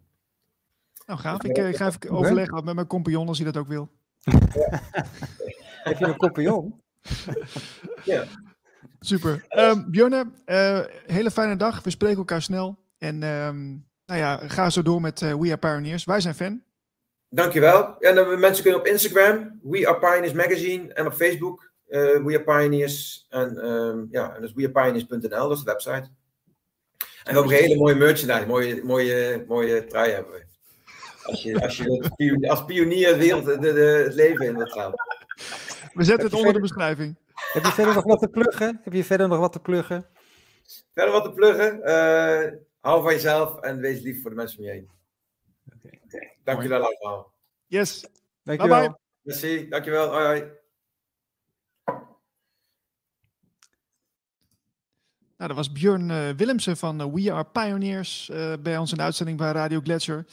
Nou, 1.07 1.21
gaaf. 1.21 1.43
Ik, 1.43 1.59
ik 1.59 1.77
ga 1.77 1.87
even 1.87 2.11
overleggen 2.11 2.65
met 2.65 2.75
mijn 2.75 2.87
compagnon 2.87 3.29
als 3.29 3.39
hij 3.39 3.53
dat 3.53 3.63
ook 3.63 3.69
wil. 3.69 3.91
Ja. 4.55 4.83
Heb 5.89 5.99
je 5.99 6.07
een 6.07 6.17
kopje 6.17 6.73
ja. 8.05 8.25
Super. 9.01 9.45
Um, 9.51 9.91
Björne, 9.91 10.31
uh, 10.47 10.81
hele 11.07 11.31
fijne 11.31 11.57
dag. 11.57 11.83
We 11.83 11.91
spreken 11.91 12.19
elkaar 12.19 12.43
snel. 12.43 12.79
En 12.99 13.23
um, 13.23 13.87
nou 14.07 14.21
ja, 14.21 14.49
ga 14.49 14.71
zo 14.71 14.83
door 14.83 15.01
met 15.01 15.21
uh, 15.21 15.35
We 15.35 15.49
Are 15.49 15.57
Pioneers. 15.57 16.05
Wij 16.05 16.21
zijn 16.21 16.35
fan. 16.35 16.63
Dankjewel. 17.35 17.99
En 17.99 18.15
dan 18.15 18.41
mensen 18.41 18.63
kunnen 18.63 18.81
op 18.81 18.87
Instagram, 18.87 19.61
We 19.63 19.89
Are 19.89 19.99
Pioneers 19.99 20.33
Magazine. 20.33 20.93
En 20.93 21.07
op 21.07 21.13
Facebook, 21.13 21.71
uh, 21.89 22.01
We 22.01 22.43
Are 22.43 22.45
Pioneers. 22.45 23.27
En 23.29 23.71
um, 23.71 24.09
ja, 24.11 24.35
en 24.35 24.41
dat 24.41 24.51
is 24.51 24.55
wearepioneers.nl, 24.55 25.49
dat 25.49 25.57
is 25.57 25.65
de 25.65 25.71
website. 25.71 25.91
En 25.91 26.07
we 26.99 27.07
hebben 27.23 27.43
ook 27.43 27.51
een 27.51 27.57
hele 27.57 27.77
mooie 27.77 27.95
merchandise, 27.95 28.47
mooie, 28.47 28.85
mooie, 28.85 29.45
mooie 29.49 29.87
trui 29.87 30.13
hebben 30.13 30.33
we. 30.33 30.45
Als 31.23 31.43
je, 31.43 31.63
als 31.63 31.77
je 31.77 32.49
als 32.49 32.65
pionier 32.65 33.19
wereld, 33.19 33.45
de, 33.45 33.59
de, 33.59 34.03
het 34.05 34.15
leven 34.15 34.47
in 34.47 34.57
wilt 34.57 34.73
gaan. 34.73 34.93
We 35.93 36.05
zetten 36.05 36.25
het 36.25 36.35
onder 36.35 36.53
de 36.53 36.61
beschrijving. 36.61 37.17
Heb 37.53 37.65
je 37.65 37.73
verder 37.73 37.95
nog 37.95 38.05
wat 38.05 38.19
te 38.19 38.29
pluggen? 38.29 38.81
Heb 38.83 38.93
je 38.93 39.05
verder 39.05 39.29
nog 39.29 39.39
wat 39.39 39.53
te 39.53 39.61
pluggen? 39.61 40.07
Verder 40.95 41.13
wat 41.13 41.25
te 41.25 41.33
pluggen? 41.33 41.81
Uh, 41.85 42.61
hou 42.81 43.03
van 43.03 43.13
jezelf 43.13 43.61
en 43.61 43.81
wees 43.81 44.01
lief 44.01 44.23
voor 44.23 44.31
de 44.31 44.37
mensen 44.37 44.59
om 44.59 44.65
je 44.65 44.71
heen. 44.71 44.91
Okay. 45.77 46.01
Okay. 46.15 46.37
Dankjewel 46.45 46.83
allemaal. 46.83 47.33
Yes. 47.67 48.07
Dankjewel. 48.43 48.79
Bye 48.79 48.89
bye. 48.89 48.99
Merci. 49.23 49.69
Dankjewel. 49.69 50.09
Hoi 50.09 50.25
hoi. 50.25 50.53
Nou, 55.37 55.49
dat 55.49 55.57
was 55.57 55.73
Björn 55.73 56.11
uh, 56.11 56.29
Willemsen 56.31 56.77
van 56.77 57.01
uh, 57.01 57.15
We 57.15 57.33
Are 57.33 57.45
Pioneers 57.45 58.29
uh, 58.33 58.53
bij 58.61 58.79
ons 58.79 58.91
in 58.91 58.97
de 58.97 59.03
uitzending 59.03 59.39
bij 59.39 59.53
Radio 59.53 59.81
Gletscher. 59.81 60.25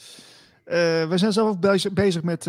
we 1.08 1.12
zijn 1.14 1.32
zelf 1.32 1.48
ook 1.48 1.60
bezig, 1.60 1.92
bezig 1.92 2.22
met 2.22 2.46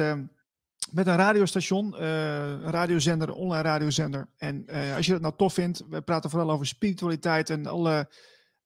met 0.92 1.08
een 1.08 1.16
radiostation, 1.16 1.96
uh, 2.00 2.50
een 2.50 2.72
radiozender, 2.72 3.28
een 3.28 3.34
online 3.34 3.62
radiozender. 3.62 4.28
En 4.38 4.66
uh, 4.68 4.96
als 4.96 5.06
je 5.06 5.12
dat 5.12 5.22
nou 5.22 5.34
tof 5.38 5.54
vindt, 5.54 5.84
we 5.90 6.02
praten 6.02 6.30
vooral 6.30 6.52
over 6.52 6.66
spiritualiteit 6.66 7.50
en 7.50 7.66
alle, 7.66 8.10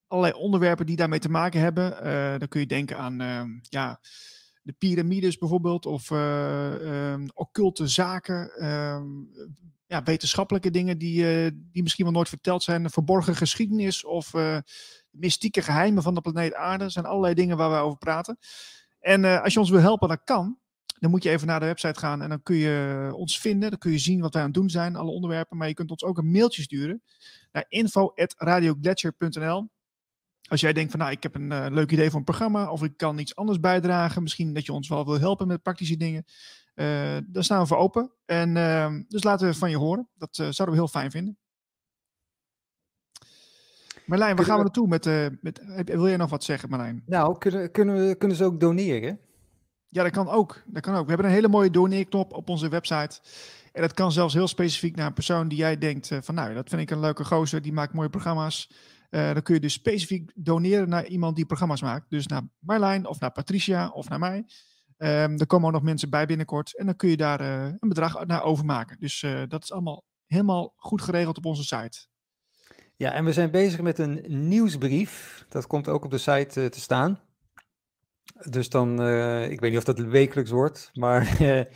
allerlei 0.07 0.33
onderwerpen 0.33 0.85
die 0.85 0.95
daarmee 0.95 1.19
te 1.19 1.29
maken 1.29 1.59
hebben. 1.59 2.05
Uh, 2.05 2.39
dan 2.39 2.47
kun 2.47 2.59
je 2.59 2.65
denken 2.65 2.97
aan 2.97 3.61
ja, 3.61 3.99
de 4.67 4.75
piramides 4.77 5.37
bijvoorbeeld, 5.37 5.85
of 5.85 6.09
um, 6.09 7.27
occulte 7.33 7.87
zaken, 7.87 8.51
ehm, 8.51 9.05
ja, 9.85 10.03
wetenschappelijke 10.03 10.71
dingen 10.71 10.97
die, 10.97 11.23
die 11.71 11.83
misschien 11.83 12.05
wel 12.05 12.13
nooit 12.13 12.29
verteld 12.29 12.63
zijn, 12.63 12.89
verborgen 12.89 13.35
geschiedenis 13.35 14.05
of 14.05 14.33
mystieke 15.09 15.61
geheimen 15.61 16.03
van 16.03 16.13
de 16.13 16.21
planeet 16.21 16.53
Aarde. 16.53 16.83
Dat 16.83 16.93
zijn 16.93 17.05
allerlei 17.05 17.33
dingen 17.33 17.57
waar 17.57 17.69
we 17.69 17.77
over 17.77 17.97
praten. 17.97 18.37
En 18.99 19.41
als 19.43 19.53
je 19.53 19.59
ons 19.59 19.69
wil 19.69 19.79
helpen, 19.79 20.07
dan 20.07 20.23
kan. 20.23 20.57
Dan 20.99 21.09
moet 21.09 21.23
je 21.23 21.29
even 21.29 21.47
naar 21.47 21.59
de 21.59 21.65
website 21.65 21.99
gaan 21.99 22.21
en 22.21 22.29
dan 22.29 22.43
kun 22.43 22.55
je 22.55 23.09
ons 23.13 23.39
vinden. 23.39 23.69
Dan 23.69 23.79
kun 23.79 23.91
je 23.91 23.97
zien 23.97 24.21
wat 24.21 24.33
wij 24.33 24.41
aan 24.41 24.47
het 24.47 24.57
doen 24.57 24.69
zijn, 24.69 24.95
alle 24.95 25.11
onderwerpen. 25.11 25.57
Maar 25.57 25.67
je 25.67 25.73
kunt 25.73 25.91
ons 25.91 26.03
ook 26.03 26.17
een 26.17 26.31
mailtje 26.31 26.61
sturen 26.61 27.01
naar 27.51 27.65
info.radioglacier.nl 27.67 29.69
als 30.47 30.61
jij 30.61 30.73
denkt 30.73 30.91
van 30.91 30.99
nou, 30.99 31.11
ik 31.11 31.23
heb 31.23 31.35
een 31.35 31.51
uh, 31.51 31.65
leuk 31.69 31.91
idee 31.91 32.09
voor 32.09 32.19
een 32.19 32.25
programma 32.25 32.71
of 32.71 32.83
ik 32.83 32.97
kan 32.97 33.17
iets 33.17 33.35
anders 33.35 33.59
bijdragen, 33.59 34.23
misschien 34.23 34.53
dat 34.53 34.65
je 34.65 34.73
ons 34.73 34.87
wel 34.87 35.05
wil 35.05 35.19
helpen 35.19 35.47
met 35.47 35.61
praktische 35.61 35.97
dingen, 35.97 36.25
uh, 36.75 37.17
daar 37.27 37.43
staan 37.43 37.61
we 37.61 37.67
voor 37.67 37.77
open. 37.77 38.11
En 38.25 38.55
uh, 38.55 38.95
dus 39.07 39.23
laten 39.23 39.47
we 39.47 39.53
van 39.53 39.69
je 39.69 39.77
horen. 39.77 40.09
Dat 40.15 40.37
uh, 40.37 40.47
zouden 40.49 40.75
we 40.75 40.81
heel 40.81 40.87
fijn 40.87 41.11
vinden. 41.11 41.37
Marlijn, 44.05 44.35
waar 44.35 44.45
gaan 44.45 44.57
we 44.57 44.63
naartoe? 44.63 44.87
Met, 44.87 45.05
met, 45.41 45.61
wil 45.85 46.07
jij 46.07 46.17
nog 46.17 46.29
wat 46.29 46.43
zeggen, 46.43 46.69
Marlijn? 46.69 47.03
Nou, 47.05 47.37
kunnen, 47.37 47.71
kunnen, 47.71 48.07
we, 48.07 48.15
kunnen 48.15 48.37
ze 48.37 48.43
ook 48.43 48.59
doneren? 48.59 49.19
Ja, 49.89 50.03
dat 50.03 50.11
kan 50.11 50.29
ook. 50.29 50.63
Dat 50.65 50.81
kan 50.81 50.95
ook. 50.95 51.03
We 51.03 51.09
hebben 51.09 51.25
een 51.25 51.33
hele 51.33 51.47
mooie 51.47 51.69
doneerknop 51.69 52.33
op 52.33 52.49
onze 52.49 52.69
website. 52.69 53.19
En 53.71 53.81
dat 53.81 53.93
kan 53.93 54.11
zelfs 54.11 54.33
heel 54.33 54.47
specifiek 54.47 54.95
naar 54.95 55.07
een 55.07 55.13
persoon 55.13 55.47
die 55.47 55.57
jij 55.57 55.77
denkt 55.77 56.09
van 56.21 56.35
nou, 56.35 56.53
dat 56.53 56.69
vind 56.69 56.81
ik 56.81 56.91
een 56.91 56.99
leuke 56.99 57.25
gozer, 57.25 57.61
die 57.61 57.73
maakt 57.73 57.93
mooie 57.93 58.09
programma's. 58.09 58.69
Uh, 59.09 59.33
dan 59.33 59.41
kun 59.41 59.53
je 59.53 59.59
dus 59.59 59.73
specifiek 59.73 60.31
doneren 60.35 60.89
naar 60.89 61.05
iemand 61.05 61.35
die 61.35 61.45
programma's 61.45 61.81
maakt. 61.81 62.09
Dus 62.09 62.27
naar 62.27 62.41
Marlijn 62.59 63.07
of 63.07 63.19
naar 63.19 63.31
Patricia 63.31 63.89
of 63.89 64.09
naar 64.09 64.19
mij. 64.19 64.45
Um, 64.97 65.39
er 65.39 65.47
komen 65.47 65.67
ook 65.67 65.73
nog 65.73 65.83
mensen 65.83 66.09
bij 66.09 66.25
binnenkort. 66.25 66.77
En 66.77 66.85
dan 66.85 66.95
kun 66.95 67.09
je 67.09 67.17
daar 67.17 67.41
uh, 67.41 67.63
een 67.63 67.89
bedrag 67.89 68.25
naar 68.25 68.43
overmaken. 68.43 68.99
Dus 68.99 69.21
uh, 69.21 69.41
dat 69.47 69.63
is 69.63 69.71
allemaal 69.71 70.03
helemaal 70.25 70.73
goed 70.75 71.01
geregeld 71.01 71.37
op 71.37 71.45
onze 71.45 71.63
site. 71.63 72.07
Ja, 72.95 73.11
en 73.11 73.25
we 73.25 73.33
zijn 73.33 73.51
bezig 73.51 73.81
met 73.81 73.99
een 73.99 74.25
nieuwsbrief. 74.27 75.45
Dat 75.49 75.67
komt 75.67 75.87
ook 75.87 76.05
op 76.05 76.11
de 76.11 76.17
site 76.17 76.69
te 76.69 76.79
staan. 76.79 77.19
Dus 78.49 78.69
dan, 78.69 78.91
ik 79.43 79.59
weet 79.59 79.69
niet 79.69 79.79
of 79.79 79.83
dat 79.83 79.99
wekelijks 79.99 80.51
wordt, 80.51 80.89
maar 80.93 81.37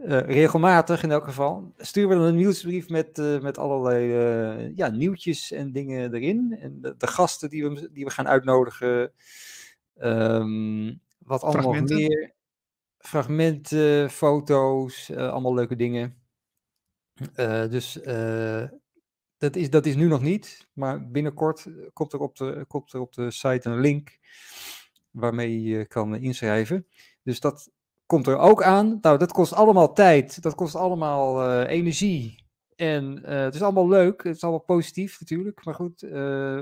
uh, 0.00 0.10
uh, 0.10 0.20
regelmatig 0.20 1.02
in 1.02 1.10
elk 1.10 1.24
geval. 1.24 1.72
Sturen 1.76 2.08
we 2.08 2.14
dan 2.14 2.24
een 2.24 2.36
nieuwsbrief 2.36 2.88
met, 2.88 3.16
met 3.42 3.58
allerlei 3.58 4.72
ja, 4.76 4.88
nieuwtjes 4.88 5.52
en 5.52 5.72
dingen 5.72 6.14
erin. 6.14 6.56
En 6.60 6.80
de, 6.80 6.94
de, 6.96 7.06
gasten 7.06 7.50
die 7.50 7.68
we, 7.68 7.90
die 7.92 8.04
we 8.04 8.10
gaan 8.10 8.28
uitnodigen. 8.28 9.12
Um, 9.96 11.00
wat 11.18 11.42
allemaal 11.42 11.82
meer. 11.82 12.32
Fragmenten, 12.98 14.10
foto's, 14.10 15.10
allemaal 15.10 15.54
leuke 15.54 15.76
dingen. 15.76 16.16
dus 17.70 17.98
dat, 19.38 19.56
is, 19.56 19.70
dat 19.70 19.86
is 19.86 19.96
nu 19.96 20.06
nog 20.06 20.22
niet, 20.22 20.68
maar 20.72 21.10
binnenkort 21.10 21.66
komt 21.92 22.12
er 22.12 22.20
op 22.20 22.36
de, 22.36 22.64
komt 22.68 22.92
er 22.92 23.00
op 23.00 23.12
de 23.12 23.30
site 23.30 23.68
een 23.68 23.80
link 23.80 24.18
waarmee 25.10 25.62
je 25.62 25.86
kan 25.86 26.16
inschrijven. 26.16 26.86
Dus 27.22 27.40
dat 27.40 27.70
komt 28.10 28.26
er 28.26 28.38
ook 28.38 28.62
aan. 28.62 28.98
Nou, 29.00 29.18
dat 29.18 29.32
kost 29.32 29.52
allemaal 29.52 29.92
tijd, 29.92 30.42
dat 30.42 30.54
kost 30.54 30.74
allemaal 30.74 31.44
uh, 31.44 31.68
energie. 31.68 32.44
En 32.76 33.22
uh, 33.22 33.28
het 33.28 33.54
is 33.54 33.62
allemaal 33.62 33.88
leuk, 33.88 34.22
het 34.22 34.36
is 34.36 34.42
allemaal 34.42 34.60
positief 34.60 35.20
natuurlijk. 35.20 35.64
Maar 35.64 35.74
goed, 35.74 36.02
uh, 36.02 36.10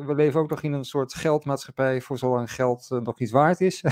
we 0.07 0.13
leven 0.17 0.41
ook 0.41 0.51
nog 0.51 0.63
in 0.63 0.73
een 0.73 0.85
soort 0.85 1.15
geldmaatschappij 1.15 2.01
voor 2.01 2.19
zolang 2.19 2.53
geld 2.53 2.87
nog 2.91 3.21
iets 3.21 3.31
waard 3.31 3.61
is. 3.61 3.81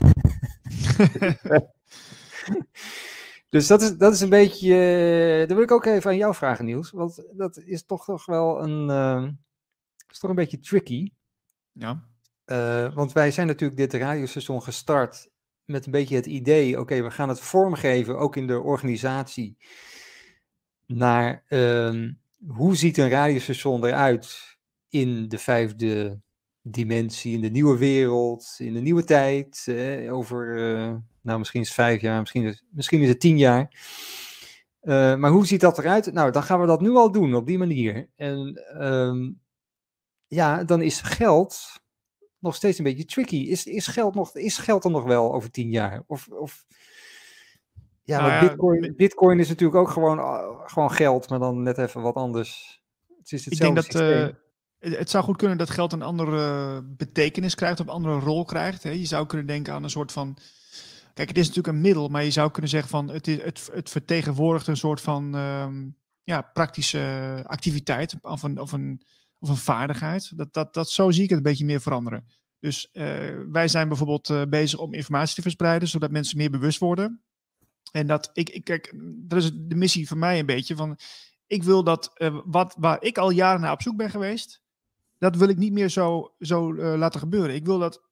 dus 3.55 3.67
dat 3.67 3.83
is, 3.83 3.97
dat 3.97 4.13
is 4.13 4.21
een 4.21 4.29
beetje. 4.29 4.75
Daar 5.47 5.57
wil 5.57 5.65
ik 5.65 5.71
ook 5.71 5.85
even 5.85 6.11
aan 6.11 6.17
jou 6.17 6.35
vragen, 6.35 6.65
Niels. 6.65 6.91
Want 6.91 7.25
dat 7.33 7.57
is 7.57 7.85
toch, 7.85 8.05
toch 8.05 8.27
wel 8.27 8.63
een. 8.63 8.89
Is 10.11 10.19
toch 10.19 10.31
een 10.31 10.37
beetje 10.37 10.61
tricky. 10.61 11.13
Ja. 11.73 12.03
Want 12.95 13.13
wij 13.13 13.31
zijn 13.31 13.47
natuurlijk 13.47 13.79
dit 13.79 14.01
radiostation 14.01 14.63
gestart 14.63 15.29
met 15.67 15.87
een 15.87 15.93
beetje 15.93 16.17
het 16.17 16.27
idee, 16.27 16.81
oké, 16.81 17.03
we 17.03 17.11
gaan 17.11 17.29
het 17.29 17.41
vormgeven, 17.41 18.19
ook 18.19 18.37
in 18.37 18.47
de 18.47 18.61
organisatie, 18.61 19.57
naar 20.87 21.45
uh, 21.49 22.11
hoe 22.47 22.77
ziet 22.77 22.99
een 22.99 23.09
radiostation 23.09 23.85
eruit 23.85 24.57
in 24.89 25.29
de 25.29 25.39
vijfde 25.39 26.21
dimensie, 26.63 27.35
in 27.35 27.41
de 27.41 27.51
nieuwe 27.51 27.79
wereld, 27.79 28.55
in 28.59 28.73
de 28.73 28.81
nieuwe 28.81 29.05
tijd, 29.05 29.65
eh, 29.67 30.15
over, 30.15 30.57
uh, 30.57 30.95
nou 31.23 31.39
misschien 31.39 31.61
is 31.61 31.67
het 31.67 31.77
vijf 31.77 32.01
jaar, 32.01 32.21
misschien 32.21 32.45
is, 32.45 32.65
misschien 32.71 33.01
is 33.01 33.09
het 33.09 33.21
tien 33.21 33.39
jaar. 33.39 33.71
maar 35.19 35.31
hoe 35.31 35.47
ziet 35.47 35.61
dat 35.61 35.79
eruit? 35.79 36.13
Nou, 36.13 36.31
dan 36.31 36.43
gaan 36.43 36.61
we 36.61 36.67
dat 36.67 36.81
nu 36.81 36.91
al 36.91 37.13
doen 37.13 37.35
op 37.35 37.47
die 37.47 37.59
manier. 37.59 38.09
En 38.17 38.63
um, 38.83 39.41
ja, 40.27 40.65
dan 40.65 40.83
is 40.83 41.01
geld 41.01 41.81
nog 42.39 42.55
steeds 42.55 42.79
een 42.79 42.85
beetje 42.85 43.05
tricky. 43.05 43.37
Is, 43.37 43.67
is, 43.67 43.87
geld, 43.87 44.15
nog, 44.15 44.35
is 44.35 44.59
geld 44.59 44.85
er 44.85 44.91
nog 44.91 45.05
wel 45.05 45.35
over 45.35 45.51
tien 45.51 45.71
jaar? 45.71 46.03
Of, 46.07 46.29
of... 46.29 46.65
Ja, 48.03 48.21
nou 48.21 48.33
ja, 48.33 48.41
Bitcoin, 48.41 48.95
Bitcoin 48.97 49.39
is 49.39 49.49
natuurlijk 49.49 49.79
ook 49.79 49.91
gewoon, 49.91 50.19
ah, 50.19 50.69
gewoon 50.69 50.93
geld, 50.93 51.29
maar 51.29 51.39
dan 51.39 51.63
net 51.63 51.79
even 51.79 52.03
wat 52.03 52.15
anders. 52.15 52.83
Het 53.19 53.33
is 53.33 53.49
ik 53.49 53.59
denk 53.59 53.77
dat 53.77 53.95
uh, 53.95 54.29
het 54.79 55.11
zou 55.11 55.25
goed 55.25 55.37
kunnen 55.37 55.59
dat 55.59 55.71
geld 55.71 55.93
een 55.93 56.03
andere 56.03 56.83
betekenis 56.83 57.55
krijgt, 57.55 57.81
of 57.81 57.87
een 57.87 57.93
andere 57.93 58.19
rol 58.19 58.45
krijgt. 58.45 58.83
Hè? 58.83 58.91
Je 58.91 59.05
zou 59.05 59.27
kunnen 59.27 59.47
denken 59.47 59.73
aan 59.73 59.83
een 59.83 59.91
soort 59.91 60.13
van. 60.13 60.37
Kijk, 61.15 61.29
het 61.29 61.39
is 61.39 61.47
natuurlijk 61.47 61.75
een 61.75 61.83
middel, 61.83 62.09
maar 62.09 62.25
je 62.25 62.31
zou 62.31 62.51
kunnen 62.51 62.71
zeggen 62.71 62.91
van 62.91 63.09
het, 63.09 63.27
is, 63.27 63.43
het, 63.43 63.71
het 63.73 63.91
vertegenwoordigt 63.91 64.67
een 64.67 64.77
soort 64.77 65.01
van 65.01 65.35
um, 65.35 65.97
ja, 66.25 66.43
praktische 66.43 67.43
activiteit 67.47 68.17
of 68.23 68.43
een, 68.43 68.61
of 68.61 68.73
een 68.73 69.03
of 69.49 69.57
een 69.57 69.63
vaardigheid. 69.63 70.37
Dat, 70.37 70.53
dat, 70.53 70.75
dat, 70.75 70.91
zo 70.91 71.11
zie 71.11 71.23
ik 71.23 71.29
het 71.29 71.39
een 71.39 71.45
beetje 71.45 71.65
meer 71.65 71.81
veranderen. 71.81 72.27
Dus 72.61 72.89
uh, 72.93 73.05
wij 73.51 73.69
zijn 73.69 73.89
bijvoorbeeld 73.89 74.29
uh, 74.29 74.43
bezig 74.49 74.79
om 74.79 74.95
informatie 74.95 75.35
te 75.35 75.43
verspreiden, 75.43 75.89
zodat 75.89 76.11
mensen 76.11 76.37
meer 76.37 76.51
bewust 76.51 76.79
worden. 76.79 77.23
En 77.93 78.07
dat 78.07 78.31
ik, 78.33 78.51
ik 78.51 78.65
kijk, 78.65 78.95
dat 79.17 79.43
is 79.43 79.51
de 79.55 79.75
missie 79.75 80.09
van 80.09 80.19
mij 80.19 80.39
een 80.39 80.47
beetje. 80.47 80.77
Van, 80.77 80.99
ik 81.47 81.63
wil 81.63 81.85
dat 81.85 82.11
uh, 82.15 82.41
wat, 82.45 82.75
waar 82.79 83.03
ik 83.03 83.19
al 83.19 83.31
jaren 83.31 83.61
naar 83.61 83.73
op 83.73 83.83
zoek 83.83 83.97
ben 83.97 84.11
geweest, 84.11 84.63
dat 85.19 85.37
wil 85.37 85.49
ik 85.49 85.57
niet 85.57 85.73
meer 85.73 85.89
zo, 85.89 86.35
zo 86.39 86.75
laten 86.75 87.21
gebeuren. 87.21 87.55
Ik 87.55 87.65
wil 87.65 87.79
dat 87.79 88.03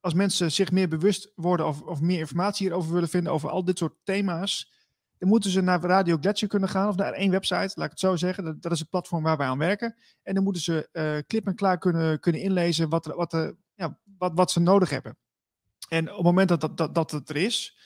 als 0.00 0.14
mensen 0.14 0.52
zich 0.52 0.70
meer 0.70 0.88
bewust 0.88 1.32
worden 1.34 1.66
of, 1.66 1.82
of 1.82 2.00
meer 2.00 2.18
informatie 2.18 2.66
hierover 2.66 2.92
willen 2.92 3.08
vinden, 3.08 3.32
over 3.32 3.50
al 3.50 3.64
dit 3.64 3.78
soort 3.78 3.94
thema's, 4.04 4.72
dan 5.18 5.28
moeten 5.28 5.50
ze 5.50 5.60
naar 5.60 5.80
Radio 5.80 6.16
Gletscher 6.20 6.48
kunnen 6.48 6.68
gaan 6.68 6.88
of 6.88 6.96
naar 6.96 7.12
één 7.12 7.30
website, 7.30 7.72
laat 7.74 7.84
ik 7.84 7.90
het 7.90 8.00
zo 8.00 8.16
zeggen. 8.16 8.44
Dat, 8.44 8.62
dat 8.62 8.72
is 8.72 8.78
het 8.78 8.88
platform 8.88 9.22
waar 9.22 9.36
wij 9.36 9.46
aan 9.46 9.58
werken. 9.58 9.96
En 10.22 10.34
dan 10.34 10.44
moeten 10.44 10.62
ze 10.62 10.88
uh, 10.92 11.46
en 11.46 11.54
klaar 11.54 11.78
kunnen, 11.78 12.20
kunnen 12.20 12.40
inlezen 12.40 12.88
wat, 12.88 13.06
wat, 13.06 13.34
uh, 13.34 13.48
ja, 13.74 13.98
wat, 14.18 14.32
wat 14.34 14.50
ze 14.50 14.60
nodig 14.60 14.90
hebben. 14.90 15.16
En 15.88 16.08
op 16.08 16.16
het 16.16 16.24
moment 16.24 16.48
dat, 16.48 16.60
dat, 16.60 16.76
dat, 16.76 16.94
dat 16.94 17.10
het 17.10 17.28
er 17.28 17.36
is, 17.36 17.78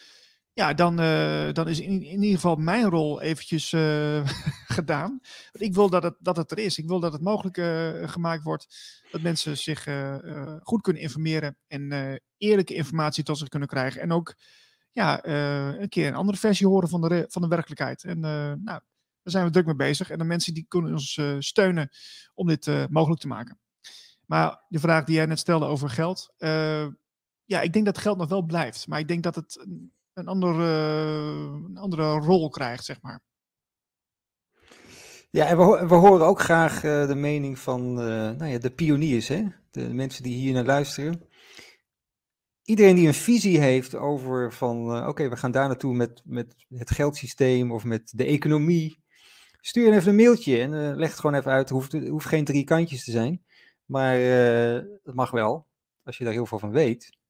ja, 0.52 0.74
dan, 0.74 1.00
uh, 1.00 1.52
dan 1.52 1.68
is 1.68 1.80
in, 1.80 2.02
in 2.02 2.22
ieder 2.22 2.34
geval 2.34 2.56
mijn 2.56 2.88
rol 2.88 3.20
eventjes 3.20 3.72
uh, 3.72 4.28
gedaan. 4.78 5.20
Want 5.52 5.64
ik 5.64 5.74
wil 5.74 5.90
dat 5.90 6.02
het, 6.02 6.16
dat 6.18 6.36
het 6.36 6.50
er 6.50 6.59
is. 6.59 6.78
Ik 6.78 6.86
wil 6.86 7.00
dat 7.00 7.12
het 7.12 7.22
mogelijk 7.22 7.56
gemaakt 8.10 8.42
wordt 8.42 8.66
dat 9.10 9.20
mensen 9.20 9.59
zich 9.59 9.86
goed 10.62 10.80
kunnen 10.80 11.02
informeren 11.02 11.56
en 11.66 12.20
eerlijke 12.36 12.74
informatie 12.74 13.24
tot 13.24 13.38
zich 13.38 13.48
kunnen 13.48 13.68
krijgen. 13.68 14.00
En 14.00 14.12
ook 14.12 14.34
ja, 14.93 15.27
een 15.81 15.89
keer 15.89 16.06
een 16.06 16.14
andere 16.14 16.39
versie 16.39 16.66
horen 16.66 16.89
van 16.89 17.01
de, 17.01 17.24
van 17.28 17.43
de 17.43 17.48
werkelijkheid. 17.48 18.05
En 18.05 18.20
nou, 18.20 18.60
daar 18.64 18.82
zijn 19.23 19.44
we 19.44 19.51
druk 19.51 19.66
mee 19.66 19.74
bezig. 19.74 20.10
En 20.10 20.19
de 20.19 20.24
mensen 20.24 20.55
die 20.55 20.64
kunnen 20.69 20.93
ons 20.93 21.20
steunen 21.39 21.90
om 22.35 22.47
dit 22.47 22.89
mogelijk 22.90 23.20
te 23.20 23.28
maken. 23.28 23.59
Maar 24.27 24.64
de 24.69 24.78
vraag 24.78 25.05
die 25.05 25.14
jij 25.14 25.27
net 25.27 25.39
stelde 25.39 25.66
over 25.66 25.90
geld. 25.90 26.35
ja, 27.44 27.60
ik 27.60 27.73
denk 27.73 27.85
dat 27.85 27.98
geld 27.98 28.19
nog 28.19 28.28
wel 28.28 28.43
blijft. 28.43 28.86
Maar 28.86 28.98
ik 28.98 29.09
denk 29.09 29.23
dat 29.23 29.35
het 29.35 29.66
een 30.12 30.27
andere, 30.27 30.64
een 31.66 31.77
andere 31.77 32.19
rol 32.19 32.48
krijgt, 32.48 32.85
zeg 32.85 33.01
maar. 33.01 33.20
Ja, 35.31 35.47
en 35.47 35.56
we, 35.56 35.86
we 35.86 35.94
horen 35.94 36.27
ook 36.27 36.40
graag 36.40 36.81
de 36.81 37.14
mening 37.14 37.59
van 37.59 37.94
nou 38.36 38.47
ja, 38.47 38.59
de 38.59 38.70
pioniers, 38.70 39.28
hè? 39.28 39.44
de 39.70 39.94
mensen 39.94 40.23
die 40.23 40.35
hier 40.35 40.52
naar 40.52 40.64
luisteren. 40.64 41.28
Iedereen 42.64 42.94
die 42.94 43.06
een 43.06 43.14
visie 43.14 43.59
heeft 43.59 43.94
over 43.94 44.52
van, 44.52 44.97
uh, 44.97 45.09
oké, 45.09 45.28
we 45.28 45.36
gaan 45.36 45.51
daar 45.51 45.66
naartoe 45.66 45.94
met, 45.94 46.22
met 46.24 46.55
het 46.68 46.90
geldsysteem 46.90 47.72
of 47.72 47.84
met 47.84 48.12
de 48.14 48.24
economie. 48.24 49.01
Stuur 49.60 49.93
even 49.93 50.09
een 50.09 50.16
mailtje 50.16 50.60
en 50.60 50.97
leg 50.97 51.10
het 51.10 51.20
gewoon 51.20 51.36
even 51.36 51.52
uit. 51.52 51.68
Het 51.68 51.78
hoeft, 51.78 52.09
hoeft 52.09 52.26
geen 52.26 52.44
drie 52.44 52.64
kantjes 52.64 53.05
te 53.05 53.10
zijn, 53.10 53.44
maar 53.84 54.18
het 54.18 55.14
mag 55.14 55.30
wel, 55.30 55.66
als 56.02 56.18
je 56.18 56.24
daar 56.24 56.32
heel 56.32 56.47
veel 56.47 56.59
van 56.59 56.70
weet 56.70 57.20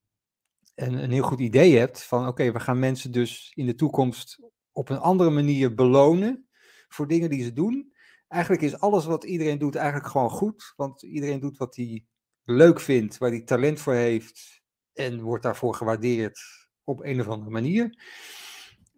een, 0.74 1.02
een 1.02 1.10
heel 1.10 1.22
goed 1.22 1.40
idee 1.40 1.76
hebt 1.76 2.02
van 2.02 2.26
oké, 2.26 2.52
we 2.52 2.60
gaan 2.60 2.78
mensen 2.78 3.12
dus 3.12 3.52
in 3.54 3.66
de 3.66 3.74
toekomst 3.74 4.38
op 4.72 4.88
een 4.88 4.98
andere 4.98 5.30
manier 5.30 5.74
belonen 5.74 6.48
voor 6.88 7.08
dingen 7.08 7.30
die 7.30 7.42
ze 7.42 7.52
doen. 7.52 7.92
Eigenlijk 8.28 8.62
is 8.62 8.78
alles 8.78 9.04
wat 9.04 9.24
iedereen 9.24 9.58
doet 9.58 9.74
eigenlijk 9.74 10.06
gewoon 10.06 10.30
goed, 10.30 10.72
want 10.76 11.02
iedereen 11.02 11.40
doet 11.40 11.56
wat 11.56 11.76
hij 11.76 12.04
leuk 12.44 12.80
vindt, 12.80 13.18
waar 13.18 13.30
hij 13.30 13.42
talent 13.42 13.80
voor 13.80 13.94
heeft 13.94 14.61
en 14.94 15.20
wordt 15.20 15.42
daarvoor 15.42 15.74
gewaardeerd 15.74 16.40
op 16.84 17.04
een 17.04 17.20
of 17.20 17.28
andere 17.28 17.50
manier. 17.50 17.98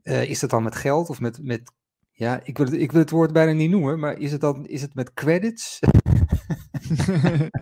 Uh, 0.03 0.31
is 0.31 0.41
dat 0.41 0.51
dan 0.51 0.62
met 0.62 0.75
geld 0.75 1.09
of 1.09 1.21
met, 1.21 1.43
met 1.43 1.73
ja, 2.12 2.41
ik 2.45 2.59
wil, 2.59 2.73
ik 2.73 2.93
wil 2.93 3.01
het 3.01 3.11
woord 3.11 3.33
bijna 3.33 3.53
niet 3.53 3.71
noemen, 3.71 3.99
maar 3.99 4.19
is 4.19 4.33
het 4.33 4.41
dan 4.41 4.66
is 4.66 4.83
het 4.83 4.95
met 4.95 5.15
credits? 5.15 5.79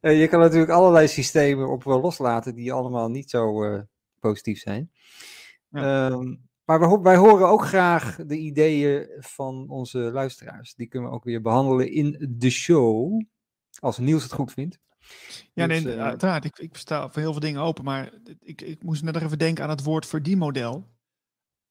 Eh, 0.00 0.20
je 0.20 0.28
kan 0.28 0.40
natuurlijk 0.40 0.70
allerlei 0.70 1.08
systemen 1.08 1.68
op 1.68 1.84
loslaten 1.84 2.54
die 2.54 2.72
allemaal 2.72 3.08
niet 3.08 3.30
zo 3.30 3.64
uh, 3.64 3.80
positief 4.20 4.58
zijn. 4.58 4.90
Ja. 5.68 6.06
Um, 6.06 6.48
maar 6.64 6.80
wij, 6.80 6.98
wij, 6.98 7.16
horen 7.16 7.48
ook 7.48 7.64
graag 7.64 8.16
de 8.26 8.36
ideeën 8.36 9.08
van 9.18 9.68
onze 9.68 9.98
luisteraars. 9.98 10.74
Die 10.74 10.86
kunnen 10.86 11.10
we 11.10 11.14
ook 11.14 11.24
weer 11.24 11.42
behandelen 11.42 11.90
in 11.90 12.34
de 12.38 12.50
show. 12.50 13.22
Als 13.78 13.98
Niels 13.98 14.22
het 14.22 14.32
goed 14.32 14.52
vindt. 14.52 14.78
Ja, 15.52 15.66
dus, 15.66 15.82
nee, 15.82 15.94
uh, 15.94 16.02
uiteraard. 16.02 16.44
Ik, 16.44 16.58
ik 16.58 16.76
sta 16.76 17.10
voor 17.10 17.22
heel 17.22 17.32
veel 17.32 17.40
dingen 17.40 17.60
open. 17.60 17.84
Maar 17.84 18.12
ik, 18.40 18.60
ik 18.60 18.82
moest 18.82 19.02
net 19.02 19.16
even 19.16 19.38
denken 19.38 19.64
aan 19.64 19.70
het 19.70 19.82
woord 19.82 20.06
verdienmodel. 20.06 20.94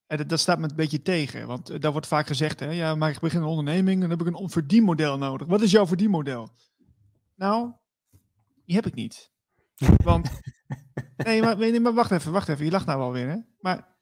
En 0.07 0.17
dat, 0.17 0.29
dat, 0.29 0.39
staat 0.39 0.59
me 0.59 0.69
een 0.69 0.75
beetje 0.75 1.01
tegen. 1.01 1.47
Want 1.47 1.81
daar 1.81 1.91
wordt 1.91 2.07
vaak 2.07 2.27
gezegd: 2.27 2.59
hè, 2.59 2.71
ja, 2.71 2.95
maar 2.95 3.09
ik 3.09 3.19
begin 3.19 3.41
een 3.41 3.47
onderneming. 3.47 4.01
Dan 4.01 4.09
heb 4.09 4.21
ik 4.21 4.27
een 4.27 4.49
verdienmodel 4.49 5.17
nodig. 5.17 5.47
Wat 5.47 5.61
is 5.61 5.71
jouw 5.71 5.87
verdienmodel? 5.87 6.49
Nou, 7.35 7.71
die 8.65 8.75
heb 8.75 8.85
ik 8.85 8.93
niet. 8.93 9.31
Want, 10.03 10.29
nee 11.17 11.41
maar, 11.41 11.57
nee, 11.57 11.79
maar 11.79 11.93
wacht 11.93 12.11
even, 12.11 12.31
wacht 12.31 12.49
even. 12.49 12.65
Je 12.65 12.71
lacht 12.71 12.85
nou 12.85 13.01
alweer, 13.01 13.27
hè? 13.27 13.37
Maar 13.59 13.95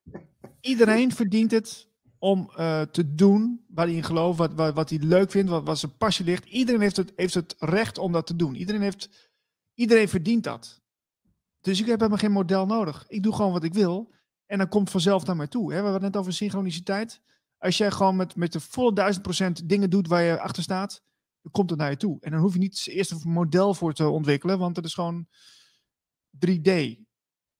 iedereen 0.62 1.12
verdient 1.12 1.52
het 1.52 1.93
om 2.24 2.50
uh, 2.58 2.82
te 2.82 3.16
doen 3.16 3.66
waar 3.68 3.86
hij 3.86 3.96
in 3.96 4.04
gelooft, 4.04 4.38
wat, 4.38 4.54
wat, 4.54 4.74
wat 4.74 4.90
hij 4.90 5.00
leuk 5.00 5.32
vindt, 5.32 5.50
wat, 5.50 5.64
wat 5.64 5.80
zijn 5.80 5.98
passie 5.98 6.26
ligt. 6.26 6.46
Iedereen 6.46 6.82
heeft 6.82 6.98
het, 6.98 7.14
heeft 7.16 7.34
het 7.34 7.56
recht 7.60 7.98
om 7.98 8.12
dat 8.12 8.28
te 8.28 8.36
doen. 8.36 8.56
Iedereen, 8.56 8.82
heeft, 8.82 9.32
iedereen 9.74 10.10
verdient 10.10 10.44
dat. 10.44 10.82
Dus 11.62 11.80
ik 11.80 11.86
heb 11.86 11.98
helemaal 11.98 12.20
geen 12.20 12.32
model 12.32 12.66
nodig. 12.66 13.06
Ik 13.08 13.24
doe 13.24 13.36
gewoon 13.36 13.52
wat 13.52 13.64
ik 13.64 13.74
wil 13.74 14.14
en 14.46 14.58
dan 14.58 14.70
komt 14.70 14.90
vanzelf 14.90 15.26
naar 15.26 15.36
mij 15.36 15.48
toe. 15.48 15.74
Hè? 15.74 15.78
We 15.78 15.84
hadden 15.84 16.04
het 16.04 16.12
net 16.12 16.22
over 16.22 16.34
synchroniciteit. 16.34 17.22
Als 17.58 17.78
jij 17.78 17.92
gewoon 17.92 18.16
met, 18.16 18.36
met 18.36 18.52
de 18.52 18.60
volle 18.60 18.94
duizend 18.94 19.24
procent 19.24 19.70
dingen 19.70 19.90
doet 19.90 20.08
waar 20.08 20.24
je 20.24 20.40
achter 20.40 20.64
staat, 20.64 21.04
komt 21.52 21.70
het 21.70 21.80
naar 21.80 21.90
je 21.90 21.98
toe. 21.98 22.18
En 22.22 22.32
dan 22.32 22.40
hoef 22.40 22.54
je 22.54 22.60
niet 22.60 22.88
eerst 22.88 23.12
een 23.12 23.32
model 23.32 23.74
voor 23.74 23.94
te 23.94 24.08
ontwikkelen, 24.08 24.60
want 24.60 24.76
het 24.76 24.86
is 24.86 24.94
gewoon 24.94 25.28
3D, 26.46 26.72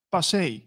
passé. 0.10 0.64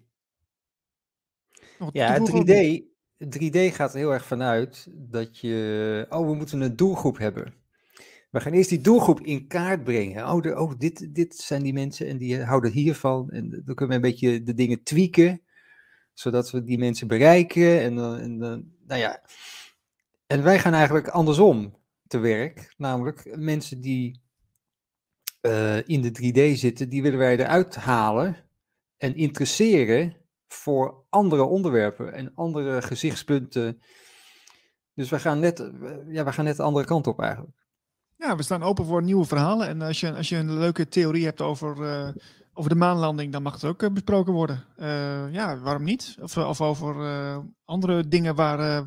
ja, 1.92 2.18
3D, 2.18 2.94
3D 3.24 3.74
gaat 3.74 3.92
er 3.92 3.98
heel 3.98 4.12
erg 4.12 4.24
vanuit 4.24 4.86
dat 4.90 5.38
je, 5.38 6.06
oh, 6.08 6.28
we 6.28 6.34
moeten 6.34 6.60
een 6.60 6.76
doelgroep 6.76 7.18
hebben. 7.18 7.54
We 8.30 8.40
gaan 8.40 8.52
eerst 8.52 8.68
die 8.68 8.80
doelgroep 8.80 9.20
in 9.20 9.46
kaart 9.46 9.84
brengen. 9.84 10.28
Oh, 10.28 10.42
de, 10.42 10.58
oh 10.58 10.72
dit, 10.78 11.14
dit 11.14 11.36
zijn 11.36 11.62
die 11.62 11.72
mensen 11.72 12.06
en 12.06 12.16
die 12.16 12.42
houden 12.42 12.72
hiervan. 12.72 13.30
En 13.30 13.62
dan 13.64 13.74
kunnen 13.74 13.88
we 13.88 13.94
een 13.94 14.12
beetje 14.12 14.42
de 14.42 14.54
dingen 14.54 14.82
tweaken, 14.82 15.42
zodat 16.14 16.50
we 16.50 16.64
die 16.64 16.78
mensen 16.78 17.08
bereiken. 17.08 17.80
En, 17.80 17.98
en, 17.98 18.38
nou 18.86 19.00
ja. 19.00 19.22
En 20.26 20.42
wij 20.42 20.58
gaan 20.58 20.74
eigenlijk 20.74 21.08
andersom 21.08 21.76
te 22.06 22.18
werk. 22.18 22.74
Namelijk 22.76 23.36
mensen 23.36 23.80
die 23.80 24.20
uh, 25.42 25.88
in 25.88 26.00
de 26.00 26.10
3D 26.10 26.58
zitten, 26.58 26.88
die 26.88 27.02
willen 27.02 27.18
wij 27.18 27.38
eruit 27.38 27.74
halen 27.74 28.36
en 28.96 29.16
interesseren 29.16 30.16
voor 30.48 31.04
andere 31.08 31.42
onderwerpen 31.42 32.12
en 32.12 32.34
andere 32.34 32.82
gezichtspunten. 32.82 33.80
Dus 34.94 35.10
we 35.10 35.18
gaan 35.18 35.38
net, 35.38 35.70
ja, 36.08 36.24
we 36.24 36.32
gaan 36.32 36.44
net 36.44 36.56
de 36.56 36.62
andere 36.62 36.86
kant 36.86 37.06
op 37.06 37.20
eigenlijk. 37.20 37.64
Ja, 38.16 38.36
we 38.36 38.42
staan 38.42 38.62
open 38.62 38.84
voor 38.84 39.02
nieuwe 39.02 39.24
verhalen. 39.24 39.68
En 39.68 39.82
als 39.82 40.00
je, 40.00 40.14
als 40.14 40.28
je 40.28 40.36
een 40.36 40.58
leuke 40.58 40.88
theorie 40.88 41.24
hebt 41.24 41.40
over, 41.40 41.76
uh, 41.76 42.08
over 42.52 42.70
de 42.70 42.76
maanlanding, 42.76 43.32
dan 43.32 43.42
mag 43.42 43.52
het 43.52 43.64
ook 43.64 43.82
uh, 43.82 43.90
besproken 43.90 44.32
worden. 44.32 44.64
Uh, 44.78 45.32
ja, 45.32 45.58
waarom 45.58 45.84
niet? 45.84 46.16
Of, 46.20 46.36
of 46.36 46.60
over 46.60 46.94
andere 47.64 48.08
dingen 48.08 48.34
waar, 48.34 48.84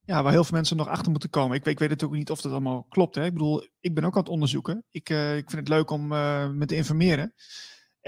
ja, 0.00 0.22
waar 0.22 0.32
heel 0.32 0.44
veel 0.44 0.56
mensen 0.56 0.76
nog 0.76 0.88
achter 0.88 1.10
moeten 1.10 1.30
komen. 1.30 1.56
Ik, 1.56 1.66
ik 1.66 1.78
weet 1.78 1.88
natuurlijk 1.88 2.18
niet 2.18 2.30
of 2.30 2.40
dat 2.40 2.52
allemaal 2.52 2.86
klopt. 2.88 3.14
Hè? 3.14 3.24
Ik 3.24 3.32
bedoel, 3.32 3.66
ik 3.80 3.94
ben 3.94 4.04
ook 4.04 4.14
aan 4.14 4.22
het 4.22 4.30
onderzoeken. 4.30 4.84
Ik, 4.90 5.08
ik 5.08 5.50
vind 5.50 5.52
het 5.52 5.68
leuk 5.68 5.90
om 5.90 6.06
me 6.06 6.64
te 6.66 6.76
informeren. 6.76 7.34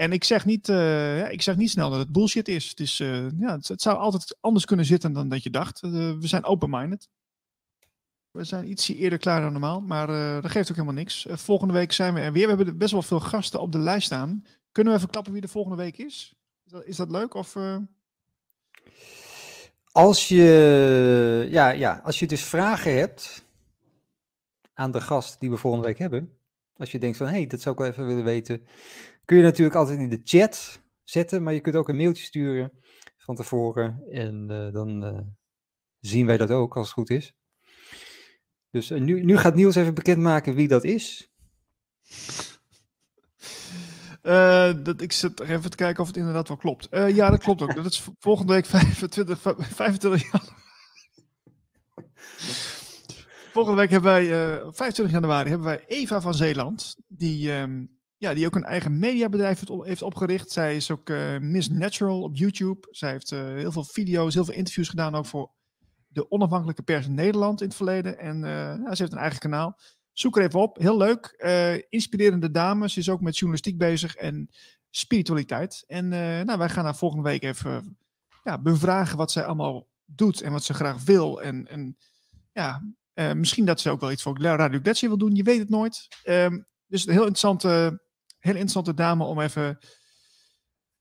En 0.01 0.11
ik 0.11 0.23
zeg, 0.23 0.45
niet, 0.45 0.67
ja, 0.67 1.27
ik 1.27 1.41
zeg 1.41 1.55
niet 1.55 1.69
snel 1.69 1.89
dat 1.89 1.99
het 1.99 2.11
bullshit 2.11 2.47
is. 2.47 2.69
Het, 2.69 2.79
is, 2.79 2.97
ja, 3.37 3.59
het, 3.61 3.81
zou 3.81 3.97
altijd 3.97 4.37
anders 4.39 4.65
kunnen 4.65 4.85
zitten 4.85 5.13
dan 5.13 5.29
dat 5.29 5.43
je 5.43 5.49
dacht. 5.49 5.79
we 5.79 6.17
zijn 6.19 6.43
open-minded. 6.43 7.09
We 8.31 8.43
zijn 8.43 8.69
ietsje 8.69 8.95
eerder 8.95 9.19
klaar 9.19 9.41
dan 9.41 9.51
normaal, 9.51 9.81
maar 9.81 10.07
dat 10.41 10.51
geeft 10.51 10.69
ook 10.69 10.75
helemaal 10.75 11.01
niks. 11.01 11.25
volgende 11.29 11.73
week 11.73 11.91
zijn 11.91 12.13
we 12.13 12.19
er 12.19 12.31
weer. 12.31 12.47
We 12.47 12.55
hebben 12.55 12.77
best 12.77 12.91
wel 12.91 13.01
veel 13.01 13.19
gasten 13.19 13.61
op 13.61 13.71
de 13.71 13.77
lijst 13.77 14.05
staan. 14.05 14.45
Kunnen 14.71 14.93
we 14.93 14.99
even 14.99 15.11
klappen 15.11 15.33
wie 15.33 15.41
de 15.41 15.47
volgende 15.47 15.77
week 15.77 15.97
is? 15.97 16.33
Is 16.65 16.71
dat, 16.71 16.85
is 16.85 16.95
dat 16.95 17.11
leuk? 17.11 17.33
Of, 17.33 17.57
als 19.91 20.27
je, 20.27 21.47
ja, 21.49 21.69
ja, 21.69 22.01
als 22.03 22.19
je 22.19 22.27
dus 22.27 22.43
vragen 22.43 22.97
hebt 22.97 23.43
aan 24.73 24.91
de 24.91 25.01
gast 25.01 25.39
die 25.39 25.49
we 25.49 25.57
volgende 25.57 25.87
week 25.87 25.97
hebben, 25.97 26.37
als 26.77 26.91
je 26.91 26.99
denkt 26.99 27.17
van, 27.17 27.27
hé, 27.27 27.33
hey, 27.33 27.47
dat 27.47 27.61
zou 27.61 27.75
ik 27.75 27.81
wel 27.81 27.91
even 27.91 28.07
willen 28.07 28.23
weten, 28.23 28.65
kun 29.25 29.37
je 29.37 29.43
natuurlijk 29.43 29.75
altijd 29.75 29.99
in 29.99 30.09
de 30.09 30.21
chat 30.23 30.81
zetten, 31.03 31.43
maar 31.43 31.53
je 31.53 31.61
kunt 31.61 31.75
ook 31.75 31.89
een 31.89 31.95
mailtje 31.95 32.23
sturen 32.23 32.71
van 33.17 33.35
tevoren 33.35 34.03
en 34.11 34.47
uh, 34.51 34.73
dan 34.73 35.03
uh, 35.03 35.19
zien 35.99 36.25
wij 36.25 36.37
dat 36.37 36.51
ook 36.51 36.75
als 36.75 36.85
het 36.85 36.93
goed 36.93 37.09
is. 37.09 37.33
Dus 38.69 38.91
uh, 38.91 39.01
nu, 39.01 39.23
nu 39.23 39.37
gaat 39.37 39.55
Niels 39.55 39.75
even 39.75 39.93
bekendmaken 39.93 40.55
wie 40.55 40.67
dat 40.67 40.83
is. 40.83 41.29
Dat, 44.83 45.01
ik 45.01 45.11
zit 45.11 45.39
even 45.39 45.69
te 45.69 45.75
kijken 45.75 46.01
of 46.01 46.07
het 46.07 46.17
inderdaad 46.17 46.47
wel 46.47 46.57
klopt. 46.57 46.87
Ja, 46.91 47.29
dat 47.29 47.43
klopt 47.43 47.61
ook. 47.61 47.75
Dat 47.75 47.85
is 47.85 48.07
volgende 48.19 48.53
week 48.53 48.65
25, 48.65 49.41
25 49.41 50.31
januari. 50.31 50.59
Volgende 53.51 53.79
week 53.79 53.89
hebben 53.89 54.11
wij, 54.11 54.23
uh, 54.23 54.55
eh, 54.55 54.67
25 54.71 55.11
januari, 55.11 55.49
hebben 55.49 55.67
wij 55.67 55.83
Eva 55.87 56.21
van 56.21 56.33
Zeeland. 56.33 56.95
Die, 57.07 57.51
um, 57.51 57.99
ja, 58.21 58.33
die 58.33 58.45
ook 58.45 58.55
een 58.55 58.63
eigen 58.63 58.99
mediabedrijf 58.99 59.59
heeft, 59.59 59.69
op, 59.69 59.85
heeft 59.85 60.01
opgericht. 60.01 60.51
Zij 60.51 60.75
is 60.75 60.91
ook 60.91 61.09
Miss 61.39 61.69
Natural 61.69 62.21
op 62.21 62.35
YouTube. 62.35 62.87
Zij 62.91 63.11
heeft 63.11 63.29
heel 63.29 63.71
veel 63.71 63.83
video's, 63.83 64.33
heel 64.33 64.45
veel 64.45 64.53
interviews 64.53 64.89
gedaan 64.89 65.15
ook 65.15 65.25
voor 65.25 65.51
de 66.07 66.31
onafhankelijke 66.31 66.81
pers 66.83 67.05
in 67.05 67.13
Nederland 67.13 67.61
in 67.61 67.67
het 67.67 67.75
verleden. 67.75 68.19
En 68.19 68.39
ja, 68.39 68.95
ze 68.95 69.01
heeft 69.01 69.11
een 69.11 69.17
eigen 69.17 69.39
kanaal. 69.39 69.79
Zoek 70.11 70.37
er 70.37 70.43
even 70.43 70.59
op. 70.59 70.77
Heel 70.77 70.97
leuk. 70.97 71.35
Uh, 71.37 71.73
inspirerende 71.89 72.51
dames. 72.51 72.97
Is 72.97 73.09
ook 73.09 73.21
met 73.21 73.37
journalistiek 73.37 73.77
bezig 73.77 74.15
en 74.15 74.49
spiritualiteit. 74.89 75.83
En 75.87 76.05
uh, 76.05 76.41
nou, 76.41 76.57
wij 76.57 76.69
gaan 76.69 76.83
haar 76.83 76.95
volgende 76.95 77.23
week 77.23 77.43
even 77.43 77.97
ja, 78.43 78.57
bevragen 78.61 79.17
wat 79.17 79.31
zij 79.31 79.43
allemaal 79.43 79.87
doet 80.05 80.41
en 80.41 80.51
wat 80.51 80.63
ze 80.63 80.73
graag 80.73 81.03
wil. 81.03 81.41
En, 81.41 81.67
en 81.67 81.97
ja, 82.51 82.93
uh, 83.13 83.33
misschien 83.33 83.65
dat 83.65 83.79
ze 83.79 83.89
ook 83.89 83.99
wel 83.99 84.11
iets 84.11 84.23
voor 84.23 84.41
Radio 84.41 84.79
Gletscher 84.79 85.09
wil 85.09 85.17
doen. 85.17 85.35
Je 85.35 85.43
weet 85.43 85.59
het 85.59 85.69
nooit. 85.69 86.07
Um, 86.23 86.65
dus 86.87 87.05
een 87.05 87.11
heel 87.11 87.27
interessante, 87.27 88.01
heel 88.41 88.53
interessante 88.53 88.93
dame 88.93 89.23
om 89.23 89.39
even 89.39 89.77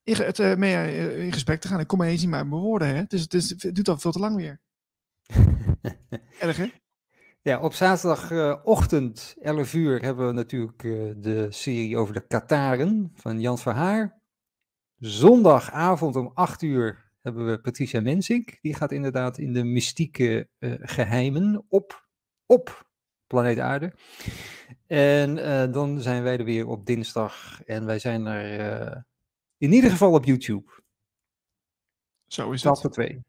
in, 0.03 0.15
het, 0.15 0.39
eh, 0.39 0.57
mee 0.57 0.75
eh, 0.75 1.25
in 1.25 1.33
gesprek 1.33 1.61
te 1.61 1.69
gaan. 1.69 1.81
Ik 1.81 1.87
kom 1.87 2.03
ineens 2.03 2.21
niet 2.21 2.31
meer 2.31 2.39
uit 2.39 2.49
mijn 2.49 2.61
woorden, 2.61 2.89
hè. 2.89 2.95
Het, 2.95 3.13
is, 3.13 3.21
het, 3.21 3.35
is, 3.35 3.51
het 3.51 3.75
duurt 3.75 3.89
al 3.89 3.99
veel 3.99 4.13
te 4.13 4.19
lang 4.19 4.37
weer. 4.37 4.61
Erg, 6.41 6.57
hè? 6.57 6.71
Ja, 7.43 7.61
op 7.61 7.73
zaterdagochtend 7.73 9.35
11 9.41 9.75
uur 9.75 10.03
hebben 10.03 10.27
we 10.27 10.33
natuurlijk 10.33 10.85
eh, 10.85 10.91
de 11.17 11.47
serie 11.51 11.97
over 11.97 12.15
de 12.15 12.27
Kataren 12.27 13.11
van 13.15 13.41
Jan 13.41 13.59
Verhaar. 13.59 14.23
Zondagavond 14.97 16.17
om 16.17 16.31
8 16.35 16.63
uur 16.63 17.13
hebben 17.21 17.47
we 17.47 17.61
Patricia 17.61 18.01
Mensink. 18.01 18.59
Die 18.61 18.75
gaat 18.75 18.93
inderdaad 18.93 19.39
in 19.39 19.53
de 19.53 19.65
mystieke 19.65 20.49
eh, 20.59 20.73
geheimen 20.81 21.65
op, 21.69 22.09
op 22.47 22.90
planeet 23.31 23.59
Aarde. 23.59 23.93
En 24.87 25.39
eh, 25.39 25.73
dan 25.73 26.01
zijn 26.01 26.23
wij 26.23 26.39
er 26.39 26.45
weer 26.45 26.67
op 26.67 26.87
dinsdag. 26.87 27.63
En 27.65 27.85
wij 27.87 27.99
zijn 27.99 28.27
er 28.27 28.61
eh, 28.61 28.97
in 29.59 29.73
ieder 29.73 29.91
geval 29.91 30.13
op 30.13 30.25
YouTube. 30.25 30.83
Zo 32.27 32.51
is 32.51 32.61
12 32.61 32.83
het. 32.83 32.93
tot 32.93 33.05
2. 33.05 33.21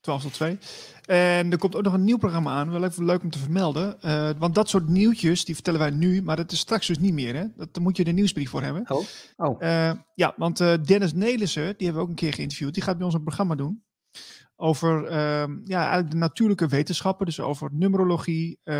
12 0.00 0.22
tot 0.22 0.32
2. 0.32 0.58
En 1.06 1.50
er 1.52 1.58
komt 1.58 1.76
ook 1.76 1.82
nog 1.82 1.92
een 1.92 2.04
nieuw 2.04 2.16
programma 2.16 2.50
aan. 2.50 2.70
Wel 2.70 2.84
even 2.84 3.04
leuk 3.04 3.22
om 3.22 3.30
te 3.30 3.38
vermelden. 3.38 4.00
Eh, 4.02 4.30
want 4.38 4.54
dat 4.54 4.68
soort 4.68 4.88
nieuwtjes, 4.88 5.44
die 5.44 5.54
vertellen 5.54 5.80
wij 5.80 5.90
nu. 5.90 6.22
Maar 6.22 6.36
dat 6.36 6.52
is 6.52 6.58
straks 6.58 6.86
dus 6.86 6.98
niet 6.98 7.14
meer, 7.14 7.34
hè. 7.34 7.44
Dat, 7.56 7.74
daar 7.74 7.82
moet 7.82 7.96
je 7.96 8.04
de 8.04 8.12
nieuwsbrief 8.12 8.50
voor 8.50 8.62
hebben. 8.62 8.90
Oh, 8.90 9.04
oh. 9.36 9.92
Ja, 10.14 10.34
want 10.36 10.58
Dennis 10.58 11.12
Nelissen, 11.12 11.76
die 11.76 11.86
hebben 11.86 11.94
we 11.94 12.00
ook 12.00 12.08
een 12.08 12.14
keer 12.14 12.34
geïnterviewd. 12.34 12.74
Die 12.74 12.82
gaat 12.82 12.96
bij 12.96 13.06
ons 13.06 13.14
een 13.14 13.22
programma 13.22 13.54
doen. 13.54 13.84
Over 14.56 15.06
ehm, 15.06 15.58
ja, 15.64 15.78
eigenlijk 15.80 16.10
de 16.10 16.16
natuurlijke 16.16 16.66
wetenschappen. 16.66 17.26
Dus 17.26 17.40
over 17.40 17.68
numerologie. 17.72 18.58
eh, 18.62 18.76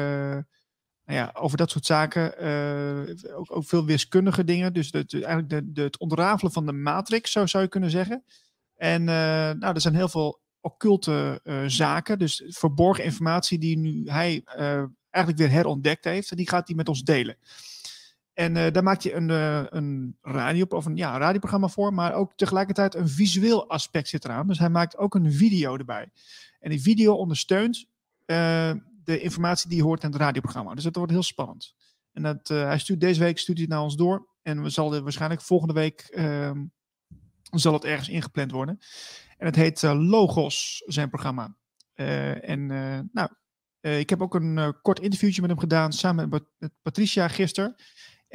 nou 1.05 1.19
ja, 1.19 1.31
over 1.39 1.57
dat 1.57 1.71
soort 1.71 1.87
zaken. 1.87 2.39
eh, 2.39 3.39
ook, 3.39 3.57
ook 3.57 3.65
veel 3.65 3.85
wiskundige 3.85 4.45
dingen. 4.45 4.73
Dus 4.73 4.91
eigenlijk 4.91 5.75
de, 5.75 5.83
het 5.83 5.99
ontrafelen 5.99 6.53
van 6.53 6.67
de 6.67 6.73
matrix, 6.73 7.33
zo 7.33 7.47
zou 7.47 7.63
je 7.63 7.69
kunnen 7.69 7.91
zeggen. 7.91 8.25
En 8.77 9.01
eh, 9.01 9.07
nou, 9.59 9.75
er 9.75 9.81
zijn 9.81 9.95
heel 9.95 10.09
veel 10.09 10.41
occulte 10.61 11.41
zaken. 11.67 12.19
Dus 12.19 12.43
verborgen 12.47 13.05
informatie 13.05 13.59
die 13.59 13.79
nu 13.79 14.03
hij 14.11 14.43
eigenlijk 15.11 15.37
weer 15.37 15.51
herontdekt 15.51 16.05
heeft. 16.05 16.31
En 16.31 16.37
die 16.37 16.49
gaat 16.49 16.67
hij 16.67 16.77
met 16.77 16.89
ons 16.89 17.03
delen. 17.03 17.37
En 18.37 18.57
eh, 18.57 18.73
daar 18.73 18.83
maakt 18.83 19.03
hij 19.03 19.15
een, 19.15 19.31
eh, 19.31 19.65
een, 19.69 20.17
radio, 20.23 20.65
of 20.69 20.85
een, 20.85 20.97
ja, 20.97 21.19
radioprogramma 21.19 21.69
voor, 21.69 21.95
maar 21.95 22.15
ook 22.15 22.33
tegelijkertijd 22.35 22.95
een 22.95 23.09
visueel 23.09 23.69
aspect 23.69 24.09
zit 24.09 24.25
eraan. 24.25 24.47
Dus 24.47 24.59
hij 24.59 24.69
maakt 24.69 24.97
ook 24.97 25.15
een 25.15 25.33
video 25.33 25.77
erbij. 25.77 26.11
En 26.61 26.71
die 26.71 26.83
video 26.83 27.15
ondersteunt 27.15 27.87
eh, 28.25 28.73
de 29.05 29.21
informatie 29.21 29.69
die 29.69 29.79
je 29.79 29.85
hoort 29.85 30.03
in 30.03 30.11
het 30.11 30.21
radioprogramma. 30.21 30.75
Dus 30.75 30.85
dat 30.85 30.97
wordt 30.97 31.13
heel 31.13 31.23
spannend. 31.23 31.75
En 32.13 32.23
dat, 32.23 32.49
hij 32.49 32.79
stuurt 32.79 33.01
deze 33.01 33.21
week 33.21 33.39
stuurt 33.39 33.59
hij 33.59 33.67
naar 33.67 33.83
ons 33.83 33.97
door. 33.97 34.29
En 34.43 34.63
we 34.63 34.71
zullen 34.71 35.03
waarschijnlijk 35.03 35.41
volgende 35.41 35.75
week 35.75 36.01
ehm, 36.01 36.65
zal 37.51 37.73
het 37.73 37.85
ergens 37.85 38.09
ingepland 38.09 38.51
worden. 38.51 38.79
En 39.39 39.47
het 39.47 39.57
heet 39.57 39.83
Logos, 39.83 40.83
zijn 40.87 41.09
programma. 41.09 41.57
En 41.95 42.67
nou, 43.13 43.29
ik 43.81 44.11
heb 44.11 44.23
ook 44.23 44.35
een 44.35 44.75
kort 44.83 45.01
interviewtje 45.01 45.41
met 45.41 45.51
hem 45.51 45.59
gedaan 45.59 45.93
samen 45.93 46.29
met 46.29 46.45
Patricia 46.83 47.29
gisteren. 47.29 47.77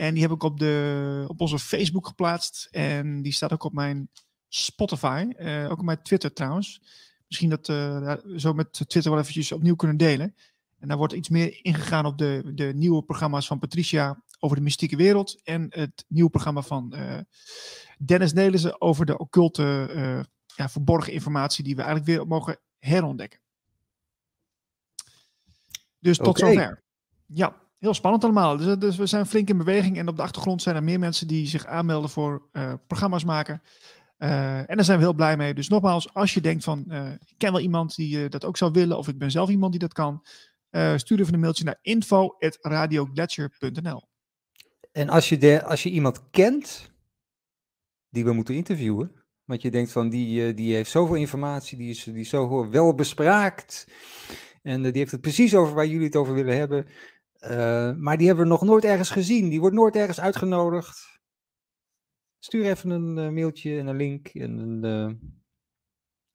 En 0.01 0.13
die 0.13 0.23
heb 0.23 0.31
ik 0.31 0.43
op, 0.43 0.59
de, 0.59 1.23
op 1.27 1.41
onze 1.41 1.59
Facebook 1.59 2.07
geplaatst. 2.07 2.67
En 2.71 3.21
die 3.21 3.31
staat 3.33 3.53
ook 3.53 3.63
op 3.63 3.73
mijn 3.73 4.09
Spotify. 4.47 5.27
eh, 5.37 5.67
ook 5.71 5.79
op 5.79 5.85
mijn 5.85 6.01
Twitter 6.01 6.33
trouwens. 6.33 6.81
Misschien 7.27 7.49
dat 7.49 7.69
eh, 7.69 8.13
we 8.23 8.39
zo 8.39 8.53
met 8.53 8.73
Twitter 8.73 9.11
wel 9.11 9.19
eventjes 9.19 9.51
opnieuw 9.51 9.75
kunnen 9.75 9.97
delen. 9.97 10.35
En 10.79 10.87
daar 10.87 10.97
wordt 10.97 11.13
iets 11.13 11.29
meer 11.29 11.59
ingegaan 11.65 12.05
op 12.05 12.17
de, 12.17 12.51
de 12.55 12.71
nieuwe 12.75 13.03
programma's 13.03 13.47
van 13.47 13.59
Patricia 13.59 14.23
over 14.39 14.57
de 14.57 14.63
mystieke 14.63 14.95
wereld. 14.95 15.41
En 15.43 15.65
het 15.69 16.05
nieuwe 16.07 16.29
programma 16.29 16.61
van 16.61 16.93
eh, 16.93 17.19
Dennis 17.97 18.33
Nelissen 18.33 18.81
over 18.81 19.05
de 19.05 19.17
occulte 19.17 19.87
eh, 19.93 20.23
ja, 20.55 20.69
verborgen 20.69 21.13
informatie 21.13 21.63
die 21.63 21.75
we 21.75 21.81
eigenlijk 21.81 22.11
weer 22.11 22.27
mogen 22.27 22.59
herontdekken. 22.79 23.39
Dus 25.99 26.17
tot 26.17 26.27
Oké. 26.27 26.39
zover. 26.39 26.83
Ja, 27.25 27.60
heel 27.81 27.93
spannend 27.93 28.23
allemaal. 28.23 28.57
Dus, 28.57 28.77
dus 28.77 28.97
we 28.97 29.05
zijn 29.05 29.25
flink 29.25 29.49
in 29.49 29.57
beweging. 29.57 29.97
En 29.97 30.07
op 30.07 30.15
de 30.15 30.21
achtergrond 30.21 30.61
zijn 30.61 30.75
er 30.75 30.83
meer 30.83 30.99
mensen 30.99 31.27
die 31.27 31.47
zich 31.47 31.65
aanmelden 31.65 32.09
voor 32.09 32.47
eh, 32.51 32.73
programma's 32.87 33.23
maken. 33.23 33.61
Eh, 34.17 34.57
en 34.57 34.75
daar 34.75 34.85
zijn 34.85 34.97
we 34.97 35.03
heel 35.03 35.13
blij 35.13 35.37
mee. 35.37 35.53
Dus 35.53 35.69
nogmaals, 35.69 36.13
als 36.13 36.33
je 36.33 36.41
denkt 36.41 36.63
van, 36.63 36.85
eh, 36.89 37.11
ik 37.11 37.33
ken 37.37 37.51
wel 37.51 37.61
iemand 37.61 37.95
die 37.95 38.23
eh, 38.23 38.29
dat 38.29 38.45
ook 38.45 38.57
zou 38.57 38.71
willen, 38.71 38.97
of 38.97 39.07
ik 39.07 39.17
ben 39.17 39.31
zelf 39.31 39.49
iemand 39.49 39.71
die 39.71 39.81
dat 39.81 39.93
kan, 39.93 40.25
eh, 40.69 40.97
stuur 40.97 41.19
even 41.19 41.33
een 41.33 41.39
mailtje 41.39 41.63
naar 41.63 41.79
info.radioglacier.nl. 41.81 44.09
En 44.91 45.09
als 45.09 45.29
je, 45.29 45.37
de, 45.37 45.63
als 45.63 45.83
je 45.83 45.89
iemand 45.89 46.29
kent 46.29 46.91
die 48.09 48.23
we 48.23 48.33
moeten 48.33 48.55
interviewen, 48.55 49.11
want 49.45 49.61
je 49.61 49.71
denkt 49.71 49.91
van 49.91 50.09
die, 50.09 50.47
eh, 50.47 50.55
die 50.55 50.75
heeft 50.75 50.91
zoveel 50.91 51.15
informatie, 51.15 51.77
die 51.77 51.89
is, 51.89 52.03
die 52.03 52.15
is 52.15 52.29
zo 52.29 52.69
wel 52.69 52.95
bespraakt 52.95 53.87
en 54.61 54.85
eh, 54.85 54.91
die 54.91 54.99
heeft 54.99 55.11
het 55.11 55.21
precies 55.21 55.55
over 55.55 55.73
waar 55.73 55.87
jullie 55.87 56.05
het 56.05 56.15
over 56.15 56.33
willen 56.33 56.57
hebben, 56.57 56.87
eh, 57.41 57.95
maar 57.95 58.17
die 58.17 58.27
hebben 58.27 58.45
we 58.45 58.51
nog 58.51 58.61
nooit 58.61 58.83
ergens 58.83 59.09
gezien, 59.09 59.49
die 59.49 59.59
wordt 59.59 59.75
nooit 59.75 59.95
ergens 59.95 60.19
uitgenodigd. 60.19 61.19
Stuur 62.39 62.65
even 62.65 62.89
een 62.89 63.17
eh, 63.17 63.29
mailtje 63.29 63.79
en 63.79 63.87
een 63.87 63.95
link 63.95 64.27
en 64.27 64.57
een, 64.57 64.83
eh, 64.83 65.27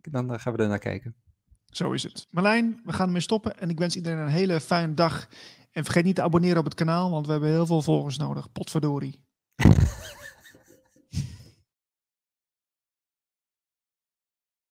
dan 0.00 0.40
gaan 0.40 0.52
we 0.52 0.62
er 0.62 0.68
naar 0.68 0.78
kijken. 0.78 1.16
Zo 1.64 1.92
is 1.92 2.02
het. 2.02 2.26
Marlijn, 2.30 2.80
we 2.84 2.92
gaan 2.92 3.06
ermee 3.06 3.20
stoppen. 3.20 3.58
En 3.58 3.70
ik 3.70 3.78
wens 3.78 3.96
iedereen 3.96 4.18
een 4.18 4.28
hele 4.28 4.60
fijne 4.60 4.94
dag. 4.94 5.28
En 5.72 5.84
vergeet 5.84 6.04
niet 6.04 6.14
te 6.14 6.22
abonneren 6.22 6.58
op 6.58 6.64
het 6.64 6.74
kanaal, 6.74 7.10
want 7.10 7.26
we 7.26 7.32
hebben 7.32 7.50
heel 7.50 7.66
veel 7.66 7.82
volgers 7.82 8.16
nodig. 8.16 8.52
Potverdorie. 8.52 9.24